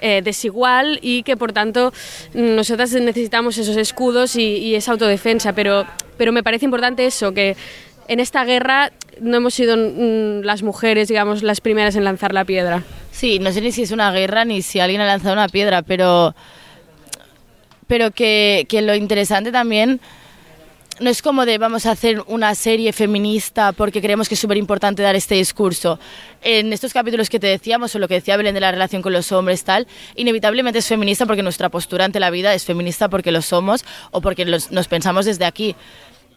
eh, 0.06 0.22
desigual 0.22 1.00
y 1.02 1.24
que 1.24 1.38
por 1.38 1.54
tanto 1.54 1.94
nosotras 2.34 2.92
necesitamos 2.92 3.58
esos 3.58 3.78
escudos 3.78 4.36
y, 4.36 4.76
esa 4.76 4.92
autodefensa, 4.92 5.54
pero, 5.54 5.86
pero 6.18 6.34
me 6.34 6.44
parece 6.44 6.66
importante 6.66 7.06
eso, 7.06 7.34
que 7.34 7.56
en 8.10 8.20
esta 8.20 8.44
guerra 8.44 8.92
no 9.22 9.38
hemos 9.38 9.54
sido 9.54 9.78
mm, 9.78 10.44
las 10.44 10.62
mujeres, 10.62 11.08
digamos, 11.08 11.42
las 11.42 11.62
primeras 11.62 11.96
en 11.96 12.04
lanzar 12.04 12.34
la 12.34 12.44
piedra. 12.44 12.84
Sí, 13.14 13.40
no 13.40 13.54
sé 13.54 13.62
ni 13.62 13.72
si 13.72 13.84
es 13.84 13.92
una 13.92 14.12
guerra 14.12 14.44
ni 14.44 14.62
si 14.62 14.82
alguien 14.82 15.00
ha 15.00 15.06
lanzado 15.06 15.36
una 15.36 15.48
piedra, 15.48 15.84
pero, 15.84 16.36
pero 17.88 18.12
que, 18.12 18.66
que 18.68 18.82
lo 18.82 18.96
interesante 18.96 19.54
también 19.54 20.02
no 21.00 21.10
es 21.10 21.22
como 21.22 21.46
de 21.46 21.58
vamos 21.58 21.86
a 21.86 21.92
hacer 21.92 22.24
una 22.28 22.54
serie 22.56 22.94
feminista 22.94 23.72
porque 23.72 24.02
creemos 24.02 24.28
que 24.28 24.36
es 24.36 24.40
súper 24.40 24.58
importante 24.58 25.02
dar 25.02 25.16
este 25.16 25.36
discurso. 25.36 26.00
En 26.42 26.74
estos 26.74 26.94
capítulos 26.94 27.30
que 27.30 27.40
te 27.40 27.48
decíamos, 27.48 27.96
o 27.96 28.00
lo 28.00 28.08
que 28.08 28.16
decía 28.16 28.38
Belén 28.38 28.54
de 28.54 28.62
la 28.62 28.72
relación 28.72 29.02
con 29.02 29.14
los 29.14 29.32
hombres, 29.32 29.64
tal, 29.64 29.88
inevitablemente 30.16 30.80
es 30.80 30.88
feminista 30.88 31.26
porque 31.26 31.44
nuestra 31.44 31.70
postura 31.70 32.06
ante 32.06 32.20
la 32.20 32.30
vida 32.30 32.54
es 32.54 32.66
feminista 32.66 33.10
porque 33.10 33.32
lo 33.32 33.42
somos 33.42 33.86
o 34.12 34.22
porque 34.22 34.46
nos 34.46 34.88
pensamos 34.88 35.26
desde 35.26 35.46
aquí. 35.46 35.76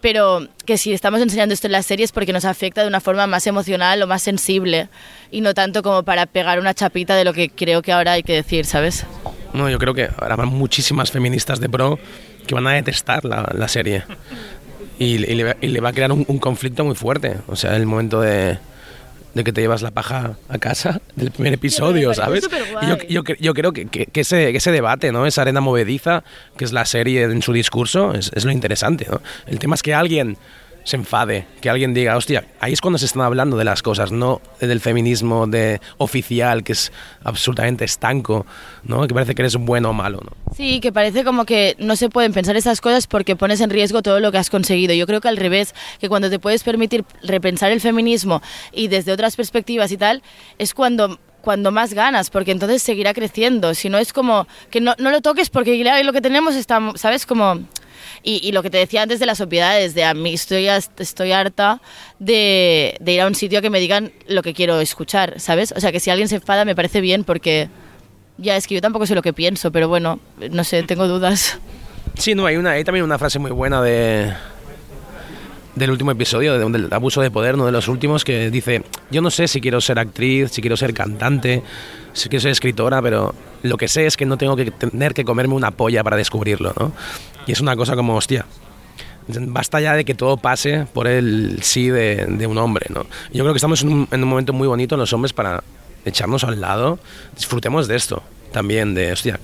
Pero 0.01 0.47
que 0.65 0.77
si 0.79 0.93
estamos 0.93 1.21
enseñando 1.21 1.55
esto 1.55 1.67
en 1.67 1.73
las 1.73 1.87
series 1.87 2.13
porque 2.13 2.33
nos 2.33 2.45
afecta 2.45 2.83
de 2.83 2.89
una 2.89 3.01
forma 3.01 3.27
más 3.27 3.47
emocional 3.47 4.03
o 4.03 4.07
más 4.07 4.23
sensible 4.23 4.89
y 5.31 5.41
no 5.41 5.55
tanto 5.55 5.83
como 5.83 6.03
para 6.03 6.27
pegar 6.27 6.61
una 6.61 6.75
chapita 6.75 7.17
de 7.17 7.25
lo 7.25 7.33
que 7.33 7.49
creo 7.49 7.83
que 7.83 7.93
ahora 7.93 8.13
hay 8.13 8.23
que 8.23 8.35
decir, 8.35 8.67
¿sabes? 8.67 9.07
No, 9.53 9.71
yo 9.71 9.79
creo 9.79 9.95
que 9.95 10.11
habrá 10.19 10.37
muchísimas 10.45 11.11
feministas 11.11 11.61
de 11.61 11.69
pro 11.69 11.99
que 12.47 12.55
van 12.55 12.67
a 12.67 12.73
detestar 12.73 13.25
la, 13.25 13.49
la 13.55 13.69
serie. 13.69 14.05
Y, 14.99 15.05
y 15.17 15.19
le, 15.35 15.45
va- 15.45 15.57
y 15.61 15.69
le 15.69 15.81
va 15.81 15.91
a 15.91 15.93
crear 15.93 16.11
un, 16.13 16.25
un 16.29 16.39
conflicto 16.39 16.85
muy 16.85 16.95
fuerte. 16.95 17.37
O 17.49 17.57
sea, 17.57 17.77
el 17.77 17.85
momento 17.87 18.21
de, 18.21 18.59
de 19.35 19.45
que 19.45 19.53
te 19.53 19.61
llevas 19.61 19.83
la 19.83 19.91
paja 19.91 20.37
a 20.49 20.59
casa 20.59 21.01
del 21.17 21.31
primer 21.33 21.53
episodio, 21.53 22.15
¿sabes? 22.15 22.49
Y 22.83 22.87
Yo, 23.13 23.23
yo, 23.23 23.35
yo 23.39 23.53
creo 23.55 23.73
que, 23.73 23.87
que- 23.87 24.07
que 24.07 24.21
ese, 24.23 24.53
que 24.53 24.59
ese 24.59 24.73
debate, 24.73 25.13
¿no? 25.13 25.27
Esa 25.27 25.43
arena 25.43 25.61
movediza, 25.61 26.25
que 26.57 26.65
es 26.65 26.73
la 26.73 26.87
serie 26.87 27.25
en 27.25 27.43
su 27.43 27.53
discurso, 27.53 28.15
es, 28.15 28.31
es 28.35 28.45
lo 28.47 28.53
interesante, 28.53 29.07
¿no? 29.11 29.21
El 29.47 29.59
tema 29.59 29.75
es 29.75 29.83
que 29.83 29.93
alguien 29.93 30.39
se 30.87 30.95
enfade, 30.95 31.49
que 31.61 31.69
alguien 31.69 31.95
diga, 31.95 32.17
hostia, 32.17 32.47
ahí 32.61 32.73
es 32.73 32.81
cuando 32.81 32.97
se 32.97 33.07
están 33.07 33.23
hablando 33.23 33.57
de 33.57 33.65
las 33.65 33.83
cosas, 33.83 34.13
no 34.13 34.41
del 34.61 34.81
feminismo 34.81 35.49
de 35.49 35.81
oficial, 35.99 36.63
que 36.63 36.73
es 36.73 36.93
absolutamente 37.25 37.85
estanco, 37.85 38.47
¿no? 38.85 39.05
Que 39.09 39.13
parece 39.13 39.35
que 39.35 39.43
eres 39.43 39.57
bueno 39.57 39.91
o 39.91 39.93
malo, 39.93 40.21
¿no? 40.25 40.55
Sí, 40.55 40.79
que 40.79 40.93
parece 40.93 41.25
como 41.25 41.45
que 41.45 41.75
no 41.81 41.97
se 41.97 42.09
pueden 42.09 42.33
pensar 42.33 42.57
esas 42.57 42.81
cosas 42.81 43.09
porque 43.09 43.35
pones 43.35 43.61
en 43.61 43.71
riesgo 43.71 44.01
todo 44.01 44.21
lo 44.21 44.31
que 44.31 44.39
has 44.39 44.49
conseguido. 44.49 44.95
Yo 44.95 45.09
creo 45.09 45.21
que 45.21 45.27
al 45.27 45.39
revés, 45.39 45.75
que 45.99 46.09
cuando 46.09 46.31
te 46.31 46.39
puedes 46.39 46.63
permitir 46.63 47.05
repensar 47.21 47.73
el 47.73 47.81
feminismo 47.81 48.41
y 48.71 48.87
desde 48.87 49.11
otras 49.11 49.35
perspectivas 49.35 49.91
y 49.91 49.97
tal, 49.97 50.23
es 50.57 50.73
cuando 50.73 51.19
cuando 51.41 51.73
más 51.73 51.95
ganas, 51.95 52.31
porque 52.31 52.53
entonces 52.53 52.83
seguirá 52.83 53.13
creciendo. 53.13 53.75
Si 53.75 53.89
no 53.89 53.99
es 53.99 54.13
como 54.13 54.47
que 54.71 54.81
no, 54.81 54.95
no 54.99 55.11
lo 55.11 55.21
toques 55.21 55.51
porque 55.51 55.81
lo 56.05 56.13
que 56.13 56.21
tenemos 56.21 56.55
está, 56.55 56.81
¿sabes? 56.95 57.27
Como... 57.27 57.67
Y, 58.23 58.47
y 58.47 58.53
lo 58.53 58.63
que 58.63 58.71
te 58.71 58.79
decía 58.79 59.03
antes 59.03 59.21
de 59.21 59.27
las 59.27 59.41
obviedades, 59.41 59.95
de 59.95 60.05
a 60.05 60.15
mí 60.15 60.35
estoy, 60.35 60.69
estoy 60.69 61.33
harta 61.33 61.81
de, 62.19 62.97
de 63.01 63.13
ir 63.13 63.21
a 63.21 63.27
un 63.27 63.35
sitio 63.35 63.59
a 63.59 63.63
que 63.63 63.71
me 63.71 63.81
digan 63.81 64.13
lo 64.27 64.43
que 64.43 64.55
quiero 64.55 64.81
escuchar, 64.81 65.41
¿sabes? 65.41 65.73
O 65.77 65.81
sea, 65.81 65.93
que 65.93 66.01
si 66.01 66.11
alguien 66.11 66.29
se 66.29 66.37
enfada 66.37 66.65
me 66.65 66.75
parece 66.75 67.01
bien 67.01 67.25
porque 67.25 67.69
ya 68.39 68.57
es 68.57 68.67
que 68.67 68.75
yo 68.75 68.81
tampoco 68.81 69.07
sé 69.07 69.15
lo 69.15 69.23
que 69.23 69.33
pienso, 69.33 69.71
pero 69.73 69.89
bueno, 69.89 70.21
no 70.51 70.65
sé, 70.65 70.83
tengo 70.83 71.09
dudas. 71.09 71.59
Sí, 72.19 72.35
no, 72.35 72.47
hay, 72.47 72.57
una, 72.57 72.73
hay 72.73 72.85
también 72.85 73.05
una 73.05 73.19
frase 73.19 73.39
muy 73.39 73.51
buena 73.51 73.83
de 73.83 74.33
del 75.77 75.91
último 75.91 76.11
episodio, 76.11 76.59
de- 76.59 76.69
del 76.79 76.93
abuso 76.93 77.21
de 77.21 77.31
poder, 77.31 77.55
uno 77.55 77.67
de 77.67 77.73
los 77.73 77.87
últimos, 77.87 78.25
que 78.25 78.51
dice, 78.51 78.83
yo 79.11 79.23
no 79.23 79.31
sé 79.31 79.47
si 79.47 79.61
quiero 79.61 79.81
ser 79.81 79.99
actriz, 79.99 80.51
si 80.51 80.61
quiero 80.61 80.77
ser 80.77 80.93
cantante, 80.93 81.63
si 82.13 82.29
quiero 82.29 82.41
ser 82.43 82.51
escritora, 82.51 83.01
pero 83.01 83.35
lo 83.63 83.77
que 83.77 83.87
sé 83.87 84.07
es 84.07 84.17
que 84.17 84.27
no 84.27 84.37
tengo 84.39 84.57
que 84.57 84.71
tener 84.71 85.15
que 85.15 85.25
comerme 85.25 85.55
una 85.55 85.71
polla 85.71 86.03
para 86.03 86.17
descubrirlo, 86.17 86.73
¿no? 86.79 86.93
Y 87.47 87.53
es 87.53 87.61
una 87.61 87.77
cosa 87.77 87.95
como, 87.95 88.17
hostia, 88.17 88.47
basta 89.29 89.81
ya 89.81 89.95
de 89.95 90.05
que 90.05 90.15
todo 90.15 90.37
pase 90.37 90.87
por 90.93 91.07
el 91.07 91.59
sí 91.63 91.91
de, 91.91 92.47
un 92.49 92.59
hombre, 92.59 92.87
¿no? 92.89 93.05
Yo 93.33 93.43
creo 93.45 93.53
que 93.53 93.59
estamos 93.59 93.83
en 93.83 93.93
un, 93.93 94.09
en 94.11 94.23
un 94.23 94.29
momento 94.29 94.53
muy 94.53 94.69
bonito 94.69 94.97
los 94.97 95.13
hombres 95.13 95.33
para 95.33 95.63
echarnos 96.05 96.45
al 96.45 96.61
lado, 96.61 96.99
disfrutemos 97.37 97.89
de 97.89 97.97
esto 97.97 98.23
también, 98.53 98.95
de, 98.95 99.13
hostia, 99.13 99.39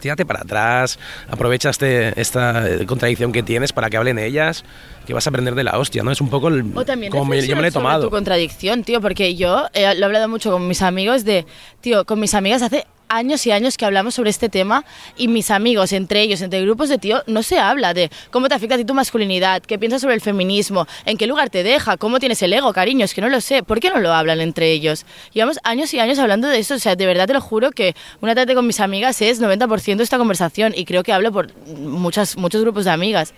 tírate 0.00 0.26
para 0.26 0.40
atrás, 0.40 0.98
aprovecha 1.28 1.70
este, 1.70 2.18
esta 2.20 2.68
eh, 2.68 2.86
contradicción 2.86 3.30
que 3.32 3.42
tienes 3.42 3.72
para 3.72 3.88
que 3.90 3.96
hablen 3.96 4.18
ellas, 4.18 4.64
que 5.06 5.14
vas 5.14 5.26
a 5.26 5.30
aprender 5.30 5.54
de 5.54 5.64
la 5.64 5.78
hostia, 5.78 6.02
¿no? 6.02 6.10
Es 6.10 6.20
un 6.20 6.28
poco 6.30 6.48
el, 6.48 6.64
O 6.74 6.84
también 6.84 7.12
como 7.12 7.24
me- 7.26 7.46
yo 7.46 7.54
me 7.56 7.62
lo 7.62 7.68
he 7.68 7.72
tomado. 7.72 8.04
tu 8.04 8.10
contradicción, 8.10 8.82
tío, 8.84 9.00
porque 9.00 9.34
yo 9.36 9.66
eh, 9.74 9.94
lo 9.94 10.02
he 10.02 10.04
hablado 10.04 10.28
mucho 10.28 10.50
con 10.50 10.66
mis 10.66 10.82
amigos 10.82 11.24
de, 11.24 11.46
tío, 11.80 12.04
con 12.04 12.18
mis 12.20 12.34
amigas 12.34 12.62
hace 12.62 12.86
años 13.10 13.46
y 13.46 13.50
años 13.50 13.76
que 13.76 13.84
hablamos 13.84 14.14
sobre 14.14 14.30
este 14.30 14.48
tema 14.48 14.84
y 15.16 15.28
mis 15.28 15.50
amigos, 15.50 15.92
entre 15.92 16.22
ellos, 16.22 16.40
entre 16.40 16.62
grupos 16.62 16.88
de 16.88 16.96
tío, 16.96 17.22
no 17.26 17.42
se 17.42 17.58
habla 17.58 17.92
de 17.92 18.10
cómo 18.30 18.48
te 18.48 18.54
afecta 18.54 18.76
a 18.76 18.78
ti 18.78 18.84
tu 18.84 18.94
masculinidad, 18.94 19.60
qué 19.62 19.78
piensas 19.78 20.00
sobre 20.00 20.14
el 20.14 20.20
feminismo, 20.20 20.86
en 21.04 21.18
qué 21.18 21.26
lugar 21.26 21.50
te 21.50 21.62
deja, 21.62 21.96
cómo 21.96 22.18
tienes 22.20 22.40
el 22.42 22.52
ego, 22.52 22.72
cariño, 22.72 23.04
es 23.04 23.12
que 23.12 23.20
no 23.20 23.28
lo 23.28 23.40
sé, 23.40 23.62
¿por 23.62 23.80
qué 23.80 23.90
no 23.90 23.98
lo 23.98 24.12
hablan 24.14 24.40
entre 24.40 24.70
ellos? 24.70 25.04
Llevamos 25.32 25.58
años 25.64 25.92
y 25.92 25.98
años 25.98 26.18
hablando 26.18 26.48
de 26.48 26.58
eso, 26.58 26.74
o 26.74 26.78
sea, 26.78 26.96
de 26.96 27.06
verdad 27.06 27.26
te 27.26 27.34
lo 27.34 27.40
juro 27.40 27.72
que 27.72 27.94
una 28.20 28.34
tarde 28.34 28.54
con 28.54 28.66
mis 28.66 28.80
amigas 28.80 29.20
es 29.20 29.42
90% 29.42 29.96
de 29.96 30.04
esta 30.04 30.16
conversación 30.16 30.72
y 30.76 30.84
creo 30.84 31.02
que 31.02 31.12
hablo 31.12 31.32
por 31.32 31.52
muchas, 31.66 32.36
muchos 32.36 32.62
grupos 32.62 32.84
de 32.84 32.92
amigas. 32.92 33.34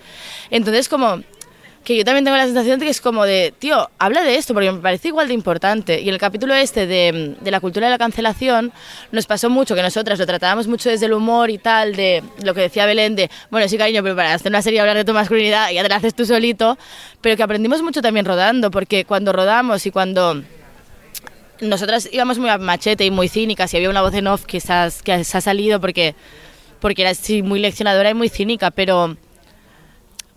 Entonces, 0.50 0.88
como 0.88 1.22
que 1.84 1.96
yo 1.96 2.04
también 2.04 2.24
tengo 2.24 2.36
la 2.36 2.44
sensación 2.44 2.78
de 2.78 2.86
que 2.86 2.90
es 2.90 3.00
como 3.00 3.24
de, 3.24 3.52
tío, 3.59 3.90
habla 3.98 4.22
de 4.22 4.36
esto, 4.36 4.54
porque 4.54 4.70
me 4.70 4.78
parece 4.78 5.09
igual 5.09 5.28
de 5.28 5.34
importante. 5.34 6.00
Y 6.00 6.09
en 6.09 6.14
el 6.14 6.20
capítulo 6.20 6.54
este 6.54 6.86
de, 6.86 7.36
de 7.40 7.50
la 7.50 7.60
cultura 7.60 7.86
de 7.86 7.90
la 7.90 7.98
cancelación, 7.98 8.72
nos 9.10 9.26
pasó 9.26 9.50
mucho 9.50 9.74
que 9.74 9.82
nosotras 9.82 10.18
lo 10.18 10.26
tratábamos 10.26 10.68
mucho 10.68 10.90
desde 10.90 11.06
el 11.06 11.12
humor 11.12 11.50
y 11.50 11.59
tal, 11.59 11.96
de 11.96 12.22
lo 12.42 12.54
que 12.54 12.62
decía 12.62 12.86
Belén, 12.86 13.16
de, 13.16 13.30
bueno, 13.50 13.68
sí, 13.68 13.76
cariño, 13.76 14.02
pero 14.02 14.14
para 14.14 14.34
hacer 14.34 14.50
una 14.50 14.62
serie 14.62 14.80
hablar 14.80 14.96
de 14.96 15.04
tu 15.04 15.12
masculinidad, 15.12 15.70
ya 15.70 15.82
te 15.82 15.88
la 15.88 15.96
haces 15.96 16.14
tú 16.14 16.24
solito, 16.24 16.78
pero 17.20 17.36
que 17.36 17.42
aprendimos 17.42 17.82
mucho 17.82 18.00
también 18.00 18.26
rodando, 18.26 18.70
porque 18.70 19.04
cuando 19.04 19.32
rodamos 19.32 19.84
y 19.84 19.90
cuando 19.90 20.42
nosotras 21.60 22.09
íbamos 22.12 22.38
muy 22.38 22.48
a 22.48 22.59
machete 22.59 23.04
y 23.04 23.10
muy 23.10 23.28
cínicas 23.28 23.72
y 23.72 23.76
había 23.76 23.90
una 23.90 24.02
voz 24.02 24.14
en 24.14 24.26
off 24.26 24.44
que 24.44 24.60
se 24.60 24.72
ha, 24.72 24.88
que 25.02 25.24
se 25.24 25.38
ha 25.38 25.40
salido 25.40 25.80
porque, 25.80 26.14
porque 26.80 27.02
era 27.02 27.10
así 27.10 27.42
muy 27.42 27.60
leccionadora 27.60 28.10
y 28.10 28.14
muy 28.14 28.28
cínica, 28.28 28.70
pero 28.70 29.16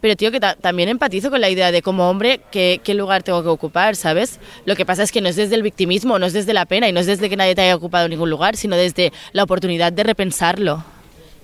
pero 0.05 0.15
tío, 0.15 0.31
que 0.31 0.39
ta- 0.39 0.53
también 0.53 0.87
empatizo 0.87 1.31
con 1.31 1.41
la 1.41 1.49
idea 1.49 1.71
de 1.71 1.81
como 1.81 2.07
hombre 2.07 2.39
qué, 2.51 2.79
qué 2.83 2.93
lugar 2.93 3.23
tengo 3.23 3.41
que 3.41 3.49
ocupar, 3.49 3.95
¿sabes? 3.95 4.39
Lo 4.63 4.75
que 4.75 4.85
pasa 4.85 5.01
es 5.01 5.11
que 5.11 5.19
no 5.19 5.29
es 5.29 5.35
desde 5.35 5.55
el 5.55 5.63
victimismo, 5.63 6.19
no 6.19 6.27
es 6.27 6.33
desde 6.33 6.53
la 6.53 6.67
pena 6.67 6.87
y 6.87 6.91
no 6.91 6.99
es 6.99 7.07
desde 7.07 7.27
que 7.27 7.35
nadie 7.35 7.55
te 7.55 7.61
haya 7.63 7.75
ocupado 7.75 8.07
ningún 8.07 8.29
lugar, 8.29 8.55
sino 8.55 8.75
desde 8.75 9.11
la 9.33 9.41
oportunidad 9.41 9.91
de 9.91 10.03
repensarlo. 10.03 10.83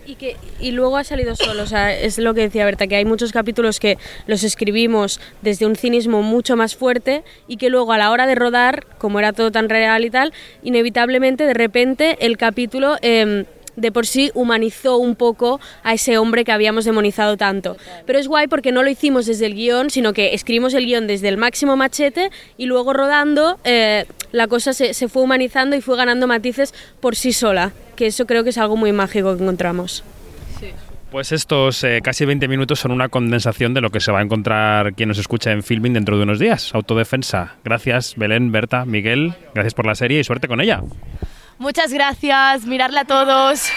Y, 0.05 0.13
que, 0.13 0.37
y 0.59 0.73
luego 0.73 0.97
ha 0.97 1.03
salido 1.03 1.35
solo, 1.35 1.63
o 1.63 1.65
sea, 1.65 1.91
es 1.91 2.19
lo 2.19 2.35
que 2.35 2.41
decía 2.41 2.63
Berta, 2.65 2.85
que 2.85 2.97
hay 2.97 3.05
muchos 3.05 3.31
capítulos 3.31 3.79
que 3.79 3.97
los 4.27 4.43
escribimos 4.43 5.19
desde 5.41 5.65
un 5.65 5.75
cinismo 5.75 6.21
mucho 6.21 6.55
más 6.55 6.75
fuerte 6.75 7.23
y 7.47 7.57
que 7.57 7.71
luego 7.71 7.93
a 7.93 7.97
la 7.97 8.11
hora 8.11 8.27
de 8.27 8.35
rodar, 8.35 8.85
como 8.99 9.17
era 9.17 9.33
todo 9.33 9.49
tan 9.51 9.69
real 9.69 10.05
y 10.05 10.11
tal, 10.11 10.33
inevitablemente 10.61 11.45
de 11.47 11.55
repente 11.55 12.17
el 12.21 12.37
capítulo 12.37 12.97
em, 13.01 13.45
de 13.75 13.91
por 13.91 14.05
sí 14.05 14.31
humanizó 14.33 14.97
un 14.97 15.15
poco 15.15 15.59
a 15.83 15.93
ese 15.93 16.17
hombre 16.17 16.43
que 16.43 16.51
habíamos 16.51 16.85
demonizado 16.85 17.37
tanto. 17.37 17.77
Pero 18.05 18.19
es 18.19 18.27
guay 18.27 18.47
porque 18.47 18.71
no 18.71 18.83
lo 18.83 18.89
hicimos 18.89 19.25
desde 19.25 19.45
el 19.45 19.55
guion, 19.55 19.89
sino 19.89 20.13
que 20.13 20.33
escribimos 20.33 20.73
el 20.73 20.85
guion 20.85 21.07
desde 21.07 21.27
el 21.27 21.37
máximo 21.37 21.75
machete 21.75 22.29
y 22.57 22.65
luego 22.65 22.93
rodando 22.93 23.59
eh, 23.63 24.05
la 24.31 24.47
cosa 24.47 24.73
se, 24.73 24.93
se 24.93 25.07
fue 25.07 25.23
humanizando 25.23 25.75
y 25.75 25.81
fue 25.81 25.97
ganando 25.97 26.27
matices 26.27 26.73
por 26.99 27.15
sí 27.15 27.33
sola, 27.33 27.71
que 27.95 28.07
eso 28.07 28.25
creo 28.25 28.43
que 28.43 28.51
es 28.51 28.57
algo 28.57 28.77
muy 28.77 28.91
mágico 28.91 29.35
que 29.35 29.43
encontramos. 29.43 30.03
Pues 31.11 31.33
estos 31.33 31.83
eh, 31.83 31.99
casi 32.01 32.23
20 32.23 32.47
minutos 32.47 32.79
son 32.79 32.91
una 32.93 33.09
condensación 33.09 33.73
de 33.73 33.81
lo 33.81 33.89
que 33.89 33.99
se 33.99 34.13
va 34.13 34.19
a 34.19 34.21
encontrar 34.21 34.93
quien 34.93 35.09
nos 35.09 35.17
escucha 35.17 35.51
en 35.51 35.61
filming 35.61 35.91
dentro 35.91 36.15
de 36.15 36.23
unos 36.23 36.39
días. 36.39 36.73
Autodefensa. 36.73 37.57
Gracias, 37.65 38.13
Belén, 38.15 38.53
Berta, 38.53 38.85
Miguel. 38.85 39.33
Gracias 39.53 39.73
por 39.73 39.85
la 39.85 39.95
serie 39.95 40.21
y 40.21 40.23
suerte 40.23 40.47
con 40.47 40.61
ella. 40.61 40.81
Muchas 41.61 41.93
gracias, 41.93 42.65
mirarla 42.65 43.01
a 43.01 43.05
todos. 43.05 43.69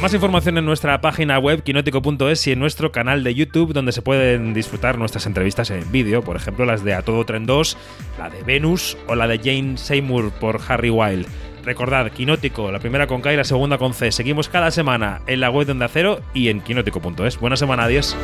Más 0.00 0.14
información 0.14 0.56
en 0.56 0.64
nuestra 0.64 1.00
página 1.00 1.40
web 1.40 1.64
quinótico.es 1.64 2.46
y 2.46 2.52
en 2.52 2.60
nuestro 2.60 2.92
canal 2.92 3.24
de 3.24 3.34
YouTube 3.34 3.72
donde 3.72 3.90
se 3.90 4.00
pueden 4.00 4.54
disfrutar 4.54 4.96
nuestras 4.96 5.26
entrevistas 5.26 5.70
en 5.70 5.90
vídeo, 5.90 6.22
por 6.22 6.36
ejemplo 6.36 6.64
las 6.64 6.84
de 6.84 6.94
A 6.94 7.02
Todo 7.02 7.24
Tren 7.24 7.46
2, 7.46 7.76
la 8.16 8.30
de 8.30 8.44
Venus 8.44 8.96
o 9.08 9.16
la 9.16 9.26
de 9.26 9.38
Jane 9.38 9.76
Seymour 9.76 10.30
por 10.30 10.60
Harry 10.68 10.90
Wilde. 10.90 11.26
Recordad, 11.64 12.12
Quinótico, 12.12 12.70
la 12.70 12.78
primera 12.78 13.08
con 13.08 13.20
K 13.20 13.32
y 13.32 13.36
la 13.36 13.44
segunda 13.44 13.76
con 13.76 13.92
C. 13.92 14.12
Seguimos 14.12 14.48
cada 14.48 14.70
semana 14.70 15.20
en 15.26 15.40
la 15.40 15.50
web 15.50 15.66
de 15.66 15.72
Onda 15.72 15.88
Cero 15.88 16.20
y 16.32 16.48
en 16.48 16.60
quinótico.es. 16.60 17.40
Buena 17.40 17.56
semana, 17.56 17.82
adiós. 17.84 18.16